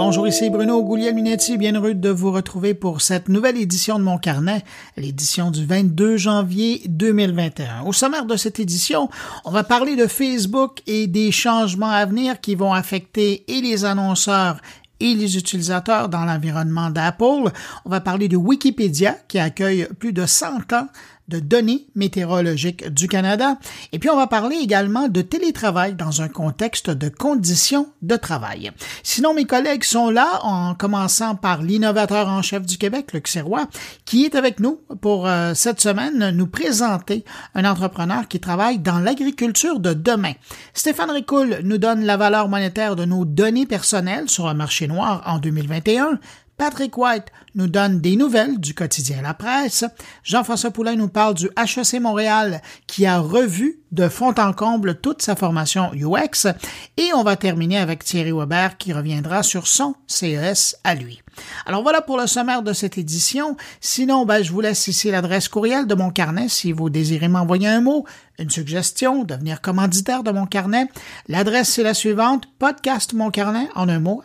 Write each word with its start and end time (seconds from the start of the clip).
Bonjour, 0.00 0.28
ici 0.28 0.48
Bruno 0.48 0.80
Gouliel-Minetti, 0.84 1.58
bien 1.58 1.72
heureux 1.72 1.92
de 1.92 2.08
vous 2.08 2.30
retrouver 2.30 2.72
pour 2.72 3.00
cette 3.00 3.28
nouvelle 3.28 3.56
édition 3.56 3.98
de 3.98 4.04
mon 4.04 4.16
carnet, 4.16 4.62
l'édition 4.96 5.50
du 5.50 5.66
22 5.66 6.16
janvier 6.16 6.82
2021. 6.86 7.82
Au 7.84 7.92
sommaire 7.92 8.24
de 8.24 8.36
cette 8.36 8.60
édition, 8.60 9.08
on 9.44 9.50
va 9.50 9.64
parler 9.64 9.96
de 9.96 10.06
Facebook 10.06 10.82
et 10.86 11.08
des 11.08 11.32
changements 11.32 11.90
à 11.90 12.06
venir 12.06 12.40
qui 12.40 12.54
vont 12.54 12.72
affecter 12.72 13.42
et 13.48 13.60
les 13.60 13.84
annonceurs 13.84 14.60
et 15.00 15.16
les 15.16 15.36
utilisateurs 15.36 16.08
dans 16.08 16.24
l'environnement 16.24 16.90
d'Apple. 16.90 17.50
On 17.84 17.90
va 17.90 18.00
parler 18.00 18.28
de 18.28 18.36
Wikipédia 18.36 19.16
qui 19.26 19.40
accueille 19.40 19.88
plus 19.98 20.12
de 20.12 20.26
100 20.26 20.74
ans 20.74 20.86
de 21.28 21.38
données 21.40 21.86
météorologiques 21.94 22.88
du 22.88 23.08
Canada. 23.08 23.58
Et 23.92 23.98
puis, 23.98 24.10
on 24.10 24.16
va 24.16 24.26
parler 24.26 24.56
également 24.56 25.08
de 25.08 25.22
télétravail 25.22 25.94
dans 25.94 26.22
un 26.22 26.28
contexte 26.28 26.90
de 26.90 27.08
conditions 27.08 27.88
de 28.02 28.16
travail. 28.16 28.72
Sinon, 29.02 29.34
mes 29.34 29.44
collègues 29.44 29.84
sont 29.84 30.10
là, 30.10 30.40
en 30.42 30.74
commençant 30.74 31.34
par 31.34 31.62
l'innovateur 31.62 32.28
en 32.28 32.42
chef 32.42 32.66
du 32.66 32.78
Québec, 32.78 33.12
Luc 33.12 33.28
Serrois, 33.28 33.68
qui 34.04 34.24
est 34.24 34.34
avec 34.34 34.60
nous 34.60 34.80
pour 35.00 35.26
euh, 35.26 35.52
cette 35.54 35.80
semaine 35.80 36.30
nous 36.30 36.46
présenter 36.46 37.24
un 37.54 37.64
entrepreneur 37.64 38.28
qui 38.28 38.40
travaille 38.40 38.78
dans 38.78 38.98
l'agriculture 38.98 39.80
de 39.80 39.92
demain. 39.92 40.32
Stéphane 40.74 41.10
Ricoul 41.10 41.60
nous 41.64 41.78
donne 41.78 42.04
la 42.04 42.16
valeur 42.16 42.48
monétaire 42.48 42.96
de 42.96 43.04
nos 43.04 43.24
données 43.24 43.66
personnelles 43.66 44.28
sur 44.28 44.48
un 44.48 44.54
marché 44.54 44.86
noir 44.86 45.22
en 45.26 45.38
2021. 45.38 46.18
Patrick 46.58 46.98
White 46.98 47.28
nous 47.54 47.68
donne 47.68 48.00
des 48.00 48.16
nouvelles 48.16 48.58
du 48.58 48.74
quotidien 48.74 49.22
La 49.22 49.32
Presse. 49.32 49.84
Jean-François 50.24 50.72
Poulain 50.72 50.96
nous 50.96 51.08
parle 51.08 51.34
du 51.34 51.48
HEC 51.56 52.00
Montréal 52.00 52.60
qui 52.88 53.06
a 53.06 53.20
revu 53.20 53.78
de 53.92 54.08
fond 54.08 54.34
en 54.36 54.52
comble 54.52 55.00
toute 55.00 55.22
sa 55.22 55.36
formation 55.36 55.90
UX. 55.94 56.48
Et 56.96 57.14
on 57.14 57.22
va 57.22 57.36
terminer 57.36 57.78
avec 57.78 58.04
Thierry 58.04 58.32
Weber 58.32 58.76
qui 58.76 58.92
reviendra 58.92 59.44
sur 59.44 59.68
son 59.68 59.94
CES 60.08 60.76
à 60.82 60.96
lui. 60.96 61.22
Alors 61.64 61.82
voilà 61.82 62.02
pour 62.02 62.18
le 62.18 62.26
sommaire 62.26 62.62
de 62.62 62.72
cette 62.72 62.98
édition. 62.98 63.56
Sinon, 63.80 64.26
ben, 64.26 64.42
je 64.42 64.50
vous 64.50 64.60
laisse 64.60 64.88
ici 64.88 65.10
l'adresse 65.10 65.48
courriel 65.48 65.86
de 65.86 65.94
mon 65.94 66.10
carnet 66.10 66.48
si 66.48 66.72
vous 66.72 66.90
désirez 66.90 67.28
m'envoyer 67.28 67.68
un 67.68 67.80
mot, 67.80 68.04
une 68.38 68.50
suggestion, 68.50 69.24
devenir 69.24 69.60
commanditaire 69.60 70.22
de 70.22 70.30
mon 70.30 70.46
carnet. 70.46 70.86
L'adresse 71.26 71.70
c'est 71.70 71.82
la 71.82 71.94
suivante, 71.94 72.44
podcastmoncarnet 72.58 73.68
en 73.74 73.88
un 73.88 73.98
mot, 73.98 74.22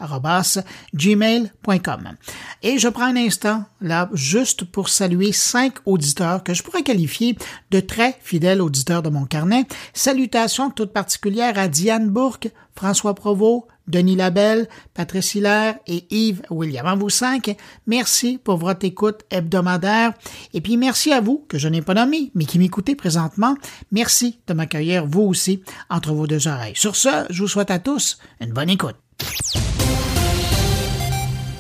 gmail.com. 0.94 2.12
Et 2.62 2.78
je 2.78 2.88
prends 2.90 3.06
un 3.06 3.16
instant, 3.16 3.66
là, 3.82 4.10
juste 4.14 4.66
pour 4.66 4.90
saluer 4.90 5.32
cinq 5.32 5.76
auditeurs 5.86 6.44
que 6.44 6.54
je 6.54 6.64
pourrais 6.64 6.84
qualifier 6.84 7.38
de 7.72 7.80
très 7.80 8.18
fidèles 8.22 8.62
auditeurs 8.62 9.02
de 9.02 9.10
mon 9.10 9.26
carnet. 9.26 9.66
Salutations 9.94 10.70
toutes 10.70 10.94
particulières 10.94 11.58
à 11.58 11.68
Diane 11.68 12.10
Bourque, 12.10 12.50
François 12.76 13.16
Provost, 13.16 13.66
Denis 13.88 14.16
Labelle, 14.16 14.68
Patrice 14.94 15.36
Hilaire 15.36 15.76
et 15.88 16.06
Yves 16.10 16.42
William. 16.50 16.86
À 16.86 16.96
vous 16.96 17.10
cinq, 17.10 17.56
merci 17.88 18.40
pour 18.44 18.58
votre 18.58 18.86
écoute 18.86 19.22
hebdomadaire. 19.30 20.14
Et 20.54 20.62
puis 20.62 20.78
merci 20.78 21.12
à 21.12 21.22
vous, 21.22 21.46
que 21.48 21.58
je 21.58 21.68
n'ai 21.68 21.82
pas 21.82 21.94
nommé, 21.94 22.32
mais 22.36 22.46
qui 22.46 22.60
m'écoutez 22.60 22.96
présentement. 22.96 23.56
Merci 23.92 24.40
de 24.48 24.54
m'accueillir, 24.54 25.06
vous 25.06 25.22
aussi, 25.22 25.62
entre 25.90 26.14
vos 26.14 26.28
deux 26.28 26.48
oreilles. 26.48 26.76
Sur 26.76 26.96
ce, 26.96 27.26
je 27.30 27.42
vous 27.42 27.48
souhaite 27.48 27.72
à 27.72 27.80
tous 27.80 28.18
une 28.40 28.54
bonne 28.54 28.70
écoute. 28.70 28.96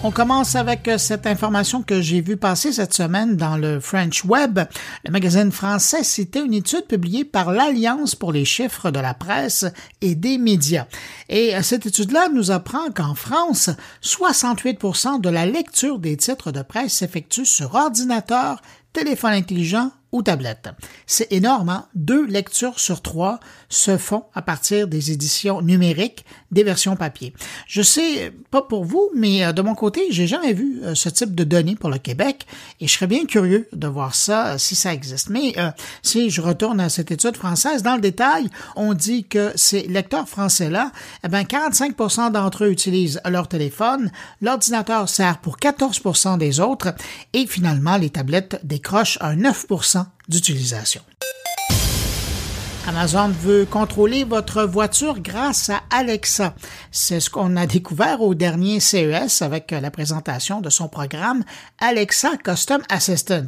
On 0.05 0.11
commence 0.11 0.57
avec 0.57 0.89
euh, 0.89 0.97
cette 0.97 1.25
information 1.25 1.81
que 1.81 2.01
j'ai 2.01 2.19
vue 2.19 2.35
passer 2.35 2.73
cette 2.73 2.93
semaine 2.93 3.37
dans 3.37 3.55
le 3.55 3.79
French 3.79 4.25
Web. 4.25 4.59
Le 5.05 5.11
magazine 5.11 5.49
français 5.49 6.03
citait 6.03 6.43
une 6.43 6.53
étude 6.53 6.87
publiée 6.87 7.23
par 7.23 7.53
l'Alliance 7.53 8.13
pour 8.13 8.33
les 8.33 8.43
chiffres 8.43 8.91
de 8.91 8.99
la 8.99 9.13
presse 9.13 9.65
et 10.01 10.15
des 10.15 10.37
médias. 10.37 10.87
Et 11.29 11.55
euh, 11.55 11.61
cette 11.61 11.85
étude-là 11.85 12.27
nous 12.33 12.51
apprend 12.51 12.91
qu'en 12.93 13.15
France, 13.15 13.69
68% 14.03 15.21
de 15.21 15.29
la 15.29 15.45
lecture 15.45 15.99
des 15.99 16.17
titres 16.17 16.51
de 16.51 16.63
presse 16.63 16.95
s'effectue 16.95 17.45
sur 17.45 17.73
ordinateur, 17.73 18.61
téléphone 18.91 19.31
intelligent 19.31 19.89
ou 20.13 20.21
tablette. 20.21 20.69
C'est 21.05 21.31
énorme, 21.33 21.69
hein? 21.69 21.87
Deux 21.95 22.25
lectures 22.25 22.79
sur 22.79 23.01
trois 23.01 23.39
se 23.67 23.97
font 23.97 24.23
à 24.33 24.41
partir 24.41 24.87
des 24.87 25.11
éditions 25.11 25.61
numériques 25.61 26.23
des 26.51 26.63
versions 26.63 26.95
papier. 26.95 27.33
Je 27.67 27.81
sais 27.81 28.31
pas 28.51 28.61
pour 28.61 28.85
vous, 28.85 29.09
mais 29.15 29.43
euh, 29.43 29.51
de 29.51 29.61
mon 29.61 29.75
côté, 29.75 30.01
j'ai 30.11 30.27
jamais 30.27 30.53
vu 30.53 30.79
euh, 30.83 30.95
ce 30.95 31.09
type 31.09 31.33
de 31.33 31.43
données 31.43 31.75
pour 31.75 31.89
le 31.89 31.97
Québec 31.97 32.45
et 32.79 32.87
je 32.87 32.93
serais 32.93 33.07
bien 33.07 33.25
curieux 33.25 33.67
de 33.73 33.87
voir 33.87 34.13
ça 34.13 34.53
euh, 34.53 34.57
si 34.57 34.75
ça 34.75 34.93
existe. 34.93 35.29
Mais 35.29 35.55
si 36.03 36.29
je 36.29 36.41
retourne 36.41 36.79
à 36.79 36.89
cette 36.89 37.11
étude 37.11 37.35
française, 37.35 37.81
dans 37.81 37.95
le 37.95 38.01
détail, 38.01 38.49
on 38.75 38.93
dit 38.93 39.25
que 39.25 39.51
ces 39.55 39.87
lecteurs 39.87 40.29
français-là, 40.29 40.91
eh 41.23 41.27
ben 41.27 41.41
45% 41.41 42.31
d'entre 42.31 42.65
eux 42.65 42.71
utilisent 42.71 43.19
leur 43.27 43.47
téléphone, 43.47 44.11
l'ordinateur 44.41 45.09
sert 45.09 45.39
pour 45.39 45.57
14% 45.57 46.37
des 46.37 46.59
autres 46.59 46.93
et 47.33 47.47
finalement 47.47 47.97
les 47.97 48.11
tablettes 48.11 48.59
décrochent 48.63 49.17
un 49.21 49.35
9 49.35 49.65
d'utilisation. 50.27 51.01
Amazon 52.85 53.29
veut 53.29 53.65
contrôler 53.65 54.25
votre 54.25 54.63
voiture 54.63 55.21
grâce 55.21 55.69
à 55.69 55.83
Alexa. 55.89 56.53
C'est 56.91 57.21
ce 57.21 57.29
qu'on 57.29 57.55
a 57.55 57.65
découvert 57.65 58.21
au 58.21 58.35
dernier 58.35 58.81
CES 58.81 59.41
avec 59.41 59.71
la 59.71 59.89
présentation 59.89 60.59
de 60.59 60.69
son 60.69 60.89
programme 60.89 61.45
Alexa 61.79 62.31
Custom 62.43 62.81
Assistant. 62.89 63.47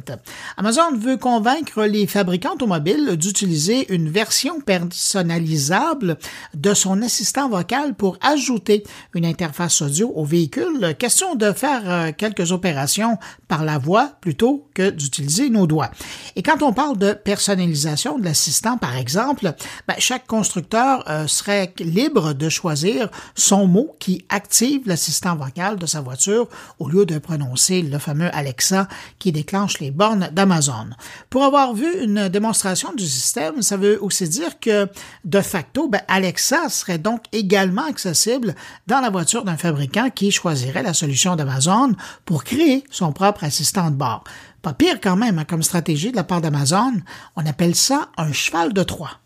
Amazon 0.56 0.96
veut 0.96 1.18
convaincre 1.18 1.84
les 1.84 2.06
fabricants 2.06 2.54
automobiles 2.54 3.16
d'utiliser 3.16 3.92
une 3.92 4.08
version 4.08 4.60
personnalisable 4.60 6.16
de 6.54 6.72
son 6.72 7.02
assistant 7.02 7.50
vocal 7.50 7.94
pour 7.94 8.18
ajouter 8.22 8.84
une 9.14 9.26
interface 9.26 9.82
audio 9.82 10.10
au 10.14 10.24
véhicule. 10.24 10.94
Question 10.98 11.34
de 11.34 11.52
faire 11.52 11.82
euh, 11.84 12.10
quelques 12.16 12.52
opérations 12.52 13.18
par 13.48 13.64
la 13.64 13.76
voix 13.76 14.12
plutôt 14.22 14.66
que 14.72 14.88
d'utiliser 14.88 15.50
nos 15.50 15.66
doigts. 15.66 15.90
Et 16.36 16.42
quand 16.42 16.62
on 16.62 16.72
parle 16.72 16.96
de 16.96 17.12
personnalisation 17.12 18.18
de 18.18 18.24
l'assistant, 18.24 18.78
par 18.78 18.96
exemple, 18.96 19.25
ben, 19.34 19.94
chaque 19.98 20.26
constructeur 20.26 21.04
euh, 21.08 21.26
serait 21.26 21.72
libre 21.78 22.32
de 22.32 22.48
choisir 22.48 23.08
son 23.34 23.66
mot 23.66 23.94
qui 23.98 24.24
active 24.28 24.82
l'assistant 24.86 25.36
vocal 25.36 25.76
de 25.76 25.86
sa 25.86 26.00
voiture 26.00 26.48
au 26.78 26.88
lieu 26.88 27.06
de 27.06 27.18
prononcer 27.18 27.82
le 27.82 27.98
fameux 27.98 28.34
Alexa 28.34 28.88
qui 29.18 29.32
déclenche 29.32 29.80
les 29.80 29.90
bornes 29.90 30.28
d'Amazon. 30.32 30.90
Pour 31.30 31.44
avoir 31.44 31.74
vu 31.74 31.86
une 32.02 32.28
démonstration 32.28 32.92
du 32.94 33.06
système, 33.06 33.62
ça 33.62 33.76
veut 33.76 34.02
aussi 34.02 34.28
dire 34.28 34.58
que 34.60 34.88
de 35.24 35.40
facto, 35.40 35.88
ben, 35.88 36.02
Alexa 36.08 36.68
serait 36.68 36.98
donc 36.98 37.22
également 37.32 37.84
accessible 37.84 38.54
dans 38.86 39.00
la 39.00 39.10
voiture 39.10 39.44
d'un 39.44 39.56
fabricant 39.56 40.10
qui 40.10 40.30
choisirait 40.30 40.82
la 40.82 40.94
solution 40.94 41.36
d'Amazon 41.36 41.92
pour 42.24 42.44
créer 42.44 42.84
son 42.90 43.12
propre 43.12 43.44
assistant 43.44 43.90
de 43.90 43.96
bord. 43.96 44.24
Pire 44.72 45.00
quand 45.00 45.16
même 45.16 45.38
hein, 45.38 45.44
comme 45.44 45.62
stratégie 45.62 46.10
de 46.10 46.16
la 46.16 46.24
part 46.24 46.40
d'Amazon. 46.40 46.94
On 47.36 47.46
appelle 47.46 47.74
ça 47.74 48.08
un 48.16 48.32
cheval 48.32 48.72
de 48.72 48.82
Troie. 48.82 49.20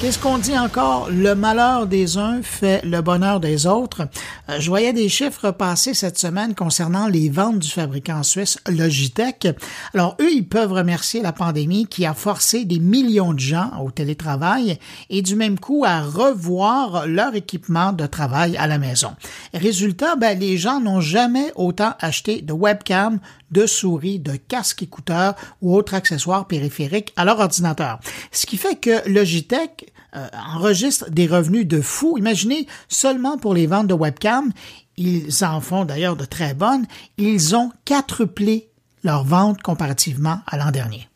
Qu'est-ce 0.00 0.18
qu'on 0.18 0.36
dit 0.36 0.58
encore? 0.58 1.08
Le 1.10 1.34
malheur 1.34 1.86
des 1.86 2.18
uns 2.18 2.42
fait 2.42 2.84
le 2.84 3.00
bonheur 3.00 3.40
des 3.40 3.66
autres. 3.66 4.02
Euh, 4.50 4.60
je 4.60 4.68
voyais 4.68 4.92
des 4.92 5.08
chiffres 5.08 5.50
passer 5.50 5.94
cette 5.94 6.18
semaine 6.18 6.54
concernant 6.54 7.06
les 7.06 7.30
ventes 7.30 7.60
du 7.60 7.70
fabricant 7.70 8.22
suisse 8.22 8.58
Logitech. 8.68 9.46
Alors, 9.94 10.14
eux, 10.20 10.30
ils 10.30 10.46
peuvent 10.46 10.72
remercier 10.72 11.22
la 11.22 11.32
pandémie 11.32 11.86
qui 11.86 12.04
a 12.04 12.12
forcé 12.12 12.66
des 12.66 12.80
millions 12.80 13.32
de 13.32 13.38
gens 13.38 13.70
au 13.82 13.90
télétravail 13.90 14.78
et 15.08 15.22
du 15.22 15.36
même 15.36 15.58
coup 15.58 15.84
à 15.86 16.02
revoir 16.02 17.06
leur 17.06 17.34
équipement 17.34 17.92
de 17.92 18.04
travail 18.04 18.58
à 18.58 18.66
la 18.66 18.76
maison. 18.76 19.14
Résultat, 19.54 20.16
ben, 20.16 20.38
les 20.38 20.58
gens 20.58 20.80
n'ont 20.80 21.00
jamais 21.00 21.50
autant 21.54 21.94
acheté 21.98 22.42
de 22.42 22.52
webcam, 22.52 23.20
de 23.54 23.66
souris, 23.66 24.18
de 24.18 24.36
casques 24.36 24.82
écouteurs 24.82 25.34
ou 25.62 25.74
autres 25.74 25.94
accessoires 25.94 26.46
périphériques 26.46 27.12
à 27.16 27.24
leur 27.24 27.38
ordinateur. 27.38 28.00
Ce 28.32 28.44
qui 28.44 28.56
fait 28.56 28.76
que 28.76 29.08
Logitech 29.08 29.92
euh, 30.16 30.26
enregistrent 30.54 31.10
des 31.10 31.26
revenus 31.26 31.66
de 31.66 31.80
fou. 31.80 32.18
Imaginez, 32.18 32.66
seulement 32.88 33.38
pour 33.38 33.54
les 33.54 33.66
ventes 33.66 33.86
de 33.86 33.94
webcam, 33.94 34.52
ils 34.96 35.44
en 35.44 35.60
font 35.60 35.84
d'ailleurs 35.84 36.16
de 36.16 36.24
très 36.24 36.54
bonnes, 36.54 36.86
ils 37.16 37.56
ont 37.56 37.72
quadruplé 37.84 38.68
leurs 39.02 39.24
ventes 39.24 39.60
comparativement 39.62 40.38
à 40.46 40.56
l'an 40.56 40.70
dernier. 40.70 41.08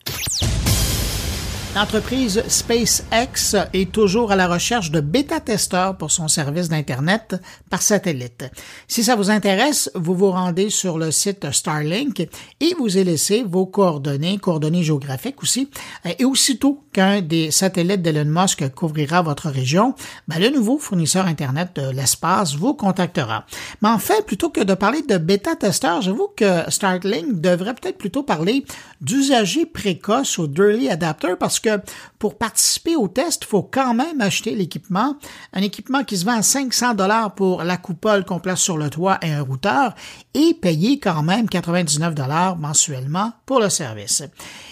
L'entreprise 1.75 2.43
SpaceX 2.49 3.55
est 3.73 3.93
toujours 3.93 4.33
à 4.33 4.37
la 4.37 4.49
recherche 4.49 4.91
de 4.91 5.01
bêta-testeurs 5.01 5.97
pour 5.97 6.11
son 6.11 6.27
service 6.27 6.69
d'Internet 6.69 7.37
par 7.71 7.83
satellite. 7.83 8.51
Si 8.89 9.05
ça 9.05 9.15
vous 9.15 9.31
intéresse, 9.31 9.91
vous 9.95 10.15
vous 10.15 10.31
rendez 10.31 10.71
sur 10.71 10.99
le 10.99 11.11
site 11.11 11.53
Starlink 11.53 12.27
et 12.61 12.75
vous 12.79 12.97
y 12.97 13.05
laissez 13.05 13.45
vos 13.45 13.67
coordonnées, 13.67 14.39
coordonnées 14.39 14.83
géographiques 14.83 15.43
aussi. 15.43 15.71
Et 16.19 16.25
aussitôt 16.25 16.83
qu'un 16.93 17.21
des 17.21 17.51
satellites 17.51 18.03
d'Elon 18.03 18.25
Musk 18.25 18.69
couvrira 18.75 19.23
votre 19.23 19.49
région, 19.49 19.95
ben 20.27 20.41
le 20.41 20.49
nouveau 20.49 20.79
fournisseur 20.79 21.27
Internet 21.27 21.77
de 21.77 21.91
l'espace 21.91 22.55
vous 22.55 22.75
contactera. 22.75 23.45
Mais 23.83 23.91
en 23.91 23.99
fait, 23.99 24.25
plutôt 24.27 24.49
que 24.49 24.63
de 24.65 24.75
parler 24.75 25.03
de 25.03 25.19
bêta-testeurs, 25.19 26.01
j'avoue 26.01 26.31
que 26.35 26.69
Starlink 26.71 27.41
devrait 27.41 27.75
peut-être 27.75 27.99
plutôt 27.99 28.23
parler 28.23 28.65
d'usagers 29.01 29.67
précoces 29.67 30.39
ou 30.39 30.47
d'early 30.47 30.89
adapters 30.89 31.37
parce 31.39 31.58
parce 31.59 31.79
que 31.79 31.85
pour 32.19 32.37
participer 32.37 32.97
au 32.97 33.09
test, 33.09 33.45
il 33.45 33.49
faut 33.49 33.63
quand 33.63 33.95
même 33.95 34.21
acheter 34.21 34.55
l'équipement. 34.55 35.17
Un 35.53 35.63
équipement 35.63 36.05
qui 36.05 36.17
se 36.17 36.25
vend 36.25 36.39
à 36.39 36.43
500 36.43 36.95
dollars 36.95 37.35
pour 37.35 37.63
la 37.63 37.77
coupole 37.77 38.25
qu'on 38.25 38.41
place 38.41 38.61
sur 38.61 38.77
le 38.77 38.91
toit 38.91 39.19
et 39.23 39.33
un 39.33 39.43
routeur 39.43 39.95
et 40.35 40.55
payer 40.55 40.99
quand 40.99 41.23
même 41.23 41.49
99 41.49 42.15
dollars 42.15 42.57
mensuellement 42.57 43.33
pour 43.47 43.61
le 43.61 43.69
service. 43.69 44.23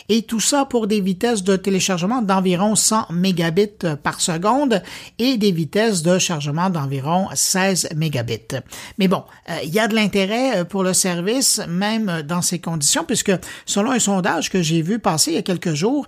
Et 0.08 0.22
tout 0.22 0.40
ça 0.40 0.64
pour 0.64 0.86
des 0.86 1.00
vitesses 1.00 1.42
de 1.42 1.56
téléchargement 1.56 2.22
d'environ 2.22 2.76
100 2.76 3.10
mégabits 3.10 3.86
par 4.02 4.20
seconde 4.20 4.82
et 5.18 5.36
des 5.36 5.50
vitesses 5.50 6.02
de 6.02 6.18
chargement 6.18 6.70
d'environ 6.70 7.28
16 7.34 7.88
mégabits. 7.96 8.56
Mais 8.98 9.08
bon, 9.08 9.24
euh, 9.48 9.58
il 9.64 9.74
y 9.74 9.80
a 9.80 9.88
de 9.88 9.94
l'intérêt 9.94 10.58
euh, 10.58 10.64
pour 10.64 10.84
le 10.84 10.92
service, 10.92 11.60
même 11.68 12.22
dans 12.22 12.42
ces 12.42 12.60
conditions, 12.60 13.04
puisque 13.04 13.32
selon 13.64 13.90
un 13.90 13.98
sondage 13.98 14.50
que 14.50 14.62
j'ai 14.62 14.82
vu 14.82 14.98
passer 14.98 15.32
il 15.32 15.34
y 15.34 15.38
a 15.38 15.42
quelques 15.42 15.74
jours, 15.74 16.06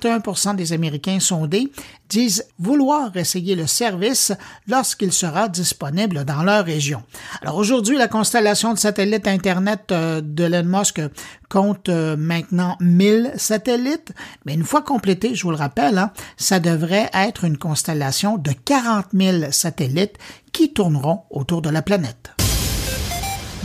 51 0.00 0.54
des 0.54 0.72
Américains 0.72 1.20
sondés 1.20 1.72
disent 2.08 2.46
vouloir 2.58 3.16
essayer 3.16 3.54
le 3.54 3.66
service 3.66 4.32
lorsqu'il 4.66 5.12
sera 5.12 5.48
disponible 5.48 6.24
dans 6.24 6.42
leur 6.42 6.64
région. 6.64 7.02
Alors 7.42 7.56
aujourd'hui, 7.56 7.98
la 7.98 8.08
constellation 8.08 8.72
de 8.72 8.78
satellites 8.78 9.26
Internet 9.26 9.92
euh, 9.92 10.20
de 10.22 10.44
Elon 10.44 10.64
Musk 10.64 11.00
compte 11.48 11.88
euh, 11.88 12.16
maintenant 12.16 12.76
1000 12.80 13.32
satellites, 13.36 14.12
mais 14.44 14.54
une 14.54 14.64
fois 14.64 14.82
complété, 14.82 15.34
je 15.34 15.42
vous 15.42 15.50
le 15.50 15.56
rappelle, 15.56 15.98
hein, 15.98 16.12
ça 16.36 16.60
devrait 16.60 17.10
être 17.12 17.44
une 17.44 17.58
constellation 17.58 18.38
de 18.38 18.52
40 18.52 19.06
000 19.12 19.52
satellites 19.52 20.16
qui 20.52 20.72
tourneront 20.72 21.22
autour 21.30 21.62
de 21.62 21.70
la 21.70 21.82
planète. 21.82 22.30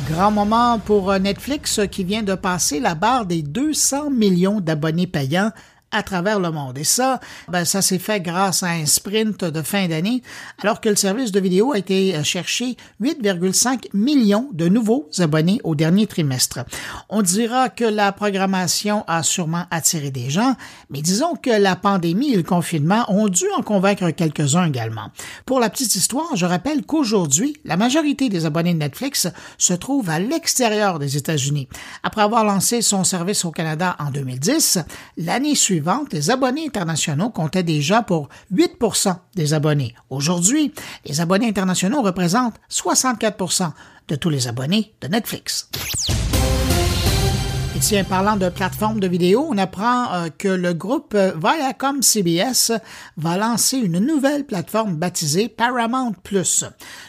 Grand 0.09 0.31
moment 0.31 0.79
pour 0.79 1.11
euh, 1.11 1.19
Netflix 1.19 1.79
qui 1.89 2.03
vient 2.03 2.23
de 2.23 2.35
passer 2.35 2.81
la 2.81 2.93
barre 2.93 3.25
des 3.25 3.41
200 3.41 4.09
millions 4.09 4.59
d'abonnés 4.59 5.07
payants 5.07 5.51
à 5.93 6.03
travers 6.03 6.39
le 6.39 6.51
monde. 6.51 6.77
Et 6.77 6.83
ça, 6.83 7.19
ben, 7.47 7.63
ça 7.63 7.81
s'est 7.81 7.99
fait 7.99 8.19
grâce 8.19 8.63
à 8.63 8.71
un 8.71 8.85
sprint 8.85 9.45
de 9.45 9.61
fin 9.61 9.87
d'année, 9.87 10.21
alors 10.61 10.81
que 10.81 10.89
le 10.89 10.95
service 10.95 11.31
de 11.31 11.39
vidéo 11.39 11.73
a 11.73 11.77
été 11.77 12.21
cherché 12.23 12.75
8,5 13.01 13.87
millions 13.93 14.49
de 14.51 14.67
nouveaux 14.67 15.09
abonnés 15.19 15.61
au 15.63 15.75
dernier 15.75 16.07
trimestre. 16.07 16.59
On 17.09 17.21
dira 17.21 17.69
que 17.69 17.85
la 17.85 18.11
programmation 18.11 19.03
a 19.07 19.23
sûrement 19.23 19.65
attiré 19.71 20.11
des 20.11 20.29
gens, 20.29 20.55
mais 20.89 21.01
disons 21.01 21.35
que 21.35 21.49
la 21.49 21.75
pandémie 21.75 22.33
et 22.33 22.37
le 22.37 22.43
confinement 22.43 23.05
ont 23.09 23.27
dû 23.27 23.45
en 23.57 23.61
convaincre 23.61 24.09
quelques-uns 24.11 24.65
également. 24.65 25.09
Pour 25.45 25.59
la 25.59 25.69
petite 25.69 25.95
histoire, 25.95 26.35
je 26.35 26.45
rappelle 26.45 26.83
qu'aujourd'hui, 26.83 27.57
la 27.65 27.77
majorité 27.77 28.29
des 28.29 28.45
abonnés 28.45 28.73
de 28.73 28.79
Netflix 28.79 29.27
se 29.57 29.73
trouvent 29.73 30.09
à 30.09 30.19
l'extérieur 30.19 30.99
des 30.99 31.17
États-Unis. 31.17 31.67
Après 32.03 32.21
avoir 32.21 32.43
lancé 32.43 32.81
son 32.81 33.03
service 33.03 33.45
au 33.45 33.51
Canada 33.51 33.95
en 33.99 34.11
2010, 34.11 34.79
l'année 35.17 35.55
suivante, 35.55 35.82
les 36.11 36.31
abonnés 36.31 36.65
internationaux 36.65 37.29
comptaient 37.29 37.63
déjà 37.63 38.01
pour 38.01 38.29
8% 38.53 39.15
des 39.35 39.53
abonnés. 39.53 39.95
Aujourd'hui, 40.09 40.73
les 41.05 41.21
abonnés 41.21 41.47
internationaux 41.47 42.01
représentent 42.01 42.59
64% 42.69 43.71
de 44.07 44.15
tous 44.15 44.29
les 44.29 44.47
abonnés 44.47 44.93
de 45.01 45.07
Netflix. 45.07 45.69
Tiens, 47.85 48.05
parlant 48.05 48.37
de 48.37 48.47
plateforme 48.47 49.01
de 49.01 49.09
vidéo, 49.09 49.45
on 49.49 49.57
apprend 49.57 50.13
euh, 50.13 50.29
que 50.37 50.47
le 50.47 50.73
groupe 50.73 51.15
euh, 51.15 51.33
Viacom 51.35 52.01
CBS 52.01 52.71
va 53.17 53.35
lancer 53.35 53.75
une 53.75 53.99
nouvelle 53.99 54.45
plateforme 54.45 54.95
baptisée 54.95 55.49
Paramount 55.49 56.13
Plus. 56.23 56.63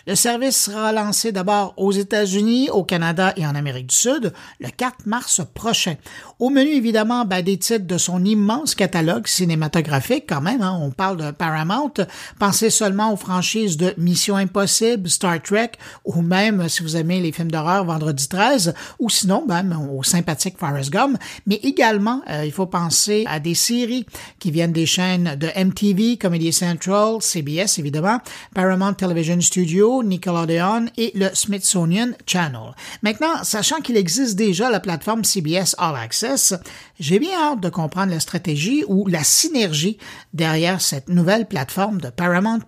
Le 0.08 0.16
service 0.16 0.64
sera 0.64 0.92
lancé 0.92 1.30
d'abord 1.30 1.74
aux 1.76 1.92
États-Unis, 1.92 2.70
au 2.70 2.82
Canada 2.82 3.32
et 3.36 3.46
en 3.46 3.54
Amérique 3.54 3.86
du 3.86 3.94
Sud 3.94 4.32
le 4.58 4.68
4 4.68 5.06
mars 5.06 5.42
prochain. 5.54 5.94
Au 6.40 6.50
menu, 6.50 6.70
évidemment, 6.70 7.24
ben, 7.24 7.40
des 7.40 7.56
titres 7.56 7.86
de 7.86 7.96
son 7.96 8.24
immense 8.24 8.74
catalogue 8.74 9.28
cinématographique 9.28 10.24
quand 10.28 10.40
même. 10.40 10.60
Hein, 10.60 10.76
on 10.82 10.90
parle 10.90 11.18
de 11.18 11.30
Paramount. 11.30 11.94
Pensez 12.40 12.70
seulement 12.70 13.12
aux 13.12 13.16
franchises 13.16 13.76
de 13.76 13.94
Mission 13.96 14.34
Impossible, 14.34 15.08
Star 15.08 15.40
Trek 15.40 15.72
ou 16.04 16.20
même, 16.20 16.68
si 16.68 16.82
vous 16.82 16.96
aimez 16.96 17.20
les 17.20 17.30
films 17.30 17.52
d'horreur, 17.52 17.84
Vendredi 17.84 18.28
13 18.28 18.74
ou 18.98 19.08
sinon, 19.08 19.44
ben, 19.46 19.88
aux 19.92 20.02
sympathiques 20.02 20.58
Forrest 20.64 20.90
Gump, 20.90 21.18
mais 21.46 21.56
également, 21.62 22.22
euh, 22.30 22.44
il 22.44 22.52
faut 22.52 22.66
penser 22.66 23.24
à 23.26 23.40
des 23.40 23.54
séries 23.54 24.06
qui 24.38 24.50
viennent 24.50 24.72
des 24.72 24.86
chaînes 24.86 25.36
de 25.36 25.48
MTV, 25.56 26.16
Comedy 26.16 26.52
Central, 26.52 27.20
CBS 27.20 27.78
évidemment, 27.78 28.18
Paramount 28.54 28.94
Television 28.94 29.40
Studio, 29.40 30.02
Nickelodeon 30.02 30.86
et 30.96 31.12
le 31.14 31.28
Smithsonian 31.34 32.12
Channel. 32.26 32.74
Maintenant, 33.02 33.42
sachant 33.42 33.80
qu'il 33.80 33.96
existe 33.96 34.36
déjà 34.36 34.70
la 34.70 34.80
plateforme 34.80 35.24
CBS 35.24 35.74
All 35.78 35.96
Access, 35.96 36.54
j'ai 36.98 37.18
bien 37.18 37.38
hâte 37.38 37.60
de 37.60 37.68
comprendre 37.68 38.12
la 38.12 38.20
stratégie 38.20 38.84
ou 38.88 39.06
la 39.06 39.24
synergie 39.24 39.98
derrière 40.32 40.80
cette 40.80 41.08
nouvelle 41.08 41.46
plateforme 41.46 42.00
de 42.00 42.08
Paramount. 42.08 42.60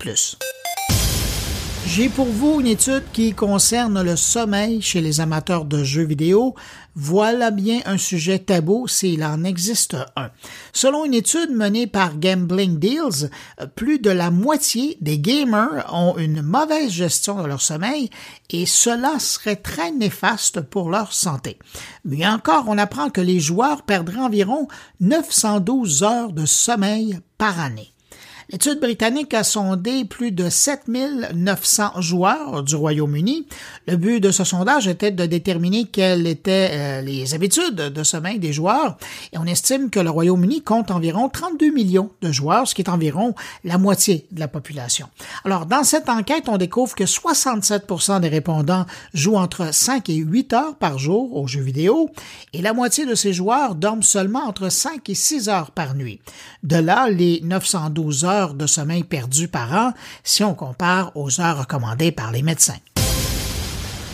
J'ai 1.87 2.09
pour 2.09 2.27
vous 2.27 2.61
une 2.61 2.67
étude 2.67 3.05
qui 3.13 3.33
concerne 3.33 4.03
le 4.03 4.17
sommeil 4.17 4.83
chez 4.83 5.01
les 5.01 5.21
amateurs 5.21 5.65
de 5.65 5.85
jeux 5.85 6.05
vidéo. 6.05 6.55
Voilà 6.99 7.51
bien 7.51 7.81
un 7.85 7.99
sujet 7.99 8.39
tabou 8.39 8.89
s'il 8.89 9.23
en 9.23 9.45
existe 9.45 9.99
un. 10.17 10.31
Selon 10.73 11.05
une 11.05 11.13
étude 11.13 11.51
menée 11.51 11.87
par 11.87 12.17
Gambling 12.19 12.79
Deals, 12.79 13.31
plus 13.75 13.99
de 13.99 14.09
la 14.09 14.31
moitié 14.31 14.97
des 15.03 15.19
gamers 15.19 15.87
ont 15.93 16.17
une 16.17 16.41
mauvaise 16.41 16.91
gestion 16.91 17.43
de 17.43 17.47
leur 17.47 17.61
sommeil 17.61 18.09
et 18.49 18.65
cela 18.65 19.19
serait 19.19 19.57
très 19.57 19.93
néfaste 19.93 20.63
pour 20.63 20.89
leur 20.89 21.13
santé. 21.13 21.59
Mais 22.07 22.27
encore, 22.27 22.65
on 22.67 22.79
apprend 22.79 23.11
que 23.11 23.21
les 23.21 23.41
joueurs 23.41 23.83
perdraient 23.83 24.21
environ 24.21 24.67
912 25.01 26.03
heures 26.03 26.33
de 26.33 26.47
sommeil 26.47 27.21
par 27.37 27.61
année. 27.61 27.93
L'étude 28.49 28.79
britannique 28.79 29.35
a 29.35 29.43
sondé 29.43 30.05
plus 30.05 30.31
de 30.31 30.49
7900 30.49 32.01
joueurs 32.01 32.63
du 32.63 32.77
Royaume-Uni. 32.77 33.49
Le 33.89 33.97
but 33.97 34.21
de 34.21 34.31
ce 34.31 34.45
sondage 34.45 34.87
était 34.87 35.11
de 35.11 35.27
déterminer 35.27 35.87
quelles 35.87 36.29
étaient 36.29 36.71
euh, 36.73 37.01
les 37.01 37.35
habitudes 37.35 37.75
de 37.75 38.03
sommeil 38.05 38.39
des 38.39 38.53
joueurs 38.53 38.99
et 39.33 39.39
on 39.39 39.47
estime 39.47 39.91
que 39.91 39.99
le 39.99 40.11
Royaume-Uni 40.11 40.63
compte 40.63 40.93
environ 40.93 41.29
32 41.29 41.73
millions 41.73 42.13
de 42.21 42.31
joueurs, 42.31 42.69
ce 42.69 42.77
qui 42.77 42.83
est 42.83 42.89
environ 42.89 43.35
la 43.65 43.79
moitié 43.79 44.29
de 44.31 44.39
la 44.39 44.47
population. 44.47 45.09
Alors, 45.45 45.67
dans 45.67 45.83
cette 45.83 46.09
enquête, 46.09 46.45
on 46.47 46.57
découvre 46.57 46.95
que 46.95 47.03
67% 47.03 48.21
des 48.21 48.29
répondants 48.29 48.87
jouent 49.13 49.39
entre 49.39 49.75
5 49.75 50.09
et 50.09 50.15
8 50.15 50.53
heures 50.53 50.77
par 50.77 51.01
jour 51.01 51.37
aux 51.37 51.49
jeux 51.49 51.63
vidéo 51.63 52.11
et 52.53 52.63
la 52.63 52.75
moitié 52.75 53.07
de 53.07 53.17
ces 53.17 53.33
joueurs 53.33 53.75
dorment 53.75 54.05
seulement 54.05 54.45
entre 54.45 54.69
5 54.69 55.11
et 55.11 55.15
6 55.17 55.49
heures 55.49 55.73
par 55.73 55.97
nuit. 55.97 56.21
De 56.63 56.77
là, 56.77 57.11
les 57.11 57.41
912 57.43 58.25
heures 58.25 58.36
de 58.55 58.67
sommeil 58.67 59.05
perdu 59.05 59.49
par 59.49 59.73
an 59.73 59.93
si 60.25 60.45
on 60.45 60.55
compare 60.55 61.13
aux 61.15 61.41
heures 61.41 61.61
recommandées 61.61 62.13
par 62.13 62.33
les 62.33 62.43
médecins. 62.43 62.79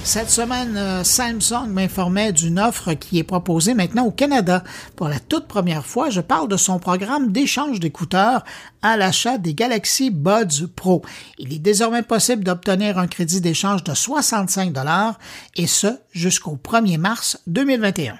Cette 0.04 0.30
semaine, 0.30 0.76
euh, 0.76 1.04
Samsung 1.04 1.68
m'informait 1.68 2.32
d'une 2.32 2.58
offre 2.58 2.92
qui 2.94 3.18
est 3.20 3.24
proposée 3.24 3.72
maintenant 3.72 4.04
au 4.04 4.10
Canada. 4.10 4.64
Pour 4.96 5.08
la 5.08 5.20
toute 5.20 5.46
première 5.46 5.86
fois, 5.86 6.10
je 6.10 6.20
parle 6.20 6.48
de 6.48 6.56
son 6.56 6.80
programme 6.80 7.30
d'échange 7.30 7.78
d'écouteurs 7.78 8.44
à 8.82 8.96
l'achat 8.96 9.38
des 9.38 9.54
Galaxy 9.54 10.10
Buds 10.10 10.66
Pro. 10.74 11.02
Il 11.38 11.52
est 11.52 11.60
désormais 11.60 12.02
possible 12.02 12.42
d'obtenir 12.42 12.98
un 12.98 13.06
crédit 13.06 13.40
d'échange 13.40 13.84
de 13.84 13.94
65 13.94 14.72
dollars 14.72 15.18
et 15.54 15.68
ce 15.68 15.98
jusqu'au 16.10 16.58
1er 16.62 16.98
mars 16.98 17.38
2021. 17.46 18.18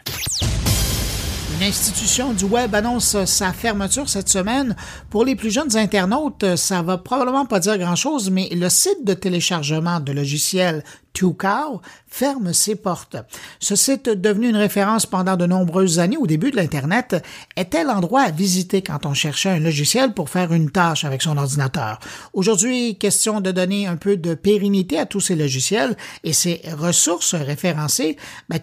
L'institution 1.61 2.33
du 2.33 2.45
web 2.45 2.75
annonce 2.75 3.25
sa 3.25 3.53
fermeture 3.53 4.09
cette 4.09 4.29
semaine. 4.29 4.75
Pour 5.11 5.25
les 5.25 5.37
plus 5.37 5.51
jeunes 5.51 5.77
internautes, 5.77 6.57
ça 6.57 6.83
va 6.83 6.99
probablement 6.99 7.47
pas 7.47 7.61
dire 7.61 7.79
grand-chose, 7.79 8.31
mais 8.31 8.49
le 8.53 8.69
site 8.69 9.05
de 9.05 9.15
téléchargement 9.15 10.01
de 10.01 10.13
logiciels 10.13 10.83
Tucow 11.13 11.81
ferme 12.07 12.53
ses 12.53 12.77
portes. 12.77 13.17
Ce 13.61 13.77
site, 13.77 14.09
devenu 14.09 14.49
une 14.49 14.57
référence 14.57 15.07
pendant 15.07 15.37
de 15.37 15.47
nombreuses 15.47 15.99
années 15.99 16.17
au 16.17 16.27
début 16.27 16.51
de 16.51 16.57
l'Internet, 16.57 17.23
était 17.57 17.85
l'endroit 17.85 18.23
à 18.23 18.31
visiter 18.31 18.83
quand 18.83 19.07
on 19.07 19.15
cherchait 19.15 19.51
un 19.51 19.59
logiciel 19.59 20.13
pour 20.13 20.31
faire 20.31 20.53
une 20.53 20.71
tâche 20.71 21.05
avec 21.05 21.23
son 21.23 21.37
ordinateur. 21.37 21.99
Aujourd'hui, 22.33 22.97
question 22.97 23.41
de 23.41 23.51
donner 23.51 23.87
un 23.87 23.97
peu 23.97 24.17
de 24.17 24.35
pérennité 24.35 24.99
à 24.99 25.07
tous 25.07 25.21
ces 25.21 25.37
logiciels 25.37 25.97
et 26.25 26.33
ces 26.33 26.63
ressources 26.77 27.35
référencées, 27.35 28.17
ben, 28.49 28.59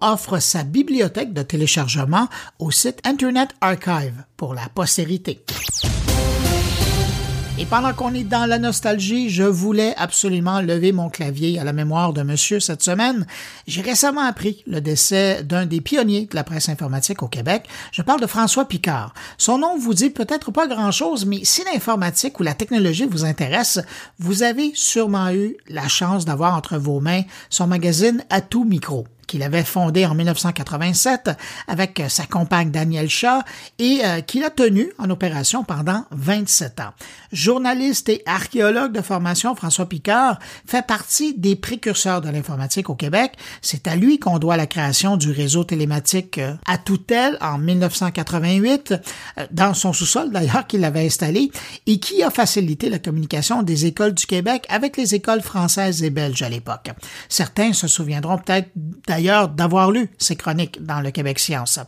offre 0.00 0.38
sa 0.38 0.64
bibliothèque 0.64 1.32
de 1.32 1.42
téléchargement 1.42 2.28
au 2.58 2.70
site 2.70 3.00
Internet 3.04 3.50
Archive 3.60 4.24
pour 4.36 4.54
la 4.54 4.68
postérité. 4.74 5.44
Et 7.60 7.66
pendant 7.66 7.92
qu'on 7.92 8.14
est 8.14 8.24
dans 8.24 8.46
la 8.46 8.58
nostalgie, 8.58 9.28
je 9.28 9.42
voulais 9.42 9.94
absolument 9.98 10.62
lever 10.62 10.92
mon 10.92 11.10
clavier 11.10 11.58
à 11.58 11.64
la 11.64 11.74
mémoire 11.74 12.14
de 12.14 12.22
monsieur 12.22 12.58
cette 12.58 12.82
semaine. 12.82 13.26
J'ai 13.66 13.82
récemment 13.82 14.22
appris 14.22 14.64
le 14.66 14.80
décès 14.80 15.42
d'un 15.42 15.66
des 15.66 15.82
pionniers 15.82 16.24
de 16.24 16.34
la 16.34 16.42
presse 16.42 16.70
informatique 16.70 17.22
au 17.22 17.28
Québec. 17.28 17.68
Je 17.92 18.00
parle 18.00 18.22
de 18.22 18.26
François 18.26 18.64
Picard. 18.64 19.12
Son 19.36 19.58
nom 19.58 19.76
vous 19.76 19.92
dit 19.92 20.08
peut-être 20.08 20.50
pas 20.50 20.68
grand-chose, 20.68 21.26
mais 21.26 21.44
si 21.44 21.62
l'informatique 21.70 22.40
ou 22.40 22.44
la 22.44 22.54
technologie 22.54 23.04
vous 23.04 23.26
intéresse, 23.26 23.78
vous 24.18 24.42
avez 24.42 24.72
sûrement 24.74 25.30
eu 25.30 25.58
la 25.68 25.86
chance 25.86 26.24
d'avoir 26.24 26.56
entre 26.56 26.78
vos 26.78 27.00
mains 27.00 27.24
son 27.50 27.66
magazine 27.66 28.24
Atout 28.30 28.64
Micro 28.64 29.06
qu'il 29.30 29.44
avait 29.44 29.62
fondé 29.62 30.04
en 30.06 30.14
1987 30.14 31.30
avec 31.68 32.02
sa 32.08 32.26
compagne 32.26 32.72
Danielle 32.72 33.08
Shaw 33.08 33.42
et 33.78 34.00
qu'il 34.26 34.42
a 34.42 34.50
tenu 34.50 34.92
en 34.98 35.08
opération 35.08 35.62
pendant 35.62 36.04
27 36.10 36.80
ans. 36.80 36.90
Journaliste 37.32 38.08
et 38.08 38.22
archéologue 38.26 38.92
de 38.92 39.00
formation, 39.00 39.54
François 39.54 39.88
Picard 39.88 40.40
fait 40.66 40.84
partie 40.84 41.34
des 41.34 41.54
précurseurs 41.54 42.20
de 42.20 42.28
l'informatique 42.28 42.90
au 42.90 42.96
Québec. 42.96 43.34
C'est 43.62 43.86
à 43.86 43.94
lui 43.94 44.18
qu'on 44.18 44.40
doit 44.40 44.56
la 44.56 44.66
création 44.66 45.16
du 45.16 45.30
réseau 45.30 45.62
télématique 45.62 46.40
à 46.66 46.76
Toutel 46.76 47.38
en 47.40 47.58
1988, 47.58 48.94
dans 49.52 49.74
son 49.74 49.92
sous-sol 49.92 50.32
d'ailleurs 50.32 50.66
qu'il 50.66 50.84
avait 50.84 51.06
installé, 51.06 51.52
et 51.86 52.00
qui 52.00 52.24
a 52.24 52.30
facilité 52.30 52.90
la 52.90 52.98
communication 52.98 53.62
des 53.62 53.86
écoles 53.86 54.14
du 54.14 54.26
Québec 54.26 54.66
avec 54.68 54.96
les 54.96 55.14
écoles 55.14 55.42
françaises 55.42 56.02
et 56.02 56.10
belges 56.10 56.42
à 56.42 56.48
l'époque. 56.48 56.90
Certains 57.28 57.72
se 57.72 57.86
souviendront 57.86 58.38
peut-être 58.38 58.70
d'ailleurs 59.06 59.19
d'avoir 59.20 59.90
lu 59.90 60.10
ces 60.18 60.36
chroniques 60.36 60.84
dans 60.84 61.00
le 61.00 61.10
Québec 61.10 61.38
Science. 61.38 61.78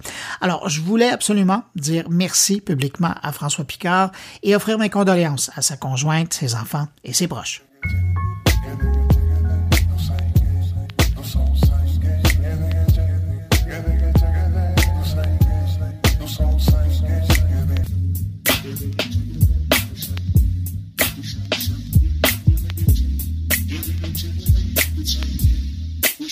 Alors, 0.41 0.69
je 0.69 0.81
voulais 0.81 1.11
absolument 1.11 1.65
dire 1.77 2.05
merci 2.11 2.61
publiquement 2.61 3.15
à 3.23 3.33
François 3.33 3.65
Picard 3.65 4.11
et 4.43 4.55
offrir 4.55 4.79
mes 4.79 4.91
condoléances 4.91 5.51
à 5.57 5.63
sa 5.63 5.77
conjointe, 5.77 6.33
ses 6.33 6.55
enfants 6.55 6.89
et 7.05 7.13
ses 7.13 7.29
proches. 7.29 7.63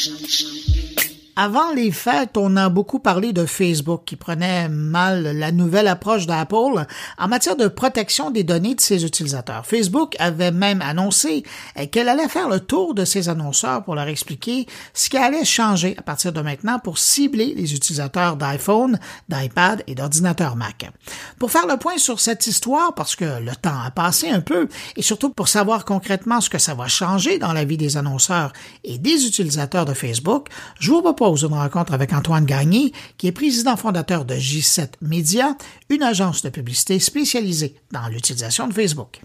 Thank 0.03 1.05
you. 1.05 1.10
Avant 1.43 1.73
les 1.73 1.91
fêtes, 1.91 2.37
on 2.37 2.55
a 2.59 2.69
beaucoup 2.69 2.99
parlé 2.99 3.33
de 3.33 3.47
Facebook 3.47 4.03
qui 4.05 4.17
prenait 4.17 4.69
mal 4.69 5.23
la 5.23 5.53
nouvelle 5.53 5.89
approche 5.89 6.27
d'Apple 6.27 6.85
en 7.17 7.29
matière 7.29 7.57
de 7.57 7.67
protection 7.67 8.31
des 8.31 8.45
données 8.45 8.75
de 8.75 8.81
ses 8.83 9.07
utilisateurs. 9.07 9.65
Facebook 9.65 10.17
avait 10.19 10.51
même 10.51 10.83
annoncé 10.83 11.43
qu'elle 11.93 12.11
allait 12.11 12.29
faire 12.29 12.51
le 12.51 12.61
tour 12.61 12.93
de 12.93 13.07
ses 13.07 13.31
annonceurs 13.31 13.85
pour 13.85 13.95
leur 13.95 14.07
expliquer 14.09 14.67
ce 14.93 15.09
qui 15.09 15.17
allait 15.17 15.47
changer 15.47 15.95
à 15.97 16.03
partir 16.03 16.35
de 16.35 16.43
maintenant 16.43 16.79
pour 16.79 16.99
cibler 16.99 17.55
les 17.57 17.73
utilisateurs 17.73 18.37
d'iPhone, 18.37 19.01
d'iPad 19.31 19.83
et 19.87 19.95
d'ordinateurs 19.95 20.57
Mac. 20.57 20.91
Pour 21.39 21.51
faire 21.51 21.67
le 21.67 21.79
point 21.79 21.97
sur 21.97 22.21
cette 22.21 22.47
histoire, 22.47 22.95
parce 22.95 23.17
que 23.17 23.41
le 23.41 23.57
temps 23.57 23.81
a 23.83 23.91
passé 23.91 24.29
un 24.29 24.43
peu, 24.43 24.69
et 24.95 25.01
surtout 25.01 25.31
pour 25.31 25.49
savoir 25.49 25.87
concrètement 25.87 26.43
ce 26.43 26.51
que 26.51 26.59
ça 26.59 26.75
va 26.75 26.87
changer 26.87 27.39
dans 27.39 27.55
la 27.55 27.65
vie 27.65 27.79
des 27.79 27.97
annonceurs 27.97 28.53
et 28.85 28.99
des 28.99 29.25
utilisateurs 29.25 29.87
de 29.87 29.95
Facebook, 29.95 30.49
je 30.79 30.91
vous 30.91 31.01
propose 31.01 31.30
une 31.37 31.55
rencontre 31.55 31.95
avec 31.95 32.13
Antoine 32.13 32.45
Gagné, 32.45 32.93
qui 33.19 33.27
est 33.27 33.33
président 33.33 33.77
fondateur 33.77 34.25
de 34.25 34.35
J7 34.35 34.93
Media, 35.01 35.57
une 35.89 36.03
agence 36.03 36.43
de 36.43 36.49
publicité 36.49 36.99
spécialisée 36.99 37.75
dans 37.93 38.09
l'utilisation 38.09 38.67
de 38.67 38.73
Facebook. 38.73 39.21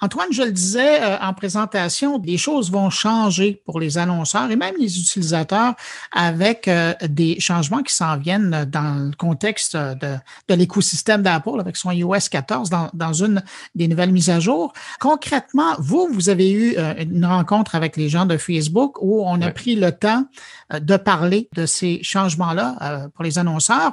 Antoine, 0.00 0.28
je 0.32 0.42
le 0.42 0.52
disais 0.52 1.02
euh, 1.02 1.16
en 1.20 1.32
présentation, 1.32 2.20
les 2.22 2.36
choses 2.36 2.70
vont 2.70 2.90
changer 2.90 3.62
pour 3.64 3.80
les 3.80 3.96
annonceurs 3.96 4.50
et 4.50 4.56
même 4.56 4.74
les 4.78 4.98
utilisateurs 5.00 5.74
avec 6.12 6.68
euh, 6.68 6.92
des 7.08 7.40
changements 7.40 7.82
qui 7.82 7.94
s'en 7.94 8.18
viennent 8.18 8.66
dans 8.70 9.06
le 9.06 9.16
contexte 9.16 9.76
de, 9.76 10.18
l'écosystème 10.48 11.22
d'Apple 11.22 11.58
avec 11.58 11.76
son 11.76 11.90
iOS 11.90 12.28
14 12.30 12.68
dans, 12.68 12.90
dans, 12.92 13.14
une 13.14 13.42
des 13.74 13.88
nouvelles 13.88 14.12
mises 14.12 14.28
à 14.30 14.40
jour. 14.40 14.74
Concrètement, 15.00 15.74
vous, 15.78 16.08
vous 16.12 16.28
avez 16.28 16.50
eu 16.50 16.74
euh, 16.76 16.94
une 16.98 17.24
rencontre 17.24 17.74
avec 17.74 17.96
les 17.96 18.10
gens 18.10 18.26
de 18.26 18.36
Facebook 18.36 18.98
où 19.00 19.24
on 19.24 19.40
a 19.40 19.50
pris 19.50 19.74
le 19.74 19.90
temps 19.92 20.26
de 20.72 20.96
parler 20.96 21.48
de 21.54 21.66
ces 21.66 22.00
changements-là 22.02 23.08
pour 23.14 23.24
les 23.24 23.38
annonceurs. 23.38 23.92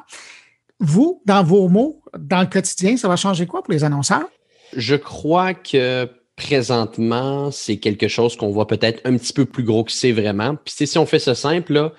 Vous, 0.80 1.22
dans 1.26 1.44
vos 1.44 1.68
mots, 1.68 2.02
dans 2.18 2.42
le 2.42 2.48
quotidien, 2.48 2.98
ça 2.98 3.08
va 3.08 3.16
changer 3.16 3.46
quoi 3.46 3.62
pour 3.62 3.74
les 3.74 3.84
annonceurs? 3.84 4.28
Je 4.76 4.96
crois 4.96 5.54
que 5.54 6.10
présentement, 6.36 7.52
c'est 7.52 7.78
quelque 7.78 8.08
chose 8.08 8.36
qu'on 8.36 8.50
voit 8.50 8.68
peut-être 8.68 9.02
un 9.06 9.16
petit 9.18 9.34
peu 9.34 9.46
plus 9.46 9.64
gros 9.64 9.84
que 9.84 9.92
c'est 9.92 10.12
vraiment. 10.12 10.56
Puis 10.56 10.88
si 10.88 10.98
on 10.98 11.06
fait 11.06 11.20
ça 11.20 11.36
simple, 11.36 11.74
là, 11.74 11.94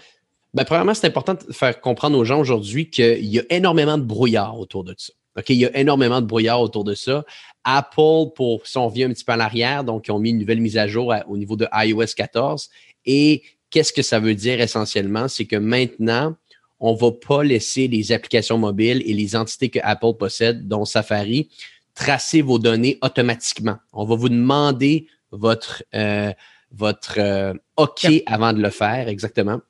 ben, 0.55 0.65
premièrement, 0.65 0.95
c'est 0.95 1.07
important 1.07 1.35
de 1.35 1.53
faire 1.53 1.81
comprendre 1.81 2.19
aux 2.19 2.25
gens 2.25 2.41
aujourd'hui 2.41 2.91
qu'il 2.91 3.25
y 3.25 3.39
a 3.39 3.43
énormément 3.51 3.99
de 3.99 4.03
brouillard 4.03 4.59
autour 4.59 4.85
de 4.85 4.95
ça. 4.99 5.13
OK, 5.39 5.49
il 5.49 5.57
y 5.57 5.65
a 5.65 5.75
énormément 5.79 6.21
de 6.21 6.27
brouillard 6.27 6.61
autour 6.61 6.85
de 6.85 6.95
ça. 6.95 7.25
Apple, 7.65 8.33
pour 8.35 8.67
si 8.67 8.77
on 8.77 8.89
revient 8.89 9.05
un 9.05 9.11
petit 9.11 9.25
peu 9.25 9.33
en 9.33 9.41
arrière, 9.41 9.85
donc 9.85 10.09
ils 10.09 10.11
ont 10.11 10.19
mis 10.19 10.31
une 10.31 10.39
nouvelle 10.39 10.61
mise 10.61 10.77
à 10.77 10.87
jour 10.87 11.15
au 11.29 11.37
niveau 11.39 11.57
de 11.57 11.67
iOS 11.73 12.15
14. 12.17 12.69
Et 13.07 13.43
qu'est-ce 13.73 13.93
que 13.93 14.03
ça 14.03 14.21
veut 14.21 14.37
dire 14.37 14.61
essentiellement? 14.61 15.27
C'est 15.27 15.47
que 15.47 15.57
maintenant, 15.57 16.37
on 16.79 16.95
ne 16.95 16.99
va 16.99 17.11
pas 17.11 17.43
laisser 17.43 17.89
les 17.89 18.13
applications 18.13 18.59
mobiles 18.59 19.03
et 19.05 19.15
les 19.15 19.35
entités 19.35 19.71
que 19.71 19.81
Apple 19.83 20.15
possède, 20.19 20.69
dont 20.69 20.85
Safari, 20.85 21.49
tracer 21.95 22.43
vos 22.43 22.59
données 22.59 22.99
automatiquement. 23.03 23.77
On 23.93 24.05
va 24.05 24.15
vous 24.15 24.29
demander 24.29 25.07
votre, 25.31 25.83
euh, 25.95 26.33
votre 26.71 27.19
euh, 27.19 27.55
OK 27.77 28.07
avant 28.27 28.53
de 28.53 28.63
le 28.63 28.71
faire, 28.71 29.09
exactement. 29.09 29.61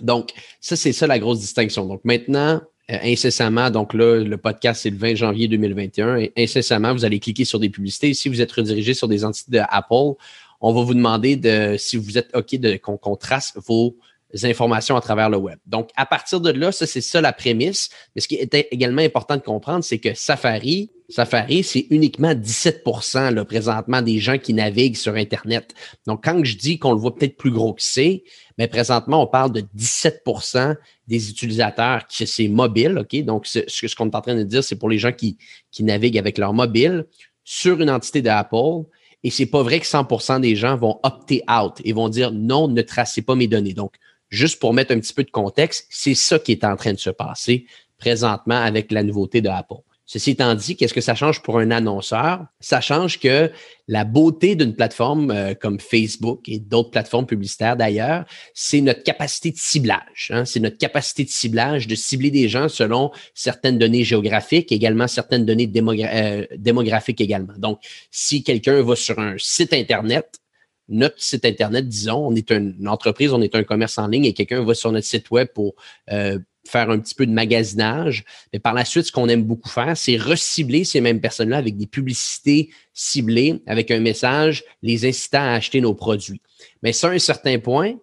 Donc, 0.00 0.30
ça, 0.60 0.76
c'est 0.76 0.92
ça 0.92 1.06
la 1.06 1.18
grosse 1.18 1.40
distinction. 1.40 1.86
Donc, 1.86 2.04
maintenant, 2.04 2.60
euh, 2.90 2.98
incessamment, 3.04 3.70
donc 3.70 3.94
là, 3.94 4.22
le 4.22 4.36
podcast, 4.36 4.82
c'est 4.82 4.90
le 4.90 4.96
20 4.96 5.14
janvier 5.14 5.48
2021, 5.48 6.16
et 6.16 6.32
incessamment, 6.36 6.92
vous 6.92 7.04
allez 7.04 7.20
cliquer 7.20 7.44
sur 7.44 7.60
des 7.60 7.70
publicités. 7.70 8.12
Si 8.14 8.28
vous 8.28 8.40
êtes 8.40 8.52
redirigé 8.52 8.94
sur 8.94 9.08
des 9.08 9.24
entités 9.24 9.52
d'Apple, 9.52 10.14
on 10.60 10.72
va 10.72 10.82
vous 10.82 10.94
demander 10.94 11.36
de, 11.36 11.76
si 11.78 11.96
vous 11.96 12.18
êtes 12.18 12.30
OK, 12.34 12.54
de, 12.56 12.76
qu'on 12.76 13.16
trace 13.16 13.54
vos 13.56 13.96
informations 14.44 14.96
à 14.96 15.00
travers 15.00 15.28
le 15.28 15.36
web. 15.36 15.58
Donc, 15.66 15.90
à 15.96 16.06
partir 16.06 16.40
de 16.40 16.50
là, 16.50 16.70
ça, 16.72 16.86
c'est 16.86 17.00
ça 17.00 17.20
la 17.20 17.32
prémisse. 17.32 17.90
Mais 18.14 18.20
ce 18.20 18.28
qui 18.28 18.36
est 18.36 18.54
également 18.70 19.02
important 19.02 19.36
de 19.36 19.42
comprendre, 19.42 19.82
c'est 19.82 19.98
que 19.98 20.14
Safari, 20.14 20.90
Safari, 21.08 21.64
c'est 21.64 21.86
uniquement 21.90 22.32
17% 22.32 23.34
là, 23.34 23.44
présentement 23.44 24.00
des 24.02 24.20
gens 24.20 24.38
qui 24.38 24.54
naviguent 24.54 24.96
sur 24.96 25.14
Internet. 25.14 25.74
Donc, 26.06 26.22
quand 26.22 26.44
je 26.44 26.56
dis 26.56 26.78
qu'on 26.78 26.92
le 26.92 26.98
voit 26.98 27.14
peut-être 27.14 27.36
plus 27.36 27.50
gros 27.50 27.74
que 27.74 27.82
c'est, 27.82 28.22
mais 28.56 28.68
présentement, 28.68 29.22
on 29.22 29.26
parle 29.26 29.52
de 29.52 29.62
17% 29.76 30.76
des 31.08 31.30
utilisateurs 31.30 32.06
qui 32.06 32.26
c'est 32.26 32.48
mobile. 32.48 32.98
OK? 32.98 33.24
Donc, 33.24 33.46
ce, 33.46 33.60
ce 33.66 33.96
qu'on 33.96 34.08
est 34.08 34.14
en 34.14 34.20
train 34.20 34.36
de 34.36 34.44
dire, 34.44 34.62
c'est 34.62 34.76
pour 34.76 34.88
les 34.88 34.98
gens 34.98 35.12
qui, 35.12 35.38
qui 35.72 35.82
naviguent 35.82 36.18
avec 36.18 36.38
leur 36.38 36.52
mobile 36.52 37.06
sur 37.42 37.80
une 37.80 37.90
entité 37.90 38.22
d'Apple. 38.22 38.84
Et 39.22 39.30
c'est 39.30 39.46
pas 39.46 39.62
vrai 39.62 39.80
que 39.80 39.86
100% 39.86 40.40
des 40.40 40.56
gens 40.56 40.76
vont 40.76 40.98
opter 41.02 41.42
out 41.50 41.80
et 41.84 41.92
vont 41.92 42.08
dire 42.08 42.32
non, 42.32 42.68
ne 42.68 42.82
tracez 42.82 43.22
pas 43.22 43.34
mes 43.34 43.48
données. 43.48 43.74
Donc, 43.74 43.94
juste 44.30 44.58
pour 44.58 44.72
mettre 44.72 44.92
un 44.92 45.00
petit 45.00 45.12
peu 45.12 45.24
de 45.24 45.30
contexte, 45.30 45.86
c'est 45.90 46.14
ça 46.14 46.38
qui 46.38 46.52
est 46.52 46.64
en 46.64 46.76
train 46.76 46.92
de 46.92 46.98
se 46.98 47.10
passer 47.10 47.66
présentement 47.98 48.56
avec 48.56 48.92
la 48.92 49.02
nouveauté 49.02 49.42
de 49.42 49.48
Apple. 49.48 49.82
Ceci 50.12 50.32
étant 50.32 50.56
dit, 50.56 50.74
qu'est-ce 50.74 50.92
que 50.92 51.00
ça 51.00 51.14
change 51.14 51.40
pour 51.40 51.60
un 51.60 51.70
annonceur? 51.70 52.44
Ça 52.58 52.80
change 52.80 53.20
que 53.20 53.48
la 53.86 54.02
beauté 54.02 54.56
d'une 54.56 54.74
plateforme 54.74 55.30
euh, 55.30 55.54
comme 55.54 55.78
Facebook 55.78 56.48
et 56.48 56.58
d'autres 56.58 56.90
plateformes 56.90 57.26
publicitaires 57.26 57.76
d'ailleurs, 57.76 58.24
c'est 58.52 58.80
notre 58.80 59.04
capacité 59.04 59.52
de 59.52 59.56
ciblage. 59.56 60.30
Hein? 60.30 60.44
C'est 60.44 60.58
notre 60.58 60.78
capacité 60.78 61.22
de 61.22 61.28
ciblage, 61.28 61.86
de 61.86 61.94
cibler 61.94 62.32
des 62.32 62.48
gens 62.48 62.68
selon 62.68 63.12
certaines 63.34 63.78
données 63.78 64.02
géographiques, 64.02 64.72
également 64.72 65.06
certaines 65.06 65.46
données 65.46 65.70
euh, 65.76 66.44
démographiques 66.56 67.20
également. 67.20 67.54
Donc, 67.58 67.78
si 68.10 68.42
quelqu'un 68.42 68.82
va 68.82 68.96
sur 68.96 69.16
un 69.20 69.36
site 69.38 69.72
Internet, 69.72 70.40
notre 70.88 71.22
site 71.22 71.44
Internet, 71.44 71.86
disons, 71.86 72.26
on 72.26 72.34
est 72.34 72.50
une 72.50 72.88
entreprise, 72.88 73.32
on 73.32 73.42
est 73.42 73.54
un 73.54 73.62
commerce 73.62 73.96
en 73.96 74.08
ligne 74.08 74.24
et 74.24 74.34
quelqu'un 74.34 74.64
va 74.64 74.74
sur 74.74 74.90
notre 74.90 75.06
site 75.06 75.30
web 75.30 75.46
pour 75.54 75.76
euh, 76.10 76.40
faire 76.66 76.90
un 76.90 76.98
petit 76.98 77.14
peu 77.14 77.26
de 77.26 77.32
magasinage. 77.32 78.24
Mais 78.52 78.58
par 78.58 78.74
la 78.74 78.84
suite, 78.84 79.06
ce 79.06 79.12
qu'on 79.12 79.28
aime 79.28 79.44
beaucoup 79.44 79.68
faire, 79.68 79.96
c'est 79.96 80.16
recibler 80.16 80.84
ces 80.84 81.00
mêmes 81.00 81.20
personnes-là 81.20 81.56
avec 81.56 81.76
des 81.76 81.86
publicités 81.86 82.70
ciblées, 82.92 83.62
avec 83.66 83.90
un 83.90 84.00
message 84.00 84.64
les 84.82 85.06
incitant 85.06 85.42
à 85.42 85.52
acheter 85.52 85.80
nos 85.80 85.94
produits. 85.94 86.40
Mais 86.82 86.92
sur 86.92 87.08
un 87.08 87.18
certain 87.18 87.58
point, 87.58 87.94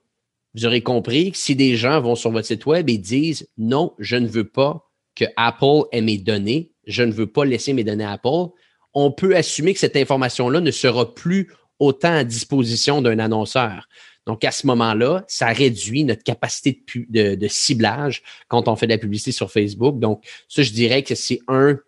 vous 0.56 0.66
aurez 0.66 0.82
compris 0.82 1.32
que 1.32 1.38
si 1.38 1.56
des 1.56 1.76
gens 1.76 2.02
vont 2.02 2.16
sur 2.16 2.32
votre 2.32 2.48
site 2.48 2.66
web 2.66 2.90
et 2.90 2.98
disent 2.98 3.48
non, 3.58 3.94
je 4.00 4.16
ne 4.16 4.28
veux 4.28 4.48
pas 4.48 4.90
que 5.16 5.26
Apple 5.36 5.88
ait 5.92 6.02
mes 6.02 6.18
données, 6.18 6.72
je 6.86 7.04
ne 7.04 7.12
veux 7.12 7.28
pas 7.28 7.46
laisser 7.46 7.74
mes 7.74 7.84
données 7.84 8.06
à 8.06 8.14
Apple, 8.14 8.52
on 8.94 9.12
peut 9.12 9.36
assumer 9.36 9.74
que 9.74 9.80
cette 9.80 9.96
information-là 9.96 10.60
ne 10.60 10.72
sera 10.72 11.14
plus 11.14 11.52
autant 11.80 12.14
à 12.14 12.24
disposition 12.24 13.02
d'un 13.02 13.20
annonceur. 13.20 13.88
Donc, 14.28 14.44
à 14.44 14.52
ce 14.52 14.68
moment-là, 14.68 15.24
ça 15.28 15.48
réduit 15.48 16.04
notre 16.04 16.24
capacité 16.24 16.84
de, 17.10 17.48
ciblage 17.48 18.22
quand 18.50 18.68
on 18.68 18.76
fait 18.76 18.86
de 18.86 18.92
la 18.92 18.98
publicité 18.98 19.32
sur 19.32 19.50
Facebook. 19.50 20.00
Donc, 20.00 20.24
ça, 20.50 20.62
je 20.62 20.72
dirais 20.72 21.02
que 21.02 21.16
c'est 21.16 21.40
un 21.48 21.80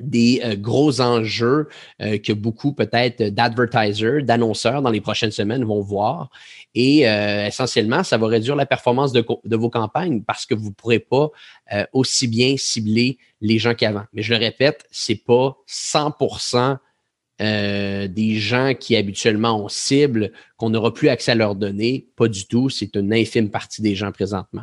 des 0.00 0.40
euh, 0.44 0.56
gros 0.56 1.00
enjeux 1.00 1.68
euh, 2.02 2.18
que 2.18 2.32
beaucoup 2.32 2.72
peut-être 2.72 3.22
d'advertisers, 3.22 4.22
d'annonceurs 4.22 4.82
dans 4.82 4.90
les 4.90 5.00
prochaines 5.00 5.30
semaines 5.30 5.64
vont 5.64 5.80
voir. 5.80 6.30
Et 6.74 7.08
euh, 7.08 7.46
essentiellement, 7.46 8.02
ça 8.02 8.18
va 8.18 8.26
réduire 8.26 8.56
la 8.56 8.66
performance 8.66 9.12
de, 9.12 9.24
vos 9.56 9.70
campagnes 9.70 10.22
parce 10.22 10.44
que 10.44 10.54
vous 10.54 10.68
ne 10.68 10.74
pourrez 10.74 10.98
pas 10.98 11.30
aussi 11.92 12.28
bien 12.28 12.56
cibler 12.58 13.18
les 13.40 13.58
gens 13.58 13.74
qu'avant. 13.74 14.04
Mais 14.12 14.22
je 14.22 14.34
le 14.34 14.38
répète, 14.38 14.86
c'est 14.90 15.24
pas 15.24 15.56
100 15.66 16.12
euh, 17.40 18.08
des 18.08 18.36
gens 18.36 18.72
qui 18.78 18.96
habituellement 18.96 19.62
ont 19.62 19.68
cible, 19.68 20.32
qu'on 20.56 20.70
n'aura 20.70 20.94
plus 20.94 21.08
accès 21.08 21.32
à 21.32 21.34
leurs 21.34 21.54
données. 21.54 22.08
Pas 22.16 22.28
du 22.28 22.46
tout. 22.46 22.70
C'est 22.70 22.96
une 22.96 23.12
infime 23.12 23.50
partie 23.50 23.82
des 23.82 23.94
gens 23.94 24.12
présentement. 24.12 24.62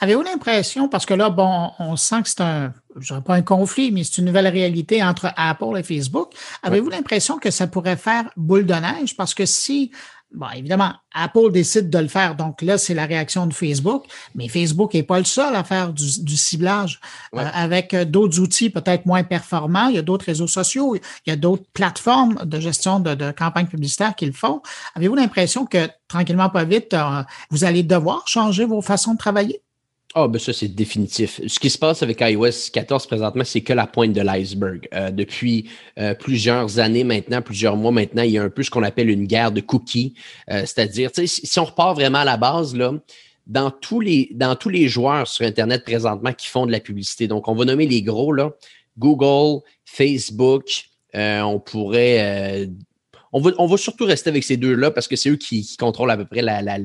Avez-vous 0.00 0.22
l'impression, 0.22 0.88
parce 0.88 1.04
que 1.04 1.14
là, 1.14 1.28
bon, 1.28 1.70
on 1.78 1.96
sent 1.96 2.22
que 2.22 2.28
c'est 2.28 2.40
un, 2.40 2.72
je 2.98 3.08
dirais 3.08 3.22
pas 3.22 3.34
un 3.34 3.42
conflit, 3.42 3.90
mais 3.90 4.02
c'est 4.02 4.18
une 4.18 4.24
nouvelle 4.24 4.48
réalité 4.48 5.02
entre 5.02 5.30
Apple 5.36 5.76
et 5.76 5.82
Facebook. 5.82 6.32
Avez-vous 6.62 6.88
l'impression 6.88 7.38
que 7.38 7.50
ça 7.50 7.66
pourrait 7.66 7.96
faire 7.96 8.30
boule 8.36 8.64
de 8.64 8.74
neige? 8.74 9.14
Parce 9.16 9.34
que 9.34 9.44
si 9.44 9.90
Bon, 10.34 10.46
évidemment, 10.54 10.92
Apple 11.14 11.50
décide 11.52 11.88
de 11.88 11.98
le 11.98 12.06
faire, 12.06 12.36
donc 12.36 12.60
là, 12.60 12.76
c'est 12.76 12.92
la 12.92 13.06
réaction 13.06 13.46
de 13.46 13.54
Facebook, 13.54 14.04
mais 14.34 14.46
Facebook 14.48 14.92
n'est 14.92 15.02
pas 15.02 15.18
le 15.18 15.24
seul 15.24 15.56
à 15.56 15.64
faire 15.64 15.94
du, 15.94 16.36
ciblage. 16.36 17.00
Euh, 17.34 17.48
avec 17.54 17.94
euh, 17.94 18.04
d'autres 18.04 18.38
outils 18.38 18.68
peut-être 18.68 19.06
moins 19.06 19.24
performants, 19.24 19.88
il 19.88 19.94
y 19.94 19.98
a 19.98 20.02
d'autres 20.02 20.26
réseaux 20.26 20.46
sociaux, 20.46 20.96
il 20.96 21.30
y 21.30 21.32
a 21.32 21.36
d'autres 21.36 21.64
plateformes 21.72 22.44
de 22.44 22.60
gestion 22.60 23.00
de, 23.00 23.14
de 23.14 23.30
campagnes 23.30 23.68
publicitaires 23.68 24.14
qui 24.14 24.26
le 24.26 24.32
font. 24.32 24.60
Avez-vous 24.94 25.14
l'impression 25.14 25.64
que, 25.64 25.88
tranquillement, 26.08 26.50
pas 26.50 26.64
vite, 26.64 26.92
euh, 26.92 27.22
vous 27.50 27.64
allez 27.64 27.82
devoir 27.82 28.28
changer 28.28 28.66
vos 28.66 28.82
façons 28.82 29.14
de 29.14 29.18
travailler? 29.18 29.62
Ah, 30.14 30.26
ben 30.26 30.38
ça, 30.38 30.54
c'est 30.54 30.68
définitif. 30.68 31.40
Ce 31.46 31.58
qui 31.58 31.68
se 31.68 31.76
passe 31.76 32.02
avec 32.02 32.20
iOS 32.22 32.70
14 32.72 33.06
présentement, 33.06 33.44
c'est 33.44 33.60
que 33.60 33.74
la 33.74 33.86
pointe 33.86 34.14
de 34.14 34.22
l'iceberg. 34.22 34.88
Euh, 34.94 35.10
depuis 35.10 35.68
euh, 35.98 36.14
plusieurs 36.14 36.78
années 36.78 37.04
maintenant, 37.04 37.42
plusieurs 37.42 37.76
mois 37.76 37.90
maintenant, 37.90 38.22
il 38.22 38.30
y 38.30 38.38
a 38.38 38.42
un 38.42 38.48
peu 38.48 38.62
ce 38.62 38.70
qu'on 38.70 38.82
appelle 38.82 39.10
une 39.10 39.26
guerre 39.26 39.52
de 39.52 39.60
cookies. 39.60 40.14
Euh, 40.50 40.60
c'est-à-dire, 40.60 41.10
si 41.14 41.60
on 41.60 41.64
repart 41.64 41.94
vraiment 41.94 42.18
à 42.18 42.24
la 42.24 42.38
base, 42.38 42.74
là, 42.74 42.92
dans 43.46 43.70
tous, 43.70 44.00
les, 44.00 44.30
dans 44.32 44.56
tous 44.56 44.70
les 44.70 44.88
joueurs 44.88 45.28
sur 45.28 45.44
Internet 45.44 45.84
présentement 45.84 46.32
qui 46.32 46.48
font 46.48 46.64
de 46.64 46.72
la 46.72 46.80
publicité, 46.80 47.28
donc 47.28 47.46
on 47.46 47.54
va 47.54 47.66
nommer 47.66 47.86
les 47.86 48.02
gros, 48.02 48.32
là, 48.32 48.52
Google, 48.96 49.60
Facebook, 49.84 50.84
on 51.14 51.60
pourrait 51.60 52.68
on 53.32 53.40
va, 53.40 53.50
on 53.58 53.66
va, 53.66 53.76
surtout 53.76 54.04
rester 54.04 54.30
avec 54.30 54.44
ces 54.44 54.56
deux-là 54.56 54.90
parce 54.90 55.06
que 55.06 55.16
c'est 55.16 55.28
eux 55.30 55.36
qui, 55.36 55.76
contrôlent 55.78 56.10
à 56.10 56.16
peu 56.16 56.24
près 56.24 56.42
la, 56.42 56.62
la, 56.62 56.78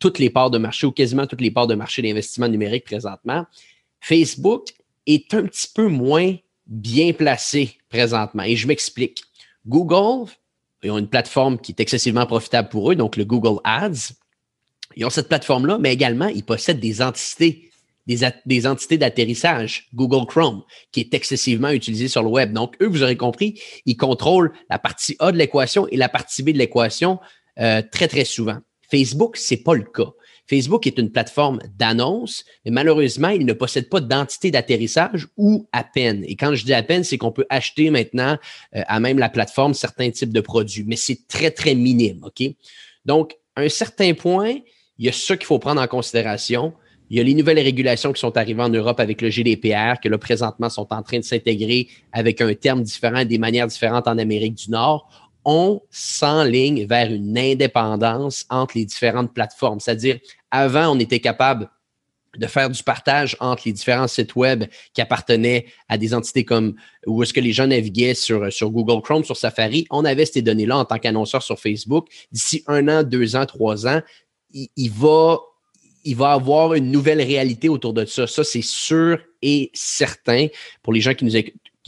toutes 0.00 0.18
les 0.18 0.30
parts 0.30 0.50
de 0.50 0.58
marché 0.58 0.86
ou 0.86 0.92
quasiment 0.92 1.26
toutes 1.26 1.40
les 1.40 1.50
parts 1.50 1.66
de 1.66 1.74
marché 1.74 2.02
d'investissement 2.02 2.48
numérique 2.48 2.84
présentement. 2.84 3.46
Facebook 4.00 4.68
est 5.06 5.32
un 5.34 5.44
petit 5.44 5.68
peu 5.74 5.88
moins 5.88 6.34
bien 6.66 7.12
placé 7.12 7.78
présentement. 7.88 8.42
Et 8.42 8.56
je 8.56 8.66
m'explique. 8.66 9.22
Google, 9.66 10.30
ils 10.82 10.90
ont 10.90 10.98
une 10.98 11.08
plateforme 11.08 11.58
qui 11.58 11.72
est 11.72 11.80
excessivement 11.80 12.26
profitable 12.26 12.68
pour 12.68 12.90
eux, 12.90 12.94
donc 12.94 13.16
le 13.16 13.24
Google 13.24 13.60
Ads. 13.64 14.12
Ils 14.96 15.04
ont 15.04 15.10
cette 15.10 15.28
plateforme-là, 15.28 15.78
mais 15.78 15.92
également, 15.92 16.28
ils 16.28 16.44
possèdent 16.44 16.80
des 16.80 17.02
entités, 17.02 17.70
des, 18.06 18.66
entités 18.66 18.98
d'atterrissage, 18.98 19.88
Google 19.94 20.26
Chrome, 20.26 20.62
qui 20.92 21.00
est 21.00 21.12
excessivement 21.12 21.70
utilisé 21.70 22.08
sur 22.08 22.22
le 22.22 22.28
web. 22.28 22.52
Donc, 22.52 22.76
eux, 22.80 22.86
vous 22.86 23.02
aurez 23.02 23.16
compris, 23.16 23.60
ils 23.84 23.96
contrôlent 23.96 24.52
la 24.70 24.78
partie 24.78 25.16
A 25.18 25.32
de 25.32 25.36
l'équation 25.36 25.88
et 25.88 25.96
la 25.96 26.08
partie 26.08 26.42
B 26.42 26.50
de 26.50 26.58
l'équation 26.58 27.18
euh, 27.58 27.82
très, 27.90 28.08
très 28.08 28.24
souvent. 28.24 28.58
Facebook, 28.90 29.36
c'est 29.36 29.58
pas 29.58 29.74
le 29.74 29.84
cas. 29.84 30.12
Facebook 30.48 30.86
est 30.86 30.98
une 30.98 31.10
plateforme 31.10 31.58
d'annonce, 31.76 32.44
mais 32.64 32.70
malheureusement, 32.70 33.28
il 33.28 33.44
ne 33.44 33.52
possède 33.52 33.88
pas 33.88 34.00
d'entité 34.00 34.50
d'atterrissage 34.50 35.26
ou 35.36 35.66
à 35.72 35.82
peine. 35.82 36.24
Et 36.26 36.36
quand 36.36 36.54
je 36.54 36.64
dis 36.64 36.74
à 36.74 36.82
peine, 36.82 37.04
c'est 37.04 37.18
qu'on 37.18 37.32
peut 37.32 37.46
acheter 37.50 37.90
maintenant 37.90 38.38
euh, 38.74 38.82
à 38.86 39.00
même 39.00 39.18
la 39.18 39.28
plateforme 39.28 39.74
certains 39.74 40.10
types 40.10 40.32
de 40.32 40.40
produits, 40.40 40.84
mais 40.86 40.96
c'est 40.96 41.26
très, 41.26 41.50
très 41.50 41.74
minime. 41.74 42.22
OK? 42.24 42.48
Donc, 43.04 43.36
à 43.56 43.62
un 43.62 43.68
certain 43.68 44.14
point, 44.14 44.54
il 44.98 45.06
y 45.06 45.08
a 45.08 45.12
ça 45.12 45.36
qu'il 45.36 45.46
faut 45.46 45.58
prendre 45.58 45.80
en 45.80 45.86
considération. 45.86 46.72
Il 47.10 47.16
y 47.16 47.20
a 47.20 47.22
les 47.22 47.34
nouvelles 47.34 47.60
régulations 47.60 48.12
qui 48.12 48.20
sont 48.20 48.36
arrivées 48.36 48.62
en 48.62 48.68
Europe 48.68 48.98
avec 48.98 49.22
le 49.22 49.30
GDPR, 49.30 50.00
que 50.02 50.08
là, 50.08 50.18
présentement, 50.18 50.68
sont 50.68 50.86
en 50.90 51.02
train 51.02 51.18
de 51.18 51.24
s'intégrer 51.24 51.88
avec 52.12 52.40
un 52.40 52.52
terme 52.54 52.82
différent 52.82 53.18
et 53.18 53.24
des 53.24 53.38
manières 53.38 53.66
différentes 53.66 54.08
en 54.08 54.18
Amérique 54.18 54.54
du 54.54 54.70
Nord 54.70 55.25
on 55.46 55.80
s'enligne 55.90 56.86
vers 56.86 57.10
une 57.10 57.38
indépendance 57.38 58.44
entre 58.50 58.76
les 58.76 58.84
différentes 58.84 59.32
plateformes. 59.32 59.78
C'est-à-dire, 59.78 60.18
avant, 60.50 60.88
on 60.88 60.98
était 60.98 61.20
capable 61.20 61.70
de 62.36 62.46
faire 62.48 62.68
du 62.68 62.82
partage 62.82 63.36
entre 63.38 63.62
les 63.64 63.72
différents 63.72 64.08
sites 64.08 64.34
web 64.34 64.64
qui 64.92 65.00
appartenaient 65.00 65.66
à 65.88 65.98
des 65.98 66.12
entités 66.12 66.44
comme 66.44 66.74
où 67.06 67.22
est-ce 67.22 67.32
que 67.32 67.40
les 67.40 67.52
gens 67.52 67.68
naviguaient 67.68 68.14
sur, 68.14 68.50
Google 68.70 69.00
Chrome, 69.02 69.24
sur 69.24 69.36
Safari. 69.36 69.86
On 69.90 70.04
avait 70.04 70.26
ces 70.26 70.42
données-là 70.42 70.78
en 70.78 70.84
tant 70.84 70.98
qu'annonceur 70.98 71.42
sur 71.42 71.58
Facebook. 71.58 72.08
D'ici 72.32 72.64
un 72.66 72.88
an, 72.88 73.04
deux 73.04 73.36
ans, 73.36 73.46
trois 73.46 73.86
ans, 73.86 74.02
il, 74.52 74.90
va 74.90 75.38
il 76.04 76.16
va 76.16 76.32
avoir 76.32 76.74
une 76.74 76.90
nouvelle 76.90 77.22
réalité 77.22 77.68
autour 77.68 77.92
de 77.92 78.04
ça. 78.04 78.26
Ça, 78.26 78.42
c'est 78.42 78.62
sûr 78.62 79.20
et 79.42 79.70
certain 79.74 80.48
pour 80.82 80.92
les 80.92 81.00
gens 81.00 81.14
qui 81.14 81.24
nous, 81.24 81.36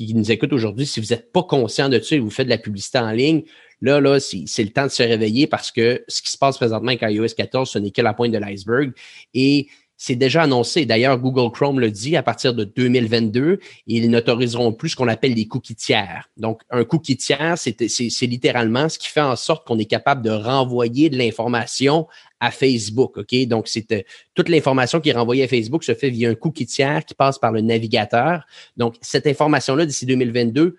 qui 0.06 0.14
nous 0.14 0.30
écoutent 0.30 0.52
aujourd'hui, 0.52 0.87
si 0.87 1.00
vous 1.00 1.08
n'êtes 1.08 1.32
pas 1.32 1.42
conscient 1.42 1.88
de 1.88 1.98
ça 2.00 2.16
et 2.16 2.18
vous 2.18 2.30
faites 2.30 2.46
de 2.46 2.50
la 2.50 2.58
publicité 2.58 2.98
en 2.98 3.11
ligne, 3.11 3.42
là, 3.80 4.00
là, 4.00 4.18
c'est 4.20 4.62
le 4.62 4.70
temps 4.70 4.84
de 4.84 4.90
se 4.90 5.02
réveiller 5.02 5.46
parce 5.46 5.70
que 5.70 6.04
ce 6.08 6.22
qui 6.22 6.30
se 6.30 6.38
passe 6.38 6.56
présentement 6.56 6.92
avec 6.92 7.02
iOS 7.02 7.34
14, 7.37 7.68
ce 7.68 7.78
n'est 7.78 7.90
que 7.90 8.02
la 8.02 8.14
pointe 8.14 8.32
de 8.32 8.38
l'iceberg. 8.38 8.92
Et 9.34 9.68
c'est 9.96 10.14
déjà 10.14 10.42
annoncé. 10.42 10.87
D'ailleurs, 10.87 11.18
Google 11.18 11.50
Chrome 11.50 11.80
le 11.80 11.90
dit, 11.90 12.16
à 12.16 12.22
partir 12.22 12.54
de 12.54 12.62
2022, 12.62 13.58
ils 13.88 14.08
n'autoriseront 14.08 14.72
plus 14.72 14.90
ce 14.90 14.96
qu'on 14.96 15.08
appelle 15.08 15.34
les 15.34 15.48
cookies 15.48 15.74
tiers. 15.74 16.30
Donc, 16.37 16.62
un 16.70 16.84
cookie 16.84 17.16
tiers, 17.16 17.58
c'est 17.58 17.76
littéralement 18.22 18.88
ce 18.88 18.98
qui 18.98 19.08
fait 19.08 19.20
en 19.20 19.34
sorte 19.34 19.66
qu'on 19.66 19.78
est 19.78 19.87
capable 19.87 20.22
de 20.22 20.30
renvoyer 20.30 21.11
de 21.11 21.18
l'information 21.18 22.06
à 22.40 22.51
Facebook. 22.51 23.18
OK? 23.18 23.35
Donc, 23.46 23.68
c'est 23.68 23.90
euh, 23.92 24.03
toute 24.35 24.48
l'information 24.48 25.01
qui 25.01 25.11
est 25.11 25.12
renvoyée 25.14 25.44
à 25.44 25.48
Facebook 25.48 25.85
se 25.85 25.94
fait 25.94 26.11
via 26.11 26.31
un 26.31 26.35
cookie 26.35 26.66
tiers 26.66 27.05
qui 27.05 27.14
passe 27.14 27.38
par 27.38 27.53
le 27.53 27.61
navigateur. 27.61 28.46
Donc, 28.77 28.96
cette 29.01 29.27
information-là, 29.27 29.87
d'ici 29.87 30.07
2022, 30.07 30.77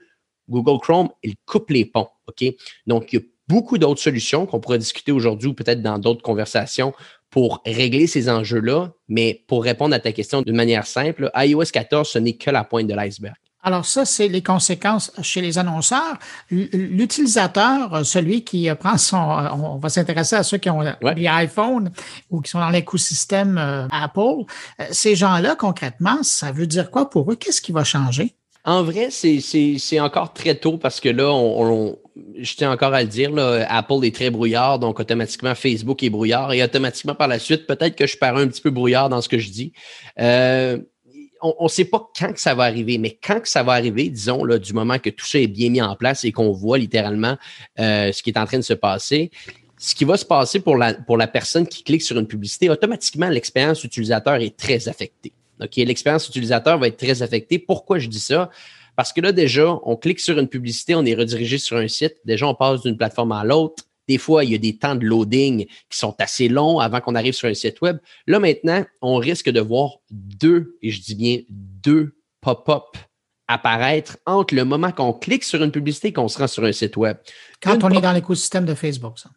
Google 0.50 0.80
Chrome, 0.82 1.10
il 1.24 1.36
coupe 1.45 1.69
les 1.69 1.86
ponts. 1.86 2.10
OK? 2.28 2.43
Donc, 2.88 3.13
il 3.13 3.19
y 3.19 3.19
a 3.19 3.26
beaucoup 3.48 3.78
d'autres 3.78 4.02
solutions 4.02 4.45
qu'on 4.45 4.60
pourrait 4.60 4.80
discuter 4.80 5.12
aujourd'hui 5.12 5.50
ou 5.50 5.54
peut-être 5.54 5.82
dans 5.82 5.98
d'autres 5.98 6.22
conversations 6.22 6.93
pour 7.30 7.62
régler 7.65 8.08
ces 8.08 8.30
enjeux-là. 8.30 8.93
Mais 9.08 9.43
pour 9.48 9.63
répondre 9.63 9.95
à 9.95 10.00
ta 10.00 10.12
question 10.12 10.41
d'une 10.41 10.56
manière 10.56 10.88
simple, 10.88 11.32
iOS 11.36 11.65
14, 11.72 12.08
ce 12.08 12.19
n'est 12.19 12.38
que 12.38 12.50
la 12.50 12.63
pointe 12.63 12.88
de 12.88 12.93
l'iceberg. 12.93 13.36
Alors 13.62 13.86
ça, 13.86 14.06
c'est 14.06 14.30
les 14.30 14.41
conséquences 14.41 15.12
chez 15.22 15.41
les 15.41 15.58
annonceurs. 15.58 16.17
L'utilisateur, 16.50 18.06
celui 18.06 18.43
qui 18.43 18.69
prend 18.80 18.98
son... 18.98 19.17
On 19.17 19.78
va 19.78 19.89
s'intéresser 19.89 20.38
à 20.38 20.43
ceux 20.43 20.58
qui 20.58 20.69
ont 20.69 20.82
des 20.82 21.28
iPhones 21.30 21.91
ou 22.30 22.41
qui 22.41 22.50
sont 22.50 22.60
dans 22.60 22.69
l'écosystème 22.69 23.58
euh, 23.58 23.88
Apple. 23.91 24.45
Euh, 24.80 24.86
ces 24.91 25.15
gens-là, 25.15 25.56
concrètement, 25.56 26.24
ça 26.24 26.52
veut 26.52 26.67
dire 26.67 26.89
quoi 26.89 27.10
pour 27.10 27.32
eux? 27.32 27.36
Qu'est-ce 27.36 27.62
qui 27.62 27.72
va 27.72 27.84
changer? 27.84 28.34
En 28.65 28.84
vrai, 28.84 29.10
c'est 29.10 30.00
encore 30.00 30.34
très 30.34 30.56
tôt 30.56 30.78
parce 30.78 31.00
que 31.00 31.10
là, 31.10 31.32
on, 31.32 31.98
je 32.38 32.56
tiens 32.56 32.72
encore 32.72 32.93
à 32.93 33.02
le 33.02 33.08
dire, 33.08 33.32
là, 33.32 33.65
Apple 33.69 34.04
est 34.04 34.13
très 34.13 34.30
brouillard, 34.30 34.80
donc 34.80 35.00
automatiquement 35.00 35.56
Facebook 35.56 36.04
est 36.04 36.10
brouillard 36.10 36.52
et 36.54 36.62
automatiquement 36.62 37.15
par 37.15 37.28
la 37.28 37.39
suite, 37.39 37.67
peut-être 37.67 37.95
que 37.95 38.06
je 38.06 38.17
parais 38.17 38.41
un 38.41 38.48
petit 38.48 38.62
peu 38.62 38.69
brouillard 38.69 39.10
dans 39.10 39.22
ce 39.22 39.30
que 39.30 39.39
je 39.39 39.50
dis. 39.50 39.74
Euh, 40.19 40.78
on 41.41 41.63
ne 41.63 41.69
sait 41.69 41.86
pas 41.86 42.10
quand 42.17 42.38
ça 42.38 42.54
va 42.54 42.63
arriver, 42.63 42.97
mais 42.97 43.17
quand 43.21 43.41
ça 43.45 43.63
va 43.63 43.73
arriver, 43.73 44.10
disons, 44.10 44.43
là, 44.43 44.58
du 44.58 44.73
moment 44.73 44.99
que 44.99 45.10
tout 45.10 45.25
ça 45.25 45.39
est 45.39 45.47
bien 45.47 45.69
mis 45.69 45.82
en 45.82 45.95
place 45.95 46.23
et 46.23 46.32
qu'on 46.32 46.52
voit 46.52 46.78
littéralement 46.78 47.38
euh, 47.80 48.12
ce 48.12 48.21
qui 48.23 48.30
est 48.30 48.38
en 48.38 48.45
train 48.45 48.58
de 48.58 48.63
se 48.63 48.73
passer, 48.73 49.32
ce 49.78 49.95
qui 49.95 50.04
va 50.04 50.17
se 50.17 50.25
passer 50.25 50.60
pour 50.60 50.75
la, 50.75 50.93
pour 50.93 51.17
la 51.17 51.28
personne 51.28 51.65
qui 51.65 51.84
clique 51.84 52.02
sur 52.02 52.17
une 52.19 52.28
publicité, 52.28 52.69
automatiquement, 52.69 53.30
l'expérience 53.30 53.84
utilisateur 53.84 54.36
est 54.36 54.58
très 54.58 54.89
affectée. 54.89 55.32
L'expérience 55.78 56.28
utilisateur 56.28 56.78
va 56.78 56.88
être 56.88 56.97
très 56.97 57.21
affectée. 57.21 57.60
Pourquoi 57.60 57.99
je 57.99 58.08
dis 58.08 58.19
ça? 58.19 58.49
Parce 58.95 59.13
que 59.13 59.21
là, 59.21 59.32
déjà, 59.32 59.78
on 59.84 59.95
clique 59.95 60.19
sur 60.19 60.38
une 60.38 60.47
publicité, 60.47 60.95
on 60.95 61.06
est 61.06 61.15
redirigé 61.15 61.58
sur 61.58 61.78
un 61.78 61.88
site. 61.88 62.15
Déjà, 62.25 62.47
on 62.47 62.56
passe 62.56 62.82
d'une 62.82 62.97
plateforme 62.97 63.32
à 63.32 63.43
l'autre. 63.43 63.84
Des 64.10 64.17
fois, 64.17 64.43
il 64.43 64.52
y 64.52 64.56
a 64.56 64.58
des 64.58 64.76
temps 64.76 64.95
de 64.95 65.06
loading 65.06 65.67
qui 65.88 65.98
sont 65.98 66.15
assez 66.17 66.50
longs 66.50 66.80
avant 66.80 67.00
qu'on 67.00 67.13
arrive 67.13 67.34
sur 67.34 67.48
un 67.48 67.54
site 67.54 67.80
web. 67.82 68.00
Là, 68.26 68.39
maintenant, 68.39 68.84
on 69.04 69.17
risque 69.17 69.52
de 69.52 69.62
voir 69.62 70.00
deux, 70.10 70.80
et 70.82 70.89
je 70.89 71.00
dis 71.00 71.13
bien 71.13 71.39
deux 71.48 72.17
pop-up 72.41 72.98
apparaître 73.48 74.17
entre 74.26 74.56
le 74.56 74.65
moment 74.65 74.91
qu'on 74.91 75.13
clique 75.13 75.43
sur 75.43 75.63
une 75.63 75.72
publicité 75.72 76.08
et 76.08 76.13
qu'on 76.13 76.28
se 76.28 76.39
rend 76.39 76.48
sur 76.48 76.63
un 76.63 76.72
site 76.72 76.98
web. 76.98 77.17
Quand 77.62 77.84
on 77.84 77.91
est 77.91 78.02
dans 78.02 78.12
l'écosystème 78.12 78.65
de 78.65 78.74
Facebook, 78.74 79.19
ça 79.19 79.30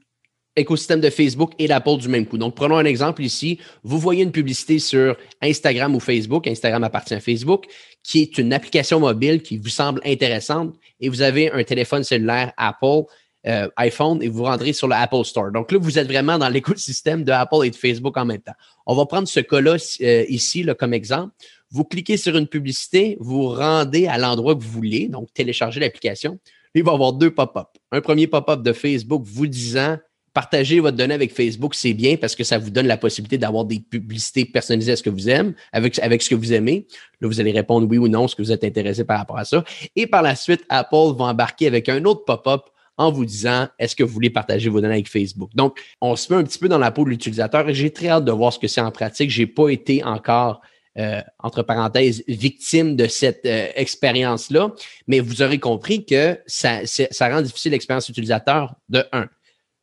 écosystème 0.57 1.01
de 1.01 1.11
Facebook 1.11 1.53
et 1.59 1.67
l'Apple 1.67 1.97
du 1.99 2.09
même 2.09 2.27
coup. 2.27 2.39
Donc, 2.39 2.55
prenons 2.55 2.77
un 2.77 2.85
exemple 2.85 3.23
ici. 3.23 3.59
Vous 3.83 3.99
voyez 3.99 4.23
une 4.23 4.33
publicité 4.33 4.79
sur 4.79 5.17
Instagram 5.41 5.95
ou 5.95 6.01
Facebook. 6.01 6.47
Instagram 6.47 6.85
appartient 6.85 7.15
à 7.15 7.21
Facebook, 7.21 7.67
qui 8.03 8.21
est 8.21 8.39
une 8.39 8.53
application 8.53 9.01
mobile 9.01 9.43
qui 9.43 9.59
vous 9.59 9.69
semble 9.69 10.01
intéressante 10.05 10.75
et 11.01 11.09
vous 11.09 11.23
avez 11.23 11.51
un 11.51 11.65
téléphone 11.65 12.05
cellulaire 12.05 12.53
Apple 12.57 13.05
euh, 13.47 13.69
iPhone 13.77 14.23
et 14.23 14.29
vous 14.29 14.45
rentrez 14.45 14.73
sur 14.73 14.89
l'Apple 14.89 15.25
Store. 15.25 15.51
Donc 15.51 15.73
là, 15.73 15.79
vous 15.81 15.99
êtes 15.99 16.07
vraiment 16.07 16.39
dans 16.39 16.49
l'écosystème 16.49 17.25
de 17.25 17.33
Apple 17.33 17.65
et 17.65 17.71
de 17.71 17.77
Facebook 17.77 18.17
en 18.17 18.25
même 18.25 18.41
temps. 18.41 18.55
On 18.87 18.95
va 18.95 19.07
prendre 19.07 19.29
ce 19.29 19.41
cas-là 19.41 19.77
euh, 20.03 20.25
ici 20.29 20.67
comme 20.79 20.95
exemple. 20.95 21.33
Vous 21.71 21.85
cliquez 21.85 22.17
sur 22.17 22.37
une 22.37 22.47
publicité, 22.47 23.17
vous 23.21 23.49
rendez 23.49 24.07
à 24.07 24.19
l'endroit 24.19 24.55
que 24.55 24.63
vous 24.63 24.71
voulez, 24.71 25.09
donc 25.09 25.33
téléchargez 25.33 25.81
l'application. 25.81 26.39
Il 26.75 26.85
va 26.85 26.93
y 26.93 26.95
avoir 26.95 27.13
deux 27.13 27.31
pop-up. 27.31 27.69
Un 27.91 28.01
premier 28.01 28.27
pop-up 28.27 28.63
de 28.63 28.73
Facebook 28.73 29.23
vous 29.25 29.47
disant 29.47 29.99
Partager 30.35 30.81
votre 30.81 30.97
donnée 30.97 31.13
avec 31.13 31.35
Facebook, 31.35 31.75
c'est 31.75 31.93
bien 31.93 32.17
parce 32.17 32.35
que 32.35 32.43
ça 32.43 32.57
vous 32.57 32.71
donne 32.71 32.87
la 32.87 32.97
possibilité 32.97 33.37
d'avoir 33.37 33.67
des 33.67 33.81
publicités 33.81 34.47
personnalisées 34.47 34.93
à 34.93 34.97
ce 34.97 35.03
que 35.03 35.11
vous 35.11 35.29
aimez, 35.29 35.53
avec, 35.73 35.99
avec 35.99 36.23
ce 36.23 36.31
que 36.31 36.35
vous 36.35 36.55
aimez. 36.55 36.87
Là, 37.21 37.29
vous 37.29 37.39
allez 37.39 37.53
répondre 37.53 37.87
oui 37.87 37.99
ou 37.99 38.09
non, 38.09 38.27
ce 38.29 38.35
que 38.35 38.41
vous 38.41 38.51
êtes 38.51 38.65
intéressé 38.65 39.05
par 39.05 39.19
rapport 39.19 39.37
à 39.37 39.45
ça. 39.45 39.63
Et 39.95 40.07
par 40.07 40.23
la 40.23 40.35
suite, 40.35 40.63
Apple 40.71 41.15
va 41.19 41.27
embarquer 41.27 41.67
avec 41.67 41.91
un 41.91 42.03
autre 42.07 42.25
pop-up 42.25 42.63
en 42.97 43.11
vous 43.11 43.25
disant 43.25 43.69
est-ce 43.79 43.97
que 43.97 44.03
vous 44.03 44.13
voulez 44.13 44.31
partager 44.31 44.69
vos 44.69 44.81
données 44.81 44.95
avec 44.95 45.09
Facebook? 45.09 45.51
Donc, 45.55 45.81
on 46.01 46.17
se 46.17 46.33
met 46.33 46.39
un 46.39 46.45
petit 46.45 46.59
peu 46.59 46.69
dans 46.69 46.79
la 46.79 46.91
peau 46.91 47.05
de 47.05 47.11
l'utilisateur 47.11 47.69
et 47.69 47.75
j'ai 47.75 47.91
très 47.91 48.09
hâte 48.09 48.25
de 48.25 48.33
voir 48.33 48.53
ce 48.53 48.59
que 48.59 48.69
c'est 48.69 48.81
en 48.81 48.91
pratique. 48.91 49.31
J'ai 49.31 49.47
pas 49.47 49.69
été 49.69 50.05
encore 50.05 50.61
euh, 50.99 51.23
entre 51.39 51.63
parenthèses, 51.63 52.23
victime 52.29 52.97
de 52.97 53.07
cette 53.07 53.47
euh, 53.47 53.69
expérience-là. 53.77 54.75
Mais 55.07 55.21
vous 55.21 55.41
aurez 55.41 55.59
compris 55.59 56.05
que 56.05 56.39
ça, 56.47 56.81
ça 56.85 57.29
rend 57.31 57.41
difficile 57.41 57.73
l'expérience 57.73 58.11
utilisateur 58.11 58.75
de 58.91 59.03
un. 59.13 59.27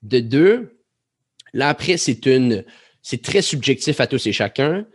De 0.03 0.19
deux, 0.19 0.77
là 1.51 1.69
après, 1.69 1.97
c'est 1.97 2.27
une, 2.27 2.63
c'est 3.01 3.23
très 3.23 3.41
subjectif 3.41 3.99
à 3.99 4.05
tous 4.05 4.27
et 4.27 4.31
chacun. 4.31 4.85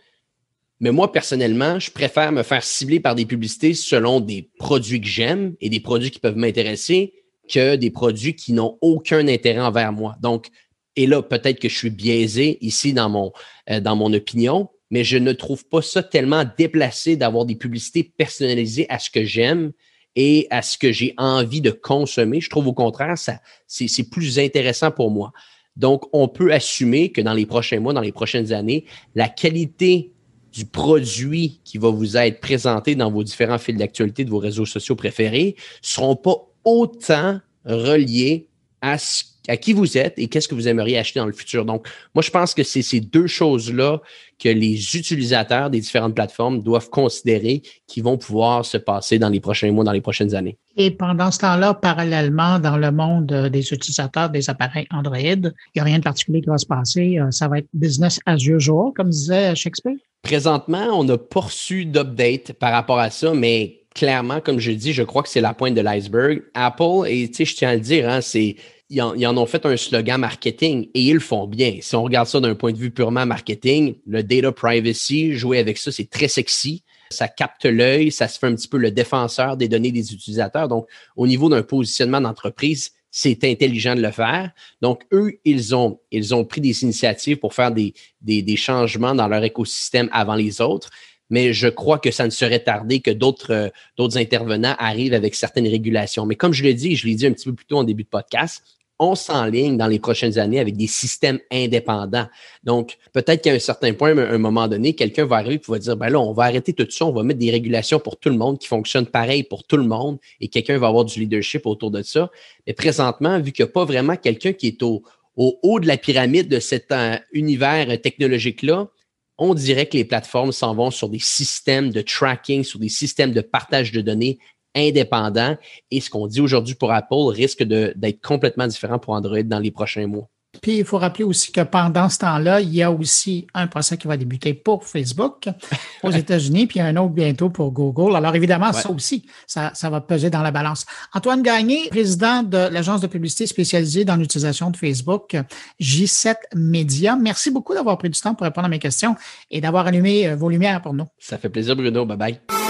Mais 0.79 0.93
moi, 0.93 1.11
personnellement, 1.11 1.81
je 1.81 1.91
préfère 1.91 2.31
me 2.31 2.45
faire 2.45 2.63
cibler 2.63 3.01
par 3.01 3.17
des 3.17 3.27
publicités 3.27 3.75
selon 3.75 4.21
des 4.21 4.51
produits 4.59 5.01
que 5.01 5.09
j'aime 5.09 5.57
et 5.61 5.69
des 5.69 5.81
produits 5.81 6.13
qui 6.13 6.21
peuvent 6.21 6.37
m'intéresser 6.37 7.13
que 7.49 7.77
des 7.77 7.91
produits 7.91 8.35
qui 8.35 8.53
n'ont 8.53 8.79
aucun 8.81 9.27
intérêt 9.29 9.61
envers 9.61 9.93
moi. 9.93 10.17
Donc, 10.21 10.49
et 10.97 11.07
là, 11.07 11.23
peut-être 11.23 11.59
que 11.59 11.69
je 11.69 11.77
suis 11.77 11.91
biaisé 11.91 12.59
ici 12.61 12.93
dans 12.93 13.09
mon, 13.09 13.33
euh, 13.71 13.81
dans 13.81 13.97
mon 13.97 14.13
opinion, 14.13 14.69
mais 14.91 15.05
je 15.05 15.19
ne 15.19 15.33
trouve 15.33 15.67
pas 15.67 15.83
ça 15.83 16.03
tellement 16.03 16.45
déplacé 16.57 17.17
d'avoir 17.17 17.45
des 17.45 17.57
publicités 17.57 18.05
personnalisées 18.05 18.87
à 18.89 18.99
ce 18.99 19.11
que 19.11 19.25
j'aime 19.25 19.73
et 20.15 20.47
à 20.51 20.63
ce 20.63 20.79
que 20.79 20.93
j'ai 20.93 21.15
envie 21.17 21.61
de 21.61 21.71
consommer. 21.71 22.41
Je 22.41 22.49
trouve 22.49 22.69
au 22.69 22.73
contraire, 22.73 23.19
ça, 23.19 23.41
c'est 23.67 24.09
plus 24.09 24.39
intéressant 24.39 24.91
pour 24.91 25.11
moi. 25.11 25.33
Donc, 25.77 26.05
on 26.13 26.29
peut 26.29 26.53
assumer 26.53 27.11
que 27.11 27.21
dans 27.21 27.35
les 27.35 27.47
prochains 27.47 27.81
mois, 27.81 27.93
dans 27.93 28.01
les 28.01 28.13
prochaines 28.13 28.53
années, 28.53 28.85
la 29.17 29.29
qualité 29.29 30.13
du 30.53 30.67
produit 30.67 31.61
qui 31.65 31.79
va 31.79 31.91
vous 31.91 32.17
être 32.17 32.41
présenté 32.41 32.95
dans 32.95 33.11
vos 33.11 33.25
différents 33.25 33.59
fils 33.59 33.77
d'actualité 33.77 34.25
de 34.25 34.31
vos 34.31 34.39
réseaux 34.39 34.67
sociaux 34.67 34.95
préférés 34.95 35.57
ne 35.59 35.87
seront 35.87 36.15
pas 36.15 36.54
autant 36.65 37.41
reliés 37.65 38.49
à 38.81 38.99
ce 38.99 39.25
à 39.49 39.57
qui 39.57 39.73
vous 39.73 39.99
êtes 39.99 40.15
et 40.19 40.29
qu'est-ce 40.29 40.49
que 40.49 40.55
vous 40.55 40.69
aimeriez 40.69 40.99
acheter 40.99 41.21
dans 41.21 41.27
le 41.27 41.33
futur. 41.33 41.65
Donc, 41.65 41.87
moi, 42.15 42.23
je 42.23 42.31
pense 42.31 42.55
que 42.55 42.63
c'est 42.63 42.83
ces 42.83 43.01
deux 43.01 43.27
choses-là 43.27 44.01
que 44.39 44.49
les 44.49 44.97
utilisateurs 44.97 45.71
des 45.71 45.81
différentes 45.81 46.15
plateformes 46.15 46.63
doivent 46.63 46.91
considérer 46.91 47.63
qui 47.87 48.01
vont 48.01 48.17
pouvoir 48.17 48.65
se 48.65 48.79
passer 48.79 49.19
dans 49.19 49.29
les 49.29 49.41
prochains 49.41 49.71
mois, 49.71 49.85
dans 49.85 49.93
les 49.93 50.01
prochaines 50.01 50.35
années. 50.35 50.57
Et 50.77 50.91
pendant 50.91 51.31
ce 51.31 51.39
temps-là, 51.41 51.75
parallèlement, 51.75 52.59
dans 52.59 52.77
le 52.77 52.91
monde 52.91 53.27
des 53.27 53.73
utilisateurs 53.73 54.31
des 54.31 54.51
appareils 54.51 54.87
Android, 54.91 55.19
il 55.19 55.53
n'y 55.77 55.81
a 55.81 55.85
rien 55.85 55.99
de 55.99 56.05
particulier 56.05 56.41
qui 56.41 56.49
va 56.49 56.59
se 56.59 56.67
passer. 56.67 57.19
Euh, 57.19 57.31
ça 57.31 57.47
va 57.47 57.59
être 57.59 57.69
business 57.73 58.19
as 58.27 58.43
usual, 58.45 58.93
comme 58.97 59.11
disait 59.11 59.55
Shakespeare. 59.55 59.97
Présentement, 60.23 60.87
on 60.95 61.05
n'a 61.05 61.19
pas 61.19 61.41
reçu 61.41 61.85
d'update 61.85 62.55
par 62.55 62.73
rapport 62.73 62.99
à 62.99 63.11
ça, 63.11 63.35
mais 63.35 63.84
clairement, 63.95 64.41
comme 64.41 64.59
je 64.59 64.73
dis, 64.73 64.93
je 64.93 65.03
crois 65.03 65.23
que 65.23 65.29
c'est 65.29 65.41
la 65.41 65.55
pointe 65.55 65.75
de 65.75 65.81
l'iceberg. 65.81 66.43
Apple, 66.55 67.07
et 67.07 67.31
je 67.33 67.55
tiens 67.55 67.71
à 67.71 67.75
le 67.75 67.81
dire, 67.81 68.09
hein, 68.09 68.21
c'est 68.21 68.57
ils 68.91 69.01
en, 69.01 69.37
ont 69.37 69.47
fait 69.47 69.65
un 69.67 69.77
slogan 69.77 70.21
marketing 70.21 70.89
et 70.95 71.03
ils 71.03 71.15
le 71.15 71.21
font 71.21 71.47
bien. 71.47 71.79
Si 71.81 71.97
on 71.97 72.03
regarde 72.03 72.29
ça 72.29 72.39
d'un 72.41 72.55
point 72.55 72.73
de 72.73 72.77
vue 72.77 72.91
purement 72.91 73.25
marketing, 73.25 73.97
le 74.07 74.23
data 74.23 74.53
privacy, 74.53 75.33
jouer 75.33 75.59
avec 75.59 75.79
ça, 75.79 75.91
c'est 75.91 76.11
très 76.11 76.29
sexy. 76.29 76.85
Ça 77.11 77.29
capte 77.29 77.65
l'œil, 77.65 78.13
ça 78.13 78.29
se 78.29 78.39
fait 78.39 78.47
un 78.47 78.55
petit 78.55 78.69
peu 78.69 78.77
le 78.77 78.91
défenseur 78.91 79.57
des 79.57 79.69
données 79.69 79.93
des 79.93 80.13
utilisateurs. 80.13 80.69
Donc, 80.69 80.87
au 81.17 81.27
niveau 81.27 81.49
d'un 81.49 81.63
positionnement 81.63 82.21
d'entreprise, 82.21 82.93
c'est 83.11 83.45
intelligent 83.45 83.95
de 83.95 84.03
le 84.03 84.11
faire. 84.11 84.51
Donc, 84.83 85.03
eux, 85.13 85.39
ils 85.45 85.75
ont, 85.75 86.01
ils 86.11 86.35
ont 86.35 86.45
pris 86.45 86.61
des 86.61 86.83
initiatives 86.83 87.39
pour 87.39 87.55
faire 87.55 87.71
des, 87.71 87.95
des, 88.21 88.43
des 88.43 88.57
changements 88.57 89.15
dans 89.15 89.29
leur 89.29 89.45
écosystème 89.45 90.09
avant 90.13 90.35
les 90.35 90.61
autres 90.61 90.91
mais 91.31 91.53
je 91.53 91.69
crois 91.69 91.99
que 91.99 92.11
ça 92.11 92.25
ne 92.25 92.31
serait 92.31 92.61
tardé 92.61 93.01
que 93.01 93.11
d'autres 93.11 93.53
euh, 93.53 93.69
d'autres 93.97 94.19
intervenants 94.19 94.75
arrivent 94.79 95.15
avec 95.15 95.35
certaines 95.35 95.67
régulations. 95.67 96.27
Mais 96.27 96.37
comme 96.37 96.53
je 96.53 96.63
l'ai 96.63 96.75
dit, 96.75 96.97
je 96.97 97.07
l'ai 97.07 97.15
dit 97.15 97.27
un 97.27 97.33
petit 97.33 97.49
peu 97.49 97.55
plus 97.55 97.67
tôt 97.67 97.79
en 97.79 97.85
début 97.85 98.05
de 98.05 98.09
podcast, 98.09 98.63
on 98.99 99.15
s'enligne 99.15 99.77
dans 99.77 99.89
les 99.89 99.99
prochaines 99.99 100.39
années 100.39 100.61
avec 100.61 100.77
des 100.77 100.87
systèmes 100.87 101.41
indépendants. 101.51 102.27
Donc, 102.63 102.97
peut-être 103.13 103.43
qu'à 103.43 103.53
un 103.53 103.59
certain 103.59 103.93
point, 103.93 104.17
à 104.17 104.33
un 104.33 104.39
moment 104.39 104.69
donné, 104.69 104.95
quelqu'un 104.95 105.25
va 105.25 105.37
arriver 105.37 105.57
et 105.57 105.71
va 105.71 105.79
dire, 105.79 105.97
ben 105.97 106.09
là, 106.11 106.21
on 106.21 106.33
va 106.33 106.45
arrêter 106.45 106.73
tout 106.73 106.87
ça, 106.91 107.05
on 107.05 107.13
va 107.13 107.25
mettre 107.25 107.41
des 107.41 107.51
régulations 107.51 107.99
pour 107.99 108.19
tout 108.19 108.29
le 108.29 108.37
monde 108.37 108.59
qui 108.59 108.69
fonctionnent 108.69 109.07
pareil 109.07 109.43
pour 109.43 109.65
tout 109.65 109.77
le 109.77 109.85
monde 109.85 110.19
et 110.41 110.49
quelqu'un 110.49 110.79
va 110.79 110.87
avoir 110.89 111.05
du 111.05 111.19
leadership 111.19 111.67
autour 111.67 111.91
de 111.91 112.03
ça. 112.03 112.31
Mais 112.67 112.73
présentement, 112.73 113.41
vu 113.41 113.51
qu'il 113.51 113.65
n'y 113.65 113.71
a 113.71 113.73
pas 113.73 113.85
vraiment 113.85 114.17
quelqu'un 114.17 114.53
qui 114.53 114.69
est 114.69 114.83
au, 114.83 115.03
au, 115.37 115.59
haut 115.63 115.81
de 115.81 115.89
la 115.89 115.97
pyramide 115.97 116.49
de 116.49 116.61
cet 116.61 116.93
euh, 116.93 117.17
univers 117.33 118.01
technologique-là, 118.01 118.89
on 119.39 119.55
dirait 119.55 119.87
que 119.87 119.97
les 119.97 120.05
plateformes 120.05 120.53
s'en 120.53 120.75
vont 120.75 120.91
sur 120.91 121.09
des 121.09 121.19
systèmes 121.19 121.91
de 121.91 122.01
tracking, 122.01 122.63
sur 122.65 122.79
des 122.79 122.89
systèmes 122.89 123.33
de 123.33 123.41
partage 123.41 123.93
de 123.93 124.01
données 124.01 124.39
indépendant. 124.75 125.57
Et 125.91 126.01
ce 126.01 126.11
qu'on 126.11 126.27
dit 126.27 126.41
aujourd'hui 126.41 126.75
pour 126.75 126.93
Apple 126.93 127.29
risque 127.29 127.63
d'être 127.63 128.21
complètement 128.21 128.67
différent 128.67 128.99
pour 128.99 129.15
Android 129.15 129.43
dans 129.43 129.59
les 129.59 129.71
prochains 129.71 130.07
mois. 130.07 130.29
Puis 130.61 130.79
il 130.79 130.85
faut 130.85 130.99
rappeler 130.99 131.25
aussi 131.25 131.53
que 131.53 131.61
pendant 131.61 132.09
ce 132.09 132.19
temps-là, 132.19 132.61
il 132.61 132.75
y 132.75 132.83
a 132.83 132.91
aussi 132.91 133.47
un 133.55 133.67
procès 133.67 133.97
qui 133.97 134.07
va 134.07 134.17
débuter 134.17 134.55
pour 134.55 134.85
Facebook 134.85 135.49
aux 136.03 136.11
États-Unis, 136.11 136.67
puis 136.67 136.81
un 136.81 136.97
autre 136.97 137.13
bientôt 137.13 137.51
pour 137.51 137.73
Google. 137.73 138.17
Alors 138.17 138.35
évidemment, 138.35 138.73
ça 138.73 138.91
aussi, 138.91 139.27
ça, 139.47 139.73
ça, 139.75 139.91
va 139.91 140.01
peser 140.01 140.31
dans 140.31 140.43
la 140.43 140.51
balance. 140.51 140.87
Antoine 141.13 141.43
Gagné, 141.43 141.89
président 141.91 142.43
de 142.43 142.69
l'agence 142.69 143.01
de 143.01 143.07
publicité 143.07 143.47
spécialisée 143.47 144.05
dans 144.05 144.17
l'utilisation 144.17 144.71
de 144.71 144.77
Facebook, 144.77 145.37
J7 145.81 146.35
Media. 146.55 147.17
Merci 147.17 147.51
beaucoup 147.51 147.75
d'avoir 147.75 147.99
pris 147.99 148.11
du 148.11 148.19
temps 148.19 148.35
pour 148.35 148.45
répondre 148.45 148.67
à 148.67 148.71
mes 148.71 148.79
questions 148.79 149.17
et 149.51 149.61
d'avoir 149.61 149.87
allumé 149.87 150.29
euh, 150.29 150.37
vos 150.37 150.49
lumières 150.49 150.83
pour 150.83 150.95
nous. 150.95 151.07
Ça 151.19 151.39
fait 151.39 151.49
plaisir, 151.49 151.77
Bruno. 151.77 152.05
Bye 152.05 152.17
bye. 152.17 152.64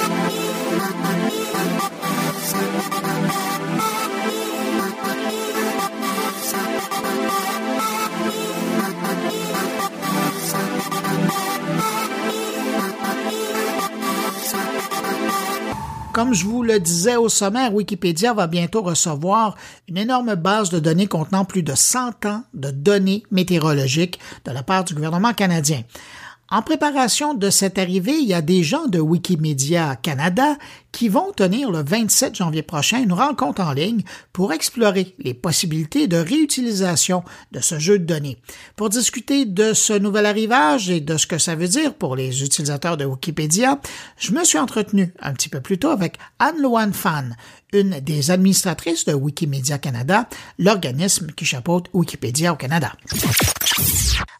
Comme 16.14 16.32
je 16.32 16.44
vous 16.44 16.62
le 16.62 16.78
disais 16.78 17.16
au 17.16 17.28
sommaire, 17.28 17.74
Wikipédia 17.74 18.32
va 18.32 18.46
bientôt 18.46 18.82
recevoir 18.82 19.56
une 19.88 19.98
énorme 19.98 20.36
base 20.36 20.70
de 20.70 20.78
données 20.78 21.08
contenant 21.08 21.44
plus 21.44 21.64
de 21.64 21.74
100 21.74 22.24
ans 22.26 22.44
de 22.54 22.70
données 22.70 23.24
météorologiques 23.32 24.20
de 24.44 24.52
la 24.52 24.62
part 24.62 24.84
du 24.84 24.94
gouvernement 24.94 25.32
canadien. 25.32 25.82
En 26.48 26.62
préparation 26.62 27.34
de 27.34 27.50
cette 27.50 27.78
arrivée, 27.78 28.16
il 28.16 28.28
y 28.28 28.32
a 28.32 28.42
des 28.42 28.62
gens 28.62 28.86
de 28.86 29.00
Wikimedia 29.00 29.96
Canada 29.96 30.56
qui 30.94 31.08
vont 31.08 31.32
tenir 31.32 31.72
le 31.72 31.82
27 31.82 32.36
janvier 32.36 32.62
prochain 32.62 33.02
une 33.02 33.12
rencontre 33.12 33.60
en 33.60 33.72
ligne 33.72 34.04
pour 34.32 34.52
explorer 34.52 35.16
les 35.18 35.34
possibilités 35.34 36.06
de 36.06 36.16
réutilisation 36.16 37.24
de 37.50 37.58
ce 37.58 37.80
jeu 37.80 37.98
de 37.98 38.04
données. 38.04 38.38
Pour 38.76 38.90
discuter 38.90 39.44
de 39.44 39.72
ce 39.72 39.92
nouvel 39.92 40.24
arrivage 40.24 40.90
et 40.90 41.00
de 41.00 41.16
ce 41.16 41.26
que 41.26 41.38
ça 41.38 41.56
veut 41.56 41.66
dire 41.66 41.94
pour 41.94 42.14
les 42.14 42.44
utilisateurs 42.44 42.96
de 42.96 43.04
Wikipédia, 43.04 43.80
je 44.18 44.30
me 44.30 44.44
suis 44.44 44.58
entretenu 44.58 45.12
un 45.20 45.32
petit 45.32 45.48
peu 45.48 45.60
plus 45.60 45.78
tôt 45.78 45.90
avec 45.90 46.16
Anne-Loane 46.38 46.92
Fan, 46.92 47.36
une 47.72 47.98
des 47.98 48.30
administratrices 48.30 49.04
de 49.04 49.14
Wikimedia 49.14 49.78
Canada, 49.78 50.28
l'organisme 50.60 51.32
qui 51.32 51.44
chapeaute 51.44 51.88
Wikipédia 51.92 52.52
au 52.52 52.56
Canada. 52.56 52.92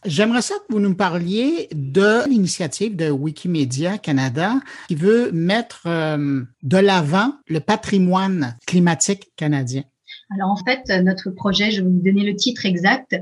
J'aimerais 0.05 0.43
ça 0.43 0.55
que 0.57 0.73
vous 0.73 0.81
nous 0.81 0.95
parliez 0.95 1.69
de 1.75 2.29
l'initiative 2.29 2.95
de 2.95 3.11
Wikimedia 3.11 3.99
Canada 3.99 4.61
qui 4.87 4.95
veut 4.95 5.33
mettre 5.33 5.83
euh, 5.87 6.44
de 6.63 6.79
l'avant 6.79 7.33
le 7.49 7.61
patrimoine 7.61 8.57
climatique 8.67 9.33
canadien. 9.37 9.83
Alors 10.31 10.51
en 10.51 10.57
fait, 10.57 10.89
notre 11.03 11.31
projet, 11.31 11.71
je 11.71 11.83
vais 11.83 11.89
vous 11.89 12.03
donner 12.03 12.25
le 12.25 12.35
titre 12.35 12.67
exact, 12.67 13.17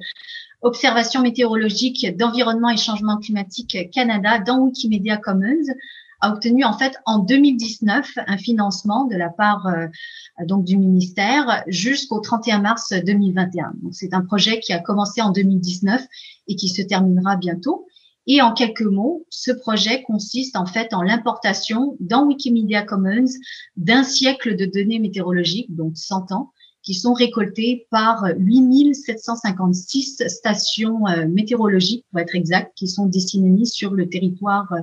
Observation 0.62 1.22
météorologique 1.22 2.16
d'environnement 2.16 2.70
et 2.70 2.76
changement 2.76 3.16
climatique 3.16 3.90
Canada 3.92 4.38
dans 4.38 4.61
Wikimedia 4.61 5.16
Commons 5.16 5.74
a 6.20 6.32
obtenu 6.32 6.62
en 6.62 6.78
fait 6.78 6.94
en 7.04 7.18
2019 7.18 8.12
un 8.28 8.38
financement 8.38 9.06
de 9.06 9.16
la 9.16 9.28
part 9.28 9.66
euh, 9.66 9.88
donc 10.46 10.64
du 10.64 10.76
ministère 10.76 11.64
jusqu'au 11.66 12.20
31 12.20 12.61
mars 12.61 12.92
2021. 12.92 13.72
Donc 13.82 13.92
c'est 13.92 14.14
un 14.14 14.20
projet 14.20 14.61
qui 14.61 14.72
a 14.72 14.78
commencé 14.78 15.20
en 15.20 15.32
2019 15.32 16.06
et 16.46 16.54
qui 16.54 16.68
se 16.68 16.80
terminera 16.80 17.35
bientôt. 17.35 17.88
Et 18.26 18.40
en 18.40 18.52
quelques 18.52 18.82
mots, 18.82 19.26
ce 19.30 19.50
projet 19.50 20.02
consiste 20.02 20.56
en 20.56 20.66
fait 20.66 20.94
en 20.94 21.02
l'importation 21.02 21.96
dans 21.98 22.24
Wikimedia 22.26 22.82
Commons 22.82 23.24
d'un 23.76 24.04
siècle 24.04 24.56
de 24.56 24.64
données 24.64 25.00
météorologiques, 25.00 25.74
donc 25.74 25.96
100 25.96 26.30
ans, 26.30 26.52
qui 26.82 26.94
sont 26.94 27.12
récoltées 27.12 27.87
par 27.90 28.24
8756 28.38 30.24
stations 30.28 31.06
euh, 31.08 31.26
météorologiques, 31.28 32.04
pour 32.11 32.20
être 32.20 32.35
exact, 32.35 32.72
qui 32.76 32.88
sont 32.88 33.06
destinées 33.06 33.64
sur 33.64 33.92
le 33.92 34.08
territoire 34.08 34.66
euh, 34.72 34.80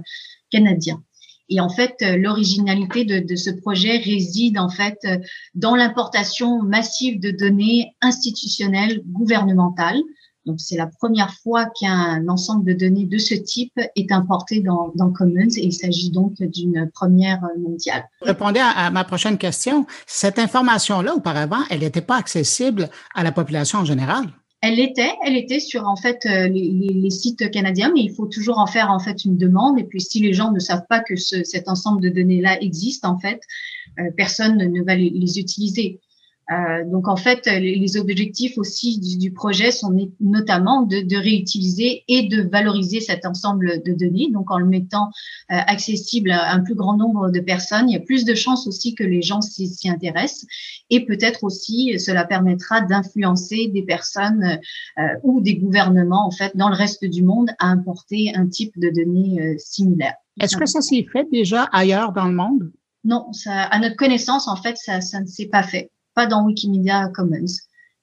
canadien. 0.50 1.04
Et 1.50 1.60
en 1.60 1.70
fait, 1.70 1.96
euh, 2.02 2.18
l'originalité 2.18 3.04
de, 3.06 3.36
ce 3.36 3.50
projet 3.50 3.98
réside 3.98 4.58
en 4.60 4.70
fait 4.70 5.00
dans 5.56 5.76
l'importation 5.76 6.62
massive 6.62 7.20
de 7.20 7.32
données 7.32 7.96
institutionnelles 8.02 9.02
gouvernementales 9.06 10.02
Donc, 10.46 10.60
c'est 10.60 10.78
la 10.78 10.88
première 10.88 11.34
fois 11.44 11.66
qu'un 11.80 12.28
ensemble 12.28 12.66
de 12.66 12.74
données 12.74 13.06
de 13.06 13.18
ce 13.18 13.36
type 13.36 13.74
est 13.96 14.12
importé 14.12 14.62
dans, 14.62 14.92
dans 14.96 15.12
Commons 15.12 15.50
et 15.56 15.66
il 15.66 15.74
s'agit 15.74 16.12
donc 16.12 16.42
d'une 16.42 16.90
première 16.94 17.42
mondiale. 17.58 18.06
Répondez 18.22 18.62
à, 18.62 18.90
ma 18.90 19.04
prochaine 19.04 19.38
question. 19.38 19.86
Cette 20.08 20.40
information-là, 20.40 21.14
auparavant, 21.16 21.60
elle 21.70 21.80
n'était 21.80 22.02
pas 22.02 22.18
accessible 22.18 22.90
à 23.14 23.24
la 23.24 23.32
population 23.32 23.80
en 23.80 23.86
général? 23.86 24.26
Elle 24.62 24.80
était, 24.80 25.12
elle 25.26 25.38
était 25.38 25.62
sur 25.62 25.88
en 25.88 25.96
fait 25.96 26.26
euh, 26.26 26.50
les, 26.50 26.70
les, 26.72 27.10
sites 27.10 27.50
canadiens, 27.50 27.92
mais 27.94 28.02
il 28.02 28.14
faut 28.14 28.26
toujours 28.26 28.60
en 28.60 28.68
faire 28.68 28.92
en 28.92 29.00
fait 29.00 29.24
une 29.24 29.38
demande. 29.38 29.80
Et 29.80 29.86
puis 29.86 30.02
si 30.02 30.20
les 30.20 30.34
gens 30.34 30.52
ne 30.52 30.60
savent 30.60 30.86
pas 30.90 31.00
que 31.00 31.16
ce, 31.16 31.44
cet 31.44 31.70
ensemble 31.70 32.02
de 32.02 32.10
données 32.10 32.42
là 32.42 32.62
existe, 32.62 33.06
en 33.06 33.18
fait, 33.18 33.40
euh, 34.00 34.04
personne 34.18 34.58
ne 34.58 34.84
va 34.84 34.96
les, 34.96 35.10
les 35.12 35.40
utiliser. 35.40 36.02
Euh, 36.52 36.84
donc 36.86 37.08
en 37.08 37.16
fait, 37.16 37.46
les, 37.46 37.98
objectifs 37.98 38.58
aussi 38.58 39.00
du, 39.00 39.32
projet 39.32 39.72
sont 39.72 39.96
notamment 40.20 40.82
de, 40.82 41.02
de, 41.02 41.16
réutiliser 41.16 42.04
et 42.08 42.28
de 42.28 42.42
valoriser 42.42 43.02
cet 43.02 43.26
ensemble 43.26 43.84
de 43.84 43.94
données. 43.94 44.30
Donc 44.32 44.50
en 44.50 44.58
le 44.58 44.66
mettant 44.66 45.10
euh, 45.52 45.58
accessible 45.68 46.32
à 46.32 46.52
un 46.52 46.62
plus 46.62 46.74
grand 46.74 46.98
nombre 46.98 47.30
de 47.30 47.40
personnes, 47.40 47.90
il 47.90 47.94
y 47.94 47.98
a 47.98 48.00
plus 48.00 48.26
de 48.26 48.34
chances 48.34 48.68
aussi 48.68 48.96
que 48.96 49.04
les 49.04 49.22
gens 49.22 49.42
s'y 49.42 49.90
intéressent. 49.90 50.46
Et 50.90 51.06
peut-être 51.06 51.44
aussi, 51.44 52.00
cela 52.00 52.26
permettra 52.26 52.82
d'influencer 52.82 53.70
des 53.72 53.84
personnes 53.84 54.60
euh, 54.98 55.04
ou 55.24 55.42
des 55.42 55.56
gouvernements 55.56 56.26
en 56.26 56.32
fait 56.32 56.56
dans 56.56 56.70
le 56.70 56.76
reste 56.76 57.06
du 57.06 57.22
monde 57.22 57.52
à 57.60 57.68
importer 57.68 58.32
un 58.36 58.48
type 58.48 58.74
de 58.80 58.90
données 58.90 59.56
similaire. 59.60 60.16
Est-ce 60.42 60.58
que 60.58 60.66
ça 60.66 60.82
s'est 60.82 61.06
fait 61.12 61.28
déjà 61.32 61.64
ailleurs 61.72 62.12
dans 62.12 62.26
le 62.26 62.34
monde? 62.34 62.72
Non, 63.04 63.32
ça, 63.34 63.64
à 63.64 63.80
notre 63.80 63.96
connaissance, 63.96 64.48
en 64.48 64.56
fait, 64.56 64.78
ça, 64.78 65.02
ça 65.02 65.22
ne 65.22 65.26
s'est 65.26 65.48
pas 65.48 65.64
fait 65.64 65.92
dans 66.16 66.46
Wikimedia 66.46 67.10
Commons. 67.10 67.46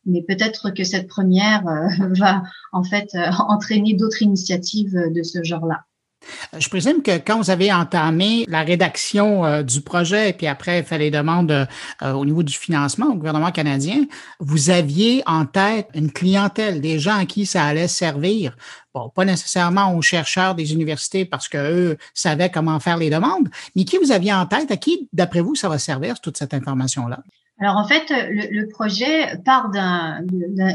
Mais 0.04 0.22
peut-être 0.22 0.70
que 0.70 0.84
cette 0.84 1.08
première 1.08 1.66
euh, 1.66 1.88
va 2.18 2.42
en 2.72 2.84
fait 2.84 3.08
euh, 3.14 3.30
entraîner 3.48 3.94
d'autres 3.94 4.22
initiatives 4.22 4.96
de 5.12 5.22
ce 5.22 5.42
genre-là. 5.42 5.80
Je 6.58 6.68
présume 6.68 7.02
que 7.02 7.18
quand 7.18 7.36
vous 7.36 7.50
avez 7.50 7.72
entamé 7.72 8.46
la 8.48 8.62
rédaction 8.62 9.44
euh, 9.44 9.62
du 9.62 9.80
projet, 9.80 10.30
et 10.30 10.32
puis 10.32 10.48
après 10.48 10.82
fait 10.82 10.98
les 10.98 11.10
demandes 11.10 11.68
au 12.02 12.24
niveau 12.24 12.42
du 12.42 12.54
financement 12.54 13.08
au 13.08 13.14
gouvernement 13.14 13.52
canadien, 13.52 14.06
vous 14.40 14.70
aviez 14.70 15.22
en 15.26 15.44
tête 15.44 15.88
une 15.94 16.10
clientèle, 16.10 16.80
des 16.80 16.98
gens 16.98 17.16
à 17.16 17.26
qui 17.26 17.46
ça 17.46 17.64
allait 17.64 17.86
servir. 17.86 18.56
Bon, 18.92 19.08
pas 19.10 19.24
nécessairement 19.24 19.94
aux 19.94 20.02
chercheurs 20.02 20.54
des 20.54 20.72
universités 20.72 21.26
parce 21.26 21.48
qu'eux 21.48 21.96
savaient 22.14 22.50
comment 22.50 22.80
faire 22.80 22.96
les 22.96 23.10
demandes, 23.10 23.48
mais 23.76 23.84
qui 23.84 23.98
vous 23.98 24.10
aviez 24.10 24.32
en 24.32 24.46
tête, 24.46 24.70
à 24.70 24.76
qui, 24.76 25.08
d'après 25.12 25.42
vous, 25.42 25.54
ça 25.54 25.68
va 25.68 25.78
servir, 25.78 26.20
toute 26.20 26.38
cette 26.38 26.54
information-là? 26.54 27.22
Alors 27.58 27.76
en 27.76 27.86
fait, 27.86 28.10
le, 28.10 28.66
projet 28.68 29.38
part 29.44 29.70
d'un 29.70 30.24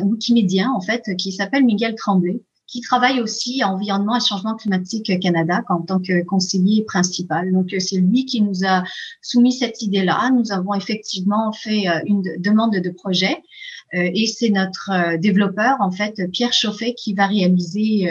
Wikimédien 0.03 0.71
en 0.71 0.81
fait 0.81 1.15
qui 1.17 1.31
s'appelle 1.31 1.63
Miguel 1.63 1.93
Tremblay, 1.95 2.41
qui 2.71 2.79
travaille 2.79 3.19
aussi 3.19 3.61
à 3.61 3.69
Environnement 3.69 4.15
et 4.15 4.21
Changement 4.21 4.55
Climatique 4.55 5.19
Canada 5.19 5.61
en 5.67 5.81
tant 5.81 5.99
que 5.99 6.23
conseiller 6.23 6.85
principal. 6.85 7.51
Donc 7.51 7.75
c'est 7.77 7.97
lui 7.97 8.25
qui 8.25 8.41
nous 8.41 8.65
a 8.65 8.83
soumis 9.21 9.51
cette 9.51 9.81
idée-là. 9.81 10.31
Nous 10.33 10.53
avons 10.53 10.73
effectivement 10.73 11.51
fait 11.51 11.89
euh, 11.89 11.99
une 12.05 12.23
demande 12.39 12.77
de 12.77 12.89
projet 12.89 13.43
euh, 13.93 14.09
et 14.13 14.25
c'est 14.25 14.49
notre 14.49 14.89
euh, 14.91 15.17
développeur 15.17 15.75
en 15.81 15.91
fait 15.91 16.15
Pierre 16.31 16.53
Chauffet 16.53 16.93
qui 16.93 17.13
va 17.13 17.27
réaliser 17.27 18.09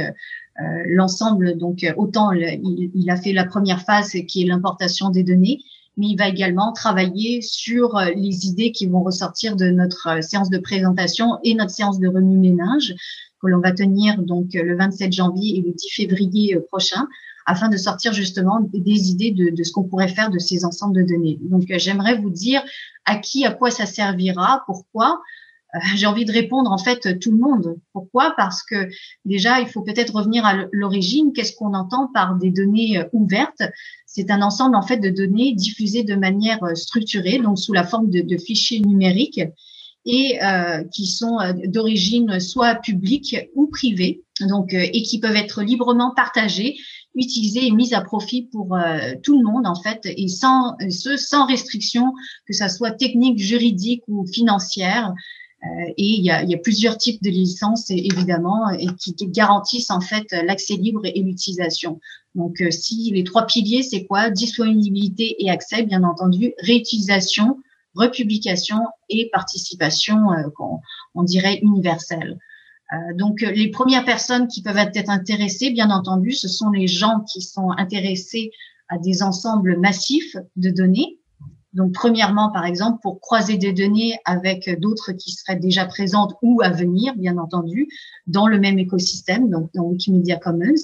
l'ensemble. 0.85 1.57
Donc 1.57 1.91
autant 1.97 2.33
il, 2.33 3.09
a 3.09 3.17
fait 3.17 3.33
la 3.33 3.47
première 3.47 3.81
phase 3.81 4.13
qui 4.29 4.43
est 4.43 4.47
l'importation 4.47 5.09
des 5.09 5.23
données 5.23 5.61
mais 6.01 6.09
il 6.09 6.17
va 6.17 6.29
également 6.29 6.73
travailler 6.73 7.43
sur 7.43 7.97
euh, 7.97 8.07
les 8.17 8.47
idées 8.47 8.73
qui 8.73 8.87
vont 8.87 9.03
ressortir 9.03 9.55
de 9.55 9.67
notre 9.67 10.09
euh, 10.09 10.23
séance 10.23 10.49
de 10.49 10.57
présentation 10.57 11.39
et 11.45 11.55
notre 11.55 11.71
séance 11.71 12.01
de 12.01 12.09
remue-ménage 12.09 12.95
que 13.41 13.47
l'on 13.47 13.61
va 13.61 13.73
tenir 13.73 14.21
donc 14.23 14.55
le 14.55 14.77
27 14.77 15.13
janvier 15.13 15.59
et 15.59 15.61
le 15.61 15.73
10 15.73 15.91
février 15.91 16.57
euh, 16.57 16.65
prochain 16.67 17.07
afin 17.45 17.69
de 17.69 17.77
sortir 17.77 18.15
justement 18.15 18.61
des 18.73 19.11
idées 19.11 19.33
de 19.33 19.63
ce 19.63 19.73
qu'on 19.73 19.85
pourrait 19.85 20.09
faire 20.09 20.31
de 20.31 20.39
ces 20.39 20.65
ensembles 20.65 21.03
de 21.03 21.09
données. 21.09 21.39
Donc 21.41 21.65
j'aimerais 21.69 22.17
vous 22.17 22.31
dire 22.31 22.63
à 23.07 23.17
qui, 23.17 23.45
à 23.45 23.51
quoi 23.51 23.71
ça 23.71 23.87
servira, 23.87 24.63
pourquoi. 24.67 25.21
J'ai 25.97 26.07
envie 26.07 26.27
de 26.27 26.33
répondre 26.33 26.71
en 26.71 26.79
fait 26.79 27.19
tout 27.19 27.33
le 27.33 27.39
monde. 27.39 27.77
Pourquoi? 27.93 28.35
Parce 28.37 28.63
que 28.63 28.89
déjà, 29.25 29.61
il 29.61 29.67
faut 29.67 29.83
peut-être 29.83 30.15
revenir 30.15 30.45
à 30.45 30.67
l'origine. 30.71 31.33
Qu'est-ce 31.33 31.57
qu'on 31.57 31.75
entend 31.75 32.09
par 32.13 32.37
des 32.37 32.51
données 32.51 33.03
ouvertes? 33.13 33.63
C'est 34.13 34.31
un 34.33 34.43
ensemble 34.43 34.75
en 34.75 34.83
fait 34.83 34.97
de 34.97 35.09
données 35.09 35.55
diffusées 35.55 36.03
de 36.03 36.17
manière 36.17 36.63
euh, 36.65 36.75
structurée, 36.75 37.39
donc 37.39 37.59
sous 37.59 37.73
la 37.73 37.85
forme 37.85 38.11
de, 38.11 38.37
fichiers 38.39 38.81
numériques 38.81 39.41
et 40.05 40.43
euh, 40.43 40.83
qui 40.93 41.07
sont 41.07 41.39
euh, 41.39 41.53
d'origine 41.67 42.41
soit 42.41 42.75
publique 42.75 43.37
ou 43.55 43.69
privée, 43.69 44.25
donc 44.41 44.75
et 44.75 45.03
qui 45.03 45.21
peuvent 45.21 45.37
être 45.37 45.63
librement 45.63 46.13
partagés, 46.13 46.77
utilisés 47.15 47.67
et 47.67 47.71
mis 47.71 47.95
à 47.95 48.01
profit 48.01 48.49
pour 48.51 48.77
tout 49.23 49.39
le 49.39 49.45
monde 49.45 49.67
en 49.67 49.75
fait, 49.75 50.01
et 50.05 50.29
sans 50.29 50.77
ce 50.89 51.17
sans 51.17 51.47
restriction 51.47 52.13
que 52.47 52.53
ça 52.53 52.69
soit 52.69 52.93
technique, 52.93 53.39
juridique 53.39 54.03
ou 54.09 54.27
financière. 54.27 55.13
et 55.97 56.05
il 56.05 56.25
y, 56.25 56.31
a, 56.31 56.43
il 56.43 56.51
y 56.51 56.55
a, 56.55 56.59
plusieurs 56.59 56.97
types 56.97 57.23
de 57.23 57.31
licences 57.31 57.91
évidemment 57.91 58.71
et 58.71 58.87
qui 58.99 59.15
garantissent 59.27 59.91
en 59.91 60.01
fait 60.01 60.27
l'accès 60.47 60.77
libre 60.77 61.03
et 61.05 61.21
l'utilisation. 61.21 62.01
Donc, 62.35 62.61
euh, 62.61 62.71
si 62.71 63.11
les 63.11 63.25
trois 63.25 63.47
piliers, 63.47 63.83
c'est 63.83 64.05
quoi? 64.05 64.31
Disponibilité 64.31 65.37
et 65.43 65.51
accès, 65.51 65.83
bien 65.83 66.05
entendu, 66.05 66.55
réutilisation, 66.59 67.59
republication 67.95 68.79
et 69.09 69.29
participation, 69.33 70.33
euh, 70.33 70.49
on, 71.15 71.23
dirait 71.25 71.59
universelle. 71.63 72.39
Euh, 72.93 73.15
donc, 73.17 73.41
les 73.41 73.69
premières 73.71 74.05
personnes 74.05 74.47
qui 74.47 74.63
peuvent 74.63 74.77
être 74.77 75.11
intéressées, 75.11 75.71
bien 75.71 75.91
entendu, 75.91 76.33
ce 76.33 76.49
sont 76.49 76.71
les 76.71 76.87
gens 76.87 77.21
qui 77.33 77.43
sont 77.43 77.71
intéressés 77.77 78.53
à 78.89 78.99
des 78.99 79.23
ensembles 79.23 79.79
massifs 79.79 80.37
de 80.57 80.71
données. 80.71 81.19
Donc, 81.73 81.93
premièrement, 81.93 82.51
par 82.51 82.65
exemple, 82.65 82.99
pour 83.01 83.21
croiser 83.21 83.57
des 83.57 83.73
données 83.73 84.19
avec 84.25 84.81
d'autres 84.81 85.13
qui 85.13 85.31
seraient 85.31 85.59
déjà 85.59 85.85
présentes 85.85 86.35
ou 86.43 86.61
à 86.63 86.71
venir, 86.71 87.15
bien 87.17 87.39
entendu, 87.39 87.89
dans 88.27 88.49
le 88.49 88.59
même 88.59 88.79
écosystème, 88.81 89.49
donc 89.51 89.71
dans 89.75 89.85
Wikimedia 89.85 90.37
Commons. 90.37 90.75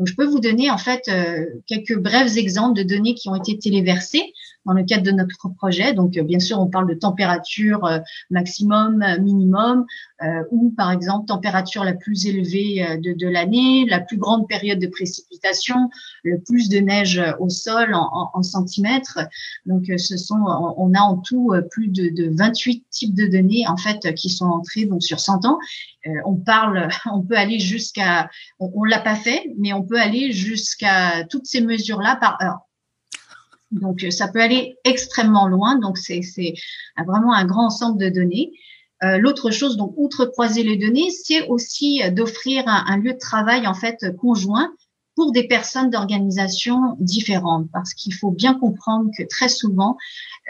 Donc, 0.00 0.08
je 0.08 0.14
peux 0.14 0.24
vous 0.24 0.40
donner 0.40 0.70
en 0.70 0.78
fait 0.78 1.08
euh, 1.08 1.44
quelques 1.66 1.98
brefs 1.98 2.38
exemples 2.38 2.74
de 2.74 2.82
données 2.82 3.14
qui 3.14 3.28
ont 3.28 3.34
été 3.34 3.58
téléversées 3.58 4.32
dans 4.66 4.72
le 4.72 4.84
cadre 4.84 5.02
de 5.02 5.10
notre 5.10 5.48
projet. 5.56 5.94
Donc, 5.94 6.16
euh, 6.16 6.22
bien 6.22 6.38
sûr, 6.38 6.58
on 6.60 6.66
parle 6.66 6.88
de 6.88 6.94
température 6.94 7.84
euh, 7.84 7.98
maximum, 8.30 9.04
minimum, 9.20 9.86
ou 10.50 10.74
par 10.76 10.92
exemple 10.92 11.26
température 11.26 11.82
la 11.82 11.94
plus 11.94 12.26
élevée 12.26 12.98
de, 13.02 13.14
de 13.14 13.26
l'année, 13.26 13.86
la 13.88 14.00
plus 14.00 14.18
grande 14.18 14.46
période 14.48 14.78
de 14.78 14.86
précipitation, 14.86 15.88
le 16.24 16.38
plus 16.40 16.68
de 16.68 16.78
neige 16.78 17.22
au 17.38 17.48
sol 17.48 17.94
en, 17.94 18.30
en, 18.34 18.42
centimètres. 18.42 19.18
Donc, 19.64 19.84
ce 19.96 20.18
sont, 20.18 20.44
on 20.76 20.92
a 20.92 21.00
en 21.00 21.16
tout 21.16 21.54
plus 21.70 21.88
de, 21.88 22.10
de 22.10 22.30
28 22.36 22.84
types 22.90 23.14
de 23.14 23.28
données 23.28 23.66
en 23.66 23.78
fait 23.78 24.14
qui 24.14 24.28
sont 24.28 24.44
entrées 24.44 24.84
donc 24.84 25.02
sur 25.02 25.20
100 25.20 25.46
ans. 25.46 25.58
on 26.26 26.36
parle, 26.36 26.88
on 27.12 27.22
peut 27.22 27.36
aller 27.36 27.58
jusqu'à, 27.58 28.28
on, 28.58 28.70
on 28.74 28.84
l'a 28.84 29.00
pas 29.00 29.16
fait, 29.16 29.54
mais 29.58 29.72
on 29.72 29.82
peut 29.82 29.98
aller 29.98 30.32
jusqu'à 30.32 31.24
toutes 31.30 31.46
ces 31.46 31.62
mesures-là 31.62 32.16
par 32.16 32.36
heure. 32.42 32.69
Donc, 33.70 34.04
ça 34.10 34.28
peut 34.28 34.40
aller 34.40 34.76
extrêmement 34.84 35.46
loin. 35.46 35.78
Donc, 35.78 35.98
c'est 35.98 36.20
vraiment 37.06 37.32
un 37.32 37.44
grand 37.44 37.66
ensemble 37.66 37.98
de 37.98 38.08
données. 38.08 38.52
Euh, 39.02 39.18
l'autre 39.18 39.50
chose, 39.50 39.76
donc, 39.76 39.94
outre 39.96 40.26
croiser 40.26 40.62
les 40.62 40.76
données, 40.76 41.10
c'est 41.10 41.46
aussi 41.46 42.02
d'offrir 42.12 42.64
un, 42.66 42.84
un, 42.86 42.98
lieu 42.98 43.14
de 43.14 43.18
travail 43.18 43.66
en 43.66 43.74
fait 43.74 44.14
conjoint 44.18 44.70
pour 45.16 45.32
des 45.32 45.46
personnes 45.46 45.90
d'organisations 45.90 46.96
différentes, 46.98 47.68
parce 47.72 47.94
qu'il 47.94 48.14
faut 48.14 48.30
bien 48.30 48.54
comprendre 48.54 49.10
que 49.16 49.24
très 49.24 49.48
souvent, 49.48 49.96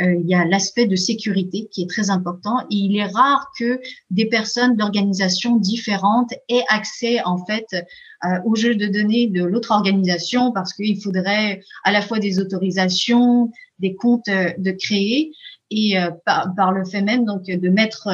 euh, 0.00 0.14
il 0.14 0.28
y 0.28 0.34
a 0.34 0.44
l'aspect 0.44 0.86
de 0.86 0.96
sécurité 0.96 1.68
qui 1.70 1.82
est 1.82 1.90
très 1.90 2.10
important 2.10 2.60
et 2.70 2.76
il 2.76 2.96
est 2.96 3.06
rare 3.06 3.50
que 3.58 3.80
des 4.10 4.26
personnes 4.26 4.76
d'organisations 4.76 5.56
différentes 5.56 6.32
aient 6.48 6.64
accès 6.68 7.22
en 7.24 7.44
fait 7.44 7.66
euh, 7.72 8.28
au 8.44 8.54
jeu 8.54 8.74
de 8.74 8.86
données 8.86 9.28
de 9.28 9.42
l'autre 9.44 9.72
organisation 9.72 10.52
parce 10.52 10.72
qu'il 10.74 11.00
faudrait 11.02 11.62
à 11.84 11.92
la 11.92 12.02
fois 12.02 12.18
des 12.18 12.38
autorisations, 12.38 13.50
des 13.78 13.94
comptes 13.94 14.28
euh, 14.28 14.52
de 14.58 14.70
créer 14.72 15.32
et 15.72 15.94
par, 16.26 16.52
par, 16.56 16.72
le 16.72 16.84
fait 16.84 17.00
même 17.00 17.24
donc 17.24 17.44
de 17.44 17.68
mettre 17.68 18.08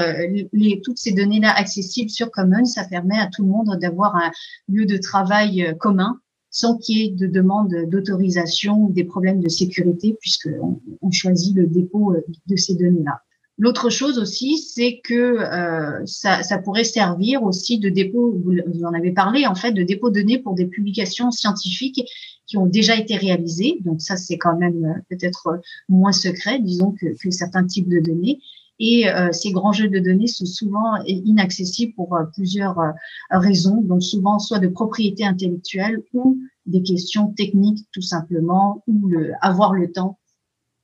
les, 0.53 0.83
toutes 0.83 0.99
ces 0.99 1.13
données-là 1.13 1.51
accessibles 1.57 2.11
sur 2.11 2.31
Commons, 2.31 2.67
ça 2.67 2.85
permet 2.85 3.19
à 3.19 3.29
tout 3.35 3.45
le 3.45 3.49
monde 3.49 3.79
d'avoir 3.81 4.15
un 4.15 4.31
lieu 4.69 4.85
de 4.85 4.99
travail 4.99 5.75
commun 5.81 6.21
sans 6.57 6.79
qu'il 6.79 6.97
y 6.97 7.05
ait 7.05 7.11
de 7.11 7.27
demande 7.27 7.75
d'autorisation 7.91 8.85
ou 8.85 8.91
des 8.91 9.05
problèmes 9.05 9.41
de 9.41 9.49
sécurité 9.51 10.17
puisqu'on 10.19 10.81
on 11.03 11.11
choisit 11.11 11.55
le 11.55 11.67
dépôt 11.67 12.15
euh, 12.15 12.25
de 12.47 12.57
ces 12.57 12.75
données-là. 12.77 13.21
L'autre 13.59 13.91
chose 13.91 14.19
aussi, 14.19 14.57
c'est 14.57 15.01
que 15.05 15.15
euh, 15.15 16.07
ça, 16.07 16.41
pourrait 16.65 16.85
servir 16.85 17.43
aussi 17.43 17.79
de 17.79 17.91
dépôt, 17.91 18.41
vous, 18.43 18.85
en 18.85 18.95
avez 18.95 19.13
parlé 19.13 19.47
en 19.47 19.55
fait, 19.55 19.73
de 19.73 19.83
dépôt 19.83 20.09
de 20.09 20.23
données 20.23 20.39
pour 20.39 20.55
des 20.55 20.65
publications 20.65 21.31
scientifiques 21.31 22.03
qui 22.47 22.57
ont 22.57 22.67
déjà 22.67 22.97
été 22.97 23.17
réalisées. 23.17 23.77
Donc 23.85 24.01
ça, 24.01 24.17
c'est 24.17 24.39
quand 24.39 24.57
même 24.57 24.83
euh, 24.83 25.01
peut-être 25.11 25.61
moins 25.91 26.13
secret, 26.13 26.59
disons, 26.59 26.93
que, 26.93 27.09
certains 27.31 27.67
types 27.67 27.89
de 27.89 28.01
données. 28.01 28.41
Et 28.79 29.09
euh, 29.09 29.33
ces 29.33 29.53
grands 29.53 29.73
jeux 29.73 29.89
de 29.89 29.99
données 29.99 30.27
sont 30.27 30.45
souvent 30.45 30.97
inaccessibles 31.07 31.95
pour 31.95 32.15
euh, 32.15 32.25
plusieurs 32.35 32.79
euh, 32.79 32.91
raisons, 33.31 33.81
donc 33.81 34.03
souvent 34.03 34.39
soit 34.39 34.59
de 34.59 34.69
propriété 34.69 35.25
intellectuelle 35.25 36.03
ou 36.13 36.39
des 36.67 36.83
questions 36.83 37.33
techniques 37.33 37.87
tout 37.93 38.03
simplement, 38.03 38.83
ou 38.87 39.09
le, 39.09 39.33
avoir 39.41 39.73
le 39.73 39.91
temps 39.91 40.19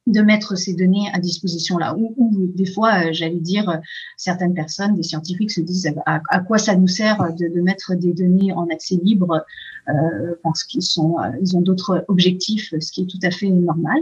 de 0.09 0.21
mettre 0.21 0.57
ces 0.57 0.75
données 0.75 1.09
à 1.13 1.21
disposition 1.21 1.79
là. 1.79 1.95
Ou, 1.97 2.15
ou 2.17 2.47
des 2.57 2.67
fois, 2.67 3.13
j'allais 3.13 3.39
dire, 3.39 3.81
certaines 4.17 4.55
personnes, 4.55 4.97
des 4.97 5.05
scientifiques 5.05 5.53
se 5.53 5.61
disent 5.61 5.93
à, 6.07 6.21
à 6.29 6.41
quoi 6.41 6.59
ça 6.59 6.75
nous 6.75 6.89
sert 6.89 7.19
de, 7.35 7.47
de, 7.47 7.61
mettre 7.61 7.95
des 7.95 8.13
données 8.13 8.53
en 8.53 8.67
accès 8.69 8.97
libre 8.97 9.45
euh, 9.89 10.35
parce 10.43 10.65
qu'ils 10.65 10.83
sont, 10.83 11.19
ils 11.41 11.57
ont 11.57 11.61
d'autres 11.61 12.05
objectifs, 12.09 12.75
ce 12.81 12.91
qui 12.91 13.03
est 13.03 13.07
tout 13.07 13.21
à 13.23 13.31
fait 13.31 13.51
normal. 13.51 14.01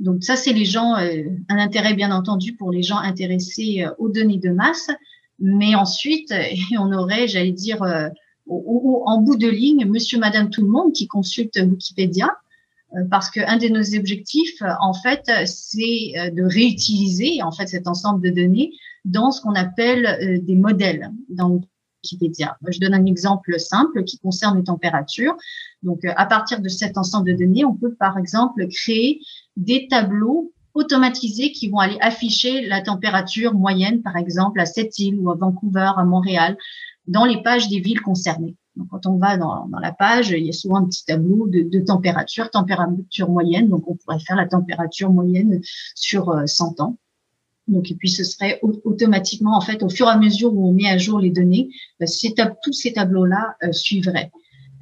Donc 0.00 0.24
ça, 0.24 0.34
c'est 0.34 0.54
les 0.54 0.64
gens, 0.64 0.96
euh, 0.96 1.24
un 1.50 1.58
intérêt 1.58 1.94
bien 1.94 2.10
entendu 2.10 2.56
pour 2.56 2.72
les 2.72 2.82
gens 2.82 2.96
intéressés 2.96 3.84
euh, 3.84 3.90
aux 3.98 4.08
données 4.08 4.38
de 4.38 4.50
masse. 4.50 4.88
Mais 5.38 5.74
ensuite, 5.74 6.34
on 6.78 6.92
aurait, 6.92 7.28
j'allais 7.28 7.52
dire, 7.52 7.82
euh, 7.82 8.08
en 8.48 9.20
bout 9.20 9.36
de 9.36 9.48
ligne, 9.48 9.84
monsieur, 9.86 10.18
madame, 10.18 10.50
tout 10.50 10.62
le 10.62 10.68
monde 10.68 10.92
qui 10.92 11.06
consulte 11.06 11.56
Wikipédia, 11.56 12.30
parce 13.08 13.30
qu'un 13.30 13.56
de 13.56 13.68
nos 13.68 13.96
objectifs, 13.96 14.60
en 14.80 14.92
fait, 14.92 15.30
c'est 15.46 16.32
de 16.32 16.42
réutiliser 16.42 17.40
en 17.44 17.52
fait 17.52 17.68
cet 17.68 17.86
ensemble 17.86 18.20
de 18.20 18.30
données 18.30 18.72
dans 19.04 19.30
ce 19.30 19.40
qu'on 19.40 19.54
appelle 19.54 20.42
des 20.44 20.56
modèles 20.56 21.12
dans 21.28 21.60
Wikipédia. 22.02 22.56
Je 22.66 22.80
donne 22.80 22.94
un 22.94 23.04
exemple 23.04 23.60
simple 23.60 24.02
qui 24.02 24.18
concerne 24.18 24.58
les 24.58 24.64
températures. 24.64 25.36
Donc, 25.84 26.04
à 26.04 26.26
partir 26.26 26.60
de 26.60 26.68
cet 26.68 26.98
ensemble 26.98 27.30
de 27.30 27.36
données, 27.36 27.64
on 27.64 27.76
peut 27.76 27.94
par 27.94 28.18
exemple 28.18 28.66
créer 28.66 29.20
des 29.56 29.88
tableaux 29.88 30.52
automatisés 30.74 31.52
qui 31.52 31.68
vont 31.68 31.78
aller 31.78 31.98
afficher 32.00 32.66
la 32.66 32.80
température 32.80 33.54
moyenne, 33.54 34.02
par 34.02 34.16
exemple, 34.16 34.60
à 34.60 34.66
Sept-Îles 34.66 35.18
ou 35.18 35.30
à 35.30 35.34
Vancouver, 35.34 35.90
à 35.96 36.04
Montréal, 36.04 36.56
dans 37.06 37.24
les 37.24 37.42
pages 37.42 37.68
des 37.68 37.80
villes 37.80 38.00
concernées. 38.00 38.56
Donc, 38.76 38.88
quand 38.88 39.06
on 39.06 39.16
va 39.16 39.36
dans, 39.36 39.68
la 39.82 39.92
page, 39.92 40.30
il 40.30 40.46
y 40.46 40.48
a 40.48 40.52
souvent 40.52 40.76
un 40.76 40.86
petit 40.86 41.04
tableau 41.04 41.48
de, 41.48 41.80
température, 41.80 42.50
température 42.50 43.28
moyenne. 43.28 43.68
Donc, 43.68 43.88
on 43.88 43.96
pourrait 43.96 44.20
faire 44.20 44.36
la 44.36 44.46
température 44.46 45.10
moyenne 45.10 45.60
sur 45.94 46.32
100 46.46 46.80
euh, 46.80 46.82
ans. 46.84 46.96
Donc, 47.66 47.90
et 47.90 47.94
puis, 47.94 48.08
ce 48.08 48.24
serait 48.24 48.60
automatiquement, 48.62 49.56
en 49.56 49.60
fait, 49.60 49.82
au 49.82 49.88
fur 49.88 50.06
et 50.06 50.10
à 50.10 50.18
mesure 50.18 50.54
où 50.54 50.68
on 50.68 50.72
met 50.72 50.88
à 50.88 50.98
jour 50.98 51.18
les 51.18 51.30
données, 51.30 51.68
ces 52.04 52.34
tous 52.62 52.72
ces 52.72 52.92
tableaux-là 52.92 53.56
euh, 53.64 53.72
suivraient. 53.72 54.30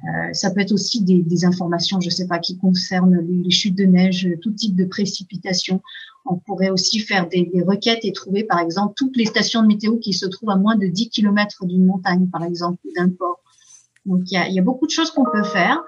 Euh, 0.05 0.31
ça 0.31 0.51
peut 0.51 0.61
être 0.61 0.71
aussi 0.71 1.03
des, 1.03 1.21
des, 1.21 1.43
informations, 1.43 1.99
je 1.99 2.07
ne 2.07 2.11
sais 2.11 2.27
pas, 2.27 2.39
qui 2.39 2.57
concernent 2.57 3.19
les, 3.19 3.49
chutes 3.49 3.75
de 3.75 3.83
neige, 3.83 4.29
tout 4.41 4.51
type 4.51 4.75
de 4.75 4.85
précipitations. 4.85 5.81
On 6.25 6.37
pourrait 6.37 6.69
aussi 6.69 6.99
faire 6.99 7.27
des, 7.27 7.49
des, 7.53 7.61
requêtes 7.61 7.99
et 8.03 8.13
trouver, 8.13 8.45
par 8.45 8.59
exemple, 8.59 8.93
toutes 8.95 9.17
les 9.17 9.25
stations 9.25 9.61
de 9.61 9.67
météo 9.67 9.97
qui 9.97 10.13
se 10.13 10.25
trouvent 10.25 10.51
à 10.51 10.55
moins 10.55 10.77
de 10.77 10.87
10 10.87 11.09
km 11.09 11.65
d'une 11.65 11.85
montagne, 11.85 12.27
par 12.27 12.43
exemple, 12.45 12.79
ou 12.85 12.91
d'un 12.95 13.09
port. 13.09 13.41
Donc, 14.05 14.21
il 14.31 14.35
y 14.35 14.37
a, 14.37 14.47
y 14.47 14.59
a 14.59 14.61
beaucoup 14.61 14.85
de 14.85 14.91
choses 14.91 15.11
qu'on 15.11 15.25
peut 15.25 15.43
faire. 15.43 15.81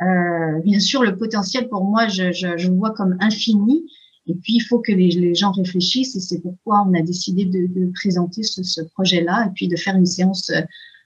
Euh, 0.00 0.58
bien 0.64 0.80
sûr, 0.80 1.04
le 1.04 1.16
potentiel, 1.16 1.68
pour 1.68 1.84
moi, 1.84 2.08
je, 2.08 2.32
je, 2.32 2.56
je, 2.56 2.68
vois 2.68 2.90
comme 2.90 3.16
infini. 3.20 3.84
Et 4.26 4.34
puis, 4.34 4.54
il 4.54 4.60
faut 4.60 4.80
que 4.80 4.90
les, 4.90 5.10
les 5.10 5.34
gens 5.36 5.52
réfléchissent 5.52 6.16
et 6.16 6.20
c'est 6.20 6.40
pourquoi 6.40 6.84
on 6.88 6.94
a 6.94 7.02
décidé 7.02 7.44
de, 7.44 7.68
de 7.68 7.92
présenter 7.92 8.42
ce, 8.42 8.64
ce 8.64 8.80
projet-là 8.80 9.46
et 9.46 9.50
puis 9.54 9.68
de 9.68 9.76
faire 9.76 9.94
une 9.96 10.06
séance 10.06 10.50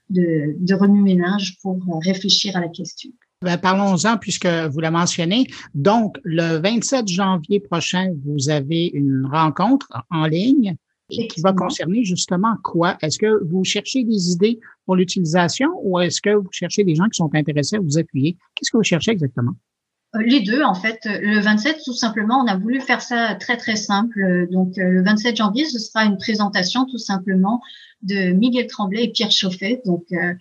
de, 0.09 0.55
de 0.57 0.73
remue-ménage 0.73 1.57
pour 1.61 1.79
réfléchir 2.03 2.55
à 2.55 2.61
la 2.61 2.69
question. 2.69 3.09
Ben, 3.41 3.57
Parlons-en 3.57 4.17
puisque 4.17 4.47
vous 4.47 4.79
l'avez 4.79 4.93
mentionné. 4.93 5.45
Donc, 5.75 6.17
le 6.23 6.57
27 6.59 7.07
janvier 7.07 7.59
prochain, 7.59 8.13
vous 8.25 8.49
avez 8.49 8.87
une 8.87 9.27
rencontre 9.31 9.87
en 10.09 10.25
ligne 10.25 10.75
et 11.09 11.27
qui 11.27 11.41
va 11.41 11.53
concerner 11.53 12.03
justement 12.03 12.55
quoi? 12.63 12.97
Est-ce 13.01 13.17
que 13.17 13.43
vous 13.45 13.63
cherchez 13.63 14.03
des 14.03 14.31
idées 14.31 14.59
pour 14.85 14.95
l'utilisation 14.95 15.69
ou 15.83 15.99
est-ce 15.99 16.21
que 16.21 16.31
vous 16.31 16.51
cherchez 16.51 16.83
des 16.83 16.95
gens 16.95 17.05
qui 17.05 17.17
sont 17.17 17.29
intéressés 17.33 17.77
à 17.77 17.79
vous 17.79 17.97
appuyer? 17.97 18.35
Qu'est-ce 18.55 18.71
que 18.71 18.77
vous 18.77 18.83
cherchez 18.83 19.11
exactement? 19.11 19.53
Euh, 20.15 20.19
les 20.25 20.41
deux, 20.41 20.63
en 20.63 20.73
fait. 20.73 20.99
Le 21.05 21.39
27, 21.39 21.79
tout 21.83 21.93
simplement, 21.93 22.41
on 22.41 22.47
a 22.47 22.57
voulu 22.57 22.79
faire 22.81 23.01
ça 23.01 23.35
très, 23.35 23.57
très 23.57 23.75
simple. 23.75 24.47
Donc, 24.51 24.77
euh, 24.77 24.89
le 24.89 25.03
27 25.03 25.35
janvier, 25.35 25.65
ce 25.65 25.79
sera 25.79 26.05
une 26.05 26.17
présentation, 26.17 26.85
tout 26.85 26.97
simplement, 26.97 27.61
de 28.03 28.31
Miguel 28.31 28.67
Tremblay 28.67 29.05
et 29.05 29.11
Pierre 29.11 29.31
Chauffet, 29.31 29.81
donc 29.85 30.05
euh, 30.11 30.33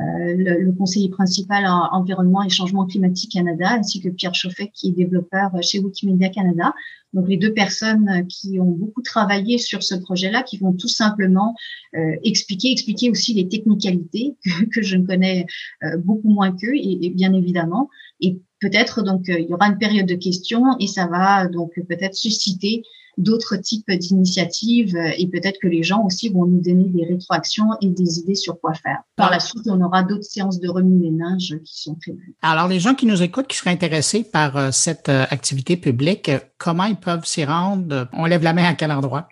euh, 0.00 0.34
le, 0.36 0.60
le, 0.60 0.72
conseiller 0.72 1.08
principal 1.08 1.64
en 1.66 1.88
environnement 1.92 2.42
et 2.42 2.48
changement 2.48 2.84
climatique 2.84 3.30
Canada, 3.30 3.74
ainsi 3.78 4.00
que 4.00 4.08
Pierre 4.08 4.34
Chauffet, 4.34 4.72
qui 4.74 4.88
est 4.88 4.92
développeur 4.92 5.50
chez 5.62 5.78
Wikimedia 5.78 6.30
Canada. 6.30 6.74
Donc 7.12 7.28
les 7.28 7.36
deux 7.36 7.54
personnes 7.54 8.26
qui 8.26 8.58
ont 8.58 8.72
beaucoup 8.72 9.02
travaillé 9.02 9.56
sur 9.56 9.84
ce 9.84 9.94
projet-là, 9.94 10.42
qui 10.42 10.58
vont 10.58 10.72
tout 10.72 10.88
simplement 10.88 11.54
euh, 11.94 12.16
expliquer, 12.24 12.72
expliquer 12.72 13.08
aussi 13.08 13.34
les 13.34 13.46
technicalités 13.46 14.34
que, 14.44 14.64
que 14.64 14.82
je 14.82 14.96
ne 14.96 15.06
connais 15.06 15.46
euh, 15.84 15.96
beaucoup 15.98 16.28
moins 16.28 16.50
qu'eux, 16.50 16.74
et, 16.74 17.06
et, 17.06 17.10
bien 17.10 17.32
évidemment. 17.32 17.88
Et 18.20 18.40
peut-être 18.64 19.02
donc 19.02 19.28
euh, 19.28 19.38
il 19.38 19.48
y 19.50 19.54
aura 19.54 19.66
une 19.66 19.78
période 19.78 20.06
de 20.06 20.14
questions 20.14 20.64
et 20.80 20.86
ça 20.86 21.06
va 21.06 21.46
donc 21.48 21.72
peut-être 21.88 22.14
susciter 22.14 22.82
d'autres 23.18 23.56
types 23.56 23.90
d'initiatives 23.90 24.96
euh, 24.96 25.10
et 25.18 25.28
peut-être 25.28 25.58
que 25.60 25.68
les 25.68 25.82
gens 25.82 26.02
aussi 26.04 26.30
vont 26.30 26.46
nous 26.46 26.62
donner 26.62 26.88
des 26.88 27.04
rétroactions 27.04 27.68
et 27.82 27.88
des 27.88 28.18
idées 28.20 28.34
sur 28.34 28.58
quoi 28.58 28.72
faire. 28.72 29.02
Par 29.16 29.30
la 29.30 29.38
suite, 29.38 29.64
on 29.66 29.80
aura 29.82 30.02
d'autres 30.02 30.24
séances 30.24 30.58
de 30.58 30.68
remue-ménage 30.68 31.58
qui 31.64 31.82
sont 31.82 31.94
prévues. 31.94 32.34
Alors, 32.42 32.66
les 32.66 32.80
gens 32.80 32.94
qui 32.94 33.06
nous 33.06 33.22
écoutent, 33.22 33.46
qui 33.46 33.56
seraient 33.56 33.70
intéressés 33.70 34.24
par 34.24 34.56
euh, 34.56 34.70
cette 34.72 35.10
activité 35.10 35.76
publique, 35.76 36.30
comment 36.58 36.84
ils 36.84 36.96
peuvent 36.96 37.26
s'y 37.26 37.44
rendre? 37.44 38.08
On 38.14 38.24
lève 38.24 38.42
la 38.42 38.54
main 38.54 38.64
à 38.64 38.74
quel 38.74 38.90
endroit? 38.90 39.28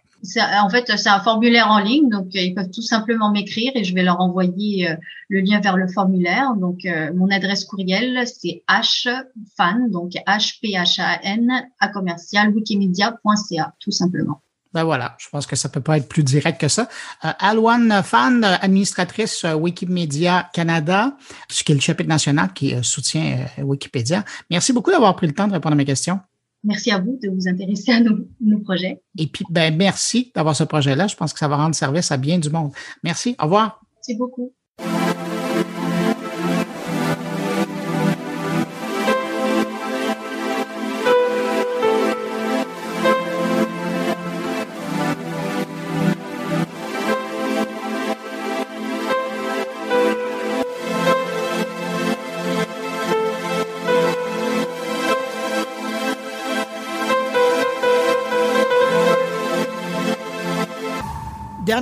En 0.63 0.69
fait, 0.71 0.91
c'est 0.97 1.09
un 1.09 1.21
formulaire 1.21 1.69
en 1.69 1.79
ligne, 1.79 2.09
donc 2.09 2.29
euh, 2.37 2.41
ils 2.41 2.55
peuvent 2.55 2.71
tout 2.71 2.83
simplement 2.83 3.31
m'écrire 3.31 3.73
et 3.75 3.85
je 3.85 3.95
vais 3.95 4.03
leur 4.03 4.21
envoyer 4.21 4.89
euh, 4.89 4.97
le 5.29 5.41
lien 5.41 5.61
vers 5.61 5.77
le 5.77 5.89
formulaire. 5.89 6.55
Donc, 6.57 6.85
euh, 6.85 7.13
mon 7.15 7.31
adresse 7.31 7.65
courriel, 7.65 8.25
c'est 8.27 8.63
hfan, 8.69 9.89
donc 9.91 10.13
h-p-h-a-n, 10.13 11.51
à 11.81 11.89
commercial, 11.89 12.51
wikimedia.ca, 12.51 13.75
tout 13.81 13.91
simplement. 13.91 14.41
Ben 14.73 14.85
voilà, 14.85 15.17
je 15.19 15.29
pense 15.29 15.47
que 15.47 15.55
ça 15.55 15.69
peut 15.69 15.83
pas 15.83 15.99
être 15.99 16.09
plus 16.09 16.23
direct 16.23 16.59
que 16.59 16.69
ça. 16.69 16.89
Euh, 17.25 17.33
Alwan 17.41 18.03
Fan, 18.03 18.43
administratrice 18.43 19.45
Wikimedia 19.45 20.49
Canada, 20.55 21.17
ce 21.51 21.63
qui 21.63 21.73
est 21.73 21.75
le 21.75 21.81
chapitre 21.81 22.09
national 22.09 22.53
qui 22.55 22.75
soutient 22.83 23.47
Wikipédia. 23.59 24.25
Merci 24.51 24.73
beaucoup 24.73 24.91
d'avoir 24.91 25.15
pris 25.15 25.27
le 25.27 25.35
temps 25.35 25.47
de 25.47 25.53
répondre 25.53 25.75
à 25.75 25.77
mes 25.77 25.85
questions. 25.85 26.21
Merci 26.65 26.91
à 26.91 26.99
vous 26.99 27.19
de 27.23 27.29
vous 27.29 27.49
intéresser 27.49 27.93
à 27.93 28.01
nos, 28.01 28.19
nos 28.41 28.61
projets. 28.61 29.03
Et 29.19 29.27
puis, 29.27 29.45
ben, 29.51 29.77
merci 29.77 30.31
d'avoir 30.35 30.55
ce 30.55 30.65
projet-là. 30.65 31.09
Je 31.09 31.17
pense 31.17 31.33
que 31.33 31.39
ça 31.39 31.49
va 31.49 31.57
rendre 31.57 31.75
service 31.75 32.13
à 32.13 32.17
bien 32.17 32.39
du 32.39 32.51
monde. 32.51 32.73
Merci. 33.03 33.35
Au 33.41 33.45
revoir. 33.45 33.81
Merci 33.97 34.17
beaucoup. 34.17 34.53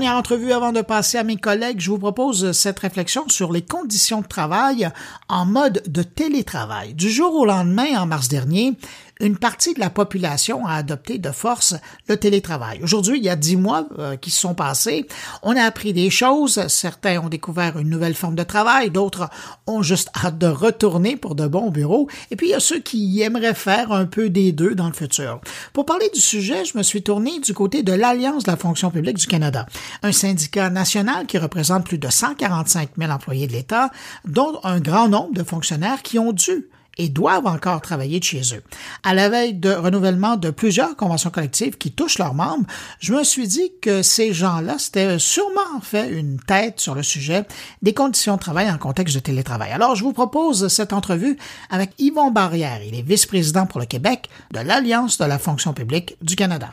Dernière 0.00 0.16
entrevue 0.16 0.52
avant 0.52 0.72
de 0.72 0.80
passer 0.80 1.18
à 1.18 1.24
mes 1.24 1.36
collègues, 1.36 1.78
je 1.78 1.90
vous 1.90 1.98
propose 1.98 2.52
cette 2.52 2.78
réflexion 2.78 3.28
sur 3.28 3.52
les 3.52 3.60
conditions 3.60 4.22
de 4.22 4.26
travail 4.26 4.88
en 5.28 5.44
mode 5.44 5.82
de 5.86 6.02
télétravail. 6.02 6.94
Du 6.94 7.10
jour 7.10 7.34
au 7.34 7.44
lendemain, 7.44 8.00
en 8.00 8.06
mars 8.06 8.28
dernier, 8.28 8.78
une 9.20 9.36
partie 9.36 9.74
de 9.74 9.80
la 9.80 9.90
population 9.90 10.66
a 10.66 10.74
adopté 10.74 11.18
de 11.18 11.30
force 11.30 11.74
le 12.08 12.16
télétravail. 12.16 12.80
Aujourd'hui, 12.82 13.18
il 13.18 13.24
y 13.24 13.28
a 13.28 13.36
dix 13.36 13.56
mois 13.56 13.86
euh, 13.98 14.16
qui 14.16 14.30
se 14.30 14.40
sont 14.40 14.54
passés, 14.54 15.06
on 15.42 15.56
a 15.56 15.62
appris 15.62 15.92
des 15.92 16.10
choses. 16.10 16.66
Certains 16.68 17.20
ont 17.20 17.28
découvert 17.28 17.78
une 17.78 17.88
nouvelle 17.88 18.14
forme 18.14 18.34
de 18.34 18.42
travail, 18.42 18.90
d'autres 18.90 19.28
ont 19.66 19.82
juste 19.82 20.10
hâte 20.24 20.38
de 20.38 20.46
retourner 20.46 21.16
pour 21.16 21.34
de 21.34 21.46
bons 21.46 21.70
bureaux. 21.70 22.08
Et 22.30 22.36
puis, 22.36 22.48
il 22.48 22.50
y 22.50 22.54
a 22.54 22.60
ceux 22.60 22.80
qui 22.80 23.20
aimeraient 23.20 23.54
faire 23.54 23.92
un 23.92 24.06
peu 24.06 24.30
des 24.30 24.52
deux 24.52 24.74
dans 24.74 24.86
le 24.86 24.92
futur. 24.92 25.40
Pour 25.72 25.86
parler 25.86 26.10
du 26.12 26.20
sujet, 26.20 26.64
je 26.64 26.76
me 26.76 26.82
suis 26.82 27.02
tourné 27.02 27.40
du 27.40 27.54
côté 27.54 27.82
de 27.82 27.92
l'Alliance 27.92 28.44
de 28.44 28.50
la 28.50 28.56
fonction 28.56 28.90
publique 28.90 29.18
du 29.18 29.26
Canada, 29.26 29.66
un 30.02 30.12
syndicat 30.12 30.70
national 30.70 31.26
qui 31.26 31.38
représente 31.38 31.84
plus 31.84 31.98
de 31.98 32.08
145 32.08 32.90
000 32.98 33.10
employés 33.10 33.46
de 33.46 33.52
l'État, 33.52 33.90
dont 34.24 34.60
un 34.64 34.80
grand 34.80 35.08
nombre 35.08 35.34
de 35.34 35.42
fonctionnaires 35.42 36.02
qui 36.02 36.18
ont 36.18 36.32
dû 36.32 36.68
et 37.00 37.08
doivent 37.08 37.46
encore 37.46 37.80
travailler 37.80 38.18
de 38.18 38.24
chez 38.24 38.42
eux. 38.54 38.62
À 39.02 39.14
la 39.14 39.30
veille 39.30 39.54
de 39.54 39.70
renouvellement 39.70 40.36
de 40.36 40.50
plusieurs 40.50 40.96
conventions 40.96 41.30
collectives 41.30 41.78
qui 41.78 41.92
touchent 41.92 42.18
leurs 42.18 42.34
membres, 42.34 42.66
je 43.00 43.14
me 43.14 43.24
suis 43.24 43.48
dit 43.48 43.72
que 43.80 44.02
ces 44.02 44.34
gens-là 44.34 44.78
s'étaient 44.78 45.18
sûrement 45.18 45.80
fait 45.82 46.10
une 46.10 46.38
tête 46.38 46.78
sur 46.78 46.94
le 46.94 47.02
sujet 47.02 47.44
des 47.80 47.94
conditions 47.94 48.34
de 48.34 48.40
travail 48.40 48.70
en 48.70 48.76
contexte 48.76 49.14
de 49.14 49.20
télétravail. 49.20 49.70
Alors, 49.72 49.96
je 49.96 50.04
vous 50.04 50.12
propose 50.12 50.68
cette 50.68 50.92
entrevue 50.92 51.38
avec 51.70 51.92
Yvon 51.98 52.30
Barrière. 52.30 52.80
Il 52.86 52.94
est 52.94 53.02
vice-président 53.02 53.64
pour 53.64 53.80
le 53.80 53.86
Québec 53.86 54.28
de 54.52 54.60
l'Alliance 54.60 55.16
de 55.16 55.24
la 55.24 55.38
fonction 55.38 55.72
publique 55.72 56.16
du 56.20 56.36
Canada. 56.36 56.70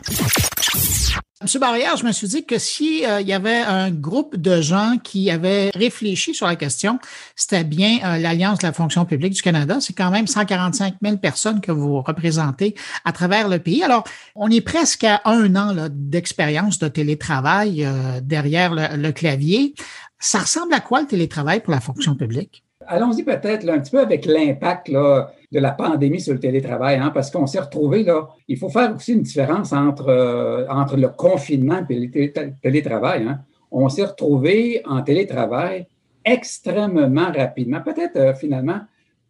Monsieur 1.40 1.60
Barrière, 1.60 1.96
je 1.98 2.04
me 2.04 2.12
suis 2.12 2.28
dit 2.28 2.46
que 2.46 2.58
si 2.58 3.06
euh, 3.06 3.22
il 3.22 3.28
y 3.28 3.34
avait 3.34 3.60
un 3.60 3.92
groupe 3.92 4.38
de 4.38 4.60
gens 4.60 4.96
qui 5.04 5.30
avaient 5.30 5.70
réfléchi 5.76 6.34
sur 6.34 6.48
la 6.48 6.56
question, 6.56 6.98
c'était 7.36 7.64
bien 7.64 8.00
euh, 8.04 8.18
l'Alliance 8.18 8.58
de 8.58 8.66
la 8.66 8.74
fonction 8.74 9.06
publique 9.06 9.34
du 9.34 9.44
Canada. 9.44 9.78
C'est 9.80 9.94
quand 9.94 10.10
même 10.10 10.17
145 10.26 10.96
000 11.04 11.18
personnes 11.18 11.62
que 11.62 11.72
vous 11.72 12.02
représentez 12.02 12.74
à 13.06 13.12
travers 13.12 13.50
le 13.50 13.60
pays. 13.60 13.84
Alors, 13.84 14.04
on 14.36 14.50
est 14.50 14.62
presque 14.62 15.04
à 15.04 15.22
un 15.26 15.56
an 15.56 15.90
d'expérience 15.92 16.80
de 16.80 16.88
télétravail 16.88 17.86
euh, 17.86 18.20
derrière 18.22 18.74
le, 18.74 19.12
clavier. 19.12 19.76
Ça 20.20 20.40
ressemble 20.40 20.74
à 20.74 20.80
quoi 20.80 21.02
le 21.02 21.08
télétravail 21.08 21.60
pour 21.62 21.72
la 21.72 21.80
fonction 21.80 22.16
publique? 22.16 22.64
Allons-y 22.88 23.24
peut-être 23.24 23.70
un 23.70 23.80
petit 23.80 23.92
peu 23.92 24.00
avec 24.00 24.26
l'impact 24.26 24.90
de 24.90 25.60
la 25.60 25.72
pandémie 25.72 26.22
sur 26.22 26.34
le 26.34 26.40
télétravail, 26.40 26.98
hein, 26.98 27.12
parce 27.14 27.30
qu'on 27.32 27.46
s'est 27.46 27.60
retrouvé 27.60 28.04
là. 28.04 28.30
Il 28.48 28.58
faut 28.58 28.70
faire 28.70 28.96
aussi 28.96 29.14
une 29.14 29.24
différence 29.24 29.74
entre, 29.74 30.10
euh, 30.10 30.66
entre 30.70 30.96
le 30.96 31.10
confinement 31.10 31.86
et 31.90 32.00
le 32.00 32.54
télétravail. 32.62 33.24
Hein. 33.24 33.40
On 33.72 33.90
s'est 33.90 34.06
retrouvé 34.06 34.82
en 34.86 35.02
télétravail 35.02 35.88
extrêmement 36.24 37.32
rapidement, 37.32 37.82
peut-être 37.82 38.18
euh, 38.18 38.34
finalement 38.34 38.82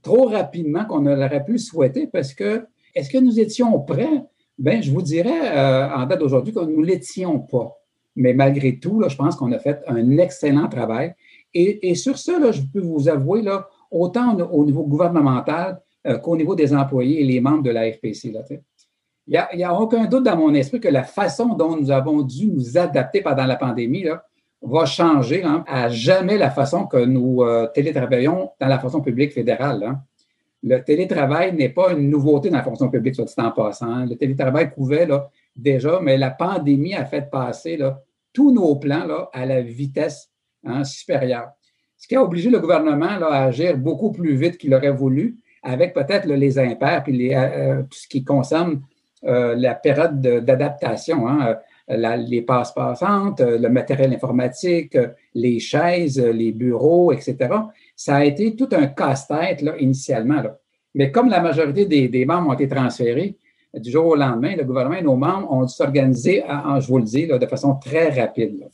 trop 0.07 0.27
rapidement 0.27 0.85
qu'on 0.85 1.05
aurait 1.05 1.43
pu 1.43 1.57
souhaiter, 1.57 2.07
parce 2.07 2.33
que 2.33 2.65
est-ce 2.95 3.09
que 3.09 3.17
nous 3.17 3.41
étions 3.41 3.77
prêts? 3.81 4.23
Ben, 4.57 4.81
je 4.81 4.89
vous 4.89 5.01
dirais 5.01 5.57
euh, 5.57 5.89
en 5.93 6.05
date 6.05 6.19
d'aujourd'hui 6.19 6.53
que 6.53 6.61
nous 6.61 6.81
ne 6.81 6.85
l'étions 6.85 7.39
pas. 7.39 7.77
Mais 8.15 8.33
malgré 8.33 8.79
tout, 8.79 9.01
là, 9.01 9.09
je 9.09 9.17
pense 9.17 9.35
qu'on 9.35 9.51
a 9.51 9.59
fait 9.59 9.83
un 9.85 10.17
excellent 10.17 10.69
travail. 10.69 11.13
Et, 11.53 11.95
sur 11.95 12.17
ça, 12.17 12.39
là, 12.39 12.51
je 12.51 12.61
peux 12.61 12.79
vous 12.79 13.09
avouer, 13.09 13.41
là, 13.41 13.67
autant 13.91 14.35
au 14.37 14.63
niveau 14.63 14.83
gouvernemental 14.83 15.81
euh, 16.05 16.17
qu'au 16.19 16.37
niveau 16.37 16.55
des 16.55 16.73
employés 16.73 17.21
et 17.21 17.25
les 17.25 17.41
membres 17.41 17.63
de 17.63 17.71
la 17.71 17.91
FPC. 17.91 18.33
Il 19.27 19.45
n'y 19.55 19.63
a, 19.63 19.79
aucun 19.79 20.05
doute 20.05 20.23
dans 20.23 20.37
mon 20.37 20.53
esprit 20.53 20.79
que 20.79 20.87
la 20.87 21.03
façon 21.03 21.53
dont 21.53 21.75
nous 21.75 21.91
avons 21.91 22.21
dû 22.21 22.47
nous 22.47 22.77
adapter 22.77 23.21
pendant 23.21 23.45
la 23.45 23.55
pandémie 23.57 24.05
va 24.61 24.85
changer 24.85 25.43
hein, 25.43 25.63
à 25.67 25.89
jamais 25.89 26.37
la 26.37 26.49
façon 26.49 26.85
que 26.85 26.97
nous 26.97 27.41
euh, 27.43 27.67
télétravaillons 27.67 28.51
dans 28.59 28.67
la 28.67 28.79
fonction 28.79 29.01
publique 29.01 29.33
fédérale. 29.33 29.83
Hein. 29.83 30.01
Le 30.63 30.83
télétravail 30.83 31.53
n'est 31.53 31.69
pas 31.69 31.93
une 31.93 32.09
nouveauté 32.09 32.49
dans 32.49 32.57
la 32.57 32.63
fonction 32.63 32.89
publique, 32.89 33.15
soit 33.15 33.25
dit 33.25 33.33
en 33.37 33.51
passant. 33.51 33.91
Hein. 33.91 34.05
Le 34.05 34.15
télétravail 34.15 34.71
couvait 34.71 35.05
là, 35.05 35.29
déjà, 35.55 35.99
mais 36.01 36.17
la 36.17 36.31
pandémie 36.31 36.95
a 36.95 37.05
fait 37.05 37.29
passer 37.29 37.79
tous 38.33 38.51
nos 38.51 38.75
plans 38.75 39.05
là, 39.05 39.29
à 39.33 39.45
la 39.45 39.61
vitesse 39.61 40.31
supérieure. 40.83 41.51
Ce 41.95 42.07
qui 42.07 42.15
a 42.15 42.23
obligé 42.23 42.49
le 42.49 42.59
gouvernement 42.59 43.05
à 43.05 43.43
agir 43.43 43.77
beaucoup 43.77 44.11
plus 44.11 44.35
vite 44.35 44.57
qu'il 44.57 44.73
aurait 44.73 44.91
voulu 44.91 45.37
avec 45.63 45.93
peut-être 45.93 46.27
les 46.27 46.59
impairs, 46.59 47.03
puis 47.03 47.33
euh, 47.33 47.39
euh, 47.39 47.83
tout 47.83 47.97
ce 47.97 48.07
qui 48.07 48.23
concerne 48.23 48.81
la 49.23 49.73
période 49.73 50.21
d'adaptation, 50.21 51.25
les 51.89 52.41
passes 52.41 52.73
passantes, 52.73 53.39
le 53.41 53.69
matériel 53.69 54.13
informatique, 54.13 54.97
les 55.33 55.59
chaises, 55.59 56.19
les 56.19 56.51
bureaux, 56.51 57.11
etc. 57.11 57.37
Ça 57.95 58.17
a 58.17 58.25
été 58.25 58.55
tout 58.55 58.69
un 58.73 58.87
casse-tête 58.87 59.63
initialement. 59.79 60.43
Mais 60.95 61.11
comme 61.11 61.29
la 61.29 61.39
majorité 61.39 61.85
des, 61.85 62.25
membres 62.25 62.49
ont 62.49 62.53
été 62.53 62.67
transférés, 62.67 63.37
du 63.73 63.91
jour 63.91 64.07
au 64.07 64.15
lendemain, 64.15 64.55
le 64.55 64.63
gouvernement 64.63 64.97
et 64.97 65.03
nos 65.03 65.15
membres 65.15 65.51
ont 65.51 65.63
dû 65.63 65.73
s'organiser, 65.73 66.43
je 66.79 66.87
vous 66.87 66.97
le 66.97 67.03
dis, 67.03 67.27
de 67.27 67.45
façon 67.45 67.75
très 67.75 68.09
rapide 68.09 68.67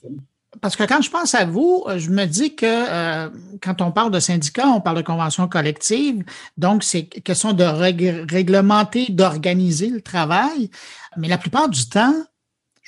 parce 0.62 0.76
que 0.76 0.84
quand 0.84 1.02
je 1.02 1.10
pense 1.10 1.36
à 1.36 1.46
vous, 1.46 1.84
je 1.98 2.10
me 2.10 2.26
dis 2.26 2.56
que 2.56 2.66
euh, 2.66 3.30
quand 3.62 3.82
on 3.82 3.92
parle 3.92 4.12
de 4.12 4.20
syndicats, 4.20 4.68
on 4.68 4.82
parle 4.82 4.98
de 4.98 5.02
convention 5.02 5.48
collective, 5.48 6.24
donc 6.58 6.84
c'est 6.84 7.04
question 7.04 7.54
de 7.54 7.64
réglementer, 7.64 9.08
d'organiser 9.10 9.88
le 9.88 10.02
travail. 10.02 10.70
Mais 11.18 11.28
la 11.28 11.38
plupart 11.38 11.70
du 11.70 11.88
temps, 11.90 12.14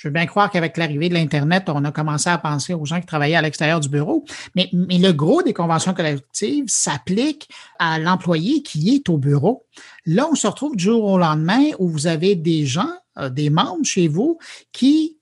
je 0.06 0.08
veux 0.08 0.12
bien 0.12 0.26
croire 0.26 0.52
qu'avec 0.52 0.76
l'arrivée 0.76 1.08
de 1.08 1.14
l'Internet, 1.14 1.64
on 1.66 1.84
a 1.84 1.90
commencé 1.90 2.30
à 2.30 2.38
penser 2.38 2.74
aux 2.74 2.84
gens 2.84 3.00
qui 3.00 3.06
travaillaient 3.06 3.34
à 3.34 3.42
l'extérieur 3.42 3.80
du 3.80 3.88
bureau. 3.88 4.24
Mais, 4.54 4.70
le 4.72 5.10
gros 5.10 5.42
des 5.42 5.52
conventions 5.52 5.94
collectives 5.94 6.66
s'applique 6.68 7.48
à 7.80 7.98
l'employé 7.98 8.62
qui 8.62 8.94
est 8.94 9.08
au 9.08 9.18
bureau. 9.18 9.66
Là, 10.04 10.28
on 10.30 10.36
se 10.36 10.46
retrouve 10.46 10.76
du 10.76 10.84
jour 10.84 11.02
au 11.02 11.18
lendemain 11.18 11.70
où 11.80 11.88
vous 11.88 12.06
avez 12.06 12.36
des 12.36 12.66
gens, 12.66 12.92
euh, 13.18 13.30
des 13.30 13.50
membres 13.50 13.84
chez 13.84 14.06
vous 14.06 14.38
qui 14.70 15.15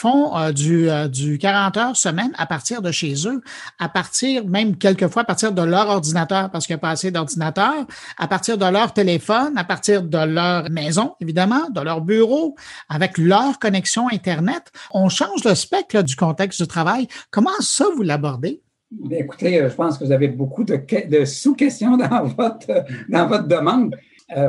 font 0.00 0.34
euh, 0.36 0.52
du, 0.52 0.88
euh, 0.88 1.08
du 1.08 1.36
40 1.36 1.76
heures 1.76 1.96
semaine 1.96 2.32
à 2.38 2.46
partir 2.46 2.80
de 2.80 2.90
chez 2.90 3.14
eux, 3.26 3.42
à 3.78 3.88
partir 3.88 4.46
même 4.46 4.76
quelquefois 4.76 5.22
à 5.22 5.24
partir 5.26 5.52
de 5.52 5.62
leur 5.62 5.88
ordinateur, 5.88 6.50
parce 6.50 6.66
qu'il 6.66 6.74
n'y 6.74 6.80
a 6.80 6.80
pas 6.80 6.90
assez 6.90 7.10
d'ordinateurs, 7.10 7.86
à 8.16 8.26
partir 8.26 8.56
de 8.56 8.64
leur 8.64 8.94
téléphone, 8.94 9.52
à 9.56 9.64
partir 9.64 10.02
de 10.02 10.18
leur 10.18 10.70
maison, 10.70 11.14
évidemment, 11.20 11.68
de 11.70 11.80
leur 11.82 12.00
bureau, 12.00 12.54
avec 12.88 13.18
leur 13.18 13.58
connexion 13.58 14.08
Internet. 14.10 14.72
On 14.92 15.10
change 15.10 15.44
le 15.44 15.54
spectre 15.54 16.02
du 16.02 16.16
contexte 16.16 16.62
du 16.62 16.66
travail. 16.66 17.06
Comment 17.30 17.60
ça, 17.60 17.84
vous 17.94 18.02
l'abordez? 18.02 18.62
Écoutez, 19.10 19.60
euh, 19.60 19.68
je 19.68 19.74
pense 19.74 19.98
que 19.98 20.04
vous 20.04 20.12
avez 20.12 20.28
beaucoup 20.28 20.64
de, 20.64 20.80
de 21.08 21.24
sous-questions 21.26 21.96
dans 22.04 22.24
votre, 22.24 22.84
dans 23.10 23.26
votre 23.26 23.46
demande. 23.46 23.94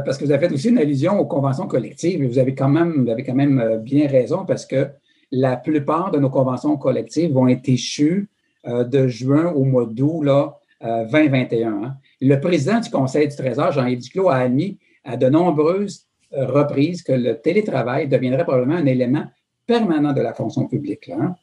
parce 0.05 0.17
que 0.17 0.23
vous 0.23 0.31
avez 0.31 0.47
fait 0.47 0.53
aussi 0.53 0.69
une 0.69 0.77
allusion 0.77 1.19
aux 1.19 1.25
conventions 1.25 1.67
collectives 1.67 2.23
et 2.23 2.27
vous 2.27 2.39
avez 2.39 2.55
quand 2.55 2.69
même, 2.69 3.03
vous 3.03 3.11
avez 3.11 3.23
quand 3.23 3.35
même 3.35 3.81
bien 3.83 4.07
raison 4.07 4.45
parce 4.45 4.65
que 4.65 4.87
la 5.31 5.57
plupart 5.57 6.11
de 6.11 6.19
nos 6.19 6.29
conventions 6.29 6.77
collectives 6.77 7.33
vont 7.33 7.47
être 7.47 7.67
échues 7.69 8.29
euh, 8.67 8.83
de 8.83 9.07
juin 9.07 9.51
au 9.51 9.63
mois 9.63 9.85
d'août 9.85 10.23
là, 10.23 10.57
2021. 10.81 11.71
Euh, 11.71 11.85
hein. 11.85 11.95
Le 12.19 12.39
président 12.39 12.79
du 12.79 12.89
Conseil 12.89 13.27
du 13.27 13.35
Trésor, 13.35 13.71
Jean-Yves 13.71 14.01
Duclos, 14.01 14.29
a 14.29 14.37
admis 14.37 14.77
à 15.03 15.17
de 15.17 15.29
nombreuses 15.29 16.07
euh, 16.33 16.45
reprises 16.45 17.01
que 17.03 17.13
le 17.13 17.39
télétravail 17.39 18.07
deviendrait 18.07 18.43
probablement 18.43 18.75
un 18.75 18.85
élément 18.85 19.25
permanent 19.65 20.13
de 20.13 20.21
la 20.21 20.33
fonction 20.33 20.67
publique. 20.67 21.09
Hein. 21.09 21.35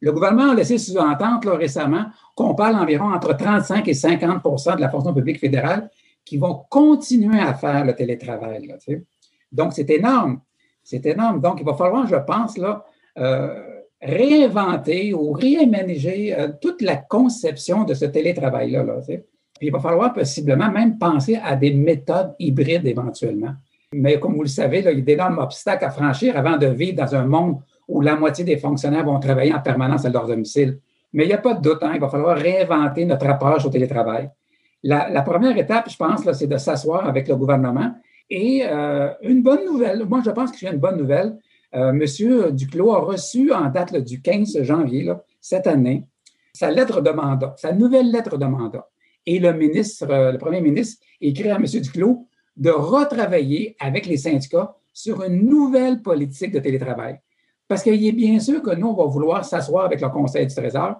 Le 0.00 0.12
gouvernement 0.12 0.50
a 0.50 0.54
laissé 0.54 0.78
sous-entendre 0.78 1.52
récemment 1.52 2.06
qu'on 2.34 2.54
parle 2.54 2.76
environ 2.76 3.12
entre 3.12 3.34
35 3.34 3.88
et 3.88 3.92
50% 3.92 4.76
de 4.76 4.80
la 4.80 4.90
fonction 4.90 5.14
publique 5.14 5.40
fédérale 5.40 5.90
qui 6.24 6.36
vont 6.36 6.64
continuer 6.68 7.40
à 7.40 7.54
faire 7.54 7.84
le 7.84 7.94
télétravail. 7.94 8.68
Donc, 9.52 9.72
c'est 9.72 9.88
énorme. 9.90 10.40
C'est 10.82 11.06
énorme. 11.06 11.40
Donc, 11.40 11.58
il 11.60 11.64
va 11.64 11.74
falloir, 11.74 12.06
je 12.06 12.16
pense, 12.16 12.58
là, 12.58 12.84
réinventer 14.00 15.14
ou 15.14 15.32
réaménager 15.32 16.38
euh, 16.38 16.48
toute 16.60 16.82
la 16.82 16.96
conception 16.96 17.84
de 17.84 17.94
ce 17.94 18.04
télétravail-là. 18.04 18.84
Puis 19.06 19.68
il 19.68 19.72
va 19.72 19.80
falloir 19.80 20.12
possiblement 20.12 20.70
même 20.70 20.98
penser 20.98 21.38
à 21.42 21.56
des 21.56 21.72
méthodes 21.72 22.34
hybrides 22.38 22.86
éventuellement. 22.86 23.54
Mais 23.92 24.18
comme 24.20 24.34
vous 24.34 24.42
le 24.42 24.48
savez, 24.48 24.80
il 24.80 24.84
y 24.84 24.88
a 24.88 24.94
d'énormes 24.94 25.38
obstacles 25.38 25.84
à 25.84 25.90
franchir 25.90 26.36
avant 26.36 26.56
de 26.56 26.66
vivre 26.66 26.96
dans 26.96 27.14
un 27.14 27.24
monde 27.24 27.60
où 27.88 28.00
la 28.00 28.16
moitié 28.16 28.44
des 28.44 28.58
fonctionnaires 28.58 29.04
vont 29.04 29.18
travailler 29.18 29.54
en 29.54 29.60
permanence 29.60 30.04
à 30.04 30.10
leur 30.10 30.26
domicile. 30.26 30.78
Mais 31.12 31.24
il 31.24 31.28
n'y 31.28 31.34
a 31.34 31.38
pas 31.38 31.54
de 31.54 31.62
doute, 31.62 31.78
hein, 31.82 31.92
il 31.94 32.00
va 32.00 32.08
falloir 32.08 32.36
réinventer 32.36 33.04
notre 33.06 33.26
approche 33.26 33.64
au 33.64 33.70
télétravail. 33.70 34.28
La, 34.82 35.22
première 35.22 35.56
étape, 35.56 35.88
je 35.88 35.96
pense, 35.96 36.30
c'est 36.32 36.46
de 36.46 36.58
s'asseoir 36.58 37.08
avec 37.08 37.26
le 37.28 37.36
gouvernement. 37.36 37.94
Et 38.28 38.62
euh, 38.64 39.10
une 39.22 39.42
bonne 39.42 39.64
nouvelle, 39.64 40.04
moi 40.04 40.20
je 40.24 40.30
pense 40.30 40.50
que 40.50 40.58
j'ai 40.58 40.68
une 40.68 40.78
bonne 40.78 40.98
nouvelle, 40.98 41.28
euh, 41.28 41.36
Monsieur 41.92 42.52
Duclos 42.52 42.92
a 42.92 43.00
reçu 43.00 43.52
en 43.52 43.68
date 43.68 43.96
du 43.96 44.22
15 44.22 44.62
janvier 44.62 45.12
cette 45.40 45.66
année 45.66 46.06
sa 46.56 46.70
lettre 46.70 47.02
de 47.02 47.10
mandat, 47.10 47.54
sa 47.58 47.72
nouvelle 47.72 48.10
lettre 48.10 48.38
de 48.38 48.46
mandat. 48.46 48.88
Et 49.26 49.38
le 49.38 49.52
ministre, 49.52 50.06
euh, 50.10 50.32
le 50.32 50.38
premier 50.38 50.62
ministre, 50.62 51.02
écrit 51.20 51.50
à 51.50 51.56
M. 51.56 51.64
Duclos 51.66 52.26
de 52.56 52.70
retravailler 52.70 53.76
avec 53.78 54.06
les 54.06 54.16
syndicats 54.16 54.74
sur 54.94 55.22
une 55.22 55.46
nouvelle 55.46 56.00
politique 56.00 56.52
de 56.52 56.60
télétravail. 56.60 57.20
Parce 57.68 57.82
qu'il 57.82 58.02
est 58.06 58.12
bien 58.12 58.40
sûr 58.40 58.62
que 58.62 58.74
nous, 58.74 58.86
on 58.86 58.94
va 58.94 59.04
vouloir 59.04 59.44
s'asseoir 59.44 59.84
avec 59.84 60.00
le 60.00 60.08
Conseil 60.08 60.46
du 60.46 60.54
Trésor 60.54 60.96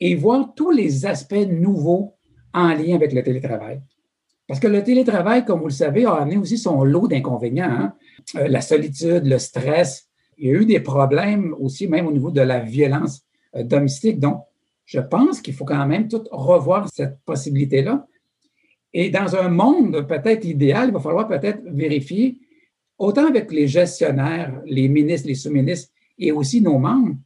et 0.00 0.14
voir 0.14 0.54
tous 0.54 0.70
les 0.70 1.04
aspects 1.04 1.46
nouveaux 1.50 2.14
en 2.54 2.68
lien 2.68 2.94
avec 2.94 3.12
le 3.12 3.22
télétravail. 3.22 3.82
Parce 4.46 4.60
que 4.60 4.68
le 4.68 4.82
télétravail, 4.82 5.44
comme 5.44 5.60
vous 5.60 5.66
le 5.66 5.72
savez, 5.72 6.06
a 6.06 6.14
amené 6.14 6.38
aussi 6.38 6.56
son 6.56 6.82
lot 6.82 7.08
d'inconvénients. 7.08 7.68
Hein. 7.70 7.94
Euh, 8.36 8.48
la 8.48 8.60
solitude, 8.60 9.24
le 9.24 9.38
stress. 9.38 10.08
Il 10.36 10.48
y 10.48 10.50
a 10.50 10.54
eu 10.54 10.66
des 10.66 10.80
problèmes 10.80 11.54
aussi, 11.58 11.88
même 11.88 12.06
au 12.06 12.12
niveau 12.12 12.30
de 12.30 12.40
la 12.40 12.60
violence 12.60 13.22
euh, 13.54 13.62
domestique. 13.62 14.18
Donc, 14.18 14.42
je 14.84 15.00
pense 15.00 15.40
qu'il 15.40 15.54
faut 15.54 15.64
quand 15.64 15.86
même 15.86 16.08
tout 16.08 16.22
revoir 16.30 16.88
cette 16.92 17.18
possibilité-là. 17.24 18.06
Et 18.94 19.10
dans 19.10 19.36
un 19.36 19.48
monde 19.48 20.06
peut-être 20.06 20.44
idéal, 20.44 20.88
il 20.88 20.94
va 20.94 21.00
falloir 21.00 21.28
peut-être 21.28 21.62
vérifier, 21.66 22.40
autant 22.96 23.26
avec 23.26 23.52
les 23.52 23.68
gestionnaires, 23.68 24.62
les 24.64 24.88
ministres, 24.88 25.28
les 25.28 25.34
sous-ministres 25.34 25.90
et 26.18 26.32
aussi 26.32 26.60
nos 26.60 26.78
membres, 26.78 27.16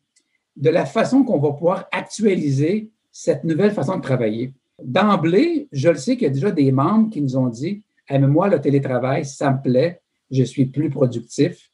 de 0.56 0.70
la 0.70 0.84
façon 0.84 1.22
qu'on 1.22 1.38
va 1.38 1.52
pouvoir 1.52 1.88
actualiser 1.92 2.90
cette 3.10 3.44
nouvelle 3.44 3.70
façon 3.70 3.96
de 3.96 4.02
travailler. 4.02 4.52
D'emblée, 4.82 5.68
je 5.72 5.88
le 5.88 5.96
sais 5.96 6.16
qu'il 6.16 6.24
y 6.24 6.30
a 6.30 6.34
déjà 6.34 6.50
des 6.50 6.72
membres 6.72 7.10
qui 7.10 7.22
nous 7.22 7.36
ont 7.36 7.48
dit 7.48 7.82
moi, 8.20 8.48
le 8.48 8.60
télétravail, 8.60 9.24
ça 9.24 9.50
me 9.50 9.62
plaît, 9.62 10.01
je 10.32 10.42
suis 10.42 10.66
plus 10.66 10.90
productif. 10.90 11.70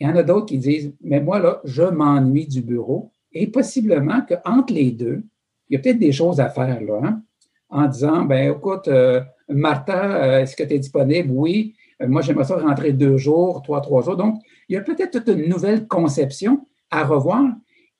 Il 0.00 0.08
y 0.08 0.10
en 0.10 0.16
a 0.16 0.22
d'autres 0.22 0.46
qui 0.46 0.58
disent, 0.58 0.94
mais 1.02 1.20
moi, 1.20 1.38
là, 1.38 1.60
je 1.64 1.82
m'ennuie 1.82 2.46
du 2.46 2.62
bureau. 2.62 3.12
Et 3.32 3.46
possiblement 3.46 4.22
qu'entre 4.22 4.72
les 4.72 4.90
deux, 4.90 5.22
il 5.68 5.74
y 5.74 5.76
a 5.76 5.80
peut-être 5.80 5.98
des 5.98 6.10
choses 6.10 6.40
à 6.40 6.48
faire, 6.48 6.80
là, 6.80 7.00
hein, 7.04 7.22
en 7.68 7.86
disant, 7.86 8.24
ben 8.24 8.52
écoute, 8.52 8.88
euh, 8.88 9.20
Martha, 9.48 10.24
euh, 10.24 10.40
est-ce 10.40 10.56
que 10.56 10.64
tu 10.64 10.74
es 10.74 10.78
disponible? 10.78 11.30
Oui. 11.32 11.74
Euh, 12.02 12.08
moi, 12.08 12.22
j'aimerais 12.22 12.44
ça 12.44 12.56
rentrer 12.56 12.92
deux 12.92 13.18
jours, 13.18 13.62
trois, 13.62 13.80
trois 13.80 14.02
jours. 14.02 14.16
Donc, 14.16 14.40
il 14.68 14.74
y 14.74 14.76
a 14.76 14.80
peut-être 14.80 15.22
toute 15.22 15.28
une 15.28 15.48
nouvelle 15.48 15.86
conception 15.86 16.66
à 16.90 17.04
revoir 17.04 17.44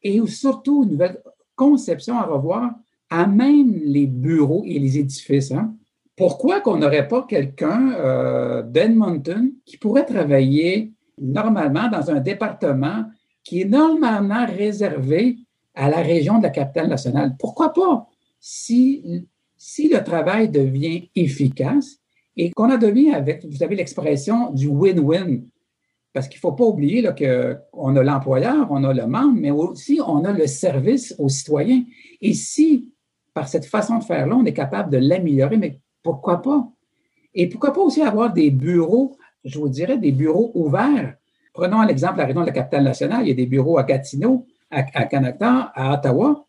et 0.03 0.21
surtout 0.27 0.83
une 0.83 0.93
nouvelle 0.93 1.23
conception 1.55 2.19
à 2.19 2.25
revoir 2.25 2.73
à 3.11 3.27
même 3.27 3.79
les 3.85 4.07
bureaux 4.07 4.65
et 4.67 4.79
les 4.79 4.99
édifices. 4.99 5.53
Hein. 5.53 5.75
Pourquoi 6.21 6.61
qu'on 6.61 6.77
n'aurait 6.77 7.09
pas 7.09 7.23
quelqu'un 7.23 7.95
euh, 7.95 8.63
d'Edmonton 8.63 9.55
qui 9.65 9.79
pourrait 9.79 10.05
travailler 10.05 10.93
normalement 11.19 11.89
dans 11.89 12.11
un 12.11 12.21
département 12.21 13.07
qui 13.43 13.63
est 13.63 13.65
normalement 13.65 14.45
réservé 14.45 15.39
à 15.75 15.89
la 15.89 16.03
région 16.03 16.37
de 16.37 16.43
la 16.43 16.51
capitale 16.51 16.89
nationale? 16.89 17.37
Pourquoi 17.39 17.73
pas? 17.73 18.07
Si, 18.39 19.03
si 19.57 19.89
le 19.89 20.05
travail 20.05 20.51
devient 20.51 21.09
efficace 21.17 21.97
et 22.37 22.51
qu'on 22.51 22.69
a 22.69 22.77
devient 22.77 23.13
avec, 23.13 23.47
vous 23.47 23.57
savez, 23.57 23.75
l'expression 23.75 24.51
du 24.53 24.69
win-win. 24.69 25.41
Parce 26.13 26.29
qu'il 26.29 26.37
ne 26.37 26.41
faut 26.41 26.53
pas 26.53 26.65
oublier 26.65 27.03
qu'on 27.03 27.97
a 27.97 28.03
l'employeur, 28.03 28.67
on 28.69 28.85
a 28.85 28.93
le 28.93 29.07
membre, 29.07 29.39
mais 29.41 29.53
aussi 29.53 30.01
on 30.07 30.23
a 30.27 30.33
le 30.35 30.47
service 30.47 31.15
aux 31.19 31.31
citoyens. 31.31 31.83
Et 32.21 32.35
si, 32.35 32.93
par 33.33 33.49
cette 33.49 33.65
façon 33.65 33.97
de 33.97 34.05
faire-là, 34.05 34.37
on 34.37 34.45
est 34.45 34.53
capable 34.53 34.91
de 34.91 34.99
l'améliorer, 34.99 35.57
mais 35.57 35.81
pourquoi 36.03 36.43
pas? 36.43 36.69
Et 37.35 37.49
pourquoi 37.49 37.73
pas 37.73 37.81
aussi 37.81 38.03
avoir 38.03 38.33
des 38.33 38.51
bureaux, 38.51 39.17
je 39.45 39.59
vous 39.59 39.69
dirais, 39.69 39.99
des 39.99 40.13
bureaux 40.13 40.51
ouverts. 40.55 41.15
Prenons 41.53 41.83
l'exemple 41.83 42.21
région 42.21 42.41
de 42.41 42.47
la 42.47 42.53
capitale 42.53 42.85
nationale. 42.85 43.23
Il 43.23 43.29
y 43.29 43.33
a 43.33 43.35
des 43.35 43.47
bureaux 43.47 43.79
à 43.79 43.85
Gatineau, 43.85 44.47
à, 44.71 44.83
Canada, 44.83 45.73
à 45.75 45.95
Ottawa. 45.95 46.47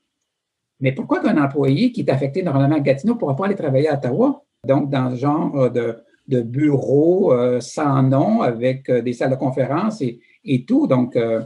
Mais 0.80 0.92
pourquoi 0.92 1.20
qu'un 1.20 1.44
employé 1.44 1.92
qui 1.92 2.02
est 2.02 2.10
affecté 2.10 2.44
normalement 2.44 2.76
à 2.76 2.80
Gatineau 2.80 3.14
ne 3.14 3.20
pourra 3.20 3.36
pas 3.36 3.46
aller 3.46 3.56
travailler 3.56 3.90
à 3.90 3.96
Ottawa? 3.96 4.44
Donc, 4.68 4.90
dans 4.90 5.12
ce 5.12 5.16
genre 5.16 5.72
de, 5.72 5.98
de 6.28 6.42
bureaux 6.42 7.34
euh, 7.34 7.60
sans 7.60 8.04
nom 8.04 8.42
avec 8.42 8.90
euh, 8.90 9.02
des 9.02 9.14
salles 9.14 9.32
de 9.32 9.36
conférence 9.36 10.02
et, 10.02 10.66
tout. 10.66 10.88
Donc, 10.88 11.16
euh, 11.16 11.42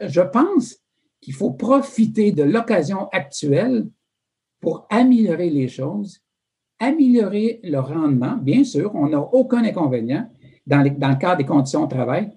je 0.00 0.20
pense 0.20 0.76
qu'il 1.20 1.34
faut 1.34 1.50
profiter 1.50 2.32
de 2.32 2.44
l'occasion 2.44 3.08
actuelle 3.10 3.88
pour 4.60 4.86
améliorer 4.90 5.50
les 5.50 5.68
choses, 5.68 6.20
améliorer 6.80 7.60
le 7.64 7.78
rendement. 7.78 8.36
Bien 8.36 8.64
sûr, 8.64 8.94
on 8.94 9.08
n'a 9.08 9.20
aucun 9.20 9.64
inconvénient 9.64 10.28
dans, 10.66 10.82
le 10.82 11.18
cadre 11.18 11.38
des 11.38 11.46
conditions 11.46 11.84
de 11.84 11.90
travail. 11.90 12.30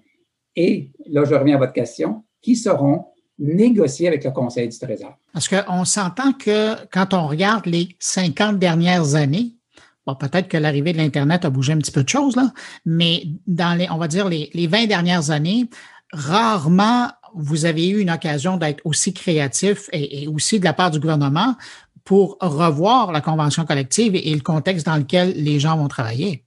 Et 0.56 0.90
là, 1.06 1.24
je 1.24 1.34
reviens 1.34 1.56
à 1.56 1.58
votre 1.58 1.72
question, 1.72 2.24
qui 2.40 2.56
seront 2.56 3.06
négociés 3.38 4.08
avec 4.08 4.24
le 4.24 4.30
Conseil 4.30 4.68
du 4.68 4.78
Trésor? 4.78 5.16
Parce 5.32 5.48
qu'on 5.48 5.84
s'entend 5.84 6.32
que 6.32 6.74
quand 6.90 7.14
on 7.14 7.26
regarde 7.26 7.66
les 7.66 7.88
50 7.98 8.58
dernières 8.58 9.14
années, 9.14 9.56
Bon, 10.04 10.16
peut-être 10.16 10.48
que 10.48 10.56
l'arrivée 10.56 10.92
de 10.92 10.98
l'Internet 10.98 11.44
a 11.44 11.50
bougé 11.50 11.74
un 11.74 11.78
petit 11.78 11.92
peu 11.92 12.02
de 12.02 12.08
choses, 12.08 12.34
là, 12.34 12.52
mais 12.84 13.22
dans 13.46 13.78
les, 13.78 13.88
on 13.88 13.98
va 13.98 14.08
dire, 14.08 14.28
les 14.28 14.66
20 14.66 14.86
dernières 14.86 15.30
années, 15.30 15.70
rarement 16.12 17.06
vous 17.34 17.64
avez 17.64 17.88
eu 17.88 18.00
une 18.00 18.10
occasion 18.10 18.56
d'être 18.56 18.80
aussi 18.84 19.12
créatif 19.12 19.88
et, 19.92 20.26
aussi 20.28 20.58
de 20.58 20.64
la 20.64 20.72
part 20.72 20.90
du 20.90 21.00
gouvernement 21.00 21.56
pour 22.04 22.36
revoir 22.40 23.12
la 23.12 23.20
convention 23.20 23.64
collective 23.64 24.14
et, 24.14 24.34
le 24.34 24.40
contexte 24.40 24.86
dans 24.86 24.96
lequel 24.96 25.32
les 25.36 25.58
gens 25.58 25.76
vont 25.76 25.88
travailler? 25.88 26.44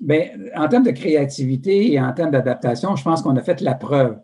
Bien, 0.00 0.30
en 0.56 0.68
termes 0.68 0.84
de 0.84 0.90
créativité 0.90 1.92
et 1.92 2.00
en 2.00 2.12
termes 2.12 2.30
d'adaptation, 2.30 2.96
je 2.96 3.04
pense 3.04 3.22
qu'on 3.22 3.36
a 3.36 3.42
fait 3.42 3.60
la 3.60 3.74
preuve. 3.74 4.18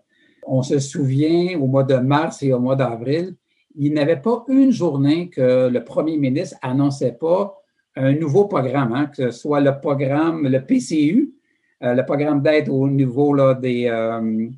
On 0.47 0.62
se 0.62 0.78
souvient 0.78 1.59
au 1.59 1.66
mois 1.66 1.85
de 1.85 1.97
mars 1.97 2.43
et 2.43 2.53
au 2.53 2.59
mois 2.59 2.76
d'avril, 2.76 3.37
il 3.76 3.95
n'y 3.95 4.01
avait 4.01 4.16
pas 4.16 4.45
une 4.49 4.72
journée 4.72 5.28
que 5.28 5.68
le 5.68 5.85
premier 5.85 6.16
ministre 6.16 6.57
annonçait 6.61 7.12
pas 7.12 7.57
un 7.97 8.12
nouveau 8.14 8.47
programme, 8.47 8.93
hein, 8.93 9.07
que 9.07 9.16
ce 9.16 9.31
soit 9.31 9.61
le 9.61 9.78
programme, 9.81 10.47
le 10.47 10.64
PCU, 10.64 11.35
euh, 11.83 11.95
le 11.95 12.05
programme 12.05 12.43
d'aide 12.43 12.68
au 12.68 12.89
niveau 12.89 13.33
là, 13.33 13.55
des, 13.55 13.87
euh, 13.87 14.49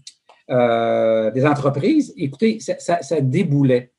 euh, 0.51 1.31
des 1.31 1.47
entreprises. 1.47 2.13
Écoutez, 2.17 2.59
ça, 2.61 3.01
ça, 3.01 3.21
déboulait. 3.21 3.92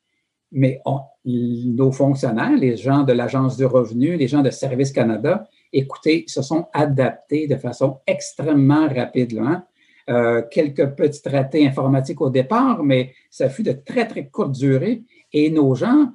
Mais 0.54 0.80
nos 1.24 1.92
fonctionnaires, 1.92 2.56
les 2.56 2.76
gens 2.76 3.02
de 3.02 3.12
l'Agence 3.12 3.56
du 3.56 3.66
revenu, 3.66 4.16
les 4.16 4.28
gens 4.28 4.40
de 4.40 4.50
Service 4.50 4.92
Canada, 4.92 5.46
écoutez, 5.72 6.24
se 6.26 6.40
sont 6.40 6.66
adaptés 6.72 7.46
de 7.46 7.56
façon 7.56 7.98
extrêmement 8.06 8.88
rapide. 8.88 9.38
Hein. 9.38 9.64
quelques 10.50 10.94
petits 10.94 11.28
ratés 11.28 11.66
informatiques 11.66 12.20
au 12.20 12.30
départ, 12.30 12.82
mais 12.82 13.12
ça 13.30 13.50
fut 13.50 13.62
de 13.62 13.72
très, 13.72 14.06
très 14.06 14.28
courte 14.28 14.52
durée. 14.52 15.02
Et 15.32 15.50
nos 15.50 15.74
gens 15.74 16.12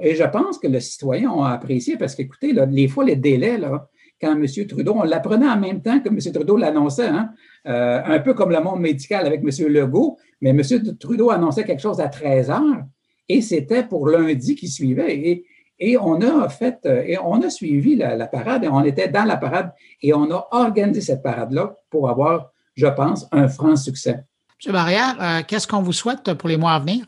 et 0.00 0.14
je 0.14 0.24
pense 0.24 0.58
que 0.58 0.68
le 0.68 0.80
citoyen 0.80 1.32
a 1.42 1.52
apprécié 1.52 1.96
parce 1.96 2.14
qu'écoutez, 2.14 2.52
les 2.52 2.88
fois, 2.88 3.04
les 3.04 3.16
délais, 3.16 3.58
là, 3.58 3.88
quand 4.20 4.32
M. 4.32 4.46
Trudeau, 4.66 4.94
on 4.96 5.02
l'apprenait 5.02 5.48
en 5.48 5.58
même 5.58 5.82
temps 5.82 6.00
que 6.00 6.08
M. 6.08 6.18
Trudeau 6.32 6.56
l'annonçait, 6.56 7.08
hein, 7.08 7.30
euh, 7.66 8.00
un 8.04 8.20
peu 8.20 8.34
comme 8.34 8.50
le 8.50 8.60
monde 8.60 8.80
médical 8.80 9.26
avec 9.26 9.40
M. 9.42 9.68
Legault, 9.68 10.18
mais 10.40 10.50
M. 10.50 10.62
Trudeau 10.98 11.30
annonçait 11.30 11.64
quelque 11.64 11.82
chose 11.82 12.00
à 12.00 12.08
13 12.08 12.50
heures 12.50 12.84
et 13.28 13.42
c'était 13.42 13.84
pour 13.84 14.08
lundi 14.08 14.54
qui 14.54 14.68
suivait. 14.68 15.14
Et, 15.16 15.44
et 15.78 15.98
on 15.98 16.20
a 16.20 16.48
fait, 16.48 16.78
euh, 16.86 17.02
et 17.06 17.18
on 17.18 17.42
a 17.42 17.50
suivi 17.50 17.96
la, 17.96 18.26
parade 18.26 18.64
et 18.64 18.68
on 18.68 18.82
était 18.84 19.08
dans 19.08 19.24
la 19.24 19.36
parade 19.36 19.72
et 20.02 20.14
on 20.14 20.30
a 20.30 20.48
organisé 20.52 21.00
cette 21.00 21.22
parade-là 21.22 21.76
pour 21.90 22.08
avoir, 22.08 22.50
je 22.74 22.86
pense, 22.86 23.26
un 23.32 23.48
franc 23.48 23.76
succès. 23.76 24.24
M. 24.64 24.72
Barrière, 24.72 25.16
euh, 25.20 25.42
qu'est-ce 25.46 25.66
qu'on 25.66 25.82
vous 25.82 25.92
souhaite 25.92 26.32
pour 26.34 26.48
les 26.48 26.56
mois 26.56 26.72
à 26.72 26.78
venir? 26.78 27.06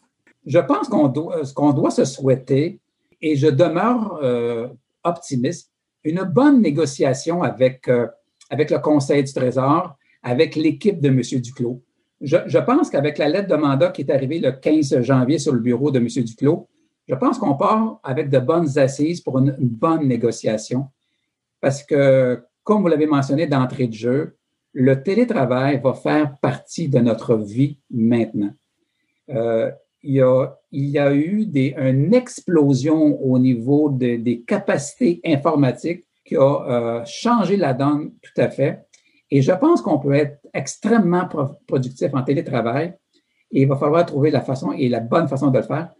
je 0.48 0.58
pense 0.58 0.88
qu'on 0.88 1.08
doit, 1.08 1.44
ce 1.44 1.52
qu'on 1.52 1.72
doit 1.72 1.90
se 1.90 2.04
souhaiter, 2.06 2.80
et 3.20 3.36
je 3.36 3.48
demeure 3.48 4.18
euh, 4.22 4.68
optimiste, 5.04 5.70
une 6.04 6.22
bonne 6.22 6.62
négociation 6.62 7.42
avec, 7.42 7.86
euh, 7.88 8.06
avec 8.48 8.70
le 8.70 8.78
Conseil 8.78 9.22
du 9.22 9.32
Trésor, 9.32 9.94
avec 10.22 10.56
l'équipe 10.56 11.00
de 11.00 11.08
M. 11.08 11.20
Duclos. 11.40 11.82
Je, 12.20 12.58
pense 12.58 12.90
qu'avec 12.90 13.18
la 13.18 13.28
lettre 13.28 13.48
de 13.48 13.54
mandat 13.54 13.90
qui 13.90 14.02
est 14.02 14.10
arrivée 14.10 14.40
le 14.40 14.52
15 14.52 15.02
janvier 15.02 15.38
sur 15.38 15.52
le 15.52 15.60
bureau 15.60 15.90
de 15.90 15.98
M. 15.98 16.06
Duclos, 16.06 16.68
je 17.06 17.14
pense 17.14 17.38
qu'on 17.38 17.54
part 17.54 18.00
avec 18.02 18.28
de 18.28 18.38
bonnes 18.38 18.78
assises 18.78 19.20
pour 19.20 19.38
une, 19.38 19.54
bonne 19.58 20.06
négociation. 20.06 20.86
Parce 21.60 21.82
que, 21.82 22.42
comme 22.64 22.82
vous 22.82 22.88
l'avez 22.88 23.06
mentionné 23.06 23.46
d'entrée 23.46 23.86
de 23.86 23.94
jeu, 23.94 24.36
le 24.72 25.02
télétravail 25.02 25.80
va 25.82 25.94
faire 25.94 26.36
partie 26.40 26.88
de 26.88 26.98
notre 26.98 27.36
vie 27.36 27.78
maintenant. 27.90 28.50
Euh, 29.30 29.70
il 30.02 30.14
y 30.14 30.20
a, 30.20 30.58
il 30.70 30.86
y 30.86 30.98
a 30.98 31.12
eu 31.14 31.46
des, 31.46 31.74
une 31.78 32.14
explosion 32.14 33.20
au 33.22 33.38
niveau 33.38 33.90
des 33.90 34.44
capacités 34.46 35.20
informatiques 35.24 36.04
qui 36.28 36.36
a 36.36 36.40
euh, 36.40 37.04
changé 37.06 37.56
la 37.56 37.72
donne 37.72 38.12
tout 38.20 38.38
à 38.40 38.50
fait. 38.50 38.87
Et 39.30 39.42
je 39.42 39.52
pense 39.52 39.82
qu'on 39.82 39.98
peut 39.98 40.14
être 40.14 40.38
extrêmement 40.54 41.28
productif 41.66 42.14
en 42.14 42.22
télétravail 42.22 42.94
et 43.52 43.62
il 43.62 43.68
va 43.68 43.76
falloir 43.76 44.04
trouver 44.06 44.30
la 44.30 44.40
façon 44.40 44.72
et 44.72 44.88
la 44.88 45.00
bonne 45.00 45.28
façon 45.28 45.50
de 45.50 45.58
le 45.58 45.64
faire. 45.64 45.90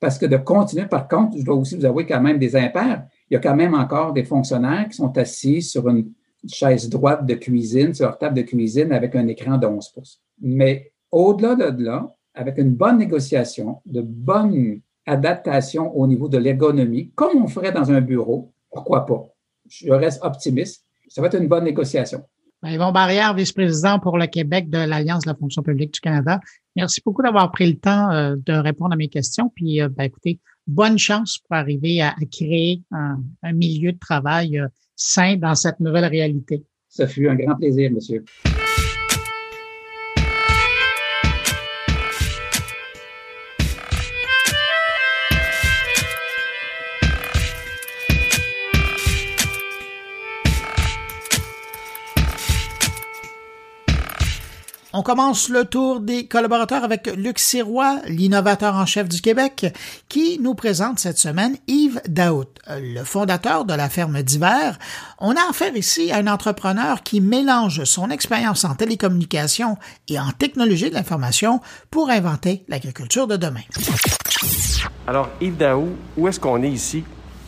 Parce 0.00 0.18
que 0.18 0.26
de 0.26 0.36
continuer, 0.36 0.86
par 0.86 1.06
contre, 1.06 1.38
je 1.38 1.44
dois 1.44 1.54
aussi 1.54 1.76
vous 1.76 1.84
avouer 1.84 2.06
quand 2.06 2.20
même 2.20 2.38
des 2.38 2.56
impairs. 2.56 3.06
Il 3.30 3.34
y 3.34 3.36
a 3.36 3.40
quand 3.40 3.54
même 3.54 3.74
encore 3.74 4.12
des 4.12 4.24
fonctionnaires 4.24 4.88
qui 4.88 4.96
sont 4.96 5.16
assis 5.16 5.62
sur 5.62 5.88
une 5.88 6.12
chaise 6.48 6.88
droite 6.88 7.24
de 7.24 7.34
cuisine, 7.34 7.94
sur 7.94 8.06
leur 8.06 8.18
table 8.18 8.36
de 8.36 8.42
cuisine 8.42 8.92
avec 8.92 9.14
un 9.14 9.28
écran 9.28 9.58
de 9.58 9.66
11 9.66 9.88
pouces. 9.90 10.20
Mais 10.40 10.92
au-delà 11.12 11.70
de 11.70 11.84
là, 11.84 12.12
avec 12.34 12.58
une 12.58 12.74
bonne 12.74 12.98
négociation, 12.98 13.80
de 13.86 14.00
bonne 14.00 14.80
adaptation 15.06 15.96
au 15.96 16.06
niveau 16.06 16.28
de 16.28 16.38
l'ergonomie, 16.38 17.12
comme 17.14 17.42
on 17.42 17.46
ferait 17.46 17.72
dans 17.72 17.92
un 17.92 18.00
bureau, 18.00 18.52
pourquoi 18.70 19.06
pas? 19.06 19.28
Je 19.68 19.92
reste 19.92 20.24
optimiste. 20.24 20.84
Ça 21.08 21.20
va 21.20 21.28
être 21.28 21.40
une 21.40 21.48
bonne 21.48 21.64
négociation. 21.64 22.24
Ben, 22.62 22.70
Yvon 22.70 22.92
Barrière, 22.92 23.34
vice-président 23.34 23.98
pour 23.98 24.18
le 24.18 24.26
Québec 24.28 24.70
de 24.70 24.78
l'Alliance 24.78 25.24
de 25.24 25.30
la 25.30 25.34
fonction 25.34 25.62
publique 25.62 25.94
du 25.94 26.00
Canada. 26.00 26.38
Merci 26.76 27.02
beaucoup 27.04 27.22
d'avoir 27.22 27.50
pris 27.50 27.68
le 27.68 27.76
temps 27.76 28.12
euh, 28.12 28.36
de 28.36 28.52
répondre 28.52 28.92
à 28.92 28.96
mes 28.96 29.08
questions. 29.08 29.50
Puis, 29.56 29.82
euh, 29.82 29.88
ben, 29.88 30.04
écoutez, 30.04 30.38
bonne 30.68 30.96
chance 30.96 31.38
pour 31.38 31.56
arriver 31.56 32.00
à, 32.02 32.14
créer 32.30 32.82
un, 32.92 33.18
milieu 33.52 33.92
de 33.92 33.98
travail 33.98 34.60
euh, 34.60 34.68
sain 34.94 35.36
dans 35.36 35.56
cette 35.56 35.80
nouvelle 35.80 36.04
réalité. 36.04 36.64
Ça 36.88 37.08
fut 37.08 37.28
un 37.28 37.34
grand 37.34 37.56
plaisir, 37.56 37.90
monsieur. 37.90 38.24
On 54.94 55.02
commence 55.02 55.48
le 55.48 55.64
tour 55.64 56.00
des 56.00 56.26
collaborateurs 56.26 56.84
avec 56.84 57.06
Luc 57.16 57.38
Sirois, 57.38 58.00
l'innovateur 58.08 58.74
en 58.74 58.84
chef 58.84 59.08
du 59.08 59.22
Québec, 59.22 59.66
qui 60.10 60.38
nous 60.38 60.54
présente 60.54 60.98
cette 60.98 61.16
semaine 61.16 61.56
Yves 61.66 62.02
Daout, 62.08 62.48
le 62.68 63.02
fondateur 63.02 63.64
de 63.64 63.72
la 63.72 63.88
ferme 63.88 64.22
d'hiver. 64.22 64.78
On 65.18 65.34
a 65.34 65.48
affaire 65.48 65.74
ici 65.76 66.12
à 66.12 66.18
un 66.18 66.26
entrepreneur 66.26 67.02
qui 67.02 67.22
mélange 67.22 67.84
son 67.84 68.10
expérience 68.10 68.66
en 68.66 68.74
télécommunication 68.74 69.78
et 70.08 70.20
en 70.20 70.30
technologie 70.32 70.90
de 70.90 70.94
l'information 70.94 71.62
pour 71.90 72.10
inventer 72.10 72.64
l'agriculture 72.68 73.26
de 73.26 73.36
demain. 73.36 73.62
Alors, 75.06 75.30
Yves 75.40 75.56
Daou, 75.56 75.88
où 76.18 76.28
est-ce 76.28 76.38
qu'on 76.38 76.62
est 76.62 76.70
ici? 76.70 77.02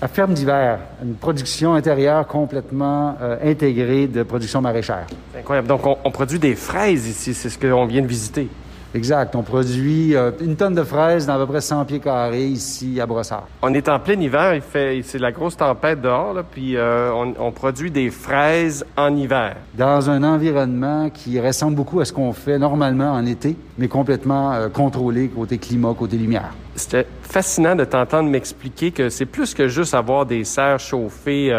À 0.04 0.08
Ferme 0.08 0.34
d'hiver, 0.34 0.80
une 1.02 1.14
production 1.14 1.72
intérieure 1.72 2.26
complètement 2.26 3.16
euh, 3.22 3.38
intégrée 3.42 4.06
de 4.06 4.22
production 4.22 4.60
maraîchère. 4.60 5.06
incroyable. 5.34 5.66
Donc, 5.66 5.86
on, 5.86 5.96
on 6.04 6.10
produit 6.10 6.38
des 6.38 6.54
fraises 6.56 7.08
ici, 7.08 7.32
c'est 7.32 7.48
ce 7.48 7.58
qu'on 7.58 7.86
vient 7.86 8.02
de 8.02 8.06
visiter. 8.06 8.50
Exact. 8.94 9.34
On 9.34 9.42
produit 9.42 10.14
euh, 10.14 10.30
une 10.40 10.54
tonne 10.54 10.76
de 10.76 10.84
fraises 10.84 11.26
dans 11.26 11.34
à 11.34 11.38
peu 11.38 11.46
près 11.46 11.60
100 11.60 11.84
pieds 11.84 11.98
carrés 11.98 12.46
ici 12.46 13.00
à 13.00 13.06
Brossard. 13.06 13.48
On 13.62 13.74
est 13.74 13.88
en 13.88 13.98
plein 13.98 14.20
hiver, 14.20 14.54
il 14.54 14.60
fait, 14.60 15.02
c'est 15.02 15.18
la 15.18 15.32
grosse 15.32 15.56
tempête 15.56 16.00
dehors, 16.00 16.32
là, 16.32 16.44
puis 16.48 16.76
euh, 16.76 17.10
on, 17.12 17.34
on, 17.40 17.50
produit 17.50 17.90
des 17.90 18.10
fraises 18.10 18.86
en 18.96 19.16
hiver. 19.16 19.56
Dans 19.76 20.08
un 20.10 20.22
environnement 20.22 21.10
qui 21.10 21.40
ressemble 21.40 21.74
beaucoup 21.74 21.98
à 21.98 22.04
ce 22.04 22.12
qu'on 22.12 22.32
fait 22.32 22.56
normalement 22.56 23.12
en 23.12 23.26
été, 23.26 23.56
mais 23.78 23.88
complètement 23.88 24.52
euh, 24.52 24.68
contrôlé 24.68 25.26
côté 25.26 25.58
climat, 25.58 25.92
côté 25.98 26.16
lumière. 26.16 26.54
C'était 26.76 27.08
fascinant 27.22 27.74
de 27.74 27.84
t'entendre 27.84 28.30
m'expliquer 28.30 28.92
que 28.92 29.08
c'est 29.08 29.26
plus 29.26 29.54
que 29.54 29.66
juste 29.66 29.94
avoir 29.94 30.24
des 30.24 30.44
serres 30.44 30.78
chauffées 30.78 31.52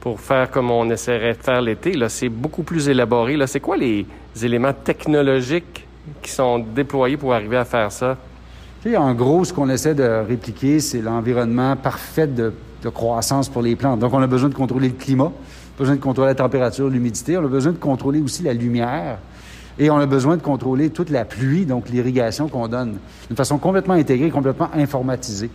pour 0.00 0.20
faire 0.20 0.50
comme 0.50 0.70
on 0.70 0.90
essaierait 0.90 1.34
de 1.34 1.42
faire 1.42 1.60
l'été. 1.60 1.92
Là, 1.92 2.08
c'est 2.08 2.28
beaucoup 2.28 2.62
plus 2.62 2.88
élaboré. 2.88 3.36
Là, 3.36 3.46
c'est 3.46 3.60
quoi 3.60 3.76
les 3.76 4.06
éléments 4.42 4.72
technologiques 4.72 5.87
qui 6.22 6.30
sont 6.30 6.58
déployés 6.58 7.16
pour 7.16 7.34
arriver 7.34 7.56
à 7.56 7.64
faire 7.64 7.92
ça? 7.92 8.16
Tu 8.82 8.90
sais, 8.90 8.96
en 8.96 9.12
gros, 9.14 9.44
ce 9.44 9.52
qu'on 9.52 9.68
essaie 9.68 9.94
de 9.94 10.24
répliquer, 10.26 10.80
c'est 10.80 11.00
l'environnement 11.00 11.76
parfait 11.76 12.26
de, 12.26 12.52
de, 12.82 12.88
croissance 12.88 13.48
pour 13.48 13.62
les 13.62 13.74
plantes. 13.74 13.98
Donc, 13.98 14.14
on 14.14 14.22
a 14.22 14.26
besoin 14.26 14.48
de 14.48 14.54
contrôler 14.54 14.88
le 14.88 14.94
climat, 14.94 15.32
besoin 15.76 15.96
de 15.96 16.00
contrôler 16.00 16.28
la 16.28 16.34
température, 16.36 16.88
l'humidité, 16.88 17.36
on 17.36 17.44
a 17.44 17.48
besoin 17.48 17.72
de 17.72 17.78
contrôler 17.78 18.20
aussi 18.20 18.42
la 18.42 18.52
lumière. 18.52 19.18
Et 19.80 19.90
on 19.90 19.96
a 19.96 20.06
besoin 20.06 20.36
de 20.36 20.42
contrôler 20.42 20.90
toute 20.90 21.10
la 21.10 21.24
pluie, 21.24 21.64
donc 21.64 21.88
l'irrigation 21.88 22.48
qu'on 22.48 22.66
donne, 22.66 22.98
d'une 23.28 23.36
façon 23.36 23.58
complètement 23.58 23.94
intégrée, 23.94 24.30
complètement 24.30 24.70
informatisée. 24.74 25.50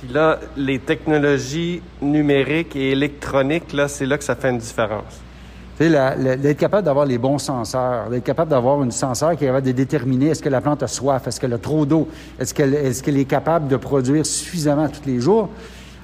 Puis 0.00 0.08
là, 0.12 0.38
les 0.56 0.78
technologies 0.78 1.82
numériques 2.00 2.76
et 2.76 2.92
électroniques, 2.92 3.72
là, 3.72 3.88
c'est 3.88 4.06
là 4.06 4.16
que 4.16 4.24
ça 4.24 4.36
fait 4.36 4.50
une 4.50 4.58
différence 4.58 5.20
d'être 5.78 6.56
capable 6.56 6.84
d'avoir 6.84 7.04
les 7.04 7.18
bons 7.18 7.38
senseurs, 7.38 8.08
d'être 8.08 8.24
capable 8.24 8.50
d'avoir 8.50 8.82
une 8.82 8.90
senseur 8.90 9.36
qui 9.36 9.44
est 9.44 9.48
capable 9.48 9.66
de 9.66 9.72
déterminer 9.72 10.28
est-ce 10.28 10.42
que 10.42 10.48
la 10.48 10.60
plante 10.60 10.82
a 10.82 10.86
soif, 10.86 11.26
est-ce 11.26 11.38
qu'elle 11.38 11.52
a 11.52 11.58
trop 11.58 11.84
d'eau, 11.84 12.08
est-ce 12.38 12.54
qu'elle 12.54 12.74
est, 12.74 13.24
capable 13.24 13.68
de 13.68 13.76
produire 13.76 14.24
suffisamment 14.24 14.88
tous 14.88 15.06
les 15.06 15.20
jours, 15.20 15.50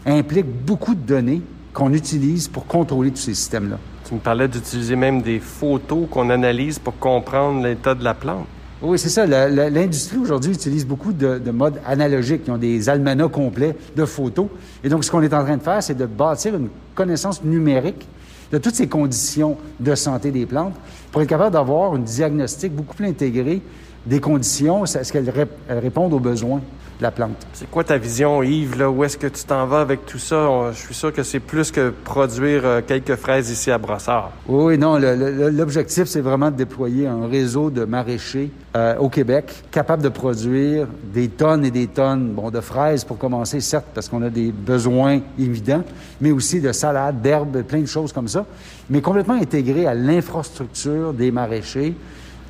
implique 0.05 0.47
beaucoup 0.47 0.95
de 0.95 1.01
données 1.01 1.43
qu'on 1.73 1.93
utilise 1.93 2.49
pour 2.49 2.67
contrôler 2.67 3.11
tous 3.11 3.23
ces 3.23 3.35
systèmes-là. 3.35 3.79
Tu 4.07 4.15
me 4.15 4.19
parlais 4.19 4.49
d'utiliser 4.49 4.97
même 4.97 5.23
des 5.23 5.39
photos 5.39 6.07
qu'on 6.11 6.29
analyse 6.29 6.79
pour 6.79 6.99
comprendre 6.99 7.63
l'état 7.63 7.95
de 7.95 8.05
la 8.05 8.13
plante. 8.13 8.47
Oui, 8.83 8.99
c'est 8.99 9.09
ça. 9.09 9.25
L'industrie 9.27 10.19
aujourd'hui 10.19 10.53
utilise 10.53 10.85
beaucoup 10.85 11.13
de, 11.13 11.39
de 11.39 11.51
modes 11.53 11.81
analogiques. 11.87 12.43
Ils 12.49 12.51
ont 12.51 12.59
des 12.59 12.89
almanachs 12.89 13.31
complets 13.31 13.77
de 13.97 14.05
photos. 14.05 14.49
Et 14.83 14.89
donc, 14.89 15.05
ce 15.05 15.11
qu'on 15.11 15.23
est 15.23 15.33
en 15.33 15.45
train 15.45 15.57
de 15.57 15.63
faire, 15.63 15.81
c'est 15.81 15.95
de 15.95 16.05
bâtir 16.05 16.57
une 16.57 16.69
connaissance 16.97 17.45
numérique 17.45 18.09
de 18.53 18.59
toutes 18.59 18.75
ces 18.75 18.87
conditions 18.87 19.57
de 19.81 19.95
santé 19.95 20.31
des 20.31 20.47
plantes 20.47 20.75
pour 21.11 21.23
être 21.23 21.29
capable 21.29 21.55
d'avoir 21.55 21.95
un 21.95 21.99
diagnostic 21.99 22.73
beaucoup 22.73 22.95
plus 22.95 23.07
intégré 23.07 23.63
des 24.07 24.21
conditions, 24.21 24.85
est-ce 24.85 25.13
qu'elles 25.13 25.33
répondent 25.69 26.13
aux 26.13 26.21
besoins 26.21 26.61
de 26.99 27.03
la 27.03 27.11
plante? 27.11 27.47
C'est 27.53 27.71
quoi 27.71 27.85
ta 27.85 27.99
vision, 27.99 28.43
Yves? 28.43 28.79
Là? 28.79 28.91
Où 28.91 29.05
est-ce 29.05 29.17
que 29.17 29.27
tu 29.27 29.45
t'en 29.45 29.67
vas 29.67 29.81
avec 29.81 30.07
tout 30.07 30.19
ça? 30.19 30.71
Je 30.73 30.79
suis 30.79 30.95
sûr 30.95 31.13
que 31.13 31.23
c'est 31.23 31.41
plus 31.41 31.71
que 31.71 31.91
produire 31.91 32.63
euh, 32.65 32.81
quelques 32.87 33.17
fraises 33.17 33.51
ici 33.51 33.71
à 33.71 33.79
Brossard. 33.79 34.33
Oui, 34.47 34.77
non. 34.79 34.99
L'objectif, 34.99 36.05
c'est 36.05 36.21
vraiment 36.21 36.51
de 36.51 36.57
déployer 36.57 37.07
un 37.07 37.27
réseau 37.27 37.71
de 37.71 37.85
maraîchers 37.85 38.51
euh, 38.77 38.97
au 38.99 39.09
Québec 39.09 39.65
capable 39.71 40.03
de 40.03 40.09
produire 40.09 40.87
des 41.13 41.29
tonnes 41.29 41.65
et 41.65 41.71
des 41.71 41.87
tonnes 41.87 42.33
bon, 42.33 42.51
de 42.51 42.61
fraises 42.61 43.05
pour 43.05 43.19
commencer, 43.19 43.61
certes, 43.61 43.87
parce 43.95 44.09
qu'on 44.09 44.23
a 44.23 44.31
des 44.31 44.51
besoins 44.53 45.21
évidents, 45.39 45.85
mais 46.21 46.31
aussi 46.31 46.61
de 46.61 46.73
salades, 46.73 47.21
d'herbes, 47.23 47.63
plein 47.63 47.81
de 47.81 47.87
choses 47.87 48.13
comme 48.13 48.29
ça, 48.29 48.47
mais 48.91 49.01
complètement 49.01 49.35
intégré 49.35 49.87
à 49.87 49.95
l'infrastructure 49.95 51.13
des 51.13 51.31
maraîchers 51.31 51.95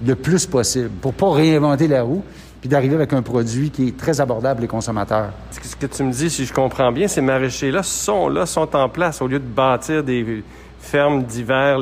le 0.06 0.14
plus 0.14 0.46
possible 0.46 0.90
pour 1.00 1.14
pas 1.14 1.32
réinventer 1.32 1.88
la 1.88 2.02
roue 2.02 2.22
puis 2.60 2.68
d'arriver 2.68 2.94
avec 2.94 3.12
un 3.12 3.22
produit 3.22 3.70
qui 3.70 3.88
est 3.88 3.96
très 3.96 4.20
abordable 4.20 4.60
les 4.60 4.68
consommateurs. 4.68 5.32
Ce 5.50 5.74
que 5.74 5.86
tu 5.86 6.04
me 6.04 6.12
dis, 6.12 6.30
si 6.30 6.46
je 6.46 6.52
comprends 6.52 6.92
bien, 6.92 7.08
ces 7.08 7.20
maraîchers-là 7.20 7.82
sont 7.82 8.28
là, 8.28 8.46
sont 8.46 8.76
en 8.76 8.88
place 8.88 9.20
au 9.20 9.26
lieu 9.26 9.40
de 9.40 9.44
bâtir 9.44 10.04
des 10.04 10.44
fermes 10.78 11.24
d'hiver 11.24 11.78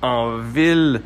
en 0.00 0.38
ville. 0.38 1.02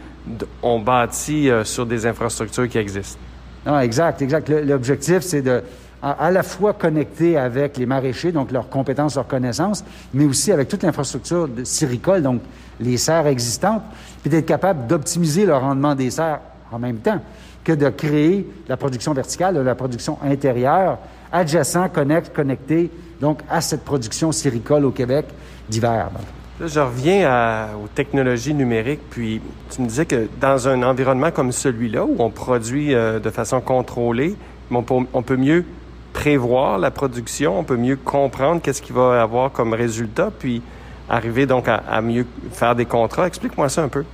On 0.63 0.79
bâtit 0.79 1.51
euh, 1.51 1.65
sur 1.65 1.87
des 1.87 2.07
infrastructures 2.07 2.69
qui 2.69 2.79
existent. 2.79 3.19
Non, 3.67 3.81
exact, 3.81 4.23
exact. 4.23 4.49
L'objectif, 4.49 5.21
c'est 5.21 5.43
de 5.43 5.61
à, 6.03 6.31
la 6.31 6.43
fois 6.43 6.73
connecter 6.73 7.37
avec 7.37 7.77
les 7.77 7.87
maraîchers, 7.87 8.33
donc 8.33 8.53
leurs 8.53 8.69
compétences, 8.69 9.17
leurs 9.17 9.27
connaissances, 9.27 9.85
mais 10.15 10.25
aussi 10.25 10.51
avec 10.51 10.69
toute 10.69 10.83
l'infrastructure 10.83 11.47
de 11.47 11.65
siricole, 11.65 12.23
donc 12.23 12.41
les 12.81 12.97
serres 12.97 13.27
existantes, 13.27 13.83
puis 14.23 14.31
d'être 14.31 14.47
capable 14.47 14.87
d'optimiser 14.87 15.45
le 15.45 15.57
rendement 15.57 15.95
des 15.95 16.11
serres 16.11 16.41
en 16.73 16.79
même 16.79 16.99
temps 16.99 17.21
que 17.65 17.73
de 17.73 17.89
créer 17.91 18.49
la 18.69 18.79
production 18.79 19.13
verticale, 19.13 19.59
la 19.59 19.75
production 19.75 20.17
intérieure, 20.25 20.99
adjacent, 21.31 21.91
connecte, 21.93 22.35
connecté, 22.35 22.91
donc 23.21 23.41
à 23.51 23.61
cette 23.61 23.85
production 23.85 24.33
siricole 24.33 24.87
au 24.87 24.91
Québec 24.91 25.27
d'hiver. 25.69 26.09
Là, 26.59 26.67
je 26.67 26.81
reviens 26.81 27.69
aux 27.83 27.89
technologies 27.89 28.55
numériques, 28.55 29.01
puis 29.11 29.43
tu 29.71 29.83
me 29.83 29.87
disais 29.87 30.07
que 30.07 30.29
dans 30.41 30.69
un 30.69 30.83
environnement 30.83 31.31
comme 31.31 31.53
celui-là, 31.53 32.05
où 32.05 32.17
on 32.19 32.31
produit 32.31 32.95
euh, 32.95 33.19
de 33.19 33.31
façon 33.31 33.61
contrôlée, 33.61 34.37
on 34.71 34.83
peut 34.83 35.37
mieux 35.37 35.65
prévoir 36.13 36.79
la 36.79 36.91
production, 36.91 37.59
on 37.59 37.65
peut 37.65 37.77
mieux 37.77 37.97
comprendre 37.97 38.61
qu'est-ce 38.61 38.83
qu'il 38.83 38.95
va 38.95 39.23
avoir 39.23 39.53
comme 39.53 39.73
résultat, 39.73 40.31
puis 40.37 40.63
arriver 41.09 41.47
donc 41.47 41.67
à, 41.69 42.01
mieux 42.01 42.27
faire 42.53 42.75
des 42.75 42.87
contrats. 42.87 43.27
Explique-moi 43.27 43.69
ça 43.69 43.83
un 43.83 43.89
peu. 43.89 44.05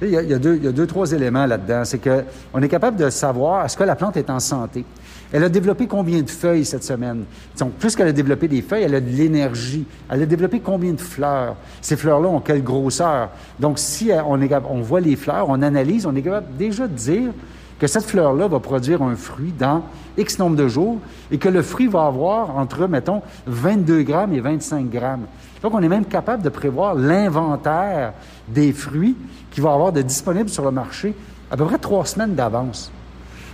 Il 0.00 0.10
y, 0.10 0.16
a, 0.16 0.38
deux, 0.38 0.56
il 0.56 0.64
y 0.64 0.68
a 0.68 0.72
deux, 0.72 0.86
trois 0.86 1.10
éléments 1.12 1.44
là-dedans. 1.44 1.84
C'est 1.84 1.98
qu'on 1.98 2.62
est 2.62 2.68
capable 2.68 2.96
de 2.96 3.10
savoir 3.10 3.64
est-ce 3.64 3.76
que 3.76 3.82
la 3.82 3.96
plante 3.96 4.16
est 4.16 4.30
en 4.30 4.38
santé? 4.38 4.84
Elle 5.32 5.42
a 5.44 5.48
développé 5.48 5.86
combien 5.86 6.22
de 6.22 6.30
feuilles 6.30 6.64
cette 6.64 6.84
semaine? 6.84 7.24
Donc, 7.58 7.72
plus 7.72 7.96
qu'elle 7.96 8.08
a 8.08 8.12
développé 8.12 8.48
des 8.48 8.62
feuilles, 8.62 8.84
elle 8.84 8.94
a 8.94 9.00
de 9.00 9.10
l'énergie. 9.10 9.84
Elle 10.08 10.22
a 10.22 10.26
développé 10.26 10.60
combien 10.60 10.92
de 10.92 11.00
fleurs? 11.00 11.56
Ces 11.82 11.96
fleurs-là 11.96 12.28
ont 12.28 12.40
quelle 12.40 12.62
grosseur? 12.62 13.30
Donc, 13.58 13.78
si 13.78 14.10
on, 14.24 14.40
est, 14.40 14.50
on 14.70 14.80
voit 14.80 15.00
les 15.00 15.16
fleurs, 15.16 15.46
on 15.48 15.60
analyse, 15.60 16.06
on 16.06 16.14
est 16.14 16.22
capable 16.22 16.56
déjà 16.56 16.86
de 16.86 16.94
dire 16.94 17.32
que 17.78 17.86
cette 17.86 18.04
fleur-là 18.04 18.48
va 18.48 18.60
produire 18.60 19.02
un 19.02 19.14
fruit 19.14 19.52
dans 19.56 19.84
X 20.16 20.38
nombre 20.38 20.56
de 20.56 20.68
jours 20.68 20.98
et 21.30 21.38
que 21.38 21.48
le 21.48 21.62
fruit 21.62 21.86
va 21.86 22.06
avoir 22.06 22.56
entre, 22.56 22.86
mettons, 22.88 23.22
22 23.46 24.02
grammes 24.02 24.32
et 24.32 24.40
25 24.40 24.90
grammes. 24.90 25.26
Donc, 25.62 25.74
on 25.74 25.82
est 25.82 25.88
même 25.88 26.04
capable 26.04 26.42
de 26.42 26.48
prévoir 26.48 26.94
l'inventaire 26.94 28.12
des 28.48 28.72
fruits 28.72 29.16
qui 29.50 29.60
va 29.60 29.72
avoir 29.72 29.92
de 29.92 30.02
disponibles 30.02 30.48
sur 30.48 30.64
le 30.64 30.70
marché 30.70 31.14
à 31.50 31.56
peu 31.56 31.64
près 31.64 31.78
trois 31.78 32.04
semaines 32.04 32.34
d'avance. 32.34 32.90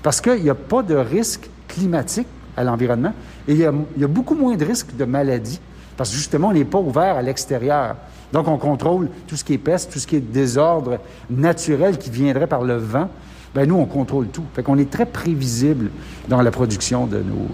Parce 0.03 0.21
qu'il 0.21 0.43
n'y 0.43 0.51
a 0.51 0.55
pas 0.55 0.83
de 0.83 0.95
risque 0.95 1.49
climatique 1.69 2.29
à 2.57 2.65
l'environnement 2.65 3.13
et 3.49 3.53
il 3.53 3.59
y, 3.59 3.65
a, 3.65 4.09
beaucoup 4.09 4.35
moins 4.35 4.57
de 4.57 4.65
risques 4.65 4.95
de 4.97 5.05
maladies 5.05 5.61
parce 5.97 6.11
que 6.11 6.17
justement, 6.17 6.49
on 6.49 6.53
n'est 6.53 6.65
pas 6.65 6.79
ouvert 6.79 7.17
à 7.17 7.23
l'extérieur. 7.23 7.97
Donc, 8.33 8.49
on 8.49 8.59
contrôle 8.59 9.09
tout 9.29 9.37
ce 9.37 9.45
qui 9.45 9.55
est 9.55 9.59
peste, 9.59 9.93
tout 9.93 9.99
ce 9.99 10.07
qui 10.07 10.17
est 10.17 10.21
désordre 10.21 10.99
naturel 11.31 11.99
qui 11.99 12.11
viendrait 12.11 12.49
par 12.49 12.65
le 12.65 12.77
vent 12.77 13.09
ben 13.55 13.69
nous, 13.69 13.77
on 13.77 13.87
contrôle 13.87 14.27
tout. 14.29 14.45
Fait 14.55 14.63
qu'on 14.63 14.79
est 14.79 14.91
très 14.91 15.07
prévisible 15.07 15.91
dans 16.29 16.43
la 16.43 16.51
production 16.51 17.07
de 17.07 17.19
nos... 17.19 17.49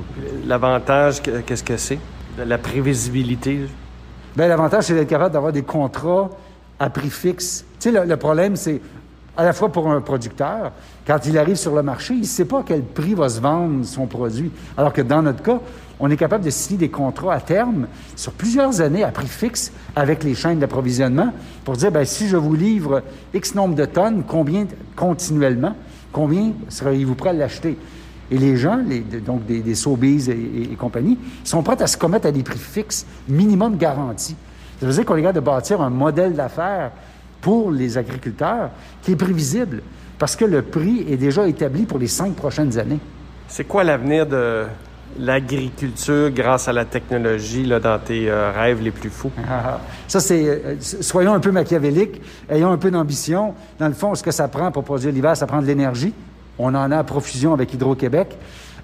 L'avantage, 0.47 1.21
qu'est-ce 1.23 1.63
que 1.63 1.77
c'est? 1.77 1.99
La 2.39 2.59
prévisibilité? 2.59 3.67
Ben 4.37 4.49
l'avantage, 4.49 4.85
c'est 4.85 4.95
d'être 4.95 5.09
capable 5.09 5.35
d'avoir 5.35 5.53
des 5.53 5.63
contrats 5.63 6.31
à 6.79 6.89
prix 6.89 7.11
fixe. 7.11 7.65
Tu 7.79 7.91
sais, 7.91 8.01
le, 8.01 8.07
le 8.09 8.17
problème, 8.17 8.57
c'est 8.57 8.81
à 9.37 9.45
la 9.45 9.53
fois 9.53 9.71
pour 9.71 9.91
un 9.91 10.01
producteur, 10.01 10.73
quand 11.07 11.27
il 11.27 11.37
arrive 11.39 11.57
sur 11.57 11.75
le 11.75 11.83
marché, 11.83 12.15
il 12.15 12.21
ne 12.21 12.27
sait 12.27 12.45
pas 12.45 12.61
à 12.61 12.63
quel 12.65 12.83
prix 12.83 13.15
va 13.15 13.29
se 13.29 13.41
vendre 13.41 13.85
son 13.85 14.07
produit. 14.07 14.51
Alors 14.77 14.93
que 14.93 15.03
dans 15.03 15.23
notre 15.23 15.43
cas, 15.43 15.61
on 15.99 16.11
est 16.11 16.17
capable 16.17 16.45
de 16.45 16.51
signer 16.51 16.79
des 16.79 16.89
contrats 16.89 17.35
à 17.35 17.41
terme 17.41 17.87
sur 18.17 18.33
plusieurs 18.33 18.81
années 18.81 19.05
à 19.05 19.11
prix 19.11 19.27
fixe 19.27 19.73
avec 19.95 20.25
les 20.25 20.35
chaînes 20.35 20.59
d'approvisionnement 20.59 21.33
pour 21.65 21.77
dire, 21.77 21.93
ben, 21.93 22.05
si 22.05 22.29
je 22.29 22.37
vous 22.37 22.55
livre 22.55 23.03
X 23.35 23.55
nombre 23.55 23.75
de 23.75 23.85
tonnes, 23.85 24.25
combien 24.27 24.67
continuellement, 24.97 25.75
Combien 26.13 26.53
seriez-vous 26.69 27.15
prêt 27.15 27.31
à 27.31 27.33
l'acheter? 27.33 27.77
Et 28.31 28.39
les 28.39 28.57
gens, 28.57 28.79
donc 29.27 29.45
des, 29.47 29.61
des 29.61 29.75
Sobeys 29.75 30.31
et, 30.31 30.77
compagnie, 30.77 31.19
sont 31.43 31.63
prêts 31.63 31.81
à 31.83 31.87
se 31.87 31.97
commettre 31.97 32.27
à 32.27 32.33
des 32.33 32.43
prix 32.43 32.59
fixes, 32.59 33.05
minimum 33.29 33.77
garantis. 33.77 34.37
Ça 34.79 34.87
veut 34.87 34.93
dire 34.93 35.05
qu'on 35.05 35.17
est 35.17 35.23
capable 35.23 35.41
de 35.41 35.45
bâtir 35.45 35.81
un 35.81 35.91
modèle 35.91 36.35
d'affaires 36.35 36.93
pour 37.41 37.71
les 37.71 37.99
agriculteurs 37.99 38.71
qui 39.03 39.13
est 39.13 39.17
prévisible. 39.17 39.83
parce 40.21 40.37
que 40.37 40.45
le 40.45 40.61
prix 40.61 41.07
est 41.09 41.17
déjà 41.17 41.49
établi 41.49 41.87
pour 41.87 41.99
les 41.99 42.07
cinq 42.07 42.35
prochaines 42.35 42.79
années. 42.79 42.99
C'est 43.49 43.65
quoi 43.65 43.83
l'avenir 43.83 44.27
de 44.27 44.67
l'agriculture 45.19 46.31
grâce 46.31 46.69
à 46.69 46.73
la 46.73 46.85
technologie 46.85 47.65
là, 47.65 47.81
dans 47.81 47.99
tes 47.99 48.31
euh, 48.31 48.53
rêves 48.53 48.83
les 48.83 48.91
plus 48.91 49.11
fous? 49.11 49.33
ça, 50.09 50.21
c'est. 50.21 50.49
Euh, 50.49 50.77
soyons 50.81 51.35
un 51.35 51.41
peu 51.41 51.51
machiavéliques, 51.51 52.21
ayons 52.49 52.71
un 52.71 52.79
peu 52.79 52.91
d'ambition. 52.91 53.55
Dans 53.79 53.89
le 53.89 53.95
fond, 53.95 54.15
ce 54.15 54.23
que 54.23 54.31
ça 54.31 54.49
prend 54.49 54.71
pour 54.71 54.85
produire 54.85 55.13
l'hiver, 55.13 55.37
ça 55.37 55.47
prend 55.47 55.61
de 55.61 55.67
l'énergie. 55.67 56.15
On 56.59 56.75
en 56.75 56.91
a 56.91 56.99
à 56.99 57.05
profusion 57.05 57.53
avec 57.53 57.73
Hydro-Québec. 57.73 58.37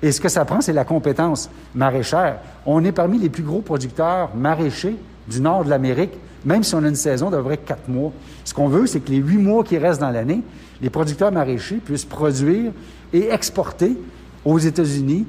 Et 0.02 0.12
ce 0.12 0.20
que 0.20 0.28
ça 0.28 0.44
prend, 0.44 0.60
c'est 0.60 0.72
la 0.72 0.84
compétence 0.84 1.50
maraîchère. 1.74 2.38
On 2.64 2.84
est 2.84 2.92
parmi 2.92 3.18
les 3.18 3.28
plus 3.28 3.42
gros 3.42 3.60
producteurs 3.60 4.34
maraîchers 4.34 4.96
du 5.26 5.40
nord 5.40 5.64
de 5.64 5.70
l'Amérique, 5.70 6.12
même 6.44 6.62
si 6.62 6.74
on 6.74 6.84
a 6.84 6.88
une 6.88 6.94
saison 6.94 7.30
d'à 7.30 7.42
peu 7.42 7.56
quatre 7.56 7.88
mois. 7.88 8.12
Ce 8.44 8.54
qu'on 8.54 8.68
veut, 8.68 8.86
c'est 8.86 9.00
que 9.00 9.10
les 9.10 9.18
huit 9.18 9.38
mois 9.38 9.64
qui 9.64 9.78
restent 9.78 10.00
dans 10.00 10.10
l'année, 10.10 10.42
les 10.80 10.90
producteurs 10.90 11.32
maraîchers 11.32 11.76
puissent 11.76 12.04
produire 12.04 12.72
et 13.12 13.28
exporter 13.30 13.96
aux 14.44 14.58
États-Unis 14.58 15.26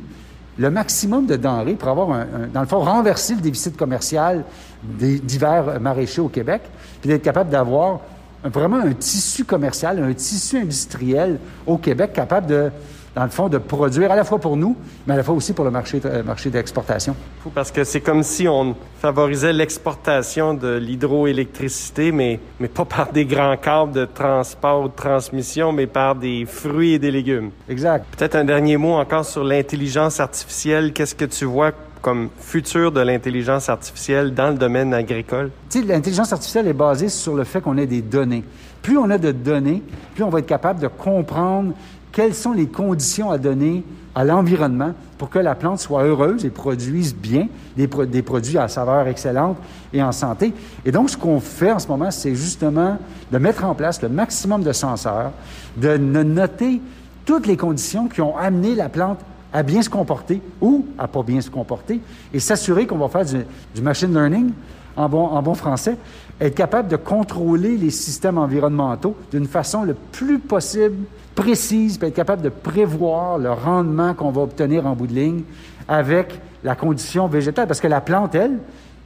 le 0.57 0.71
maximum 0.71 1.25
de 1.25 1.35
denrées 1.35 1.75
pour 1.75 1.89
avoir, 1.89 2.11
un, 2.11 2.25
dans 2.53 2.61
le 2.61 2.67
fond, 2.67 2.79
renverser 2.79 3.35
le 3.35 3.41
déficit 3.41 3.77
commercial 3.77 4.43
des 4.83 5.19
divers 5.19 5.79
maraîchers 5.79 6.21
au 6.21 6.29
Québec, 6.29 6.61
puis 7.01 7.09
d'être 7.09 7.23
capable 7.23 7.49
d'avoir 7.49 7.99
vraiment 8.43 8.77
un 8.77 8.93
tissu 8.93 9.43
commercial, 9.43 10.03
un 10.03 10.13
tissu 10.13 10.57
industriel 10.57 11.39
au 11.65 11.77
Québec 11.77 12.13
capable 12.13 12.47
de 12.47 12.71
dans 13.17 13.23
le 13.23 13.29
fond, 13.31 13.49
de 13.49 13.57
produire 13.57 14.11
à 14.11 14.15
la 14.15 14.23
fois 14.23 14.37
pour 14.37 14.55
nous, 14.55 14.75
mais 15.07 15.15
à 15.15 15.17
la 15.17 15.23
fois 15.23 15.33
aussi 15.33 15.53
pour 15.53 15.65
le 15.65 15.71
marché, 15.71 15.99
euh, 16.05 16.21
marché 16.21 16.51
d'exportation. 16.51 17.15
Parce 17.55 17.71
que 17.71 17.83
c'est 17.83 17.99
comme 17.99 18.21
si 18.21 18.47
on 18.47 18.75
favorisait 18.99 19.53
l'exportation 19.53 20.53
de 20.53 20.75
l'hydroélectricité, 20.75 22.11
mais, 22.11 22.39
mais 22.59 22.67
pas 22.67 22.85
par 22.85 23.11
des 23.11 23.25
grands 23.25 23.57
câbles 23.57 23.91
de 23.91 24.05
transport 24.05 24.83
ou 24.83 24.87
de 24.89 24.93
transmission, 24.93 25.71
mais 25.71 25.87
par 25.87 26.13
des 26.13 26.45
fruits 26.45 26.93
et 26.93 26.99
des 26.99 27.09
légumes. 27.09 27.49
Exact. 27.67 28.05
Peut-être 28.15 28.35
un 28.35 28.45
dernier 28.45 28.77
mot 28.77 28.93
encore 28.93 29.25
sur 29.25 29.43
l'intelligence 29.43 30.19
artificielle. 30.19 30.93
Qu'est-ce 30.93 31.15
que 31.15 31.25
tu 31.25 31.45
vois 31.45 31.71
comme 32.03 32.29
futur 32.39 32.91
de 32.91 33.01
l'intelligence 33.01 33.67
artificielle 33.67 34.35
dans 34.35 34.49
le 34.49 34.57
domaine 34.57 34.93
agricole? 34.93 35.49
L'intelligence 35.73 36.33
artificielle 36.33 36.67
est 36.67 36.73
basée 36.73 37.09
sur 37.09 37.33
le 37.33 37.45
fait 37.45 37.61
qu'on 37.61 37.79
ait 37.79 37.87
des 37.87 38.03
données. 38.03 38.43
Plus 38.83 38.97
on 38.97 39.09
a 39.09 39.17
de 39.17 39.31
données, 39.31 39.81
plus 40.13 40.23
on 40.23 40.29
va 40.29 40.39
être 40.39 40.45
capable 40.45 40.79
de 40.79 40.87
comprendre 40.87 41.73
quelles 42.11 42.33
sont 42.33 42.53
les 42.53 42.67
conditions 42.67 43.31
à 43.31 43.37
donner 43.37 43.83
à 44.15 44.23
l'environnement 44.23 44.93
pour 45.17 45.29
que 45.29 45.39
la 45.39 45.55
plante 45.55 45.79
soit 45.79 46.03
heureuse 46.03 46.45
et 46.45 46.49
produise 46.49 47.15
bien 47.15 47.47
des, 47.75 47.87
produits 48.21 48.57
à 48.57 48.67
saveur 48.67 49.07
excellente 49.07 49.57
et 49.93 50.01
en 50.01 50.11
santé? 50.11 50.53
Et 50.85 50.91
donc, 50.91 51.09
ce 51.09 51.17
qu'on 51.17 51.39
fait 51.39 51.71
en 51.71 51.79
ce 51.79 51.87
moment, 51.87 52.11
c'est 52.11 52.35
justement 52.35 52.97
de 53.31 53.37
mettre 53.37 53.65
en 53.65 53.75
place 53.75 54.01
le 54.01 54.09
maximum 54.09 54.63
de 54.63 54.71
senseurs, 54.71 55.31
de 55.75 55.97
noter 55.97 56.81
toutes 57.25 57.47
les 57.47 57.57
conditions 57.57 58.07
qui 58.07 58.21
ont 58.21 58.37
amené 58.37 58.73
la 58.73 58.89
plante 58.89 59.19
à 59.53 59.63
bien 59.63 59.81
se 59.81 59.89
comporter 59.89 60.41
ou 60.61 60.85
à 60.97 61.07
pas 61.07 61.23
bien 61.23 61.41
se 61.41 61.49
comporter 61.49 62.01
et 62.33 62.39
s'assurer 62.39 62.85
qu'on 62.87 62.97
va 62.97 63.07
faire 63.09 63.25
du, 63.73 63.81
machine 63.81 64.13
learning 64.13 64.51
en 64.95 65.07
bon 65.07 65.53
français, 65.53 65.97
être 66.39 66.55
capable 66.55 66.87
de 66.87 66.95
contrôler 66.95 67.77
les 67.77 67.89
systèmes 67.89 68.37
environnementaux 68.37 69.15
d'une 69.31 69.47
façon 69.47 69.83
le 69.83 69.93
plus 69.93 70.39
possible 70.39 70.97
précise, 71.37 71.99
puis 71.99 72.07
être 72.07 72.15
capable 72.15 72.41
de 72.41 72.49
prévoir 72.49 73.37
le 73.37 73.51
rendement 73.51 74.15
qu'on 74.15 74.31
va 74.31 74.41
obtenir 74.41 74.87
en 74.87 74.95
bout 74.95 75.07
de 75.07 75.13
ligne 75.13 75.43
avec 75.87 76.41
la 76.63 76.75
condition 76.75 77.27
végétale. 77.27 77.67
Parce 77.67 77.79
que 77.79 77.87
la 77.87 78.01
plante, 78.01 78.33
elle, 78.33 78.57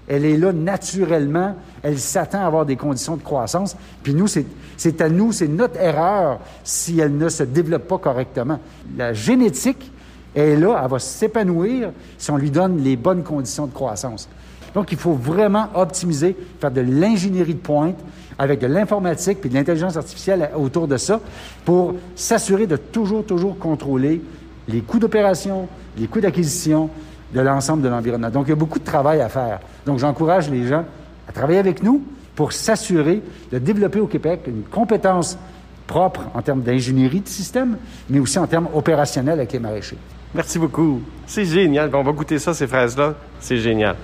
elle 0.07 0.23
est 0.25 0.37
là 0.37 0.53
naturellement, 0.53 1.55
elle 1.83 1.99
s'attend 1.99 2.39
à 2.41 2.45
avoir 2.45 2.65
des 2.65 2.77
conditions 2.77 3.17
de 3.17 3.21
croissance. 3.21 3.75
Puis 4.01 4.13
nous, 4.13 4.27
c'est 4.27 5.01
à 5.01 5.09
nous, 5.09 5.33
c'est 5.33 5.49
notre 5.49 5.79
erreur 5.79 6.39
si 6.63 6.99
elle 6.99 7.17
ne 7.17 7.27
se 7.27 7.43
développe 7.43 7.87
pas 7.87 7.97
correctement. 7.97 8.59
La 8.97 9.13
génétique 9.13 9.91
est 10.33 10.55
là, 10.55 10.79
elle 10.81 10.89
va 10.89 10.99
s'épanouir 10.99 11.91
si 12.17 12.31
on 12.31 12.37
lui 12.37 12.49
donne 12.49 12.81
les 12.81 12.95
bonnes 12.95 13.23
conditions 13.23 13.67
de 13.67 13.73
croissance. 13.73 14.29
Donc, 14.73 14.91
il 14.91 14.97
faut 14.97 15.13
vraiment 15.13 15.67
optimiser, 15.75 16.35
faire 16.59 16.71
de 16.71 16.81
l'ingénierie 16.81 17.55
de 17.55 17.59
pointe, 17.59 17.97
avec 18.37 18.59
de 18.59 18.67
l'informatique 18.67 19.39
puis 19.41 19.49
de 19.49 19.55
l'intelligence 19.55 19.97
artificielle 19.97 20.49
autour 20.55 20.87
de 20.87 20.97
ça 20.97 21.19
pour 21.65 21.95
s'assurer 22.15 22.67
de 22.67 22.77
toujours, 22.77 23.25
toujours 23.25 23.57
contrôler 23.57 24.21
les 24.67 24.81
coûts 24.81 24.99
d'opération, 24.99 25.67
les 25.97 26.07
coûts 26.07 26.21
d'acquisition 26.21 26.89
de 27.33 27.41
l'ensemble 27.41 27.83
de 27.83 27.89
l'environnement. 27.89 28.29
Donc, 28.29 28.47
il 28.47 28.49
y 28.49 28.53
a 28.53 28.57
beaucoup 28.57 28.79
de 28.79 28.83
travail 28.83 29.21
à 29.21 29.29
faire. 29.29 29.59
Donc, 29.85 29.99
j'encourage 29.99 30.49
les 30.49 30.67
gens 30.67 30.85
à 31.27 31.31
travailler 31.31 31.59
avec 31.59 31.83
nous 31.83 32.03
pour 32.35 32.53
s'assurer 32.53 33.21
de 33.51 33.59
développer 33.59 33.99
au 33.99 34.07
Québec 34.07 34.41
une 34.47 34.63
compétence 34.63 35.37
propre 35.85 36.21
en 36.33 36.41
termes 36.41 36.61
d'ingénierie 36.61 37.21
de 37.21 37.27
système, 37.27 37.77
mais 38.09 38.19
aussi 38.19 38.39
en 38.39 38.47
termes 38.47 38.69
opérationnels 38.73 39.39
avec 39.39 39.51
les 39.51 39.59
maraîchers. 39.59 39.97
Merci 40.33 40.57
beaucoup. 40.57 41.01
C'est 41.27 41.45
génial. 41.45 41.89
On 41.93 42.03
va 42.03 42.11
goûter 42.11 42.39
ça, 42.39 42.53
ces 42.53 42.67
fraises-là. 42.67 43.15
C'est 43.39 43.57
génial. 43.57 43.95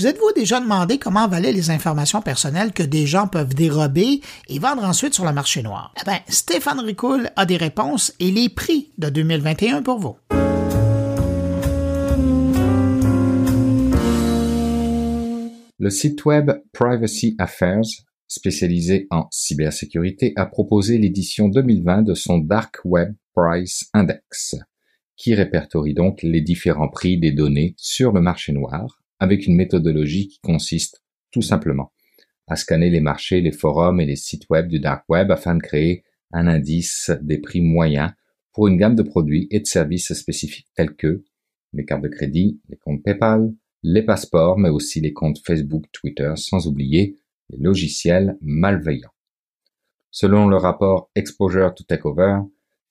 Vous 0.00 0.06
êtes-vous 0.06 0.32
déjà 0.34 0.60
demandé 0.60 0.98
comment 0.98 1.28
valaient 1.28 1.52
les 1.52 1.70
informations 1.70 2.22
personnelles 2.22 2.72
que 2.72 2.82
des 2.82 3.06
gens 3.06 3.26
peuvent 3.26 3.54
dérober 3.54 4.22
et 4.48 4.58
vendre 4.58 4.82
ensuite 4.84 5.12
sur 5.12 5.26
le 5.26 5.32
marché 5.32 5.62
noir? 5.62 5.92
Eh 6.00 6.04
bien, 6.08 6.20
Stéphane 6.26 6.80
Ricoul 6.80 7.30
a 7.36 7.44
des 7.44 7.58
réponses 7.58 8.14
et 8.18 8.30
les 8.30 8.48
prix 8.48 8.88
de 8.96 9.10
2021 9.10 9.82
pour 9.82 9.98
vous. 9.98 10.16
Le 15.82 15.88
site 15.88 16.26
web 16.26 16.50
Privacy 16.74 17.34
Affairs, 17.38 17.80
spécialisé 18.28 19.06
en 19.08 19.28
cybersécurité, 19.30 20.34
a 20.36 20.44
proposé 20.44 20.98
l'édition 20.98 21.48
2020 21.48 22.02
de 22.02 22.12
son 22.12 22.36
Dark 22.36 22.80
Web 22.84 23.14
Price 23.34 23.88
Index, 23.94 24.56
qui 25.16 25.34
répertorie 25.34 25.94
donc 25.94 26.22
les 26.22 26.42
différents 26.42 26.90
prix 26.90 27.18
des 27.18 27.32
données 27.32 27.72
sur 27.78 28.12
le 28.12 28.20
marché 28.20 28.52
noir 28.52 29.02
avec 29.20 29.46
une 29.46 29.56
méthodologie 29.56 30.28
qui 30.28 30.38
consiste 30.40 31.02
tout 31.30 31.40
simplement 31.40 31.92
à 32.46 32.56
scanner 32.56 32.90
les 32.90 33.00
marchés, 33.00 33.40
les 33.40 33.50
forums 33.50 34.02
et 34.02 34.06
les 34.06 34.16
sites 34.16 34.50
web 34.50 34.68
du 34.68 34.80
dark 34.80 35.08
web 35.08 35.30
afin 35.30 35.54
de 35.54 35.62
créer 35.62 36.04
un 36.30 36.46
indice 36.46 37.10
des 37.22 37.38
prix 37.38 37.62
moyens 37.62 38.10
pour 38.52 38.68
une 38.68 38.76
gamme 38.76 38.96
de 38.96 39.02
produits 39.02 39.48
et 39.50 39.60
de 39.60 39.66
services 39.66 40.12
spécifiques 40.12 40.68
tels 40.74 40.94
que 40.94 41.24
les 41.72 41.86
cartes 41.86 42.02
de 42.02 42.08
crédit, 42.08 42.60
les 42.68 42.76
comptes 42.76 43.02
PayPal, 43.02 43.54
les 43.82 44.02
passeports, 44.02 44.58
mais 44.58 44.68
aussi 44.68 45.00
les 45.00 45.12
comptes 45.12 45.40
Facebook, 45.44 45.84
Twitter, 45.92 46.32
sans 46.36 46.66
oublier 46.66 47.16
les 47.50 47.58
logiciels 47.58 48.36
malveillants. 48.40 49.14
Selon 50.10 50.48
le 50.48 50.56
rapport 50.56 51.10
Exposure 51.14 51.74
to 51.74 51.84
Takeover, 51.84 52.40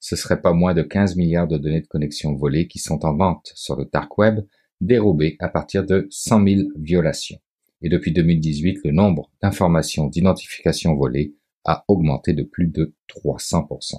ce 0.00 0.16
serait 0.16 0.40
pas 0.40 0.52
moins 0.52 0.74
de 0.74 0.82
15 0.82 1.16
milliards 1.16 1.48
de 1.48 1.58
données 1.58 1.82
de 1.82 1.86
connexion 1.86 2.34
volées 2.34 2.66
qui 2.66 2.78
sont 2.78 3.04
en 3.04 3.14
vente 3.14 3.52
sur 3.54 3.76
le 3.76 3.84
dark 3.92 4.16
web 4.18 4.40
dérobé 4.80 5.36
à 5.40 5.48
partir 5.48 5.84
de 5.84 6.06
100 6.10 6.44
000 6.46 6.60
violations. 6.76 7.38
Et 7.82 7.88
depuis 7.88 8.12
2018, 8.12 8.80
le 8.84 8.92
nombre 8.92 9.30
d'informations 9.42 10.06
d'identification 10.06 10.94
volées 10.94 11.34
a 11.64 11.84
augmenté 11.88 12.32
de 12.32 12.42
plus 12.42 12.66
de 12.66 12.94
300%. 13.08 13.96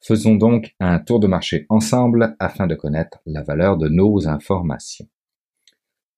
Faisons 0.00 0.34
donc 0.34 0.74
un 0.80 0.98
tour 0.98 1.20
de 1.20 1.26
marché 1.26 1.66
ensemble 1.68 2.36
afin 2.38 2.66
de 2.66 2.74
connaître 2.74 3.18
la 3.26 3.42
valeur 3.42 3.76
de 3.76 3.88
nos 3.88 4.28
informations. 4.28 5.08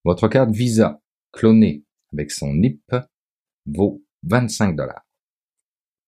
Votre 0.04 0.26
carte 0.26 0.50
Visa 0.50 1.00
clonée 1.30 1.84
avec 2.12 2.32
son 2.32 2.54
NIP 2.54 2.92
vaut 3.66 4.02
25 4.24 4.74
dollars. 4.74 5.06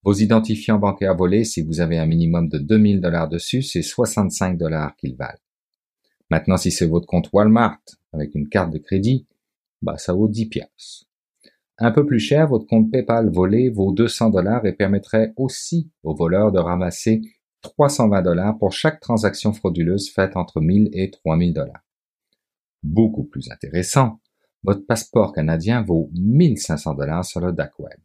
Vos 0.02 0.14
identifiants 0.14 0.80
bancaires 0.80 1.16
volés, 1.16 1.44
si 1.44 1.62
vous 1.62 1.80
avez 1.80 1.98
un 1.98 2.06
minimum 2.06 2.48
de 2.48 2.58
2000 2.58 3.00
dollars 3.00 3.28
dessus, 3.28 3.62
c'est 3.62 3.82
65 3.82 4.58
dollars 4.58 4.96
qu'ils 4.96 5.16
valent. 5.16 5.38
Maintenant, 6.28 6.56
si 6.56 6.72
c'est 6.72 6.86
votre 6.86 7.06
compte 7.06 7.30
Walmart 7.32 7.80
avec 8.12 8.34
une 8.34 8.48
carte 8.48 8.72
de 8.72 8.78
crédit, 8.78 9.28
bah, 9.80 9.96
ça 9.96 10.12
vaut 10.12 10.28
10 10.28 10.46
piastres. 10.46 11.06
Un 11.78 11.92
peu 11.92 12.04
plus 12.04 12.18
cher, 12.18 12.48
votre 12.48 12.66
compte 12.66 12.90
PayPal 12.90 13.30
volé 13.30 13.70
vaut 13.70 13.92
200 13.92 14.30
dollars 14.30 14.66
et 14.66 14.72
permettrait 14.72 15.32
aussi 15.36 15.88
aux 16.02 16.16
voleurs 16.16 16.50
de 16.50 16.58
ramasser 16.58 17.22
320 17.62 18.22
dollars 18.22 18.58
pour 18.58 18.72
chaque 18.72 18.98
transaction 18.98 19.52
frauduleuse 19.52 20.10
faite 20.10 20.36
entre 20.36 20.60
1000 20.60 20.90
et 20.92 21.12
3000 21.12 21.54
dollars. 21.54 21.83
Beaucoup 22.84 23.24
plus 23.24 23.50
intéressant, 23.50 24.20
votre 24.62 24.84
passeport 24.86 25.32
canadien 25.32 25.82
vaut 25.82 26.10
1500 26.12 26.94
dollars 26.94 27.24
sur 27.24 27.40
le 27.40 27.50
dark 27.50 27.72
web. 27.78 27.98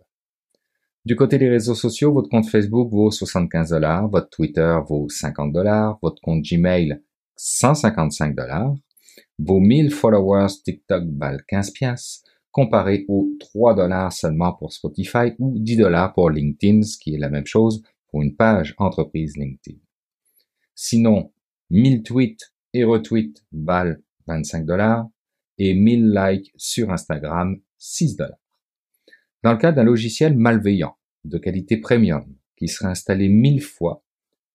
Du 1.03 1.17
côté 1.17 1.37
des 1.37 1.49
réseaux 1.49 1.75
sociaux, 1.75 2.13
votre 2.13 2.29
compte 2.29 2.47
Facebook 2.47 2.89
vaut 2.89 3.11
75 3.11 3.71
dollars, 3.71 4.07
votre 4.07 4.29
Twitter 4.29 4.79
vaut 4.87 5.09
50 5.09 5.51
dollars, 5.51 5.99
votre 6.01 6.21
compte 6.21 6.43
Gmail 6.43 7.01
155 7.35 8.33
dollars. 8.33 8.73
Vos 9.37 9.59
1000 9.59 9.91
followers 9.91 10.61
TikTok 10.63 11.03
valent 11.17 11.43
15 11.49 11.71
piastres, 11.71 12.29
comparé 12.51 13.03
aux 13.09 13.27
3 13.37 13.75
dollars 13.75 14.13
seulement 14.13 14.53
pour 14.53 14.71
Spotify 14.71 15.33
ou 15.39 15.59
10 15.59 15.75
dollars 15.75 16.13
pour 16.13 16.29
LinkedIn, 16.29 16.83
ce 16.83 16.97
qui 16.97 17.15
est 17.15 17.19
la 17.19 17.29
même 17.29 17.45
chose 17.45 17.83
pour 18.07 18.21
une 18.21 18.37
page 18.37 18.75
entreprise 18.77 19.35
LinkedIn. 19.35 19.77
Sinon, 20.73 21.33
1000 21.69 22.03
tweets 22.03 22.53
et 22.73 22.85
retweets 22.85 23.43
valent 23.51 23.97
25 24.29 24.65
dollars 24.65 25.09
et 25.57 25.73
1000 25.73 26.13
likes 26.13 26.53
sur 26.55 26.91
Instagram 26.91 27.59
6 27.77 28.15
dollars. 28.15 28.39
Dans 29.43 29.51
le 29.51 29.57
cas 29.57 29.71
d'un 29.71 29.83
logiciel 29.83 30.37
malveillant 30.37 30.95
de 31.25 31.37
qualité 31.37 31.77
premium 31.77 32.25
qui 32.55 32.67
serait 32.67 32.89
installé 32.89 33.27
1000 33.27 33.61
fois, 33.61 34.03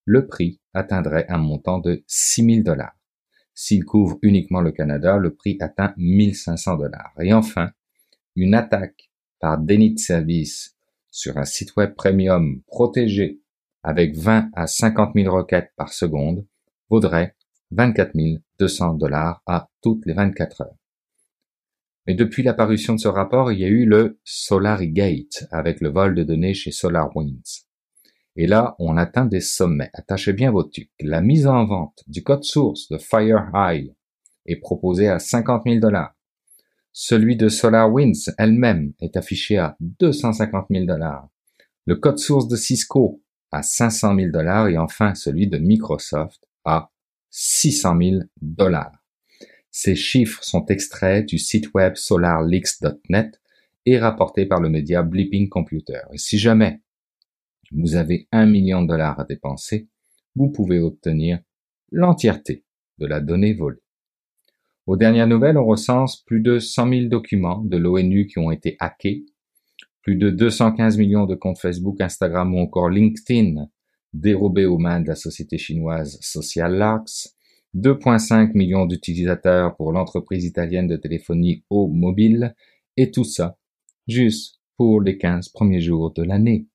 le 0.04 0.26
prix 0.26 0.60
atteindrait 0.72 1.26
un 1.28 1.38
montant 1.38 1.78
de 1.78 2.04
6000 2.06 2.62
dollars. 2.62 2.96
S'il 3.54 3.84
couvre 3.84 4.18
uniquement 4.22 4.60
le 4.60 4.72
Canada, 4.72 5.16
le 5.16 5.34
prix 5.34 5.56
atteint 5.60 5.94
1500 5.96 6.76
dollars. 6.76 7.14
Et 7.20 7.32
enfin, 7.32 7.70
une 8.36 8.54
attaque 8.54 9.10
par 9.38 9.58
déni 9.58 9.94
de 9.94 9.98
service 9.98 10.76
sur 11.10 11.38
un 11.38 11.44
site 11.44 11.76
web 11.76 11.94
premium 11.94 12.62
protégé 12.66 13.40
avec 13.82 14.16
20 14.16 14.50
à 14.54 14.66
50 14.66 15.12
000 15.14 15.34
requêtes 15.34 15.72
par 15.76 15.92
seconde 15.92 16.44
vaudrait 16.90 17.36
24 17.70 18.14
200 18.58 18.94
dollars 18.94 19.42
à 19.46 19.68
toutes 19.82 20.06
les 20.06 20.14
24 20.14 20.62
heures. 20.62 20.76
Mais 22.06 22.14
depuis 22.14 22.42
l'apparition 22.42 22.94
de 22.94 23.00
ce 23.00 23.08
rapport, 23.08 23.50
il 23.50 23.60
y 23.60 23.64
a 23.64 23.68
eu 23.68 23.86
le 23.86 24.18
SolarGate 24.24 25.46
avec 25.50 25.80
le 25.80 25.88
vol 25.88 26.14
de 26.14 26.22
données 26.22 26.54
chez 26.54 26.70
SolarWinds. 26.70 27.64
Et 28.36 28.46
là, 28.46 28.74
on 28.78 28.96
atteint 28.96 29.26
des 29.26 29.40
sommets. 29.40 29.90
Attachez 29.94 30.32
bien 30.32 30.50
vos 30.50 30.64
tucs. 30.64 30.90
La 31.00 31.20
mise 31.20 31.46
en 31.46 31.64
vente 31.64 32.02
du 32.06 32.22
code 32.22 32.44
source 32.44 32.88
de 32.88 32.98
FireEye 32.98 33.94
est 34.46 34.56
proposée 34.56 35.08
à 35.08 35.18
50 35.18 35.62
000 35.66 35.78
dollars. 35.78 36.14
Celui 36.92 37.36
de 37.36 37.48
SolarWinds 37.48 38.32
elle-même 38.38 38.92
est 39.00 39.16
affiché 39.16 39.58
à 39.58 39.76
250 39.80 40.66
000 40.70 40.84
dollars. 40.84 41.28
Le 41.86 41.96
code 41.96 42.18
source 42.18 42.48
de 42.48 42.56
Cisco 42.56 43.22
à 43.50 43.62
500 43.62 44.16
000 44.16 44.30
dollars 44.30 44.68
et 44.68 44.78
enfin 44.78 45.14
celui 45.14 45.46
de 45.46 45.58
Microsoft 45.58 46.46
à 46.64 46.90
600 47.36 47.98
000 48.00 48.16
dollars. 48.40 48.92
Ces 49.72 49.96
chiffres 49.96 50.44
sont 50.44 50.66
extraits 50.66 51.26
du 51.26 51.36
site 51.36 51.74
web 51.74 51.96
solarleaks.net 51.96 53.40
et 53.86 53.98
rapportés 53.98 54.46
par 54.46 54.60
le 54.60 54.68
média 54.68 55.02
Blipping 55.02 55.48
Computer. 55.48 55.98
Et 56.12 56.18
si 56.18 56.38
jamais 56.38 56.80
vous 57.72 57.96
avez 57.96 58.28
un 58.30 58.46
million 58.46 58.82
de 58.82 58.86
dollars 58.86 59.18
à 59.18 59.24
dépenser, 59.24 59.88
vous 60.36 60.48
pouvez 60.48 60.78
obtenir 60.78 61.40
l'entièreté 61.90 62.62
de 62.98 63.06
la 63.06 63.20
donnée 63.20 63.52
volée. 63.52 63.82
Aux 64.86 64.96
dernières 64.96 65.26
nouvelles, 65.26 65.58
on 65.58 65.66
recense 65.66 66.22
plus 66.22 66.40
de 66.40 66.60
100 66.60 66.88
000 66.88 67.08
documents 67.08 67.64
de 67.64 67.76
l'ONU 67.76 68.28
qui 68.28 68.38
ont 68.38 68.52
été 68.52 68.76
hackés, 68.78 69.26
plus 70.02 70.14
de 70.14 70.30
215 70.30 70.98
millions 70.98 71.26
de 71.26 71.34
comptes 71.34 71.58
Facebook, 71.58 72.00
Instagram 72.00 72.54
ou 72.54 72.60
encore 72.60 72.90
LinkedIn 72.90 73.66
dérobés 74.14 74.64
aux 74.64 74.78
mains 74.78 75.00
de 75.00 75.08
la 75.08 75.16
société 75.16 75.58
chinoise 75.58 76.18
Social 76.22 76.74
Larks, 76.74 77.34
2,5 77.74 78.52
millions 78.54 78.86
d'utilisateurs 78.86 79.76
pour 79.76 79.92
l'entreprise 79.92 80.44
italienne 80.44 80.86
de 80.86 80.96
téléphonie 80.96 81.64
au 81.68 81.88
mobile, 81.88 82.54
et 82.96 83.10
tout 83.10 83.24
ça 83.24 83.58
juste 84.06 84.60
pour 84.76 85.00
les 85.00 85.18
15 85.18 85.48
premiers 85.48 85.80
jours 85.80 86.12
de 86.12 86.22
l'année. 86.22 86.66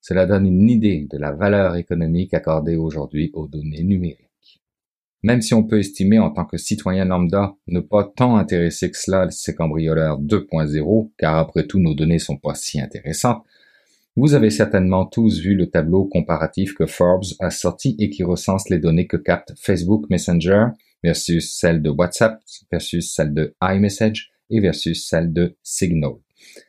Cela 0.00 0.26
donne 0.26 0.46
une 0.46 0.68
idée 0.68 1.06
de 1.10 1.16
la 1.16 1.32
valeur 1.32 1.76
économique 1.76 2.34
accordée 2.34 2.76
aujourd'hui 2.76 3.30
aux 3.32 3.48
données 3.48 3.82
numériques. 3.82 4.60
Même 5.22 5.40
si 5.40 5.54
on 5.54 5.64
peut 5.64 5.78
estimer 5.78 6.18
en 6.18 6.30
tant 6.30 6.44
que 6.44 6.58
citoyen 6.58 7.06
lambda 7.06 7.54
ne 7.68 7.80
pas 7.80 8.04
tant 8.04 8.36
intéressé 8.36 8.90
que 8.90 8.98
cela 8.98 9.30
ces 9.30 9.54
cambrioleurs 9.54 10.20
2.0, 10.20 11.12
car 11.16 11.38
après 11.38 11.66
tout 11.66 11.78
nos 11.78 11.94
données 11.94 12.18
sont 12.18 12.36
pas 12.36 12.54
si 12.54 12.80
intéressantes, 12.80 13.42
vous 14.16 14.34
avez 14.34 14.50
certainement 14.50 15.06
tous 15.06 15.40
vu 15.40 15.54
le 15.54 15.70
tableau 15.70 16.04
comparatif 16.04 16.74
que 16.74 16.86
Forbes 16.86 17.24
a 17.40 17.50
sorti 17.50 17.96
et 17.98 18.10
qui 18.10 18.22
recense 18.22 18.68
les 18.68 18.78
données 18.78 19.08
que 19.08 19.16
capte 19.16 19.54
Facebook 19.58 20.08
Messenger 20.08 20.66
versus 21.02 21.52
celles 21.52 21.82
de 21.82 21.90
WhatsApp 21.90 22.40
versus 22.70 23.12
celles 23.12 23.34
de 23.34 23.56
iMessage 23.62 24.30
et 24.50 24.60
versus 24.60 25.08
celles 25.08 25.32
de 25.32 25.56
Signal. 25.62 26.12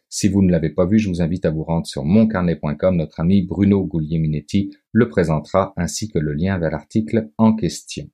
Si 0.10 0.28
vous 0.28 0.42
ne 0.42 0.52
l'avez 0.52 0.70
pas 0.70 0.86
vu, 0.86 0.98
je 0.98 1.10
vous 1.10 1.22
invite 1.22 1.46
à 1.46 1.52
vous 1.52 1.64
rendre 1.64 1.86
sur 1.86 2.04
moncarnet.com. 2.04 2.96
Notre 2.96 3.20
ami 3.20 3.44
Bruno 3.44 3.86
Guglielminetti 3.86 4.72
le 4.92 5.10
présentera 5.10 5.74
ainsi 5.78 6.10
que 6.10 6.20
le 6.20 6.34
lien 6.34 6.58
vers 6.58 6.72
l'article 6.72 7.30
en 7.38 7.54
question. 7.54 8.10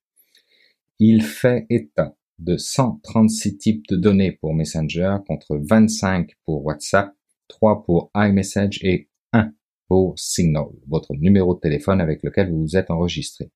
Il 1.00 1.22
fait 1.22 1.68
état 1.70 2.16
de 2.40 2.58
136 2.58 3.58
types 3.58 3.88
de 3.88 3.96
données 3.96 4.32
pour 4.32 4.54
Messenger 4.54 5.18
contre 5.28 5.58
25 5.62 6.32
pour 6.44 6.66
WhatsApp, 6.66 7.14
3 7.48 7.84
pour 7.84 8.12
iMessage 8.16 8.80
et 8.84 9.11
1 9.34 9.54
pour 9.88 10.18
Signal, 10.18 10.68
votre 10.88 11.14
numéro 11.16 11.56
de 11.56 11.60
téléphone 11.60 12.02
avec 12.02 12.24
lequel 12.24 12.50
vous 12.50 12.62
vous 12.62 12.78
êtes 12.78 12.92
enregistré. 12.92 13.52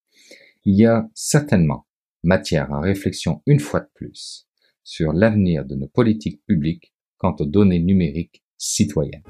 Il 0.65 0.75
y 0.75 0.85
a 0.85 1.09
certainement 1.13 1.85
matière 2.23 2.73
à 2.73 2.81
réflexion 2.81 3.41
une 3.45 3.59
fois 3.59 3.81
de 3.81 3.89
plus 3.93 4.47
sur 4.83 5.13
l'avenir 5.13 5.65
de 5.65 5.75
nos 5.75 5.87
politiques 5.87 6.41
publiques 6.45 6.93
quant 7.17 7.35
aux 7.39 7.45
données 7.45 7.79
numériques 7.79 8.43
citoyennes. 8.57 9.23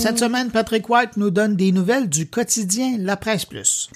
Cette 0.00 0.18
semaine, 0.18 0.50
Patrick 0.50 0.88
White 0.88 1.18
nous 1.18 1.30
donne 1.30 1.56
des 1.56 1.72
nouvelles 1.72 2.08
du 2.08 2.26
quotidien 2.26 2.96
La 2.98 3.18
Presse 3.18 3.44
Plus. 3.44 3.90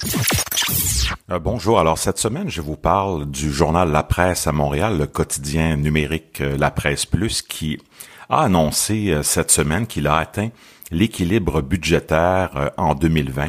Euh, 1.31 1.39
bonjour. 1.39 1.81
Alors 1.81 1.97
cette 1.97 2.19
semaine, 2.19 2.51
je 2.51 2.61
vous 2.61 2.77
parle 2.77 3.25
du 3.25 3.51
journal 3.51 3.91
La 3.91 4.03
Presse 4.03 4.47
à 4.47 4.53
Montréal, 4.53 4.99
le 4.99 5.07
quotidien 5.07 5.77
numérique 5.77 6.43
euh, 6.43 6.59
La 6.59 6.71
Presse 6.71 7.07
Plus, 7.07 7.41
qui 7.41 7.79
a 8.29 8.43
annoncé 8.43 9.13
euh, 9.13 9.23
cette 9.23 9.51
semaine 9.51 9.87
qu'il 9.87 10.07
a 10.07 10.19
atteint 10.19 10.51
l'équilibre 10.91 11.63
budgétaire 11.63 12.73
en 12.77 12.95
2020 12.95 13.49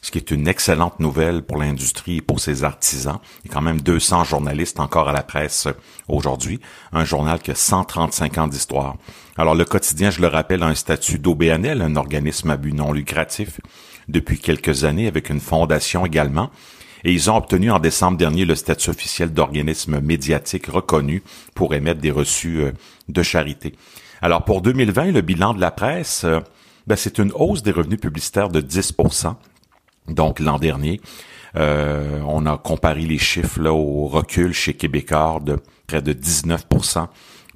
ce 0.00 0.12
qui 0.12 0.18
est 0.18 0.30
une 0.30 0.46
excellente 0.46 1.00
nouvelle 1.00 1.42
pour 1.42 1.56
l'industrie 1.56 2.18
et 2.18 2.20
pour 2.20 2.38
ses 2.38 2.62
artisans. 2.62 3.18
Il 3.42 3.48
y 3.48 3.50
a 3.50 3.54
quand 3.54 3.60
même 3.60 3.80
200 3.80 4.22
journalistes 4.22 4.78
encore 4.78 5.08
à 5.08 5.12
la 5.12 5.24
presse 5.24 5.66
aujourd'hui, 6.06 6.60
un 6.92 7.04
journal 7.04 7.40
qui 7.40 7.50
a 7.50 7.56
135 7.56 8.38
ans 8.38 8.46
d'histoire. 8.46 8.94
Alors 9.38 9.54
le 9.54 9.64
quotidien, 9.64 10.10
je 10.10 10.20
le 10.20 10.28
rappelle, 10.28 10.62
a 10.62 10.66
un 10.66 10.74
statut 10.74 11.18
d'OBNL, 11.18 11.82
un 11.82 11.96
organisme 11.96 12.50
à 12.50 12.56
but 12.56 12.72
non 12.72 12.92
lucratif, 12.92 13.60
depuis 14.08 14.38
quelques 14.38 14.84
années, 14.84 15.06
avec 15.06 15.28
une 15.30 15.40
fondation 15.40 16.06
également. 16.06 16.50
Et 17.04 17.12
ils 17.12 17.30
ont 17.30 17.36
obtenu 17.36 17.70
en 17.70 17.78
décembre 17.78 18.16
dernier 18.16 18.44
le 18.44 18.54
statut 18.54 18.90
officiel 18.90 19.32
d'organisme 19.32 20.00
médiatique 20.00 20.66
reconnu 20.66 21.22
pour 21.54 21.74
émettre 21.74 22.00
des 22.00 22.10
reçus 22.10 22.62
euh, 22.62 22.72
de 23.08 23.22
charité. 23.22 23.74
Alors 24.22 24.44
pour 24.44 24.62
2020, 24.62 25.12
le 25.12 25.20
bilan 25.20 25.52
de 25.52 25.60
la 25.60 25.70
presse, 25.70 26.24
euh, 26.24 26.40
ben, 26.86 26.96
c'est 26.96 27.18
une 27.18 27.32
hausse 27.34 27.62
des 27.62 27.72
revenus 27.72 28.00
publicitaires 28.00 28.48
de 28.48 28.60
10% 28.60 29.36
donc 30.08 30.40
l'an 30.40 30.58
dernier, 30.58 31.00
euh, 31.56 32.20
on 32.26 32.46
a 32.46 32.58
comparé 32.58 33.02
les 33.02 33.18
chiffres 33.18 33.66
au 33.66 34.06
recul 34.06 34.52
chez 34.52 34.74
Québécois 34.74 35.40
de 35.42 35.58
près 35.86 36.02
de 36.02 36.12
19 36.12 36.66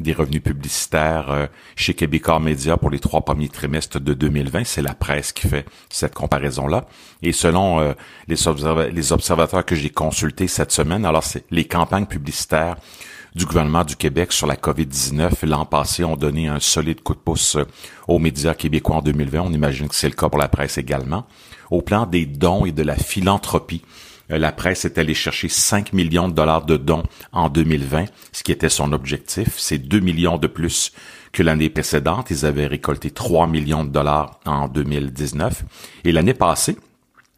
des 0.00 0.12
revenus 0.12 0.42
publicitaires 0.42 1.30
euh, 1.30 1.46
chez 1.76 1.94
Québécois 1.94 2.40
Média 2.40 2.76
pour 2.76 2.90
les 2.90 2.98
trois 2.98 3.20
premiers 3.20 3.48
trimestres 3.48 4.00
de 4.00 4.14
2020. 4.14 4.64
C'est 4.64 4.82
la 4.82 4.94
presse 4.94 5.32
qui 5.32 5.46
fait 5.46 5.66
cette 5.90 6.14
comparaison-là. 6.14 6.86
Et 7.22 7.32
selon 7.32 7.80
euh, 7.80 7.92
les, 8.26 9.12
observateurs 9.12 9.64
que 9.64 9.76
j'ai 9.76 9.90
consultés 9.90 10.48
cette 10.48 10.72
semaine, 10.72 11.04
alors 11.04 11.22
c'est 11.22 11.44
les 11.50 11.66
campagnes 11.66 12.06
publicitaires 12.06 12.76
du 13.34 13.46
gouvernement 13.46 13.84
du 13.84 13.94
Québec 13.94 14.32
sur 14.32 14.48
la 14.48 14.56
COVID-19 14.56 15.46
l'an 15.46 15.64
passé 15.64 16.02
ont 16.02 16.16
donné 16.16 16.48
un 16.48 16.58
solide 16.58 17.00
coup 17.02 17.14
de 17.14 17.20
pouce 17.20 17.56
aux 18.08 18.18
médias 18.18 18.54
québécois 18.54 18.96
en 18.96 19.02
2020. 19.02 19.42
On 19.42 19.52
imagine 19.52 19.88
que 19.88 19.94
c'est 19.94 20.08
le 20.08 20.14
cas 20.14 20.28
pour 20.28 20.38
la 20.38 20.48
presse 20.48 20.78
également. 20.78 21.26
Au 21.70 21.82
plan 21.82 22.06
des 22.06 22.26
dons 22.26 22.64
et 22.64 22.72
de 22.72 22.82
la 22.82 22.96
philanthropie, 22.96 23.82
euh, 23.84 24.09
la 24.38 24.52
presse 24.52 24.84
est 24.84 24.98
allée 24.98 25.14
chercher 25.14 25.48
5 25.48 25.92
millions 25.92 26.28
de 26.28 26.34
dollars 26.34 26.64
de 26.64 26.76
dons 26.76 27.02
en 27.32 27.48
2020, 27.48 28.06
ce 28.32 28.42
qui 28.42 28.52
était 28.52 28.68
son 28.68 28.92
objectif. 28.92 29.58
C'est 29.58 29.78
2 29.78 30.00
millions 30.00 30.38
de 30.38 30.46
plus 30.46 30.92
que 31.32 31.42
l'année 31.42 31.70
précédente. 31.70 32.30
Ils 32.30 32.46
avaient 32.46 32.66
récolté 32.66 33.10
3 33.10 33.46
millions 33.46 33.84
de 33.84 33.90
dollars 33.90 34.40
en 34.46 34.68
2019. 34.68 35.64
Et 36.04 36.12
l'année 36.12 36.34
passée, 36.34 36.76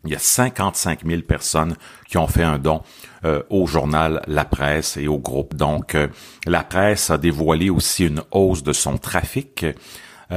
il 0.05 0.11
y 0.11 0.17
a 0.17 0.19
55 0.19 1.07
000 1.07 1.23
personnes 1.23 1.77
qui 2.09 2.19
ont 2.19 2.27
fait 2.27 2.43
un 2.43 2.59
don 2.59 2.83
euh, 3.25 3.43
au 3.51 3.67
journal 3.67 4.23
La 4.27 4.45
Presse 4.45 4.97
et 4.97 5.07
au 5.07 5.19
groupe. 5.19 5.55
Donc, 5.55 5.95
euh, 5.95 6.09
La 6.47 6.65
Presse 6.65 7.11
a 7.11 7.19
dévoilé 7.19 7.71
aussi 7.71 8.07
une 8.07 8.23
hausse 8.33 8.65
de 8.65 8.73
son 8.73 8.99
trafic 8.99 9.63
euh, 9.63 9.73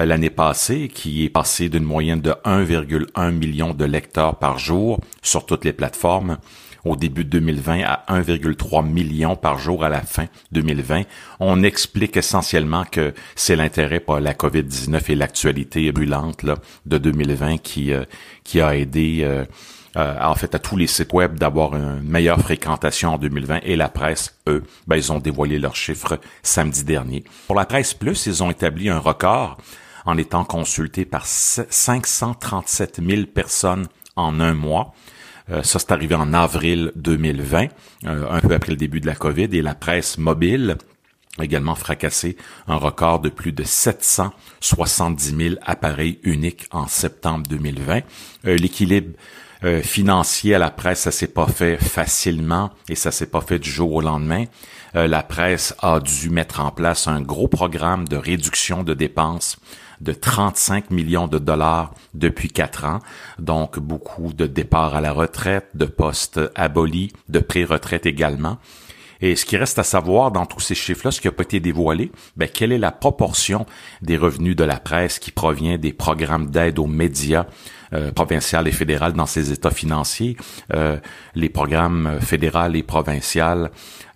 l'année 0.03 0.29
passée, 0.29 0.89
qui 0.89 1.23
est 1.23 1.29
passé 1.29 1.69
d'une 1.69 1.83
moyenne 1.83 2.21
de 2.21 2.31
1,1 2.43 3.31
million 3.31 3.73
de 3.73 3.85
lecteurs 3.85 4.35
par 4.35 4.57
jour 4.57 4.99
sur 5.21 5.45
toutes 5.45 5.63
les 5.63 5.73
plateformes 5.73 6.37
au 6.85 6.95
début 6.95 7.25
de 7.25 7.29
2020 7.31 7.81
à 7.83 8.03
1,3 8.09 8.85
million 8.87 9.35
par 9.35 9.57
jour 9.57 9.83
à 9.83 9.89
la 9.89 10.01
fin 10.01 10.27
2020. 10.51 11.03
On 11.39 11.63
explique 11.63 12.15
essentiellement 12.15 12.85
que 12.89 13.13
c'est 13.35 13.55
l'intérêt 13.55 13.99
pour 13.99 14.19
la 14.19 14.33
COVID-19 14.33 15.11
et 15.11 15.15
l'actualité 15.15 15.91
brûlante 15.91 16.43
là, 16.43 16.55
de 16.85 16.97
2020 16.97 17.57
qui, 17.57 17.91
euh, 17.91 18.05
qui 18.43 18.61
a 18.61 18.75
aidé 18.75 19.21
euh, 19.23 19.45
en 19.95 20.35
fait 20.35 20.53
à 20.53 20.59
tous 20.59 20.75
les 20.75 20.87
sites 20.87 21.13
web 21.13 21.39
d'avoir 21.39 21.75
une 21.75 22.01
meilleure 22.01 22.39
fréquentation 22.39 23.13
en 23.13 23.17
2020 23.17 23.61
et 23.63 23.75
la 23.75 23.89
presse, 23.89 24.35
eux, 24.47 24.63
ben, 24.87 24.97
ils 24.97 25.11
ont 25.11 25.19
dévoilé 25.19 25.57
leurs 25.57 25.75
chiffres 25.75 26.19
samedi 26.43 26.83
dernier. 26.83 27.23
Pour 27.47 27.55
la 27.55 27.65
presse 27.65 27.93
plus, 27.93 28.25
ils 28.25 28.43
ont 28.43 28.51
établi 28.51 28.89
un 28.89 28.99
record 28.99 29.57
en 30.05 30.17
étant 30.17 30.43
consulté 30.43 31.05
par 31.05 31.25
537 31.25 33.01
000 33.05 33.25
personnes 33.25 33.87
en 34.15 34.39
un 34.39 34.53
mois. 34.53 34.93
Euh, 35.51 35.63
ça, 35.63 35.79
c'est 35.79 35.91
arrivé 35.91 36.15
en 36.15 36.33
avril 36.33 36.91
2020, 36.95 37.67
euh, 38.05 38.29
un 38.29 38.39
peu 38.39 38.53
après 38.53 38.71
le 38.71 38.77
début 38.77 38.99
de 38.99 39.05
la 39.05 39.15
COVID, 39.15 39.49
et 39.51 39.61
la 39.61 39.75
presse 39.75 40.17
mobile 40.17 40.77
a 41.37 41.43
également 41.43 41.75
fracassé 41.75 42.37
un 42.67 42.77
record 42.77 43.19
de 43.19 43.29
plus 43.29 43.51
de 43.51 43.63
770 43.63 45.35
000 45.35 45.55
appareils 45.65 46.19
uniques 46.23 46.67
en 46.71 46.87
septembre 46.87 47.45
2020. 47.47 48.01
Euh, 48.45 48.55
l'équilibre 48.55 49.17
financier 49.81 50.53
à 50.53 50.59
la 50.59 50.69
presse, 50.69 50.99
ça 50.99 51.11
s'est 51.11 51.29
pas 51.29 51.47
fait 51.47 51.77
facilement 51.77 52.69
et 52.87 52.93
ça 52.93 53.09
s'est 53.09 53.25
pas 53.25 53.41
fait 53.41 53.57
du 53.57 53.71
jour 53.71 53.93
au 53.93 54.01
lendemain. 54.01 54.43
la 54.93 55.23
presse 55.23 55.73
a 55.79 55.99
dû 55.99 56.29
mettre 56.29 56.59
en 56.59 56.69
place 56.69 57.07
un 57.07 57.19
gros 57.19 57.47
programme 57.47 58.07
de 58.07 58.15
réduction 58.15 58.83
de 58.83 58.93
dépenses 58.93 59.57
de 60.01 60.13
35 60.13 60.91
millions 60.91 61.27
de 61.27 61.39
dollars 61.39 61.93
depuis 62.13 62.49
quatre 62.49 62.85
ans. 62.85 62.99
Donc, 63.39 63.79
beaucoup 63.79 64.33
de 64.33 64.45
départs 64.45 64.95
à 64.95 65.01
la 65.01 65.11
retraite, 65.11 65.69
de 65.73 65.85
postes 65.85 66.39
abolis, 66.55 67.11
de 67.29 67.39
pré-retraite 67.39 68.05
également. 68.05 68.57
Et 69.21 69.35
ce 69.35 69.45
qui 69.45 69.57
reste 69.57 69.79
à 69.79 69.83
savoir 69.83 70.31
dans 70.31 70.45
tous 70.45 70.59
ces 70.59 70.75
chiffres-là, 70.75 71.11
ce 71.11 71.21
qui 71.21 71.27
n'a 71.27 71.31
pas 71.31 71.43
été 71.43 71.59
dévoilé, 71.59 72.11
ben, 72.35 72.49
quelle 72.49 72.71
est 72.71 72.77
la 72.77 72.91
proportion 72.91 73.65
des 74.01 74.17
revenus 74.17 74.55
de 74.55 74.63
la 74.63 74.79
presse 74.79 75.19
qui 75.19 75.31
provient 75.31 75.77
des 75.77 75.93
programmes 75.93 76.51
d'aide 76.51 76.79
aux 76.79 76.87
médias 76.87 77.45
euh, 77.95 78.11
provincial 78.11 78.67
et 78.67 78.71
fédéral 78.71 79.13
dans 79.13 79.25
ces 79.25 79.51
états 79.51 79.71
financiers. 79.71 80.35
Euh, 80.73 80.97
les 81.33 81.49
programmes 81.49 82.19
fédéraux 82.19 82.73
et 82.73 82.83
provinciaux 82.83 83.69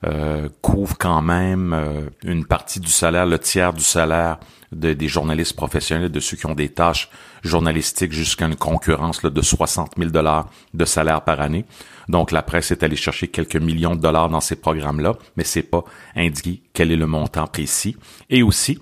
euh, 0.06 0.50
couvrent 0.62 0.98
quand 0.98 1.22
même 1.22 1.74
euh, 1.74 2.10
une 2.24 2.46
partie 2.46 2.80
du 2.80 2.90
salaire, 2.90 3.26
le 3.26 3.40
tiers 3.40 3.74
du 3.74 3.84
salaire 3.84 4.40
des 4.72 5.08
journalistes 5.08 5.56
professionnels, 5.56 6.12
de 6.12 6.20
ceux 6.20 6.38
qui 6.38 6.46
ont 6.46 6.54
des 6.54 6.70
tâches 6.70 7.10
journalistiques 7.42 8.12
jusqu'à 8.12 8.46
une 8.46 8.56
concurrence 8.56 9.24
de 9.24 9.42
60 9.42 9.94
000 9.98 10.12
dollars 10.12 10.48
de 10.76 10.86
salaire 10.86 11.24
par 11.24 11.42
année. 11.42 11.66
Donc 12.08 12.32
la 12.32 12.44
presse 12.44 12.70
est 12.70 12.84
allée 12.84 12.96
chercher 12.96 13.30
quelques 13.30 13.56
millions 13.56 13.96
de 13.96 14.02
dollars 14.02 14.30
dans 14.30 14.42
ces 14.42 14.56
programmes-là, 14.56 15.16
mais 15.38 15.44
c'est 15.44 15.64
pas 15.64 15.84
indiqué 16.16 16.62
quel 16.72 16.92
est 16.92 16.98
le 16.98 17.08
montant 17.08 17.48
précis. 17.48 17.98
Et 18.30 18.44
aussi, 18.44 18.78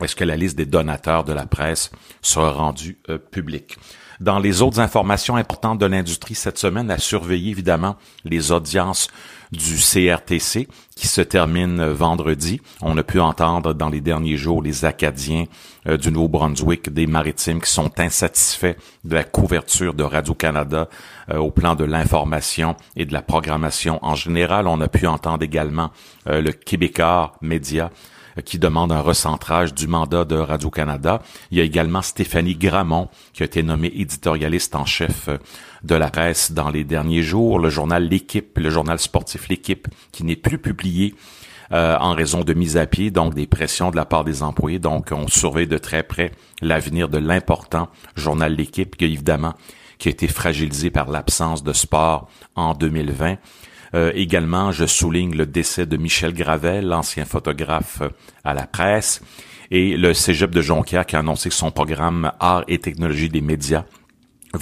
est-ce 0.00 0.14
que 0.14 0.24
la 0.24 0.36
liste 0.36 0.56
des 0.56 0.66
donateurs 0.66 1.24
de 1.24 1.32
la 1.32 1.46
presse 1.46 1.90
sera 2.22 2.52
rendue 2.52 2.96
publique? 3.32 3.78
Dans 4.20 4.38
les 4.38 4.62
autres 4.62 4.80
informations 4.80 5.36
importantes 5.36 5.78
de 5.78 5.86
l'industrie 5.86 6.34
cette 6.34 6.58
semaine, 6.58 6.90
à 6.90 6.98
surveiller 6.98 7.50
évidemment 7.50 7.96
les 8.24 8.52
audiences 8.52 9.08
du 9.52 9.76
CRTC 9.76 10.68
qui 10.96 11.06
se 11.06 11.20
termine 11.20 11.84
vendredi. 11.84 12.60
On 12.80 12.96
a 12.98 13.02
pu 13.02 13.20
entendre 13.20 13.74
dans 13.74 13.88
les 13.88 14.00
derniers 14.00 14.36
jours 14.36 14.62
les 14.62 14.84
Acadiens 14.84 15.44
euh, 15.86 15.96
du 15.96 16.10
Nouveau-Brunswick, 16.10 16.92
des 16.92 17.06
maritimes 17.06 17.60
qui 17.60 17.70
sont 17.70 17.92
insatisfaits 18.00 18.76
de 19.04 19.14
la 19.14 19.24
couverture 19.24 19.94
de 19.94 20.02
Radio-Canada 20.02 20.88
euh, 21.30 21.38
au 21.38 21.50
plan 21.50 21.74
de 21.74 21.84
l'information 21.84 22.76
et 22.96 23.04
de 23.04 23.12
la 23.12 23.22
programmation 23.22 23.98
en 24.02 24.14
général. 24.14 24.66
On 24.66 24.80
a 24.80 24.88
pu 24.88 25.06
entendre 25.06 25.44
également 25.44 25.90
euh, 26.28 26.40
le 26.40 26.52
Québécois 26.52 27.34
Média 27.40 27.90
qui 28.44 28.58
demande 28.58 28.92
un 28.92 29.00
recentrage 29.00 29.74
du 29.74 29.86
mandat 29.86 30.24
de 30.24 30.36
Radio-Canada. 30.36 31.22
Il 31.50 31.58
y 31.58 31.60
a 31.60 31.64
également 31.64 32.02
Stéphanie 32.02 32.54
Gramont, 32.54 33.08
qui 33.32 33.42
a 33.42 33.46
été 33.46 33.62
nommée 33.62 33.92
éditorialiste 33.94 34.74
en 34.74 34.84
chef 34.84 35.28
euh, 35.28 35.38
de 35.82 35.94
la 35.94 36.10
presse 36.10 36.52
dans 36.52 36.70
les 36.70 36.84
derniers 36.84 37.22
jours. 37.22 37.58
Le 37.58 37.70
journal 37.70 38.08
L'équipe, 38.08 38.58
le 38.58 38.70
journal 38.70 38.98
sportif 38.98 39.48
L'équipe, 39.48 39.88
qui 40.12 40.24
n'est 40.24 40.36
plus 40.36 40.58
publié 40.58 41.14
euh, 41.72 41.96
en 41.98 42.14
raison 42.14 42.42
de 42.42 42.54
mise 42.54 42.76
à 42.76 42.86
pied, 42.86 43.10
donc 43.10 43.34
des 43.34 43.46
pressions 43.46 43.90
de 43.90 43.96
la 43.96 44.04
part 44.04 44.24
des 44.24 44.42
employés. 44.42 44.78
Donc, 44.78 45.08
on 45.12 45.28
surveille 45.28 45.66
de 45.66 45.78
très 45.78 46.02
près 46.02 46.32
l'avenir 46.62 47.08
de 47.08 47.18
l'important 47.18 47.88
journal 48.16 48.54
L'équipe, 48.54 48.96
qui 48.96 49.04
évidemment 49.04 49.54
qui 49.98 50.08
a 50.08 50.10
été 50.10 50.28
fragilisé 50.28 50.90
par 50.90 51.10
l'absence 51.10 51.62
de 51.62 51.72
sport 51.72 52.28
en 52.54 52.74
2020. 52.74 53.36
Euh, 53.94 54.12
également, 54.14 54.72
je 54.72 54.86
souligne 54.86 55.36
le 55.36 55.46
décès 55.46 55.86
de 55.86 55.96
Michel 55.96 56.34
Gravel, 56.34 56.86
l'ancien 56.86 57.24
photographe 57.24 57.98
euh, 58.02 58.08
à 58.44 58.54
la 58.54 58.66
presse, 58.66 59.20
et 59.70 59.96
le 59.96 60.14
Cégep 60.14 60.50
de 60.50 60.62
Jonquière 60.62 61.06
qui 61.06 61.16
a 61.16 61.20
annoncé 61.20 61.48
que 61.48 61.54
son 61.54 61.70
programme 61.70 62.32
Arts 62.40 62.64
et 62.68 62.78
technologie 62.78 63.28
des 63.28 63.40
médias 63.40 63.84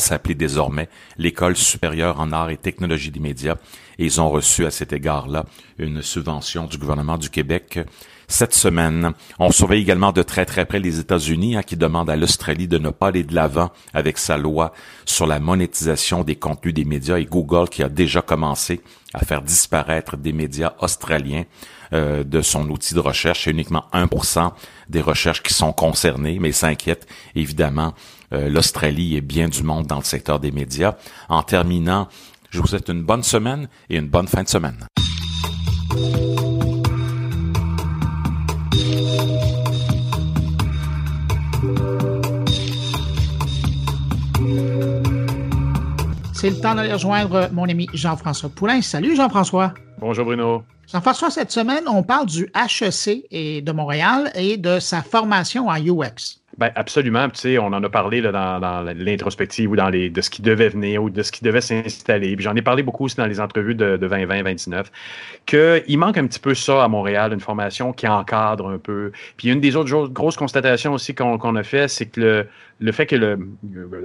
s'appelait 0.00 0.34
désormais 0.34 0.88
l'École 1.18 1.56
supérieure 1.56 2.20
en 2.20 2.32
arts 2.32 2.50
et 2.50 2.56
technologie 2.56 3.10
des 3.10 3.20
médias 3.20 3.56
et 3.98 4.04
ils 4.04 4.20
ont 4.20 4.30
reçu 4.30 4.66
à 4.66 4.70
cet 4.70 4.92
égard-là 4.92 5.44
une 5.78 6.02
subvention 6.02 6.66
du 6.66 6.78
gouvernement 6.78 7.18
du 7.18 7.30
Québec 7.30 7.80
cette 8.28 8.54
semaine. 8.54 9.12
On 9.38 9.50
surveille 9.50 9.82
également 9.82 10.12
de 10.12 10.22
très 10.22 10.46
très 10.46 10.64
près 10.64 10.78
les 10.78 10.98
États-Unis 10.98 11.56
hein, 11.56 11.62
qui 11.62 11.76
demandent 11.76 12.10
à 12.10 12.16
l'Australie 12.16 12.68
de 12.68 12.78
ne 12.78 12.90
pas 12.90 13.08
aller 13.08 13.22
de 13.22 13.34
l'avant 13.34 13.70
avec 13.92 14.18
sa 14.18 14.36
loi 14.36 14.72
sur 15.04 15.26
la 15.26 15.40
monétisation 15.40 16.24
des 16.24 16.36
contenus 16.36 16.74
des 16.74 16.84
médias 16.84 17.18
et 17.18 17.26
Google 17.26 17.68
qui 17.68 17.82
a 17.82 17.88
déjà 17.88 18.22
commencé 18.22 18.80
à 19.12 19.24
faire 19.24 19.42
disparaître 19.42 20.16
des 20.16 20.32
médias 20.32 20.72
australiens 20.80 21.44
euh, 21.92 22.24
de 22.24 22.40
son 22.40 22.68
outil 22.70 22.94
de 22.94 23.00
recherche. 23.00 23.44
C'est 23.44 23.50
uniquement 23.50 23.84
1% 23.92 24.52
des 24.88 25.00
recherches 25.00 25.42
qui 25.42 25.54
sont 25.54 25.72
concernées, 25.72 26.38
mais 26.40 26.52
s'inquiète 26.52 27.06
évidemment 27.34 27.94
euh, 28.32 28.48
l'Australie 28.48 29.16
et 29.16 29.20
bien 29.20 29.48
du 29.48 29.62
monde 29.62 29.86
dans 29.86 29.98
le 29.98 30.04
secteur 30.04 30.40
des 30.40 30.52
médias. 30.52 30.94
En 31.28 31.42
terminant, 31.42 32.08
je 32.50 32.60
vous 32.60 32.66
souhaite 32.66 32.88
une 32.88 33.02
bonne 33.02 33.22
semaine 33.22 33.68
et 33.90 33.96
une 33.96 34.08
bonne 34.08 34.28
fin 34.28 34.42
de 34.42 34.48
semaine. 34.48 34.86
C'est 46.44 46.50
le 46.50 46.60
temps 46.60 46.74
d'aller 46.74 46.92
rejoindre 46.92 47.48
mon 47.52 47.66
ami 47.68 47.88
Jean-François 47.94 48.50
Poulain. 48.50 48.82
Salut 48.82 49.16
Jean-François. 49.16 49.72
Bonjour 49.98 50.26
Bruno. 50.26 50.62
Jean-François, 50.86 51.30
cette 51.30 51.50
semaine, 51.50 51.84
on 51.88 52.02
parle 52.02 52.26
du 52.26 52.50
HEC 52.54 53.24
et 53.30 53.62
de 53.62 53.72
Montréal 53.72 54.30
et 54.34 54.58
de 54.58 54.78
sa 54.78 55.02
formation 55.02 55.68
en 55.68 55.76
UX. 55.76 56.43
Ben 56.58 56.70
absolument. 56.76 57.28
Tu 57.30 57.40
sais, 57.40 57.58
on 57.58 57.66
en 57.66 57.82
a 57.82 57.88
parlé 57.88 58.20
là, 58.20 58.30
dans, 58.30 58.82
l'introspective 58.96 59.70
ou 59.70 59.76
dans 59.76 59.88
les 59.88 60.10
de 60.10 60.20
ce 60.20 60.30
qui 60.30 60.42
devait 60.42 60.68
venir 60.68 61.02
ou 61.02 61.10
de 61.10 61.22
ce 61.22 61.32
qui 61.32 61.42
devait 61.42 61.60
s'installer. 61.60 62.36
Puis 62.36 62.44
j'en 62.44 62.54
ai 62.54 62.62
parlé 62.62 62.82
beaucoup 62.82 63.06
aussi 63.06 63.16
dans 63.16 63.26
les 63.26 63.40
entrevues 63.40 63.74
de, 63.74 63.96
de 63.96 64.08
2020-29, 64.08 64.86
qu'il 65.46 65.98
manque 65.98 66.18
un 66.18 66.26
petit 66.26 66.38
peu 66.38 66.54
ça 66.54 66.84
à 66.84 66.88
Montréal, 66.88 67.32
une 67.32 67.40
formation 67.40 67.92
qui 67.92 68.06
encadre 68.06 68.68
un 68.68 68.78
peu. 68.78 69.10
Puis 69.36 69.48
une 69.48 69.60
des 69.60 69.74
autres 69.74 70.08
grosses 70.08 70.36
constatations 70.36 70.92
aussi 70.92 71.14
qu'on 71.14 71.56
a 71.56 71.62
fait, 71.62 71.88
c'est 71.88 72.06
que 72.06 72.20
le, 72.20 72.46
le 72.80 72.92
fait 72.92 73.06
que 73.06 73.16
le, 73.16 73.38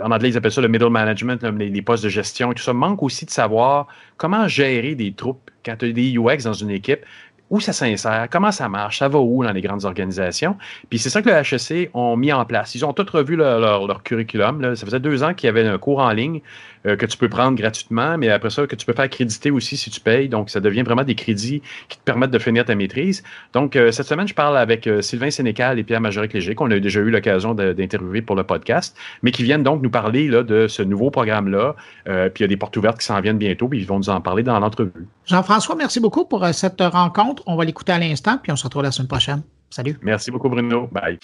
en 0.01 0.11
anglais 0.11 0.29
ils 0.29 0.37
appellent 0.37 0.51
ça 0.51 0.61
le 0.61 0.67
middle 0.67 0.89
management, 0.89 1.43
les, 1.43 1.69
les, 1.69 1.81
postes 1.81 2.03
de 2.03 2.09
gestion 2.09 2.51
et 2.51 2.55
tout 2.55 2.63
ça, 2.63 2.73
manque 2.73 3.03
aussi 3.03 3.25
de 3.25 3.31
savoir 3.31 3.87
comment 4.17 4.47
gérer 4.47 4.95
des 4.95 5.11
troupes 5.13 5.51
quand 5.65 5.75
tu 5.77 5.85
as 5.85 5.91
des 5.91 6.17
UX 6.17 6.43
dans 6.43 6.53
une 6.53 6.71
équipe 6.71 7.01
où 7.49 7.59
ça 7.59 7.73
s'insère, 7.73 8.27
comment 8.29 8.51
ça 8.51 8.69
marche, 8.69 8.99
ça 8.99 9.07
va 9.07 9.19
où 9.19 9.43
dans 9.43 9.51
les 9.51 9.61
grandes 9.61 9.85
organisations? 9.85 10.55
Puis 10.89 10.99
c'est 10.99 11.09
ça 11.09 11.21
que 11.21 11.29
le 11.29 11.35
HEC 11.35 11.89
ont 11.93 12.15
mis 12.15 12.31
en 12.31 12.45
place. 12.45 12.75
Ils 12.75 12.85
ont 12.85 12.93
tous 12.93 13.09
revu 13.09 13.35
leur, 13.35 14.03
curriculum. 14.03 14.61
Là. 14.61 14.75
Ça 14.75 14.85
faisait 14.85 14.99
deux 14.99 15.23
ans 15.23 15.33
qu'il 15.33 15.47
y 15.47 15.49
avait 15.49 15.67
un 15.67 15.77
cours 15.77 15.99
en 15.99 16.11
ligne 16.11 16.41
euh, 16.85 16.95
que 16.95 17.05
tu 17.05 17.17
peux 17.17 17.29
prendre 17.29 17.57
gratuitement, 17.57 18.17
mais 18.17 18.29
après 18.29 18.49
ça, 18.49 18.65
que 18.65 18.75
tu 18.75 18.85
peux 18.85 18.93
faire 18.93 19.09
créditer 19.09 19.51
aussi 19.51 19.75
si 19.75 19.89
tu 19.89 19.99
payes. 19.99 20.29
Donc, 20.29 20.49
ça 20.49 20.59
devient 20.59 20.83
vraiment 20.83 21.03
des 21.03 21.15
crédits 21.15 21.61
qui 21.89 21.97
te 21.97 22.03
permettent 22.03 22.31
de 22.31 22.39
finir 22.39 22.65
ta 22.65 22.75
maîtrise. 22.75 23.23
Donc, 23.53 23.75
euh, 23.75 23.91
cette 23.91 24.07
semaine, 24.07 24.27
je 24.27 24.33
parle 24.33 24.57
avec 24.57 24.87
euh, 24.87 25.01
Sylvain 25.01 25.29
Sénécal 25.29 25.79
et 25.79 25.83
Pierre 25.83 26.01
Majoric-Léger, 26.01 26.55
qu'on 26.55 26.71
a 26.71 26.79
déjà 26.79 26.99
eu 27.01 27.09
l'occasion 27.09 27.53
d'interviewer 27.53 28.21
pour 28.21 28.35
le 28.35 28.43
podcast, 28.43 28.97
mais 29.23 29.31
qui 29.31 29.43
viennent 29.43 29.63
donc 29.63 29.81
nous 29.81 29.89
parler 29.89 30.27
là, 30.27 30.43
de 30.43 30.67
ce 30.67 30.81
nouveau 30.81 31.11
programme-là. 31.11 31.75
puis, 32.05 32.13
il 32.37 32.41
y 32.41 32.43
a 32.43 32.47
des 32.47 32.57
portes 32.57 32.75
ouvertes 32.77 32.99
qui 32.99 33.05
s'en 33.05 33.19
viennent 33.19 33.37
bientôt, 33.37 33.67
puis 33.67 33.79
ils 33.79 33.87
vont 33.87 33.97
nous 33.97 34.09
en 34.09 34.21
parler 34.21 34.43
dans 34.43 34.59
l'entrevue. 34.59 35.07
Jean-François, 35.25 35.75
merci 35.75 35.99
beaucoup 35.99 36.25
pour 36.25 36.45
cette 36.53 36.81
rencontre. 36.81 37.43
On 37.45 37.55
va 37.55 37.65
l'écouter 37.65 37.91
à 37.91 37.99
l'instant, 37.99 38.37
puis 38.41 38.51
on 38.51 38.55
se 38.55 38.63
retrouve 38.63 38.83
la 38.83 38.91
semaine 38.91 39.07
prochaine. 39.07 39.41
Salut. 39.69 39.97
Merci 40.01 40.31
beaucoup, 40.31 40.49
Bruno. 40.49 40.89
Bye. 40.91 41.19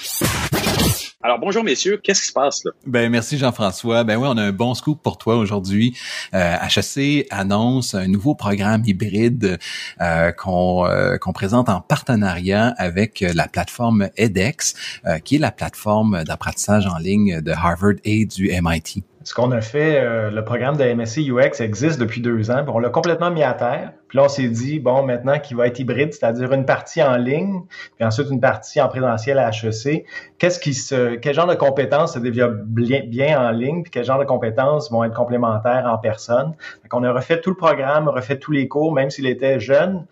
Alors 1.25 1.39
bonjour 1.39 1.63
messieurs, 1.63 1.97
qu'est-ce 2.03 2.21
qui 2.21 2.27
se 2.27 2.33
passe 2.33 2.63
là? 2.65 2.71
Ben 2.85 3.11
merci 3.11 3.39
Jean-François. 3.39 4.03
Ben 4.03 4.15
oui, 4.15 4.27
on 4.29 4.37
a 4.37 4.43
un 4.43 4.51
bon 4.51 4.75
scoop 4.75 5.01
pour 5.01 5.17
toi 5.17 5.37
aujourd'hui. 5.37 5.97
Euh, 6.35 6.53
HEC 6.61 7.25
annonce 7.31 7.95
un 7.95 8.07
nouveau 8.07 8.35
programme 8.35 8.83
hybride 8.85 9.57
euh, 10.01 10.31
qu'on 10.31 10.85
euh, 10.85 11.17
qu'on 11.17 11.33
présente 11.33 11.67
en 11.67 11.81
partenariat 11.81 12.75
avec 12.77 13.25
la 13.33 13.47
plateforme 13.47 14.09
edX, 14.17 14.75
euh, 15.07 15.17
qui 15.17 15.37
est 15.37 15.39
la 15.39 15.51
plateforme 15.51 16.23
d'apprentissage 16.25 16.85
en 16.85 16.99
ligne 16.99 17.41
de 17.41 17.51
Harvard 17.53 17.95
et 18.03 18.27
du 18.27 18.51
MIT. 18.61 19.03
Ce 19.25 19.33
qu'on 19.33 19.49
a 19.51 19.59
fait, 19.59 19.99
euh, 19.99 20.29
le 20.29 20.45
programme 20.45 20.77
de 20.77 20.83
MSc 20.83 21.17
UX 21.17 21.59
existe 21.59 21.99
depuis 21.99 22.21
deux 22.21 22.51
ans. 22.51 22.63
On 22.67 22.77
l'a 22.77 22.89
complètement 22.89 23.31
mis 23.31 23.41
à 23.41 23.53
terre. 23.53 23.91
Puis 24.07 24.17
là, 24.17 24.25
on 24.25 24.29
s'est 24.29 24.47
dit, 24.47 24.79
bon, 24.79 25.03
maintenant 25.03 25.39
qu'il 25.39 25.57
va 25.57 25.67
être 25.67 25.79
hybride, 25.79 26.13
c'est-à-dire 26.13 26.51
une 26.53 26.65
partie 26.65 27.01
en 27.01 27.17
ligne, 27.17 27.61
puis 27.95 28.05
ensuite 28.05 28.27
une 28.29 28.39
partie 28.39 28.79
en 28.79 28.87
présentiel 28.87 29.39
à 29.39 29.49
HEC, 29.49 30.05
qu'est-ce 30.37 30.59
qui 30.59 30.73
se, 30.73 31.15
quel 31.15 31.33
genre 31.33 31.47
de 31.47 31.55
compétences 31.55 32.13
se 32.13 32.19
développent 32.19 32.63
bien, 32.65 33.39
en 33.39 33.51
ligne, 33.51 33.83
puis 33.83 33.91
quel 33.91 34.05
genre 34.05 34.19
de 34.19 34.25
compétences 34.25 34.91
vont 34.91 35.03
être 35.03 35.15
complémentaires 35.15 35.85
en 35.91 35.97
personne? 35.97 36.53
Donc, 36.83 36.93
on 36.93 37.03
a 37.03 37.11
refait 37.11 37.41
tout 37.41 37.49
le 37.49 37.55
programme, 37.55 38.07
refait 38.07 38.37
tous 38.37 38.51
les 38.51 38.67
cours, 38.67 38.93
même 38.93 39.09
s'il 39.09 39.25
était 39.25 39.59
jeune. 39.59 40.05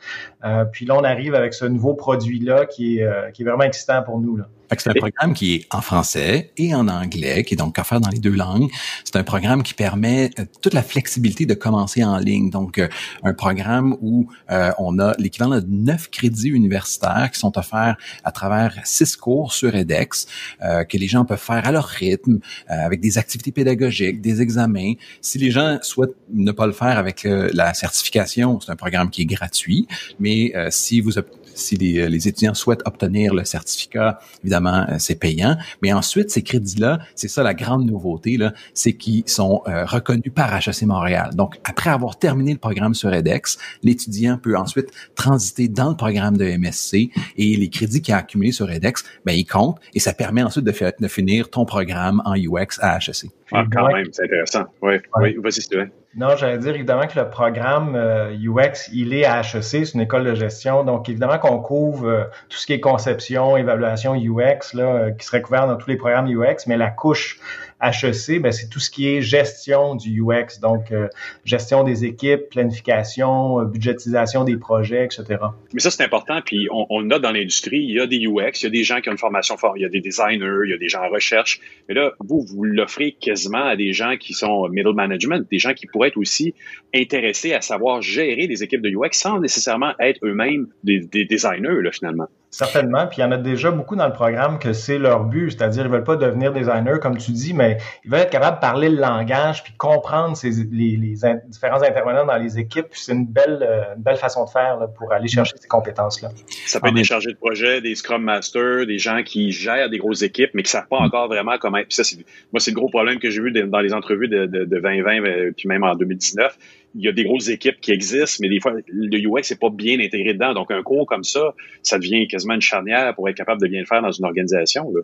Euh, 0.44 0.66
puis 0.66 0.86
là, 0.86 0.96
on 0.96 1.04
arrive 1.04 1.36
avec 1.36 1.54
ce 1.54 1.66
nouveau 1.66 1.94
produit-là 1.94 2.66
qui 2.66 2.98
est, 2.98 3.04
euh, 3.04 3.30
qui 3.32 3.44
est 3.44 3.46
vraiment 3.46 3.64
excitant 3.64 4.02
pour 4.02 4.20
nous. 4.20 4.38
Là. 4.38 4.46
C'est 4.76 4.90
un 4.90 4.94
programme 4.94 5.34
qui 5.36 5.54
est 5.54 5.76
en 5.76 5.82
français 5.82 6.52
et 6.58 6.74
en 6.74 6.88
anglais, 6.88 7.44
qui 7.44 7.54
est 7.54 7.58
donc 7.58 7.78
à 7.78 7.84
faire 7.84 8.02
dans 8.02 8.10
les 8.10 8.18
deux 8.18 8.34
langues. 8.34 8.72
C'est 9.04 9.18
un 9.18 9.24
programme 9.24 9.62
qui 9.62 9.76
permet 9.76 10.32
euh, 10.40 10.46
toute 10.64 10.74
la 10.74 10.82
flexibilité 10.82 11.46
de 11.46 11.54
commencer 11.54 12.04
en 12.04 12.18
ligne. 12.18 12.50
Donc, 12.50 12.82
un 13.24 13.34
programme 13.34 13.83
où 14.02 14.28
euh, 14.52 14.72
on 14.78 15.00
a 15.00 15.14
l'équivalent 15.18 15.60
de 15.60 15.66
neuf 15.68 16.10
crédits 16.10 16.50
universitaires 16.50 17.30
qui 17.32 17.40
sont 17.40 17.58
offerts 17.58 17.98
à 18.24 18.32
travers 18.32 18.74
six 18.84 19.16
cours 19.16 19.54
sur 19.54 19.76
edX, 19.76 20.26
que 20.62 20.98
les 20.98 21.08
gens 21.08 21.26
peuvent 21.26 21.40
faire 21.40 21.66
à 21.68 21.72
leur 21.72 21.86
rythme, 21.86 22.40
avec 22.68 23.02
des 23.02 23.18
activités 23.18 23.52
pédagogiques, 23.52 24.22
des 24.22 24.42
examens. 24.42 24.94
Si 25.22 25.38
les 25.38 25.52
gens 25.52 25.78
souhaitent 25.82 26.16
ne 26.34 26.52
pas 26.52 26.68
le 26.68 26.74
faire 26.74 26.98
avec 26.98 27.24
la 27.24 27.74
certification, 27.74 28.60
c'est 28.60 28.72
un 28.72 28.76
programme 28.76 29.10
qui 29.10 29.22
est 29.24 29.26
gratuit. 29.26 29.88
Mais 30.20 30.54
si 30.70 31.02
vous 31.02 31.18
si 31.56 31.76
les, 31.76 32.08
les, 32.08 32.28
étudiants 32.28 32.54
souhaitent 32.54 32.86
obtenir 32.86 33.34
le 33.34 33.44
certificat, 33.46 34.20
évidemment, 34.44 34.86
euh, 34.90 34.96
c'est 35.00 35.16
payant. 35.16 35.58
Mais 35.82 35.94
ensuite, 35.94 36.30
ces 36.30 36.44
crédits-là, 36.44 37.00
c'est 37.16 37.28
ça 37.28 37.44
la 37.44 37.54
grande 37.54 37.86
nouveauté, 37.86 38.38
là, 38.38 38.54
c'est 38.74 38.94
qu'ils 38.94 39.28
sont 39.28 39.62
euh, 39.68 39.86
reconnus 39.86 40.32
par 40.34 40.54
HEC 40.56 40.84
Montréal. 40.84 41.32
Donc, 41.36 41.60
après 41.64 41.90
avoir 41.90 42.18
terminé 42.18 42.54
le 42.54 42.60
programme 42.60 42.94
sur 42.94 43.14
edX, 43.14 43.58
l'étudiant 43.84 44.38
peut 44.38 44.58
ensuite 44.58 44.90
transiter 45.16 45.68
dans 45.68 45.90
le 45.90 45.96
programme 45.96 46.38
de 46.38 46.46
MSC 46.46 47.10
et 47.38 47.56
les 47.56 47.70
crédits 47.70 48.02
qu'il 48.02 48.14
a 48.14 48.18
accumulés 48.18 48.52
sur 48.52 48.70
edX, 48.70 49.04
ben, 49.26 49.34
ils 49.34 49.46
comptent 49.46 49.80
et 49.94 50.00
ça 50.00 50.14
permet 50.14 50.44
ensuite 50.44 50.66
de, 50.66 50.74
de 51.00 51.08
finir 51.08 51.50
ton 51.50 51.66
programme 51.66 52.22
en 52.26 52.36
UX 52.36 52.80
à 52.80 52.98
HEC. 52.98 53.30
Ah, 53.52 53.66
quand 53.72 53.88
même, 53.88 54.08
c'est 54.12 54.24
intéressant. 54.24 54.66
Oui, 54.82 54.96
oui, 55.18 55.36
vas-y, 55.42 55.62
Sylvain. 55.62 55.88
Non, 56.16 56.36
j'allais 56.36 56.60
dire 56.60 56.76
évidemment 56.76 57.08
que 57.08 57.20
le 57.20 57.28
programme 57.28 57.96
UX, 57.96 57.98
euh, 57.98 58.94
il 58.94 59.16
est 59.16 59.26
à 59.26 59.42
HEC, 59.42 59.64
c'est 59.64 59.94
une 59.96 60.02
école 60.02 60.26
de 60.26 60.36
gestion. 60.36 60.84
Donc, 60.84 61.10
évidemment 61.10 61.40
qu'on 61.40 61.58
couvre 61.60 62.08
euh, 62.08 62.24
tout 62.50 62.58
ce 62.58 62.68
qui 62.68 62.74
est 62.74 62.80
conception, 62.80 63.58
évaluation 63.58 64.14
UX, 64.14 64.76
là, 64.76 64.84
euh, 64.84 65.12
qui 65.12 65.26
serait 65.26 65.42
couvert 65.42 65.66
dans 65.66 65.76
tous 65.76 65.90
les 65.90 65.98
programmes 65.98 66.28
UX, 66.28 66.68
mais 66.68 66.78
la 66.78 66.92
couche 66.92 67.40
HEC, 67.84 68.42
ben, 68.42 68.52
c'est 68.52 68.70
tout 68.70 68.80
ce 68.80 68.90
qui 68.90 69.08
est 69.10 69.22
gestion 69.22 69.96
du 69.96 70.22
UX, 70.22 70.60
donc 70.62 70.92
euh, 70.92 71.08
gestion 71.44 71.84
des 71.84 72.06
équipes, 72.06 72.50
planification, 72.50 73.60
euh, 73.60 73.66
budgétisation 73.66 74.46
des 74.46 74.58
projets, 74.58 75.06
etc. 75.06 75.40
Mais 75.74 75.80
ça, 75.80 75.92
c'est 75.92 76.04
important, 76.04 76.40
puis 76.44 76.68
on, 76.72 76.88
on 76.90 77.12
a 77.12 77.20
dans 77.20 77.32
l'industrie, 77.32 77.80
il 77.80 77.92
y 77.92 78.00
a 78.00 78.08
des 78.08 78.26
UX, 78.26 78.62
il 78.62 78.64
y 78.64 78.68
a 78.68 78.70
des 78.70 78.84
gens 78.84 79.02
qui 79.02 79.10
ont 79.10 79.12
une 79.12 79.18
formation 79.18 79.58
forte, 79.58 79.74
il 79.78 79.82
y 79.82 79.86
a 79.86 79.90
des 79.90 80.02
designers, 80.02 80.64
il 80.66 80.72
y 80.72 80.74
a 80.74 80.78
des 80.78 80.90
gens 80.90 81.04
en 81.04 81.10
recherche, 81.10 81.60
mais 81.90 81.96
là, 81.96 82.14
vous, 82.20 82.42
vous 82.42 82.64
l'offrez 82.64 83.12
quasiment 83.20 83.66
à 83.66 83.76
des 83.76 83.92
gens 83.92 84.16
qui 84.18 84.34
sont 84.34 84.70
middle 84.70 84.94
management, 84.94 85.46
des 85.50 85.60
gens 85.60 85.74
qui 85.74 85.88
pourraient 85.88 86.10
être 86.10 86.18
aussi 86.18 86.54
intéressés 86.96 87.54
à 87.54 87.62
savoir 87.62 88.02
gérer 88.02 88.48
des 88.48 88.64
équipes 88.64 88.82
de 88.82 88.90
UX 88.90 89.12
sans 89.12 89.40
nécessairement 89.40 89.94
être 90.00 90.20
eux-mêmes 90.24 90.68
des, 90.84 91.00
des 91.02 91.26
designers, 91.26 91.82
là, 91.82 91.92
finalement. 91.92 92.28
Certainement, 92.54 93.08
puis 93.08 93.18
il 93.18 93.22
y 93.22 93.24
en 93.24 93.32
a 93.32 93.38
déjà 93.38 93.72
beaucoup 93.72 93.96
dans 93.96 94.06
le 94.06 94.14
programme 94.14 94.60
que 94.60 94.74
c'est 94.74 95.00
leur 95.00 95.24
but, 95.24 95.50
c'est-à-dire 95.50 95.86
ils 95.86 95.92
veulent 95.92 96.04
pas 96.04 96.18
devenir 96.18 96.54
designer 96.54 97.00
comme 97.00 97.18
tu 97.18 97.32
dis, 97.32 97.52
mais 97.52 97.80
ils 98.06 98.12
veulent 98.12 98.20
être 98.20 98.30
capables 98.30 98.58
de 98.58 98.62
parler 98.62 98.90
le 98.90 98.98
langage 98.98 99.64
puis 99.64 99.74
comprendre 99.76 100.38
ces, 100.38 100.52
les, 100.72 100.96
les 100.96 101.16
différents 101.48 101.82
intervenants 101.82 102.28
dans 102.28 102.38
les 102.38 102.60
équipes. 102.60 102.86
C'est 102.92 103.14
une 103.14 103.26
belle, 103.26 103.66
euh, 103.68 103.96
une 103.96 104.04
belle 104.04 104.18
façon 104.18 104.46
de 104.46 104.52
faire 104.52 104.78
là, 104.78 104.88
pour 104.88 105.12
aller 105.12 105.28
chercher 105.28 105.56
ces 105.60 105.68
compétences-là. 105.68 106.30
Ça 106.68 106.80
peut 106.80 106.90
être 106.90 106.94
des 106.94 107.04
chargés 107.04 107.32
de 107.32 107.38
projet, 107.38 107.82
des 107.82 107.96
Scrum 107.96 108.22
Masters, 108.22 108.86
des 108.86 109.00
gens 109.00 109.24
qui 109.24 109.52
gèrent 109.52 109.90
des 109.90 109.98
grosses 109.98 110.22
équipes, 110.22 110.52
mais 110.54 110.62
qui 110.62 110.70
savent 110.70 110.88
pas 110.88 110.98
encore 110.98 111.30
vraiment 111.30 111.58
comment. 111.60 111.80
Puis 111.80 111.96
ça, 111.96 112.04
c'est, 112.04 112.18
moi, 112.52 112.60
c'est 112.60 112.70
le 112.70 112.76
gros 112.76 112.90
problème 112.90 113.18
que 113.18 113.32
j'ai 113.32 113.42
vu 113.42 113.52
dans 113.52 113.80
les 113.80 113.96
entrevues 113.96 114.28
de, 114.28 114.46
de, 114.46 114.66
de 114.66 114.80
2020 114.80 115.24
euh, 115.26 115.52
puis 115.58 115.68
même 115.68 115.84
en 115.84 115.96
2019 115.96 116.56
il 116.96 117.04
y 117.04 117.08
a 117.08 117.12
des 117.12 117.24
grosses 117.24 117.50
équipes 117.50 117.80
qui 117.82 117.92
existent, 117.92 118.38
mais 118.42 118.50
des 118.50 118.60
fois, 118.60 118.74
le 118.88 119.18
UX 119.18 119.50
n'est 119.50 119.58
pas 119.58 119.70
bien 119.70 120.00
intégré 120.00 120.34
dedans. 120.34 120.54
Donc, 120.54 120.72
un 120.72 120.84
cours 120.84 121.06
comme 121.08 121.24
ça, 121.24 121.54
ça 121.82 121.98
devient 121.98 122.28
quasiment 122.28 122.54
une 122.54 122.62
charnière 122.62 123.16
pour 123.16 123.28
être 123.30 123.36
capable 123.36 123.62
de 123.62 123.68
bien 123.68 123.80
le 123.80 123.86
faire 123.86 124.02
dans 124.02 124.12
une 124.12 124.26
organisation. 124.26 124.92
Là. 124.92 125.02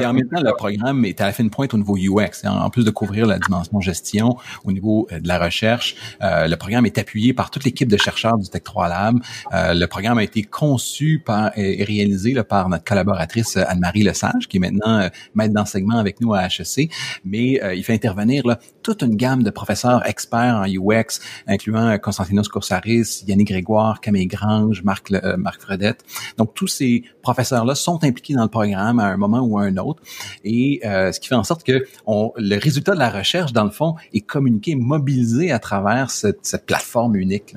Et 0.00 0.06
en 0.06 0.12
même 0.12 0.28
temps, 0.28 0.40
le 0.42 0.52
programme 0.56 1.04
est 1.04 1.20
à 1.20 1.26
la 1.26 1.32
fin 1.32 1.46
pointe 1.48 1.74
au 1.74 1.78
niveau 1.78 1.96
UX. 1.96 2.46
En 2.46 2.70
plus 2.70 2.84
de 2.84 2.90
couvrir 2.90 3.26
la 3.26 3.38
dimension 3.38 3.80
gestion 3.80 4.36
au 4.64 4.72
niveau 4.72 5.06
euh, 5.12 5.20
de 5.20 5.28
la 5.28 5.38
recherche, 5.38 5.96
euh, 6.22 6.46
le 6.46 6.56
programme 6.56 6.86
est 6.86 6.98
appuyé 6.98 7.32
par 7.32 7.50
toute 7.50 7.64
l'équipe 7.64 7.88
de 7.88 7.96
chercheurs 7.96 8.38
du 8.38 8.48
Tech 8.48 8.62
3 8.62 8.88
Lab. 8.88 9.18
Euh, 9.52 9.74
le 9.74 9.86
programme 9.86 10.18
a 10.18 10.22
été 10.22 10.42
conçu 10.42 11.22
par, 11.24 11.56
et 11.56 11.84
réalisé 11.84 12.32
là, 12.32 12.44
par 12.44 12.68
notre 12.68 12.84
collaboratrice 12.84 13.56
Anne-Marie 13.56 14.02
Lesage, 14.02 14.48
qui 14.48 14.58
est 14.58 14.60
maintenant 14.60 15.08
maître 15.34 15.54
d'enseignement 15.54 15.98
avec 15.98 16.20
nous 16.20 16.34
à 16.34 16.46
HEC. 16.46 16.90
Mais 17.24 17.60
il 17.74 17.82
fait 17.84 17.94
intervenir 17.94 18.46
là, 18.46 18.58
toute 18.82 19.02
une 19.02 19.16
gamme 19.16 19.42
de 19.42 19.50
professeurs 19.50 20.06
experts 20.06 20.56
en 20.56 20.66
UX 20.66 21.15
incluant 21.46 21.98
Constantinos 21.98 22.48
Coursaris, 22.48 23.24
Yannick 23.26 23.48
Grégoire, 23.48 24.00
Camille 24.00 24.26
Grange, 24.26 24.82
Marc, 24.82 25.10
euh, 25.12 25.36
Marc 25.36 25.60
Fredette. 25.60 26.04
Donc, 26.38 26.54
tous 26.54 26.68
ces 26.68 27.04
professeurs-là 27.22 27.74
sont 27.74 28.02
impliqués 28.04 28.34
dans 28.34 28.42
le 28.42 28.48
programme 28.48 28.98
à 28.98 29.06
un 29.06 29.16
moment 29.16 29.40
ou 29.40 29.58
à 29.58 29.62
un 29.62 29.76
autre. 29.76 30.02
Et 30.44 30.80
euh, 30.84 31.12
ce 31.12 31.20
qui 31.20 31.28
fait 31.28 31.34
en 31.34 31.44
sorte 31.44 31.64
que 31.64 31.84
le 32.06 32.58
résultat 32.58 32.94
de 32.94 32.98
la 32.98 33.10
recherche, 33.10 33.52
dans 33.52 33.64
le 33.64 33.70
fond, 33.70 33.94
est 34.12 34.20
communiqué, 34.20 34.74
mobilisé 34.74 35.52
à 35.52 35.58
travers 35.58 36.10
cette, 36.10 36.64
plateforme 36.66 37.16
unique. 37.16 37.54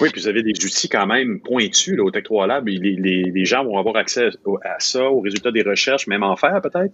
Oui, 0.00 0.08
puis 0.10 0.22
vous 0.22 0.28
avez 0.28 0.42
des 0.42 0.52
outils 0.64 0.88
quand 0.88 1.06
même 1.06 1.40
pointus 1.40 1.96
là, 1.96 2.02
au 2.02 2.10
Tech 2.10 2.24
3 2.24 2.46
Lab. 2.46 2.66
Les, 2.66 2.78
les, 2.78 3.30
les 3.30 3.44
gens 3.44 3.64
vont 3.64 3.78
avoir 3.78 3.96
accès 3.96 4.28
à 4.64 4.76
ça, 4.80 5.04
aux 5.04 5.20
résultats 5.20 5.52
des 5.52 5.62
recherches, 5.62 6.06
même 6.06 6.22
en 6.22 6.36
faire 6.36 6.60
peut-être? 6.62 6.92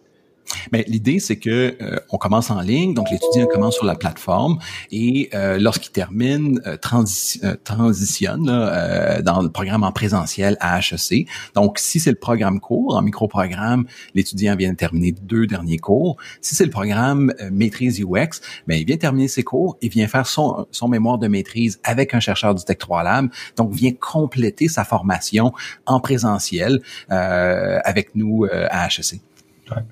Mais 0.73 0.85
l'idée, 0.89 1.21
c'est 1.21 1.37
que 1.37 1.77
euh, 1.81 1.97
on 2.11 2.19
commence 2.19 2.51
en 2.51 2.61
ligne, 2.61 2.95
donc 2.95 3.11
l'étudiant 3.11 3.47
commence 3.47 3.75
sur 3.75 3.85
la 3.85 3.95
plateforme 3.95 4.59
et 4.91 5.31
euh, 5.35 5.59
lorsqu'il 5.59 5.93
termine, 5.93 6.61
euh, 6.67 6.77
transitionne 6.77 8.45
dans 8.45 9.43
le 9.43 9.51
programme 9.51 9.83
en 9.83 9.93
présentiel 9.93 10.57
à 10.61 10.79
HEC. 10.79 11.27
Donc, 11.55 11.79
si 11.79 12.01
c'est 12.01 12.11
le 12.11 12.17
programme 12.17 12.61
court, 12.61 12.97
en 12.97 13.03
micro-programme, 13.03 13.87
l'étudiant 14.15 14.57
vient 14.57 14.71
de 14.71 14.77
terminer 14.77 15.13
deux 15.13 15.47
derniers 15.47 15.79
cours. 15.79 16.17
Si 16.41 16.55
c'est 16.55 16.65
le 16.65 16.71
programme 16.71 17.33
maîtrise 17.51 18.01
UX, 18.01 18.41
ben 18.67 18.79
il 18.79 18.85
vient 18.85 18.97
terminer 18.97 19.29
ses 19.29 19.43
cours 19.43 19.77
et 19.83 19.89
vient 19.89 20.09
faire 20.09 20.27
son, 20.27 20.67
son 20.71 20.89
mémoire 20.89 21.19
de 21.19 21.29
maîtrise 21.29 21.81
avec 21.85 22.15
un 22.15 22.21
chercheur 22.21 22.55
du 22.55 22.65
Tech 22.65 22.79
3 22.79 23.03
Lab. 23.03 23.29
Donc, 23.57 23.73
vient 23.73 23.93
compléter 23.93 24.69
sa 24.69 24.85
formation 24.85 25.53
en 25.87 26.01
présentiel 26.01 26.81
avec 27.09 28.15
nous 28.15 28.47
à 28.51 28.87
HEC. 28.87 29.21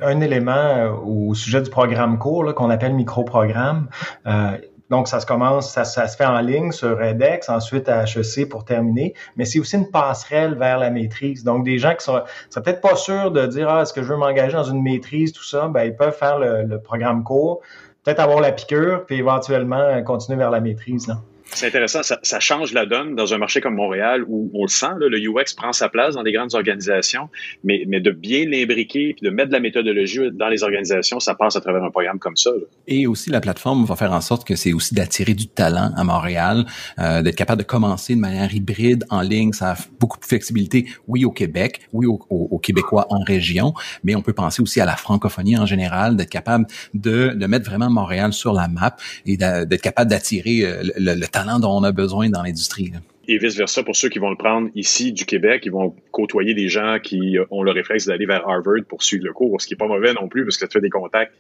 Un 0.00 0.20
élément 0.20 0.52
euh, 0.52 0.90
au 0.90 1.34
sujet 1.34 1.60
du 1.60 1.70
programme 1.70 2.18
court 2.18 2.54
qu'on 2.54 2.70
appelle 2.70 2.94
micro-programme. 2.94 3.88
Euh, 4.26 4.56
donc, 4.90 5.06
ça 5.06 5.20
se 5.20 5.26
commence, 5.26 5.70
ça, 5.70 5.84
se 5.84 6.16
fait 6.16 6.24
en 6.24 6.40
ligne 6.40 6.72
sur 6.72 7.02
edX, 7.02 7.50
ensuite 7.50 7.88
à 7.90 8.04
HEC 8.04 8.48
pour 8.48 8.64
terminer, 8.64 9.12
mais 9.36 9.44
c'est 9.44 9.58
aussi 9.58 9.76
une 9.76 9.90
passerelle 9.90 10.54
vers 10.54 10.78
la 10.78 10.90
maîtrise. 10.90 11.44
Donc, 11.44 11.64
des 11.64 11.78
gens 11.78 11.94
qui 11.94 12.04
sont, 12.04 12.22
sont 12.48 12.62
peut-être 12.62 12.80
pas 12.80 12.96
sûrs 12.96 13.30
de 13.30 13.46
dire, 13.46 13.68
ah, 13.68 13.82
est-ce 13.82 13.92
que 13.92 14.02
je 14.02 14.08
veux 14.08 14.16
m'engager 14.16 14.54
dans 14.54 14.64
une 14.64 14.82
maîtrise, 14.82 15.32
tout 15.32 15.44
ça, 15.44 15.68
ben, 15.68 15.84
ils 15.84 15.94
peuvent 15.94 16.16
faire 16.16 16.38
le, 16.38 16.78
programme 16.80 17.22
court, 17.22 17.60
peut-être 18.02 18.20
avoir 18.20 18.40
la 18.40 18.50
piqûre, 18.50 19.04
puis 19.04 19.16
éventuellement 19.16 20.02
continuer 20.04 20.38
vers 20.38 20.50
la 20.50 20.60
maîtrise. 20.60 21.06
C'est 21.54 21.66
intéressant, 21.66 22.02
ça, 22.02 22.18
ça, 22.22 22.40
change 22.40 22.72
la 22.72 22.86
donne 22.86 23.16
dans 23.16 23.32
un 23.34 23.38
marché 23.38 23.60
comme 23.60 23.74
Montréal 23.74 24.24
où 24.28 24.50
on 24.54 24.62
le 24.62 24.68
sent, 24.68 24.86
là, 25.00 25.08
le 25.08 25.18
UX 25.18 25.54
prend 25.56 25.72
sa 25.72 25.88
place 25.88 26.14
dans 26.14 26.22
des 26.22 26.32
grandes 26.32 26.54
organisations, 26.54 27.28
mais, 27.64 27.84
mais 27.88 28.00
de 28.00 28.10
bien 28.10 28.44
l'imbriquer 28.44 29.14
puis 29.14 29.24
de 29.24 29.30
mettre 29.30 29.48
de 29.48 29.54
la 29.54 29.60
méthodologie 29.60 30.30
dans 30.32 30.48
les 30.48 30.62
organisations, 30.62 31.20
ça 31.20 31.34
passe 31.34 31.56
à 31.56 31.60
travers 31.60 31.82
un 31.82 31.90
programme 31.90 32.18
comme 32.18 32.36
ça. 32.36 32.50
Là. 32.50 32.66
Et 32.86 33.06
aussi, 33.06 33.30
la 33.30 33.40
plateforme 33.40 33.84
va 33.86 33.96
faire 33.96 34.12
en 34.12 34.20
sorte 34.20 34.46
que 34.46 34.56
c'est 34.56 34.72
aussi 34.72 34.94
d'attirer 34.94 35.34
du 35.34 35.48
talent 35.48 35.90
à 35.96 36.04
Montréal, 36.04 36.66
euh, 36.98 37.22
d'être 37.22 37.36
capable 37.36 37.62
de 37.62 37.66
commencer 37.66 38.14
de 38.14 38.20
manière 38.20 38.54
hybride 38.54 39.04
en 39.10 39.22
ligne, 39.22 39.52
ça 39.52 39.72
a 39.72 39.76
beaucoup 39.98 40.18
de 40.18 40.24
flexibilité, 40.24 40.86
oui 41.08 41.24
au 41.24 41.32
Québec, 41.32 41.80
oui 41.92 42.06
aux, 42.06 42.20
aux 42.28 42.58
Québécois 42.58 43.06
en 43.10 43.20
région, 43.20 43.74
mais 44.04 44.14
on 44.14 44.22
peut 44.22 44.32
penser 44.34 44.62
aussi 44.62 44.80
à 44.80 44.84
la 44.84 44.96
francophonie 44.96 45.56
en 45.56 45.66
général, 45.66 46.16
d'être 46.16 46.30
capable 46.30 46.66
de, 46.94 47.32
de 47.34 47.46
mettre 47.46 47.68
vraiment 47.68 47.90
Montréal 47.90 48.32
sur 48.32 48.52
la 48.52 48.68
map 48.68 48.96
et 49.26 49.36
d'être 49.36 49.82
capable 49.82 50.10
d'attirer 50.10 50.64
euh, 50.64 50.82
le, 50.82 50.92
le, 50.96 51.14
le 51.14 51.26
talent 51.26 51.37
dont 51.60 51.78
on 51.78 51.84
a 51.84 51.92
besoin 51.92 52.28
dans 52.28 52.42
l'industrie. 52.42 52.92
Et 53.30 53.36
vice-versa, 53.36 53.82
pour 53.82 53.94
ceux 53.94 54.08
qui 54.08 54.18
vont 54.18 54.30
le 54.30 54.36
prendre 54.36 54.70
ici 54.74 55.12
du 55.12 55.26
Québec, 55.26 55.62
ils 55.66 55.72
vont 55.72 55.94
côtoyer 56.12 56.54
des 56.54 56.68
gens 56.68 56.98
qui 57.02 57.36
ont 57.50 57.62
le 57.62 57.72
réflexe 57.72 58.06
d'aller 58.06 58.24
vers 58.24 58.48
Harvard 58.48 58.84
pour 58.88 59.02
suivre 59.02 59.26
le 59.26 59.34
cours, 59.34 59.60
ce 59.60 59.66
qui 59.66 59.74
est 59.74 59.76
pas 59.76 59.86
mauvais 59.86 60.14
non 60.14 60.28
plus, 60.28 60.44
parce 60.44 60.56
que 60.56 60.64
tu 60.64 60.72
fais 60.72 60.80
des 60.80 60.88
contacts 60.88 61.34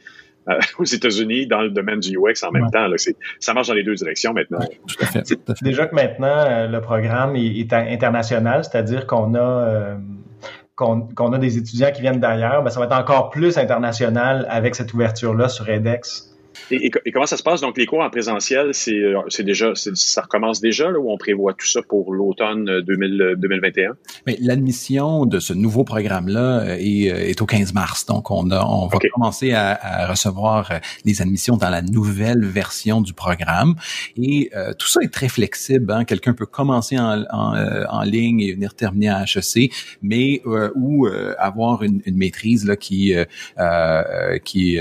euh, 0.50 0.58
aux 0.78 0.84
États-Unis 0.84 1.46
dans 1.46 1.62
le 1.62 1.70
domaine 1.70 2.00
du 2.00 2.18
UX 2.18 2.44
en 2.46 2.50
même 2.50 2.64
ouais. 2.64 2.70
temps. 2.70 2.86
Là, 2.86 2.96
ça 3.40 3.54
marche 3.54 3.68
dans 3.68 3.74
les 3.74 3.84
deux 3.84 3.94
directions 3.94 4.34
maintenant. 4.34 4.58
Ouais, 4.58 4.78
tout 4.86 5.02
à 5.02 5.06
fait, 5.06 5.22
tout 5.22 5.40
à 5.52 5.54
fait. 5.54 5.64
Déjà 5.64 5.86
que 5.86 5.94
maintenant, 5.94 6.26
euh, 6.26 6.66
le 6.66 6.80
programme 6.82 7.36
est, 7.36 7.58
est 7.58 7.72
international, 7.72 8.64
c'est-à-dire 8.64 9.06
qu'on 9.06 9.34
a... 9.34 9.38
Euh, 9.40 9.96
qu'on 10.76 11.00
qu 11.00 11.34
a 11.34 11.38
des 11.38 11.58
étudiants 11.58 11.90
qui 11.90 12.02
viennent 12.02 12.20
d'ailleurs, 12.20 12.62
ben, 12.62 12.70
ça 12.70 12.78
va 12.78 12.86
être 12.86 12.96
encore 12.96 13.30
plus 13.30 13.58
international 13.58 14.46
avec 14.48 14.76
cette 14.76 14.94
ouverture-là 14.94 15.48
sur 15.48 15.68
edX. 15.68 16.37
Et, 16.70 16.90
comment 17.12 17.26
ça 17.26 17.36
se 17.36 17.42
passe? 17.42 17.60
Donc, 17.60 17.76
les 17.78 17.86
cours 17.86 18.00
en 18.00 18.10
présentiel, 18.10 18.70
c'est 18.72 18.94
euh, 18.94 19.22
déjà, 19.40 19.72
ça 19.74 20.22
recommence 20.22 20.60
déjà 20.60 20.90
là, 20.90 20.98
ou 20.98 21.10
on 21.10 21.16
prévoit 21.16 21.54
tout 21.54 21.66
ça 21.66 21.80
pour 21.82 22.12
l'automne 22.12 22.82
2021? 22.82 23.96
Mais 24.26 24.36
l'admission 24.40 25.26
de 25.26 25.38
ce 25.38 25.52
nouveau 25.52 25.84
programme-là 25.84 26.76
est, 26.78 27.06
est, 27.30 27.42
au 27.42 27.46
15 27.46 27.72
mars. 27.74 28.06
Donc, 28.06 28.30
on, 28.30 28.50
a, 28.50 28.64
on 28.64 28.86
va 28.86 28.98
commencer 29.12 29.52
à, 29.52 29.78
à, 29.80 30.06
recevoir 30.06 30.72
les 31.04 31.22
admissions 31.22 31.56
dans 31.56 31.70
la 31.70 31.82
nouvelle 31.82 32.44
version 32.44 33.00
du 33.00 33.12
programme. 33.12 33.74
Et 34.16 34.50
tout 34.78 34.88
ça 34.88 35.00
est 35.02 35.12
très 35.12 35.28
flexible. 35.28 35.92
Hein. 35.92 36.04
Quelqu'un 36.04 36.34
peut 36.34 36.46
commencer 36.46 36.98
en, 36.98 37.24
en, 37.30 37.84
en, 37.88 38.02
ligne 38.02 38.40
et 38.40 38.52
venir 38.52 38.74
terminer 38.74 39.08
à 39.08 39.24
HEC, 39.24 39.72
mais 40.02 40.42
ou 40.74 41.06
avoir 41.38 41.82
une, 41.82 42.00
une, 42.04 42.16
maîtrise 42.16 42.66
là, 42.66 42.76
qui, 42.76 43.14
qui 44.44 44.78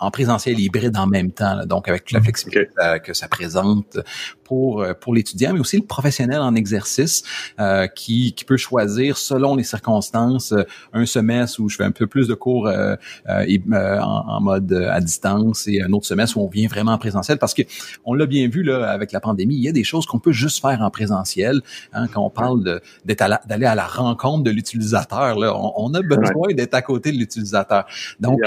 en 0.00 0.10
présentiel 0.10 0.60
hybride 0.64 0.96
en 0.96 1.06
même 1.06 1.30
temps, 1.30 1.64
donc 1.66 1.88
avec 1.88 2.04
toute 2.04 2.12
la 2.12 2.22
flexibilité 2.22 2.68
que 3.02 3.14
ça 3.14 3.28
présente 3.28 3.98
pour 4.44 4.82
euh, 4.82 4.94
pour 4.94 5.14
l'étudiant, 5.14 5.52
mais 5.52 5.60
aussi 5.60 5.76
le 5.76 5.84
professionnel 5.84 6.40
en 6.40 6.54
exercice 6.54 7.22
euh, 7.58 7.86
qui, 7.86 8.32
qui 8.34 8.44
peut 8.44 8.56
choisir 8.56 9.16
selon 9.16 9.56
les 9.56 9.64
circonstances 9.64 10.52
euh, 10.52 10.64
un 10.92 11.06
semestre 11.06 11.60
où 11.60 11.68
je 11.68 11.76
fais 11.76 11.84
un 11.84 11.90
peu 11.90 12.06
plus 12.06 12.28
de 12.28 12.34
cours 12.34 12.66
euh, 12.66 12.96
euh 13.28 13.44
en, 13.64 14.24
en, 14.28 14.40
mode 14.40 14.72
à 14.72 15.00
distance 15.00 15.66
et 15.68 15.82
un 15.82 15.92
autre 15.92 16.06
semestre 16.06 16.36
où 16.36 16.42
on 16.42 16.48
vient 16.48 16.68
vraiment 16.68 16.92
en 16.92 16.98
présentiel. 16.98 17.38
Parce 17.38 17.54
que 17.54 17.62
on 18.04 18.14
l'a 18.14 18.26
bien 18.26 18.48
vu 18.48 18.62
là 18.62 18.90
avec 18.90 19.12
la 19.12 19.20
pandémie, 19.20 19.56
il 19.56 19.62
y 19.62 19.68
a 19.68 19.72
des 19.72 19.84
choses 19.84 20.06
qu'on 20.06 20.18
peut 20.18 20.32
juste 20.32 20.60
faire 20.60 20.80
en 20.82 20.90
présentiel 20.90 21.60
hein, 21.92 22.06
quand 22.12 22.22
on 22.22 22.30
parle 22.30 22.80
d'aller 23.04 23.66
à 23.66 23.74
la 23.74 23.86
rencontre 23.86 24.44
de 24.44 24.50
l'utilisateur. 24.50 25.38
Là, 25.38 25.54
on, 25.56 25.92
a 25.94 26.02
besoin 26.02 26.52
d'être 26.54 26.74
à 26.74 26.82
côté 26.82 27.12
de 27.12 27.16
l'utilisateur. 27.16 27.86
Donc, 28.20 28.40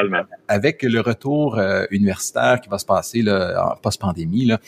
avec 0.47 0.83
le 0.83 1.01
retour 1.01 1.59
qui 2.61 2.69
va 2.69 2.77
se 2.77 2.85
passer 2.85 3.21
là, 3.21 3.71
en 3.71 3.75
post-pandémie, 3.75 4.45
là, 4.45 4.59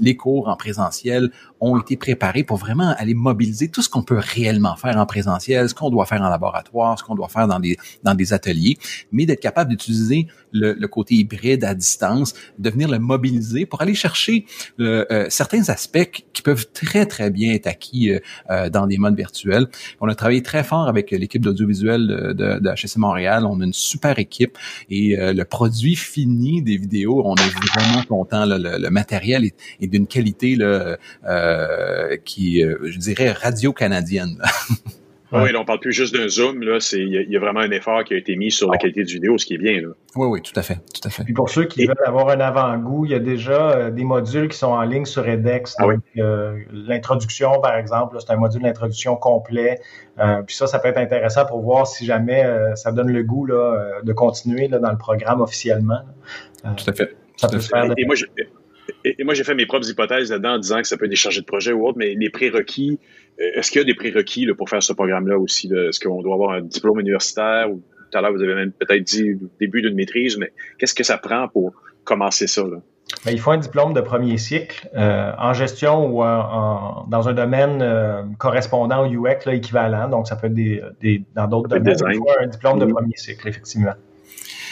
les 0.00 0.16
cours 0.16 0.48
en 0.48 0.56
présentiel 0.56 1.30
ont 1.64 1.80
été 1.80 1.96
préparés 1.96 2.44
pour 2.44 2.58
vraiment 2.58 2.94
aller 2.98 3.14
mobiliser 3.14 3.68
tout 3.68 3.82
ce 3.82 3.88
qu'on 3.88 4.02
peut 4.02 4.20
réellement 4.20 4.76
faire 4.76 4.96
en 4.96 5.06
présentiel, 5.06 5.68
ce 5.68 5.74
qu'on 5.74 5.90
doit 5.90 6.06
faire 6.06 6.22
en 6.22 6.28
laboratoire, 6.28 6.98
ce 6.98 7.04
qu'on 7.04 7.14
doit 7.14 7.28
faire 7.28 7.48
dans 7.48 7.60
des, 7.60 7.76
dans 8.02 8.14
des 8.14 8.32
ateliers, 8.32 8.76
mais 9.12 9.26
d'être 9.26 9.40
capable 9.40 9.70
d'utiliser 9.70 10.26
le, 10.52 10.74
le, 10.74 10.88
côté 10.88 11.14
hybride 11.14 11.64
à 11.64 11.74
distance, 11.74 12.34
de 12.58 12.70
venir 12.70 12.88
le 12.88 12.98
mobiliser 12.98 13.66
pour 13.66 13.82
aller 13.82 13.94
chercher 13.94 14.46
euh, 14.80 15.04
euh, 15.10 15.26
certains 15.28 15.68
aspects 15.68 16.22
qui 16.32 16.42
peuvent 16.42 16.66
très, 16.72 17.06
très 17.06 17.30
bien 17.30 17.52
être 17.52 17.66
acquis 17.66 18.12
euh, 18.50 18.70
dans 18.70 18.86
des 18.86 18.98
modes 18.98 19.16
virtuels. 19.16 19.66
On 20.00 20.08
a 20.08 20.14
travaillé 20.14 20.42
très 20.42 20.62
fort 20.62 20.88
avec 20.88 21.10
l'équipe 21.10 21.42
d'audiovisuel 21.42 22.06
de, 22.06 22.32
de, 22.32 22.58
de, 22.60 22.70
HSC 22.70 22.98
Montréal. 22.98 23.46
On 23.46 23.60
a 23.60 23.64
une 23.64 23.72
super 23.72 24.18
équipe 24.18 24.58
et 24.90 25.16
le 25.16 25.44
produit 25.44 25.96
fini 25.96 26.62
des 26.62 26.76
vidéos, 26.76 27.22
on 27.24 27.34
est 27.34 27.54
vraiment 27.74 28.02
content. 28.04 28.44
le, 28.44 28.78
le, 28.78 28.90
matériel 28.90 29.44
est, 29.44 29.56
est 29.80 29.86
d'une 29.86 30.06
qualité 30.06 30.56
là, 30.56 30.96
euh, 31.26 31.53
qui, 32.24 32.62
euh, 32.62 32.78
je 32.82 32.98
dirais, 32.98 33.32
radio-canadienne. 33.32 34.38
Oui, 35.32 35.50
là, 35.50 35.58
on 35.58 35.64
parle 35.64 35.80
plus 35.80 35.92
juste 35.92 36.14
d'un 36.14 36.28
zoom. 36.28 36.62
Là, 36.62 36.78
c'est 36.78 37.00
il 37.00 37.10
y, 37.28 37.36
a 37.36 37.40
vraiment 37.40 37.58
un 37.58 37.70
effort 37.72 38.04
qui 38.04 38.14
a 38.14 38.16
été 38.16 38.36
mis 38.36 38.52
sur 38.52 38.70
la 38.70 38.78
qualité 38.78 39.02
du 39.02 39.14
vidéo, 39.14 39.36
ce 39.36 39.44
qui 39.44 39.54
est 39.54 39.58
bien. 39.58 39.80
Là. 39.80 39.88
Oui, 40.14 40.28
oui, 40.28 40.42
tout 40.42 40.52
à 40.54 40.62
fait, 40.62 40.76
tout 40.76 41.00
à 41.02 41.10
fait. 41.10 41.24
Puis 41.24 41.32
pour 41.32 41.50
ceux 41.50 41.64
qui 41.64 41.86
veulent 41.86 41.96
avoir 42.06 42.28
un 42.28 42.38
avant-goût, 42.38 43.04
il 43.04 43.10
y 43.10 43.14
a 43.16 43.18
déjà 43.18 43.72
euh, 43.72 43.90
des 43.90 44.04
modules 44.04 44.46
qui 44.46 44.56
sont 44.56 44.68
en 44.68 44.82
ligne 44.82 45.06
sur 45.06 45.28
edX. 45.28 45.74
Ah 45.78 45.86
l'introduction, 46.14 47.60
par 47.60 47.76
exemple, 47.76 48.16
c'est 48.20 48.32
un 48.32 48.36
module 48.36 48.62
d'introduction 48.62 49.16
complet. 49.16 49.80
puis 50.46 50.54
ça, 50.54 50.68
ça 50.68 50.78
peut 50.78 50.86
être 50.86 50.98
intéressant 50.98 51.46
pour 51.46 51.62
voir 51.62 51.88
si 51.88 52.06
jamais 52.06 52.46
ça 52.76 52.92
donne 52.92 53.10
le 53.10 53.24
goût 53.24 53.44
là, 53.44 54.02
de 54.04 54.12
continuer 54.12 54.68
là, 54.68 54.78
dans 54.78 54.92
le 54.92 54.98
programme 54.98 55.40
officiellement. 55.40 56.02
tout 56.62 56.88
à 56.88 56.92
fait. 56.92 57.16
Ça 57.36 57.48
peut 57.48 57.58
faire. 57.58 57.86
Et 57.96 58.06
moi, 58.06 58.14
et, 59.04 59.24
moi, 59.24 59.34
j'ai 59.34 59.44
fait 59.44 59.54
mes 59.54 59.66
propres 59.66 59.88
hypothèses 59.88 60.30
là-dedans 60.30 60.54
en 60.54 60.58
disant 60.58 60.80
que 60.80 60.88
ça 60.88 60.96
peut 60.96 61.04
être 61.04 61.10
des 61.10 61.16
chargés 61.16 61.40
de 61.40 61.46
projet 61.46 61.72
ou 61.72 61.86
autre, 61.86 61.98
mais 61.98 62.14
les 62.14 62.30
prérequis, 62.30 62.98
euh, 63.40 63.44
est-ce 63.54 63.70
qu'il 63.70 63.80
y 63.80 63.82
a 63.82 63.84
des 63.84 63.94
prérequis 63.94 64.46
pour 64.56 64.68
faire 64.68 64.82
ce 64.82 64.92
programme-là 64.92 65.38
aussi? 65.38 65.70
Est-ce 65.72 66.00
qu'on 66.00 66.22
doit 66.22 66.34
avoir 66.34 66.52
un 66.52 66.62
diplôme 66.62 67.00
universitaire 67.00 67.70
ou 67.70 67.82
tout 68.10 68.18
à 68.18 68.20
l'heure, 68.20 68.32
vous 68.32 68.42
avez 68.42 68.54
même 68.54 68.72
peut-être 68.72 69.02
dit 69.02 69.36
début 69.58 69.82
d'une 69.82 69.94
maîtrise, 69.94 70.36
mais 70.36 70.52
qu'est-ce 70.78 70.94
que 70.94 71.02
ça 71.02 71.18
prend 71.18 71.48
pour 71.48 71.72
commencer 72.04 72.46
ça? 72.46 72.62
Là? 72.62 72.78
Ben, 73.24 73.32
il 73.32 73.40
faut 73.40 73.50
un 73.50 73.58
diplôme 73.58 73.92
de 73.92 74.00
premier 74.00 74.38
cycle 74.38 74.88
euh, 74.94 75.32
en 75.38 75.52
gestion 75.52 76.06
ou 76.06 76.22
en, 76.22 77.06
dans 77.08 77.28
un 77.28 77.32
domaine 77.32 77.80
euh, 77.82 78.22
correspondant 78.38 79.06
au 79.06 79.10
UX 79.10 79.46
là, 79.46 79.54
équivalent. 79.54 80.08
Donc, 80.08 80.26
ça 80.26 80.36
peut 80.36 80.46
être 80.46 80.54
des, 80.54 80.80
des 81.00 81.24
dans 81.34 81.46
d'autres 81.46 81.68
domaines. 81.68 81.96
Il 82.08 82.16
faut 82.16 82.26
un 82.40 82.46
diplôme 82.46 82.78
de 82.78 82.86
mm-hmm. 82.86 82.92
premier 82.92 83.16
cycle, 83.16 83.48
effectivement. 83.48 83.94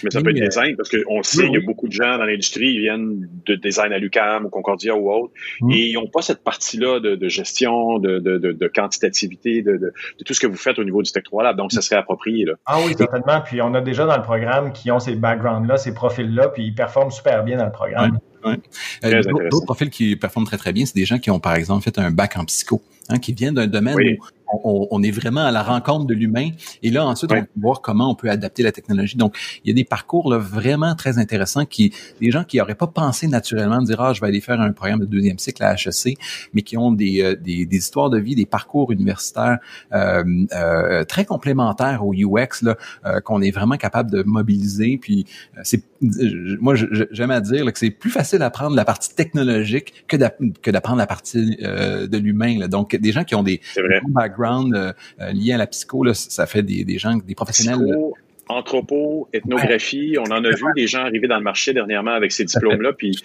Mais 0.04 0.10
ça 0.10 0.20
peut 0.20 0.30
être 0.30 0.44
design, 0.44 0.76
parce 0.76 0.90
qu'on 0.90 1.22
sait, 1.22 1.46
il 1.46 1.52
y 1.52 1.56
a 1.56 1.60
beaucoup 1.60 1.88
de 1.88 1.92
gens 1.92 2.18
dans 2.18 2.24
l'industrie, 2.24 2.70
ils 2.72 2.80
viennent 2.80 3.28
de 3.46 3.54
design 3.54 3.92
à 3.92 3.98
l'UCAM 3.98 4.46
ou 4.46 4.48
Concordia 4.48 4.96
ou 4.96 5.10
autre, 5.10 5.32
mm. 5.60 5.70
et 5.70 5.88
ils 5.88 5.94
n'ont 5.94 6.08
pas 6.08 6.22
cette 6.22 6.42
partie-là 6.42 7.00
de, 7.00 7.28
gestion, 7.28 7.98
de, 7.98 8.18
de, 8.18 8.68
quantitativité, 8.68 9.62
de, 9.62 9.92
tout 10.24 10.34
ce 10.34 10.40
que 10.40 10.46
vous 10.46 10.56
faites 10.56 10.78
au 10.78 10.84
niveau 10.84 11.02
du 11.02 11.12
Tech 11.12 11.22
3 11.24 11.44
Lab. 11.44 11.56
Donc, 11.56 11.72
ça 11.72 11.82
serait 11.82 11.96
approprié. 11.96 12.44
Là. 12.44 12.54
Ah 12.66 12.78
oui, 12.84 12.94
certainement. 12.96 13.40
Puis, 13.44 13.60
on 13.62 13.74
a 13.74 13.80
déjà 13.80 14.06
dans 14.06 14.16
le 14.16 14.22
programme 14.22 14.72
qui 14.72 14.90
ont 14.90 14.98
ces 14.98 15.14
backgrounds-là, 15.14 15.76
ces 15.76 15.94
profils-là, 15.94 16.48
puis 16.48 16.64
ils 16.64 16.74
performent 16.74 17.10
super 17.10 17.44
bien 17.44 17.56
dans 17.56 17.66
le 17.66 17.72
programme. 17.72 18.18
Euh, 18.44 19.22
d'autres 19.50 19.66
profils 19.66 19.90
qui 19.90 20.16
performent 20.16 20.46
très 20.46 20.56
très 20.56 20.72
bien, 20.72 20.86
c'est 20.86 20.96
des 20.96 21.04
gens 21.04 21.18
qui 21.18 21.30
ont 21.30 21.40
par 21.40 21.54
exemple 21.54 21.84
fait 21.84 21.98
un 21.98 22.10
bac 22.10 22.36
en 22.36 22.44
psycho, 22.44 22.82
hein, 23.08 23.18
qui 23.18 23.32
viennent 23.32 23.54
d'un 23.54 23.66
domaine 23.66 23.96
où 23.96 24.41
on, 24.64 25.02
est 25.02 25.10
vraiment 25.10 25.44
à 25.44 25.50
la 25.50 25.62
rencontre 25.62 26.06
de 26.06 26.14
l'humain. 26.14 26.50
Et 26.82 26.90
là, 26.90 27.06
ensuite, 27.06 27.32
on 27.32 27.36
va 27.36 27.46
voir 27.56 27.80
comment 27.80 28.10
on 28.10 28.14
peut 28.14 28.30
adapter 28.30 28.62
la 28.62 28.72
technologie. 28.72 29.16
Donc, 29.16 29.36
il 29.64 29.68
y 29.68 29.70
a 29.70 29.74
des 29.74 29.84
parcours 29.84 30.30
là, 30.30 30.38
vraiment 30.38 30.94
très 30.94 31.18
intéressants 31.18 31.64
qui, 31.64 31.92
des 32.20 32.30
gens 32.30 32.44
qui 32.44 32.58
n'auraient 32.58 32.74
pas 32.74 32.86
pensé 32.86 33.28
naturellement 33.28 33.80
de 33.80 33.86
dire, 33.86 34.00
ah, 34.00 34.12
je 34.12 34.20
vais 34.20 34.26
aller 34.26 34.40
faire 34.40 34.60
un 34.60 34.72
programme 34.72 35.00
de 35.00 35.06
deuxième 35.06 35.38
cycle 35.38 35.62
à 35.62 35.74
HEC, 35.74 36.18
mais 36.52 36.62
qui 36.62 36.76
ont 36.76 36.92
des, 36.92 37.22
euh, 37.22 37.36
des, 37.36 37.66
des 37.66 37.76
histoires 37.76 38.10
de 38.10 38.18
vie, 38.18 38.34
des 38.34 38.46
parcours 38.46 38.92
universitaires 38.92 39.58
euh, 39.92 40.24
euh, 40.54 41.04
très 41.04 41.24
complémentaires 41.24 42.04
au 42.04 42.12
UX, 42.12 42.62
là, 42.62 42.76
euh, 43.06 43.20
qu'on 43.20 43.40
est 43.42 43.50
vraiment 43.50 43.76
capable 43.76 44.10
de 44.10 44.22
mobiliser. 44.22 44.98
Puis, 45.00 45.26
euh, 45.56 45.60
c'est, 45.64 45.82
moi, 46.60 46.74
j'aime 47.10 47.30
à 47.30 47.40
dire 47.40 47.64
là, 47.64 47.72
que 47.72 47.78
c'est 47.78 47.90
plus 47.90 48.10
facile 48.10 48.40
d'apprendre 48.40 48.76
la 48.76 48.84
partie 48.84 49.14
technologique 49.14 50.04
que 50.08 50.16
d'apprendre 50.16 50.98
la 50.98 51.06
partie 51.06 51.56
de 51.56 52.18
l'humain. 52.18 52.66
Donc, 52.68 52.96
des 52.96 53.12
gens 53.12 53.24
qui 53.24 53.34
ont 53.34 53.42
des, 53.42 53.60
des 53.76 54.00
backgrounds 54.08 54.41
euh, 54.44 54.92
liés 55.32 55.52
à 55.52 55.58
la 55.58 55.66
psycho, 55.66 56.04
là, 56.04 56.14
ça 56.14 56.46
fait 56.46 56.62
des, 56.62 56.84
des 56.84 56.98
gens, 56.98 57.16
des 57.16 57.34
professionnels. 57.34 57.78
Psycho, 57.78 58.14
anthropo, 58.48 59.28
ethnographie, 59.32 60.16
on 60.18 60.30
en 60.30 60.44
a 60.44 60.50
vu 60.50 60.64
des 60.76 60.86
gens 60.86 61.00
arriver 61.00 61.28
dans 61.28 61.38
le 61.38 61.44
marché 61.44 61.72
dernièrement 61.72 62.12
avec 62.12 62.32
ces 62.32 62.44
diplômes-là, 62.44 62.92
puis 62.92 63.16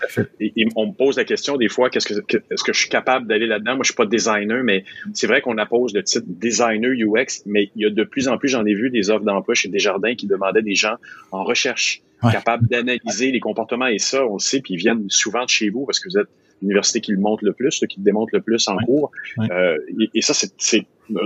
on 0.76 0.88
me 0.88 0.94
pose 0.94 1.18
la 1.18 1.26
question 1.26 1.57
des 1.57 1.69
fois, 1.69 1.89
qu'est-ce 1.89 2.07
que 2.07 2.38
est-ce 2.49 2.64
que 2.64 2.73
je 2.73 2.80
suis 2.80 2.89
capable 2.89 3.27
d'aller 3.27 3.48
là-dedans? 3.48 3.76
Moi, 3.76 3.84
je 3.84 3.88
suis 3.91 3.95
pas 3.95 4.06
designer, 4.06 4.64
mais 4.64 4.85
c'est 5.14 5.27
vrai 5.27 5.41
qu'on 5.41 5.57
appose 5.57 5.94
le 5.94 6.03
titre 6.03 6.26
designer 6.27 6.91
UX, 6.91 7.44
mais 7.45 7.72
il 7.76 7.84
y 7.84 7.85
a 7.85 7.89
de 7.89 8.03
plus 8.03 8.27
en 8.27 8.38
plus, 8.38 8.49
j'en 8.49 8.65
ai 8.65 8.73
vu 8.73 8.89
des 8.89 9.10
offres 9.10 9.26
d'emploi 9.26 9.56
chez 9.56 9.69
Desjardins 9.69 10.15
qui 10.15 10.27
demandaient 10.27 10.61
des 10.61 10.76
gens 10.76 10.95
en 11.31 11.44
recherche 11.44 12.02
capables 12.31 12.68
d'analyser 12.68 13.31
les 13.31 13.39
comportements 13.39 13.88
et 13.88 13.99
ça, 13.99 14.26
on 14.26 14.34
le 14.34 14.39
sait, 14.39 14.61
puis 14.61 14.73
ils 14.73 14.77
viennent 14.77 15.06
souvent 15.10 15.44
de 15.44 15.49
chez 15.49 15.69
vous 15.69 15.85
parce 15.85 15.99
que 15.99 16.10
vous 16.10 16.18
êtes 16.18 16.30
l'université 16.61 17.02
qui 17.02 17.11
le 17.11 17.19
montre 17.19 17.45
le 17.45 17.53
plus, 17.53 17.84
qui 17.88 17.99
le 17.99 18.03
démontre 18.03 18.31
le 18.34 18.41
plus 18.41 18.68
en 18.68 18.77
cours. 18.77 19.11
Euh, 19.39 19.77
et, 20.14 20.22
ça, 20.22 20.34
c'est, 20.34 20.85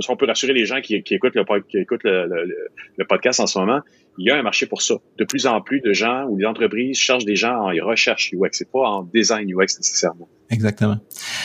on 0.09 0.15
peut 0.15 0.25
rassurer 0.25 0.53
les 0.53 0.65
gens 0.65 0.81
qui, 0.81 1.01
qui 1.03 1.15
écoutent, 1.15 1.35
le, 1.35 1.43
qui 1.61 1.77
écoutent 1.77 2.03
le, 2.03 2.27
le, 2.97 3.05
podcast 3.05 3.39
en 3.39 3.47
ce 3.47 3.59
moment. 3.59 3.79
Il 4.17 4.27
y 4.27 4.31
a 4.31 4.37
un 4.37 4.41
marché 4.41 4.65
pour 4.65 4.81
ça. 4.81 4.95
De 5.17 5.25
plus 5.25 5.47
en 5.47 5.61
plus 5.61 5.81
de 5.81 5.93
gens 5.93 6.25
ou 6.25 6.37
les 6.37 6.45
entreprises 6.45 6.97
cherchent 6.97 7.25
des 7.25 7.35
gens 7.35 7.55
en 7.55 7.71
recherche 7.85 8.31
UX, 8.33 8.49
c'est 8.51 8.71
pas 8.71 8.87
en 8.87 9.03
design 9.03 9.49
UX 9.49 9.77
nécessairement. 9.77 10.27
Exactement. 10.51 10.97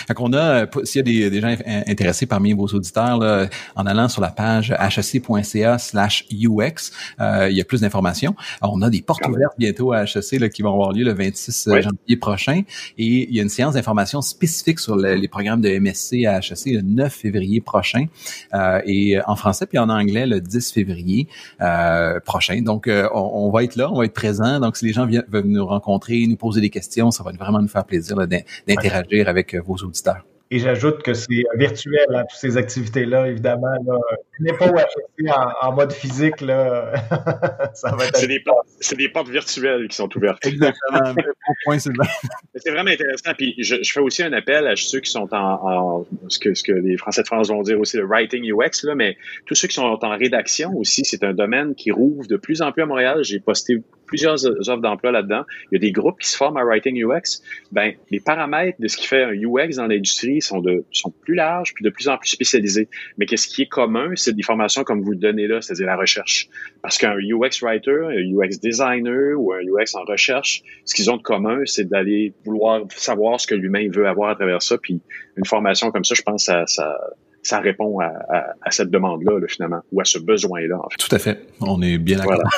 Fait 0.08 0.14
on 0.18 0.32
a, 0.32 0.64
euh, 0.64 0.66
s'il 0.82 0.98
y 0.98 1.00
a 1.00 1.28
des, 1.28 1.30
des, 1.30 1.40
gens 1.40 1.54
intéressés 1.86 2.26
parmi 2.26 2.52
vos 2.52 2.66
auditeurs, 2.66 3.18
là, 3.18 3.48
en 3.76 3.86
allant 3.86 4.08
sur 4.08 4.20
la 4.20 4.30
page 4.30 4.74
hsc.ca 4.76 5.78
slash 5.78 6.26
UX, 6.32 6.90
euh, 7.20 7.48
il 7.48 7.56
y 7.56 7.60
a 7.60 7.64
plus 7.64 7.82
d'informations. 7.82 8.34
On 8.62 8.82
a 8.82 8.90
des 8.90 9.02
portes 9.02 9.24
ouvertes 9.26 9.54
bientôt 9.58 9.92
à 9.92 10.02
HEC 10.02 10.40
là, 10.40 10.48
qui 10.48 10.62
vont 10.62 10.72
avoir 10.72 10.92
lieu 10.92 11.04
le 11.04 11.14
26 11.14 11.68
euh, 11.68 11.82
janvier 11.82 12.16
prochain. 12.16 12.62
Et 12.98 13.28
il 13.28 13.34
y 13.34 13.38
a 13.38 13.42
une 13.42 13.48
séance 13.48 13.74
d'information 13.74 14.20
spécifique 14.22 14.80
sur 14.80 14.96
les 14.96 15.28
programmes 15.28 15.60
de 15.60 15.78
MSC 15.78 16.24
à 16.26 16.38
HEC 16.38 16.74
le 16.74 16.82
9 16.82 17.12
février 17.12 17.60
prochain. 17.60 18.06
Euh, 18.54 18.80
et 18.84 19.18
en 19.26 19.36
français, 19.36 19.66
puis 19.66 19.78
en 19.78 19.88
anglais 19.88 20.26
le 20.26 20.40
10 20.40 20.72
février 20.72 21.28
euh, 21.60 22.20
prochain. 22.20 22.62
Donc, 22.62 22.88
on, 22.88 23.18
on, 23.18 23.50
va 23.50 23.64
être 23.64 23.76
là, 23.76 23.90
on 23.90 23.98
va 23.98 24.04
être 24.04 24.14
présent. 24.14 24.60
Donc, 24.60 24.76
si 24.76 24.84
les 24.84 24.92
gens 24.92 25.06
viennent, 25.06 25.24
veulent 25.28 25.46
nous 25.46 25.66
rencontrer, 25.66 26.26
nous 26.26 26.36
poser 26.36 26.60
des 26.60 26.70
questions, 26.70 27.10
ça 27.10 27.22
va 27.22 27.32
vraiment 27.32 27.60
nous 27.60 27.68
faire 27.68 27.84
plaisir 27.84 28.16
d'interagir 28.16 28.96
agir 28.96 29.28
avec 29.28 29.54
euh, 29.54 29.60
vos 29.64 29.76
auditeurs. 29.76 30.24
Et 30.51 30.60
j'ajoute 30.60 31.02
que 31.02 31.12
c'est 31.12 31.43
virtuel, 31.56 32.06
hein, 32.10 32.23
toutes 32.31 32.39
ces 32.39 32.56
activités-là, 32.56 33.27
évidemment. 33.28 33.74
Là, 33.85 33.98
n'est 34.39 34.52
pas 34.52 34.70
en, 34.70 35.68
en, 35.68 35.73
mode 35.73 35.93
physique. 35.93 36.40
Là. 36.40 36.93
ça 37.74 37.97
va 37.97 38.06
être 38.06 38.16
c'est, 38.16 38.28
des 38.28 38.39
portes, 38.39 38.68
c'est 38.81 38.97
des 38.97 39.09
portes 39.09 39.28
virtuelles 39.28 39.89
qui 39.89 39.97
sont 39.97 40.09
ouvertes. 40.16 40.47
Exactement. 40.47 41.14
C'est 42.56 42.70
vraiment 42.70 42.90
intéressant. 42.90 43.32
Puis 43.36 43.55
je, 43.59 43.77
fais 43.82 44.01
aussi 44.01 44.23
un 44.23 44.32
appel 44.32 44.66
à 44.66 44.77
ceux 44.77 45.01
qui 45.01 45.10
sont 45.10 45.28
en, 45.32 46.06
ce, 46.28 46.39
que, 46.39 46.55
ce 46.55 46.62
que 46.62 46.73
les 46.73 46.97
Français 46.97 47.23
de 47.23 47.27
France 47.27 47.48
vont 47.48 47.62
dire 47.62 47.78
aussi 47.81 47.97
le 47.97 48.05
writing 48.05 48.44
UX, 48.44 48.85
là, 48.85 48.94
mais 48.94 49.16
tous 49.47 49.55
ceux 49.55 49.68
qui 49.68 49.74
sont 49.74 49.98
en 50.01 50.16
rédaction 50.16 50.73
aussi, 50.77 51.05
c'est 51.05 51.24
un 51.24 51.35
domaine 51.35 51.74
qui 51.74 51.90
rouvre 51.90 52.27
de 52.27 52.36
plus 52.36 52.62
en 52.62 52.73
plus 52.73 52.82
à 52.82 52.86
Montréal. 52.86 53.20
J'ai 53.23 53.40
posté 53.40 53.82
plusieurs 54.06 54.46
offres 54.46 54.80
d'emploi 54.80 55.12
là-dedans. 55.12 55.44
Il 55.70 55.74
y 55.74 55.76
a 55.76 55.80
des 55.80 55.92
groupes 55.92 56.18
qui 56.20 56.28
se 56.28 56.36
forment 56.36 56.56
à 56.56 56.64
Writing 56.64 57.02
UX. 57.02 57.42
Ben, 57.72 57.92
les 58.10 58.20
paramètres 58.20 58.80
de 58.80 58.88
ce 58.88 58.96
qui 58.96 59.06
fait 59.06 59.22
un 59.22 59.32
UX 59.32 59.76
dans 59.76 59.86
l'industrie 59.86 60.40
sont 60.40 60.60
de 60.60 60.84
sont 60.92 61.10
plus 61.10 61.34
larges 61.34 61.74
puis 61.74 61.84
de 61.84 61.90
plus 61.90 62.08
en 62.08 62.16
plus 62.16 62.30
spécialisés. 62.30 62.88
Mais 63.18 63.26
qu'est-ce 63.26 63.48
qui 63.48 63.62
est 63.62 63.68
commun, 63.68 64.12
c'est 64.14 64.34
des 64.34 64.42
formations 64.42 64.84
comme 64.84 65.02
vous 65.02 65.12
le 65.12 65.18
donnez 65.18 65.46
là, 65.46 65.60
c'est-à-dire 65.60 65.86
la 65.86 65.96
recherche. 65.96 66.48
Parce 66.82 66.98
qu'un 66.98 67.16
UX 67.16 67.62
writer, 67.62 67.98
un 68.04 68.34
UX 68.34 68.58
designer 68.62 69.34
ou 69.36 69.52
un 69.52 69.60
UX 69.60 69.94
en 69.94 70.04
recherche, 70.04 70.62
ce 70.84 70.94
qu'ils 70.94 71.10
ont 71.10 71.16
de 71.16 71.22
commun, 71.22 71.60
c'est 71.64 71.88
d'aller 71.88 72.34
vouloir 72.44 72.82
savoir 72.90 73.40
ce 73.40 73.46
que 73.46 73.54
l'humain 73.54 73.88
veut 73.90 74.06
avoir 74.06 74.30
à 74.30 74.34
travers 74.34 74.62
ça. 74.62 74.78
Puis 74.78 75.00
une 75.36 75.44
formation 75.44 75.90
comme 75.90 76.04
ça, 76.04 76.14
je 76.14 76.22
pense, 76.22 76.44
ça, 76.44 76.64
ça 76.66 76.96
ça 77.47 77.60
répond 77.60 78.01
à, 78.01 78.70
cette 78.70 78.90
demande-là, 78.90 79.39
finalement, 79.48 79.81
ou 79.93 80.01
à 80.01 80.05
ce 80.05 80.18
besoin-là. 80.18 80.78
En 80.78 80.89
fait. 80.90 80.97
Tout 80.98 81.14
à 81.14 81.18
fait. 81.18 81.39
On 81.60 81.81
est 81.81 81.98
bien 81.98 82.18
d'accord. 82.18 82.43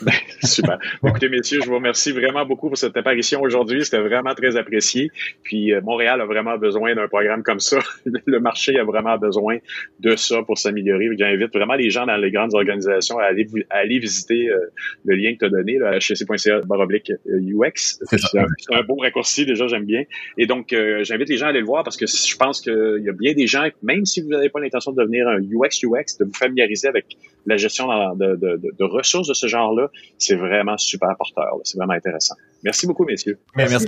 Ben, 0.00 0.12
super. 0.44 0.78
Écoutez, 1.04 1.28
messieurs, 1.28 1.58
je 1.60 1.68
vous 1.68 1.74
remercie 1.74 2.12
vraiment 2.12 2.46
beaucoup 2.46 2.68
pour 2.68 2.78
cette 2.78 2.96
apparition 2.96 3.40
aujourd'hui. 3.42 3.84
C'était 3.84 3.98
vraiment 3.98 4.32
très 4.32 4.56
apprécié. 4.56 5.10
Puis 5.42 5.72
euh, 5.72 5.80
Montréal 5.80 6.20
a 6.20 6.24
vraiment 6.24 6.56
besoin 6.56 6.94
d'un 6.94 7.08
programme 7.08 7.42
comme 7.42 7.58
ça. 7.58 7.80
Le 8.26 8.38
marché 8.38 8.78
a 8.78 8.84
vraiment 8.84 9.18
besoin 9.18 9.58
de 9.98 10.14
ça 10.14 10.42
pour 10.44 10.56
s'améliorer. 10.56 11.08
J'invite 11.18 11.52
vraiment 11.52 11.74
les 11.74 11.90
gens 11.90 12.06
dans 12.06 12.16
les 12.16 12.30
grandes 12.30 12.54
organisations 12.54 13.18
à 13.18 13.24
aller, 13.24 13.48
aller 13.70 13.98
visiter 13.98 14.48
euh, 14.48 14.70
le 15.04 15.16
lien 15.16 15.34
que 15.34 15.40
tu 15.40 15.44
as 15.46 15.48
donné, 15.48 15.78
là, 15.78 15.98
hsc.ca 15.98 16.60
baroblique 16.60 17.10
UX. 17.26 17.98
C'est 18.04 18.38
un, 18.38 18.46
un, 18.78 18.82
beau 18.82 18.96
raccourci, 18.96 19.46
déjà, 19.46 19.66
j'aime 19.66 19.84
bien. 19.84 20.04
Et 20.36 20.46
donc, 20.46 20.72
euh, 20.72 21.02
j'invite 21.02 21.28
les 21.28 21.38
gens 21.38 21.46
à 21.46 21.48
aller 21.48 21.58
le 21.58 21.66
voir 21.66 21.82
parce 21.82 21.96
que 21.96 22.06
je 22.06 22.36
pense 22.36 22.60
qu'il 22.60 23.02
y 23.04 23.08
a 23.08 23.12
bien 23.12 23.34
des 23.34 23.48
gens, 23.48 23.66
même 23.82 24.06
si 24.06 24.17
si 24.18 24.24
vous 24.24 24.30
n'avez 24.30 24.48
pas 24.48 24.60
l'intention 24.60 24.92
de 24.92 25.00
devenir 25.00 25.28
un 25.28 25.38
UX 25.38 25.84
UX, 25.84 26.18
de 26.18 26.24
vous 26.24 26.32
familiariser 26.32 26.88
avec 26.88 27.06
la 27.46 27.56
gestion 27.56 27.86
de, 28.16 28.84
ressources 28.84 29.28
de 29.28 29.34
ce 29.34 29.46
genre-là, 29.46 29.88
c'est 30.18 30.36
vraiment 30.36 30.76
super 30.76 31.16
porteur. 31.16 31.54
C'est 31.64 31.78
vraiment 31.78 31.94
intéressant. 31.94 32.34
Merci 32.64 32.86
beaucoup, 32.86 33.04
messieurs. 33.04 33.38
Merci, 33.56 33.72
merci, 33.74 33.86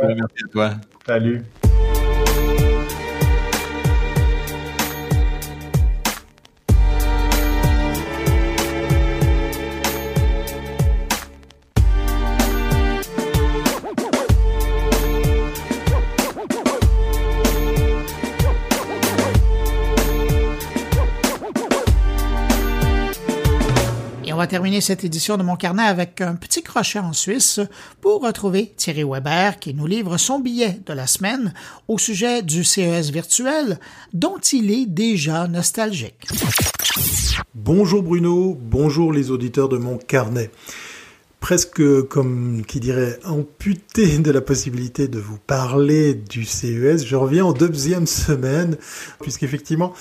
merci 0.00 0.44
à 0.44 0.48
toi. 0.52 0.70
Salut. 1.06 1.42
Va 24.42 24.48
terminer 24.48 24.80
cette 24.80 25.04
édition 25.04 25.36
de 25.36 25.44
mon 25.44 25.54
carnet 25.54 25.84
avec 25.84 26.20
un 26.20 26.34
petit 26.34 26.64
crochet 26.64 26.98
en 26.98 27.12
Suisse 27.12 27.60
pour 28.00 28.22
retrouver 28.22 28.74
Thierry 28.76 29.04
Weber 29.04 29.60
qui 29.60 29.72
nous 29.72 29.86
livre 29.86 30.16
son 30.16 30.40
billet 30.40 30.80
de 30.84 30.92
la 30.92 31.06
semaine 31.06 31.54
au 31.86 31.96
sujet 31.96 32.42
du 32.42 32.64
CES 32.64 33.10
virtuel 33.10 33.78
dont 34.12 34.38
il 34.38 34.72
est 34.72 34.86
déjà 34.86 35.46
nostalgique. 35.46 36.26
Bonjour 37.54 38.02
Bruno, 38.02 38.58
bonjour 38.60 39.12
les 39.12 39.30
auditeurs 39.30 39.68
de 39.68 39.76
mon 39.76 39.96
carnet 39.96 40.50
presque 41.42 41.82
comme 42.02 42.62
qui 42.64 42.78
dirait 42.78 43.18
amputé 43.24 44.18
de 44.18 44.30
la 44.30 44.40
possibilité 44.40 45.08
de 45.08 45.18
vous 45.18 45.38
parler 45.38 46.14
du 46.14 46.44
CES. 46.44 47.04
Je 47.04 47.16
reviens 47.16 47.44
en 47.44 47.52
deuxième 47.52 48.06
semaine, 48.06 48.76
puisqu'effectivement, 49.20 49.92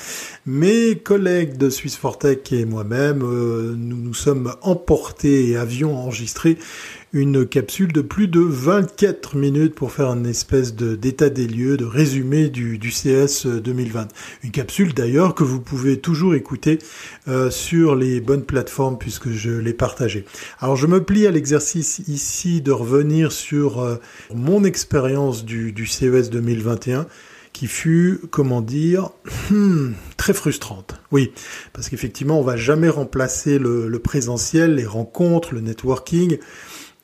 mes 0.46 1.00
collègues 1.00 1.58
de 1.58 1.72
Swiss 1.72 1.98
Fortech 1.98 2.54
et 2.54 2.64
moi-même, 2.64 3.24
euh, 3.24 3.74
nous 3.76 3.98
nous 3.98 4.14
sommes 4.14 4.54
emportés 4.62 5.50
et 5.50 5.58
avions 5.58 5.98
enregistré 5.98 6.58
une 7.14 7.46
capsule 7.46 7.92
de 7.92 8.02
plus 8.02 8.28
de 8.28 8.40
24 8.40 9.36
minutes 9.36 9.76
pour 9.76 9.92
faire 9.92 10.08
une 10.08 10.26
espèce 10.26 10.76
de 10.76 10.96
d'état 10.96 11.30
des 11.30 11.46
lieux, 11.46 11.76
de 11.76 11.84
résumé 11.84 12.48
du, 12.50 12.78
du 12.78 12.90
CS 12.90 13.48
2020. 13.48 14.08
Une 14.44 14.52
capsule 14.52 14.94
d'ailleurs 14.94 15.36
que 15.36 15.44
vous 15.44 15.60
pouvez 15.60 16.00
toujours 16.00 16.36
écouter 16.36 16.80
euh, 17.28 17.52
sur 17.52 17.96
les 17.96 18.22
bonnes 18.22 18.46
plateformes 18.46 18.98
puisque 18.98 19.30
je 19.30 19.52
l'ai 19.52 19.74
partagée. 19.74 20.26
Alors 20.60 20.78
je 20.78 20.88
me 20.88 21.04
plie 21.04 21.28
à 21.28 21.32
l'exercice 21.32 22.00
ici 22.08 22.62
de 22.62 22.72
revenir 22.72 23.34
sur 23.34 23.82
euh, 23.82 23.98
mon 24.34 24.64
expérience 24.64 25.44
du, 25.44 25.74
du 25.74 25.88
CES 25.88 26.30
2021 26.30 27.08
qui 27.54 27.68
fut, 27.68 28.22
comment 28.32 28.62
dire, 28.62 29.10
hmm, 29.50 29.92
très 30.18 30.34
frustrante. 30.34 30.96
Oui, 31.12 31.34
parce 31.74 31.90
qu'effectivement, 31.90 32.40
on 32.40 32.44
va 32.44 32.56
jamais 32.56 32.90
remplacer 32.90 33.60
le, 33.60 33.90
le 33.90 34.00
présentiel, 34.00 34.76
les 34.76 34.86
rencontres, 34.86 35.54
le 35.54 35.60
networking. 35.60 36.38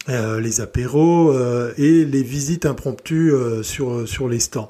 Euh, 0.10 0.40
les 0.40 0.62
apéros 0.62 1.34
euh, 1.34 1.74
et 1.78 2.06
les 2.06 2.24
visites 2.24 2.66
impromptues 2.66 3.34
euh, 3.34 3.62
sur, 3.62 4.08
sur 4.08 4.30
les 4.30 4.40
stands. 4.40 4.70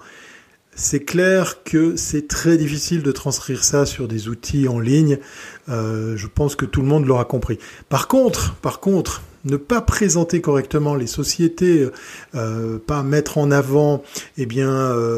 C'est 0.74 1.02
clair 1.04 1.64
que 1.64 1.96
c'est 1.96 2.28
très 2.28 2.58
difficile 2.58 3.04
de 3.04 3.12
transcrire 3.12 3.64
ça 3.64 3.86
sur 3.86 4.08
des 4.08 4.30
outils 4.30 4.68
en 4.68 4.80
ligne. 4.80 5.18
je 5.68 6.28
pense 6.28 6.56
que 6.56 6.66
tout 6.66 6.82
le 6.82 6.88
monde 6.88 7.08
l'aura 7.08 7.26
compris. 7.26 7.58
Par 7.90 8.08
contre, 8.08 8.54
par 8.62 8.80
contre, 8.80 9.24
ne 9.46 9.58
pas 9.58 9.82
présenter 9.82 10.40
correctement 10.40 10.94
les 10.94 11.08
sociétés, 11.08 11.88
pas 12.34 13.02
mettre 13.02 13.40
en 13.40 13.50
avant 13.50 14.04
eh 14.38 14.46
bien 14.46 14.70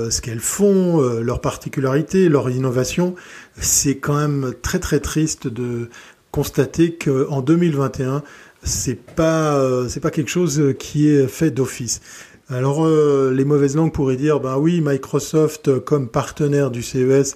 ce 0.10 0.22
qu'elles 0.22 0.40
font, 0.40 1.02
leurs 1.02 1.42
particularités, 1.42 2.30
leur 2.30 2.50
innovation, 2.50 3.16
c'est 3.60 3.98
quand 3.98 4.16
même 4.16 4.54
très 4.62 4.80
très 4.80 5.02
triste 5.02 5.50
de 5.50 5.90
constater 6.32 6.96
qu'en 6.96 7.42
2021 7.42 8.24
c'est 8.64 9.00
pas 9.00 9.56
euh, 9.56 9.88
c'est 9.88 10.00
pas 10.00 10.12
quelque 10.12 10.30
chose 10.30 10.74
qui 10.80 11.10
est 11.10 11.28
fait 11.28 11.52
d'office. 11.52 12.02
Alors 12.50 12.86
euh, 12.86 13.32
les 13.32 13.46
mauvaises 13.46 13.76
langues 13.76 13.94
pourraient 13.94 14.16
dire 14.16 14.40
ben 14.40 14.58
oui 14.58 14.82
Microsoft 14.82 15.80
comme 15.80 16.10
partenaire 16.10 16.72
du 16.72 16.82
CES 16.82 17.36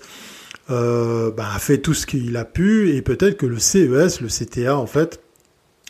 euh, 0.69 1.31
ben, 1.31 1.45
a 1.53 1.59
fait 1.59 1.77
tout 1.77 1.93
ce 1.93 2.05
qu'il 2.05 2.35
a 2.35 2.45
pu 2.45 2.95
et 2.95 3.01
peut-être 3.01 3.37
que 3.37 3.45
le 3.45 3.59
CES, 3.59 4.21
le 4.21 4.27
CTA 4.27 4.75
en 4.75 4.87
fait 4.87 5.21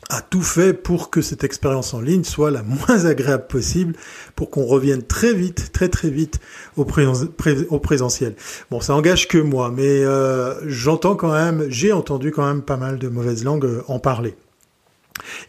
a 0.10 0.22
tout 0.22 0.42
fait 0.42 0.74
pour 0.74 1.10
que 1.10 1.22
cette 1.22 1.46
expérience 1.46 1.94
en 1.94 2.02
ligne 2.02 2.26
soit 2.26 2.52
la 2.52 2.62
moins 2.62 3.06
agréable 3.06 3.48
possible, 3.48 3.96
pour 4.36 4.50
qu'on 4.50 4.66
revienne 4.66 5.02
très 5.02 5.34
vite, 5.34 5.72
très 5.72 5.88
très 5.88 6.10
vite 6.10 6.42
au, 6.76 6.86
au 7.70 7.80
présentiel. 7.80 8.36
Bon, 8.70 8.82
ça 8.82 8.96
engage 8.96 9.30
que 9.30 9.38
moi, 9.38 9.72
mais 9.72 10.04
j'entends 10.68 11.16
quand 11.16 11.32
même, 11.32 11.66
j'ai 11.70 11.94
entendu 11.94 12.32
quand 12.32 12.46
même 12.46 12.64
pas 12.64 12.76
mal 12.76 13.00
de 13.00 13.08
mauvaises 13.08 13.46
langues 13.46 13.82
en 13.88 13.98
parler. 13.98 14.36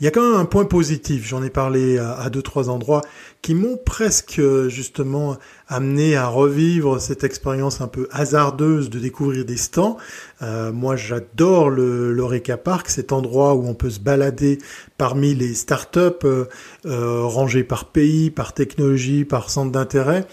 Il 0.01 0.05
y 0.05 0.07
a 0.07 0.11
quand 0.11 0.23
même 0.23 0.39
un 0.39 0.45
point 0.45 0.66
positif, 0.66 1.27
j'en 1.27 1.43
ai 1.43 1.51
parlé 1.51 1.99
à, 1.99 2.28
deux 2.28 2.43
trois 2.43 2.69
endroits 2.69 3.03
qui 3.41 3.55
m'ont 3.55 3.77
presque 3.77 4.41
justement 4.69 5.36
amené 5.69 6.16
à 6.16 6.27
revivre 6.27 7.01
cette 7.01 7.24
expérience 7.24 7.81
un 7.81 7.89
peu 7.89 8.09
hasardeuse 8.11 8.91
de 8.91 8.99
découvrir 8.99 9.45
des 9.45 9.57
stands. 9.57 9.97
Euh, 10.43 10.73
moi, 10.73 10.97
j'adore 10.97 11.70
le 11.70 12.12
l'Oreca 12.12 12.57
Park, 12.57 12.89
cet 12.89 13.12
endroit 13.12 13.55
où 13.55 13.66
on 13.66 13.74
peut 13.74 13.91
se 13.91 14.01
balader 14.01 14.59
parmi 14.99 15.35
les 15.35 15.55
startups 15.55 15.99
euh, 16.24 16.45
euh, 16.86 17.23
rangées 17.23 17.65
par 17.65 17.86
pays, 17.86 18.31
par 18.31 18.53
technologie, 18.53 19.24
par 19.24 19.51
centre 19.51 19.73
d'intérêt. 19.73 20.27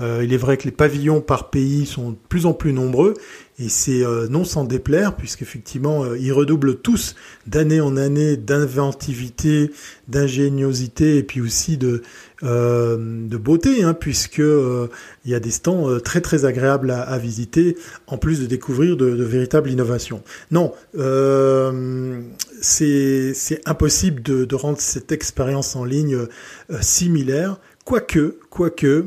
Euh, 0.00 0.22
il 0.24 0.32
est 0.32 0.38
vrai 0.38 0.56
que 0.56 0.64
les 0.64 0.72
pavillons 0.72 1.20
par 1.20 1.50
pays 1.50 1.86
sont 1.86 2.10
de 2.10 2.16
plus 2.28 2.46
en 2.46 2.52
plus 2.52 2.72
nombreux 2.72 3.14
et 3.58 3.70
c'est 3.70 4.04
euh, 4.04 4.28
non 4.28 4.44
sans 4.44 4.64
déplaire, 4.64 5.16
puisqu'effectivement, 5.16 6.04
euh, 6.04 6.18
ils 6.18 6.32
redoublent 6.32 6.76
tous 6.76 7.14
d'année 7.46 7.80
en 7.80 7.96
année 7.96 8.36
d'inventivité, 8.36 9.70
d'ingéniosité 10.08 11.16
et 11.16 11.22
puis 11.22 11.40
aussi 11.40 11.78
de, 11.78 12.02
euh, 12.42 12.98
beauté, 12.98 13.82
hein, 13.82 13.94
puisque 13.94 14.42
il 14.42 15.30
y 15.30 15.34
a 15.34 15.40
des 15.40 15.50
stands 15.50 15.98
très 16.00 16.20
très 16.20 16.44
agréables 16.44 16.90
à, 16.90 17.16
visiter, 17.16 17.78
en 18.06 18.18
plus 18.18 18.40
de 18.40 18.46
découvrir 18.46 18.96
de, 18.96 19.16
de 19.16 19.24
véritables 19.24 19.70
innovations. 19.70 20.22
Non, 20.50 20.74
c'est 22.60 23.60
impossible 23.64 24.22
de, 24.22 24.44
de, 24.44 24.54
rendre 24.54 24.80
cette 24.80 25.12
expérience 25.12 25.76
en 25.76 25.84
ligne 25.84 26.18
similaire, 26.80 27.58
quoique, 27.84 28.38
quoique, 28.50 29.06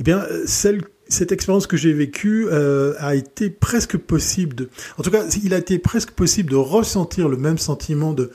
eh 0.00 0.02
bien, 0.02 0.24
celle 0.46 0.80
cette 1.14 1.32
expérience 1.32 1.66
que 1.66 1.76
j'ai 1.76 1.92
vécue 1.92 2.46
euh, 2.50 2.94
a 2.98 3.14
été 3.14 3.48
presque 3.48 3.96
possible 3.96 4.54
de, 4.54 4.68
en 4.98 5.02
tout 5.02 5.10
cas, 5.10 5.24
il 5.42 5.54
a 5.54 5.58
été 5.58 5.78
presque 5.78 6.10
possible 6.10 6.50
de 6.50 6.56
ressentir 6.56 7.28
le 7.28 7.36
même 7.36 7.58
sentiment 7.58 8.12
de 8.12 8.30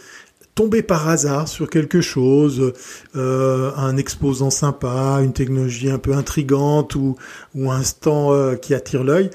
tomber 0.56 0.82
par 0.82 1.08
hasard 1.08 1.48
sur 1.48 1.70
quelque 1.70 2.02
chose, 2.02 2.74
euh, 3.16 3.72
un 3.76 3.96
exposant 3.98 4.50
sympa, 4.50 5.20
une 5.24 5.34
technologie 5.34 5.90
un 5.90 6.00
peu 6.00 6.14
intrigante 6.14 6.96
ou, 6.96 7.16
un 7.56 7.84
stand 7.84 8.34
euh, 8.34 8.56
qui 8.56 8.74
attire 8.74 9.04
l'œil, 9.04 9.30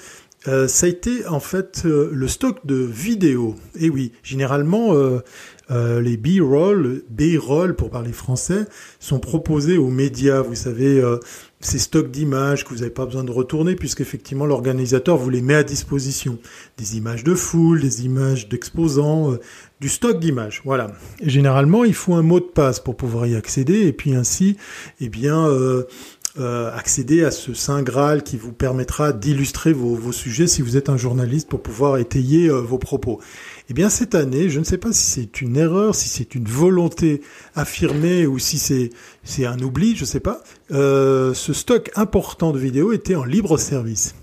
ça 0.46 0.84
a 0.84 0.88
été 0.90 1.26
en 1.26 1.40
fait 1.40 1.84
le 1.84 2.28
stock 2.28 2.66
de 2.66 2.74
vidéos. 2.74 3.54
Et 3.80 3.88
oui, 3.88 4.12
généralement, 4.22 4.92
les 5.70 6.16
B-roll, 6.16 7.02
B-roll 7.08 7.74
pour 7.74 7.90
parler 7.90 8.12
français, 8.12 8.66
sont 9.00 9.18
proposés 9.18 9.78
aux 9.78 9.88
médias. 9.88 10.42
Vous 10.42 10.54
savez, 10.54 11.02
ces 11.60 11.78
stocks 11.78 12.10
d'images 12.10 12.64
que 12.64 12.70
vous 12.70 12.80
n'avez 12.80 12.90
pas 12.90 13.06
besoin 13.06 13.24
de 13.24 13.30
retourner 13.30 13.74
puisqu'effectivement 13.74 14.44
l'organisateur 14.44 15.16
vous 15.16 15.30
les 15.30 15.40
met 15.40 15.54
à 15.54 15.62
disposition. 15.62 16.38
Des 16.76 16.96
images 16.96 17.24
de 17.24 17.34
foule, 17.34 17.80
des 17.80 18.04
images 18.04 18.48
d'exposants, 18.48 19.36
du 19.80 19.88
stock 19.88 20.20
d'images. 20.20 20.62
Voilà. 20.64 20.92
généralement, 21.22 21.84
il 21.84 21.94
faut 21.94 22.14
un 22.14 22.22
mot 22.22 22.40
de 22.40 22.44
passe 22.44 22.80
pour 22.80 22.96
pouvoir 22.96 23.26
y 23.26 23.34
accéder 23.34 23.86
et 23.86 23.92
puis 23.92 24.14
ainsi, 24.14 24.56
eh 25.00 25.08
bien, 25.08 25.48
euh, 26.36 26.68
accéder 26.74 27.24
à 27.24 27.30
ce 27.30 27.54
Saint 27.54 27.82
Graal 27.82 28.24
qui 28.24 28.36
vous 28.36 28.52
permettra 28.52 29.12
d'illustrer 29.12 29.72
vos, 29.72 30.10
sujets 30.10 30.48
si 30.48 30.62
vous 30.62 30.76
êtes 30.76 30.88
un 30.88 30.96
journaliste 30.96 31.48
pour 31.48 31.62
pouvoir 31.62 31.98
étayer 31.98 32.48
euh, 32.48 32.60
vos 32.60 32.78
propos. 32.78 33.20
Eh 33.70 33.72
bien 33.72 33.88
cette 33.88 34.14
année, 34.14 34.50
je 34.50 34.58
ne 34.58 34.64
sais 34.64 34.76
pas 34.76 34.92
si 34.92 35.06
c'est 35.06 35.40
une 35.40 35.56
erreur, 35.56 35.94
si 35.94 36.08
c'est 36.10 36.34
une 36.34 36.44
volonté 36.44 37.22
affirmée 37.54 38.26
ou 38.26 38.38
si 38.38 38.58
c'est 38.58 38.90
c'est 39.22 39.46
un 39.46 39.58
oubli, 39.60 39.96
je 39.96 40.02
ne 40.02 40.06
sais 40.06 40.20
pas. 40.20 40.42
Euh, 40.70 41.32
ce 41.32 41.54
stock 41.54 41.90
important 41.96 42.52
de 42.52 42.58
vidéos 42.58 42.92
était 42.92 43.14
en 43.14 43.24
libre 43.24 43.56
service. 43.56 44.14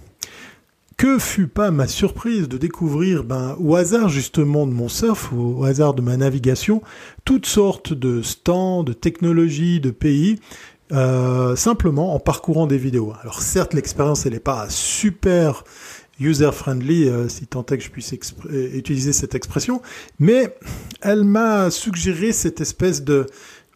Que 0.96 1.18
fut 1.18 1.48
pas 1.48 1.72
ma 1.72 1.88
surprise 1.88 2.48
de 2.48 2.60
découvrir, 2.60 3.24
ben, 3.24 3.56
au 3.60 3.76
hasard 3.76 4.10
justement 4.10 4.68
de 4.68 4.72
mon 4.74 4.88
surf, 4.88 5.34
au 5.34 5.64
hasard 5.64 5.96
de 5.96 6.04
ma 6.04 6.18
navigation, 6.18 6.84
toutes 7.26 7.48
sortes 7.48 7.94
de 7.94 8.22
stands, 8.22 8.84
de 8.84 8.94
technologies, 8.94 9.80
de 9.80 9.90
pays 9.90 10.38
euh, 10.92 11.56
simplement 11.56 12.14
en 12.14 12.20
parcourant 12.20 12.68
des 12.68 12.78
vidéos. 12.78 13.14
Alors 13.22 13.42
certes, 13.42 13.74
l'expérience 13.74 14.26
elle 14.26 14.34
n'est 14.34 14.40
pas 14.40 14.68
super 14.70 15.64
user-friendly, 16.22 17.10
euh, 17.10 17.28
si 17.28 17.48
tant 17.48 17.66
est 17.66 17.78
que 17.78 17.84
je 17.84 17.90
puisse 17.90 18.14
euh, 18.14 18.70
utiliser 18.74 19.14
cette 19.14 19.36
expression, 19.36 19.82
mais 20.20 20.56
elle 21.02 21.24
m'a 21.24 21.70
suggéré 21.72 22.32
cette 22.32 22.62
espèce 22.62 23.04
de 23.04 23.26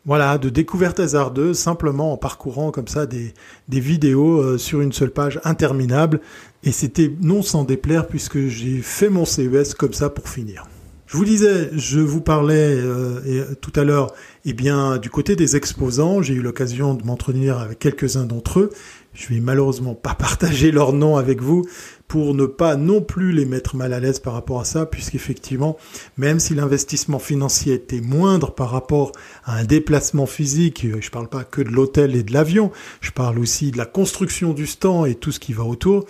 voilà 0.05 0.37
de 0.37 0.49
découverte 0.49 0.99
hasardeuse 0.99 1.57
simplement 1.57 2.13
en 2.13 2.17
parcourant 2.17 2.69
comme 2.69 2.87
ça 2.87 3.07
des, 3.07 3.33
vidéos 3.67 4.55
sur 4.59 4.81
une 4.81 4.93
seule 4.93 5.09
page 5.09 5.41
interminable 5.43 6.21
et 6.63 6.71
c'était 6.71 7.11
non 7.21 7.41
sans 7.41 7.63
déplaire 7.63 8.07
puisque 8.07 8.45
j'ai 8.47 8.83
fait 8.83 9.09
mon 9.09 9.25
CES 9.25 9.73
comme 9.73 9.93
ça 9.93 10.11
pour 10.11 10.29
finir. 10.29 10.67
Je 11.07 11.17
vous 11.17 11.25
disais, 11.25 11.69
je 11.73 11.99
vous 11.99 12.19
parlais 12.19 12.75
euh, 12.75 13.45
tout 13.61 13.71
à 13.75 13.83
l'heure, 13.83 14.11
eh 14.43 14.53
bien, 14.53 14.97
du 14.97 15.11
côté 15.11 15.35
des 15.35 15.55
exposants, 15.55 16.23
j'ai 16.23 16.33
eu 16.33 16.41
l'occasion 16.41 16.95
de 16.95 17.05
m'entretenir 17.05 17.59
avec 17.59 17.77
quelques-uns 17.77 18.25
d'entre 18.25 18.59
eux. 18.59 18.69
Je 19.15 19.33
vais 19.33 19.39
malheureusement 19.39 19.95
pas 19.95 20.13
partager 20.19 20.71
leur 20.71 20.93
nom 20.93 21.17
avec 21.17 21.41
vous 21.41 21.65
pour 22.07 22.35
ne 22.35 22.45
pas 22.45 22.75
non 22.75 23.01
plus 23.01 23.31
les 23.31 23.45
mettre 23.45 23.75
mal 23.75 23.91
à 23.91 23.99
l'aise 23.99 24.19
par 24.19 24.33
rapport 24.33 24.59
à 24.59 24.65
ça, 24.65 24.85
puisqu'effectivement, 24.85 25.77
même 26.17 26.39
si 26.39 26.53
l'investissement 26.53 27.17
financier 27.17 27.73
était 27.73 28.01
moindre 28.01 28.53
par 28.53 28.69
rapport 28.69 29.11
à 29.43 29.57
un 29.57 29.63
déplacement 29.63 30.27
physique, 30.27 30.85
je 30.99 31.09
parle 31.09 31.27
pas 31.27 31.43
que 31.43 31.61
de 31.61 31.69
l'hôtel 31.69 32.15
et 32.15 32.21
de 32.21 32.31
l'avion, 32.31 32.71
je 33.01 33.09
parle 33.09 33.39
aussi 33.39 33.71
de 33.71 33.77
la 33.77 33.85
construction 33.85 34.53
du 34.53 34.67
stand 34.67 35.07
et 35.07 35.15
tout 35.15 35.31
ce 35.31 35.39
qui 35.39 35.53
va 35.53 35.63
autour, 35.63 36.05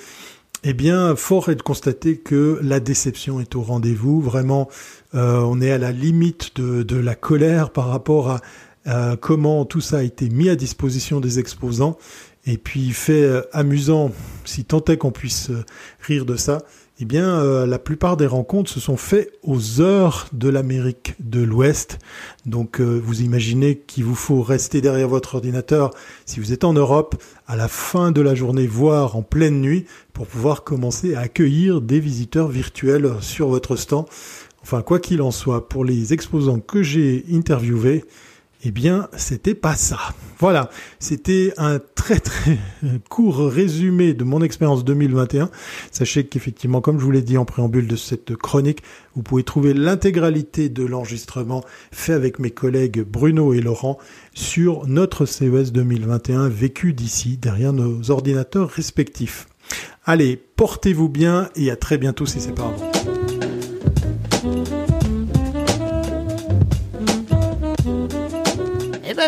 eh 0.68 0.74
bien, 0.74 1.16
fort 1.16 1.50
est 1.50 1.56
de 1.56 1.62
constater 1.62 2.18
que 2.18 2.60
la 2.64 2.80
déception 2.80 3.40
est 3.40 3.56
au 3.56 3.62
rendez-vous. 3.62 4.20
Vraiment, 4.20 4.68
euh, 5.14 5.40
on 5.42 5.62
est 5.62 5.72
à 5.72 5.78
la 5.78 5.92
limite 5.92 6.60
de, 6.60 6.98
la 6.98 7.14
colère 7.14 7.70
par 7.70 7.88
rapport 7.88 8.32
à, 8.86 9.16
comment 9.22 9.66
tout 9.66 9.82
ça 9.82 9.98
a 9.98 10.02
été 10.02 10.30
mis 10.30 10.50
à 10.50 10.56
disposition 10.56 11.20
des 11.20 11.38
exposants. 11.38 11.98
Et 12.48 12.58
puis, 12.58 12.92
fait 12.92 13.24
euh, 13.24 13.42
amusant, 13.54 14.12
si 14.44 14.66
tant 14.66 14.84
est 14.86 14.98
qu'on 14.98 15.12
puisse 15.12 15.50
euh, 15.50 15.66
rire 16.02 16.26
de 16.26 16.36
ça, 16.36 16.62
eh 17.00 17.06
bien, 17.06 17.28
euh, 17.28 17.66
la 17.66 17.80
plupart 17.80 18.18
des 18.18 18.28
rencontres 18.28 18.70
se 18.70 18.80
sont 18.80 18.98
faites 18.98 19.34
aux 19.42 19.82
heures 19.82 20.28
de 20.32 20.48
l'Amérique 20.48 21.16
de 21.20 21.42
l'Ouest. 21.42 21.98
Donc, 22.46 22.80
vous 22.80 23.22
imaginez 23.22 23.80
qu'il 23.80 24.06
vous 24.06 24.16
faut 24.16 24.42
rester 24.42 24.80
derrière 24.80 25.10
votre 25.10 25.36
ordinateur 25.36 25.92
si 26.26 26.40
vous 26.40 26.54
êtes 26.54 26.64
en 26.64 26.72
Europe 26.72 27.22
à 27.48 27.58
la 27.58 27.68
fin 27.68 28.12
de 28.12 28.22
la 28.22 28.36
journée, 28.36 28.68
voire 28.68 29.18
en 29.18 29.24
pleine 29.24 29.60
nuit, 29.60 29.86
pour 30.14 30.28
pouvoir 30.28 30.64
commencer 30.64 31.16
à 31.16 31.22
accueillir 31.22 31.82
des 31.82 32.00
visiteurs 32.00 32.48
virtuels 32.48 33.12
sur 33.20 33.50
votre 33.50 33.76
stand. 33.76 34.06
Enfin, 34.62 34.82
quoi 34.82 35.00
qu'il 35.00 35.22
en 35.22 35.32
soit, 35.32 35.68
pour 35.68 35.84
les 35.84 36.14
exposants 36.14 36.60
que 36.60 36.82
j'ai 36.82 37.26
interviewés, 37.32 38.06
eh 38.68 38.72
bien, 38.72 39.08
c'était 39.16 39.54
pas 39.54 39.76
ça. 39.76 40.00
Voilà, 40.40 40.72
c'était 41.00 41.54
un 41.58 41.80
très 41.80 42.20
très 42.20 42.58
court 43.10 43.48
résumé 43.48 44.14
de 44.16 44.24
mon 44.24 44.42
expérience 44.42 44.84
2021. 44.84 45.52
Sachez 45.92 46.26
qu'effectivement, 46.26 46.82
comme 46.82 47.00
je 47.00 47.06
vous 47.06 47.12
l'ai 47.12 47.22
dit 47.22 47.38
en 47.38 47.46
préambule 47.46 47.88
de 47.88 47.96
cette 47.96 48.36
chronique, 48.36 48.82
vous 49.16 49.22
pouvez 49.22 49.44
trouver 49.44 49.76
l'intégralité 49.76 50.70
de 50.70 50.84
l'enregistrement 50.84 51.64
fait 51.92 52.14
avec 52.14 52.40
mes 52.40 52.52
collègues 52.52 53.04
Bruno 53.04 53.54
et 53.54 53.62
Laurent 53.62 54.00
sur 54.34 54.88
notre 54.88 55.28
CES 55.28 55.72
2021 55.72 56.50
vécu 56.50 56.94
d'ici, 56.94 57.38
derrière 57.38 57.72
nos 57.72 58.10
ordinateurs 58.10 58.70
respectifs. 58.70 59.48
Allez, 60.06 60.42
portez-vous 60.56 61.08
bien 61.08 61.50
et 61.56 61.70
à 61.70 61.76
très 61.76 62.00
bientôt 62.00 62.26
si 62.26 62.42
c'est 62.42 62.56
pas 62.56 62.64
avant. 62.64 63.15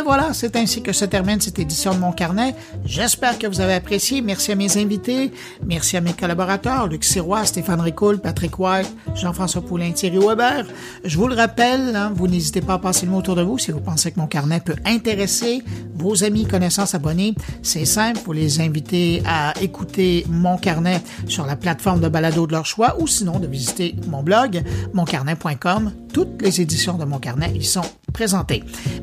Voilà, 0.07 0.34
c'est 0.34 0.55
ainsi 0.55 0.81
que 0.81 0.93
se 0.93 1.03
termine 1.03 1.41
cette 1.41 1.59
édition 1.59 1.93
de 1.93 1.99
mon 1.99 2.13
carnet. 2.13 2.55
J'espère 2.85 3.38
que 3.38 3.45
vous 3.45 3.59
avez 3.59 3.73
apprécié. 3.73 4.21
Merci 4.21 4.53
à 4.53 4.55
mes 4.55 4.77
invités. 4.77 5.34
Merci 5.65 5.97
à 5.97 6.01
mes 6.01 6.13
collaborateurs, 6.13 6.88
Luc 6.88 7.03
Sirois, 7.03 7.43
Stéphane 7.43 7.81
Ricoul, 7.81 8.19
Patrick 8.19 8.57
White, 8.57 8.88
Jean-François 9.15 9.61
Poulain, 9.61 9.91
Thierry 9.91 10.17
Weber. 10.17 10.65
Je 11.03 11.17
vous 11.17 11.27
le 11.27 11.35
rappelle, 11.35 11.93
hein, 11.93 12.13
vous 12.15 12.29
n'hésitez 12.29 12.61
pas 12.61 12.75
à 12.75 12.77
passer 12.79 13.05
le 13.05 13.11
mot 13.11 13.17
autour 13.17 13.35
de 13.35 13.41
vous 13.41 13.57
si 13.57 13.71
vous 13.71 13.81
pensez 13.81 14.13
que 14.13 14.19
mon 14.21 14.27
carnet 14.27 14.61
peut 14.61 14.77
intéresser 14.85 15.61
vos 15.93 16.23
amis, 16.23 16.45
connaissances, 16.45 16.95
abonnés. 16.95 17.35
C'est 17.61 17.84
simple, 17.84 18.21
vous 18.25 18.31
les 18.31 18.61
invitez 18.61 19.21
à 19.25 19.53
écouter 19.59 20.25
mon 20.29 20.57
carnet 20.57 21.01
sur 21.27 21.45
la 21.45 21.57
plateforme 21.57 21.99
de 21.99 22.07
balado 22.07 22.47
de 22.47 22.53
leur 22.53 22.65
choix 22.65 22.95
ou 23.01 23.07
sinon 23.07 23.39
de 23.39 23.47
visiter 23.47 23.93
mon 24.07 24.23
blog, 24.23 24.63
moncarnet.com. 24.93 25.91
Toutes 26.13 26.41
les 26.41 26.61
éditions 26.61 26.97
de 26.97 27.03
mon 27.03 27.19
carnet 27.19 27.51
y 27.53 27.65
sont 27.65 27.81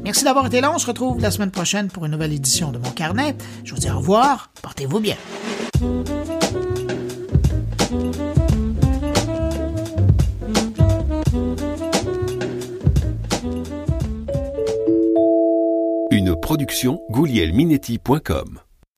Merci 0.02 0.24
d'avoir 0.24 0.46
été 0.46 0.60
là. 0.60 0.72
On 0.74 0.78
se 0.78 0.86
retrouve 0.86 1.20
la 1.20 1.30
semaine 1.30 1.50
prochaine 1.50 1.88
pour 1.88 2.04
une 2.04 2.12
nouvelle 2.12 2.32
édition 2.32 2.72
de 2.72 2.78
mon 2.78 2.90
carnet. 2.90 3.36
Je 3.64 3.74
vous 3.74 3.80
dis 3.80 3.90
au 3.90 3.98
revoir. 3.98 4.50
Portez-vous 4.62 5.00
bien. 5.00 5.16
Une 16.10 16.36
production 16.36 17.00
goulielminetti.com 17.10 18.63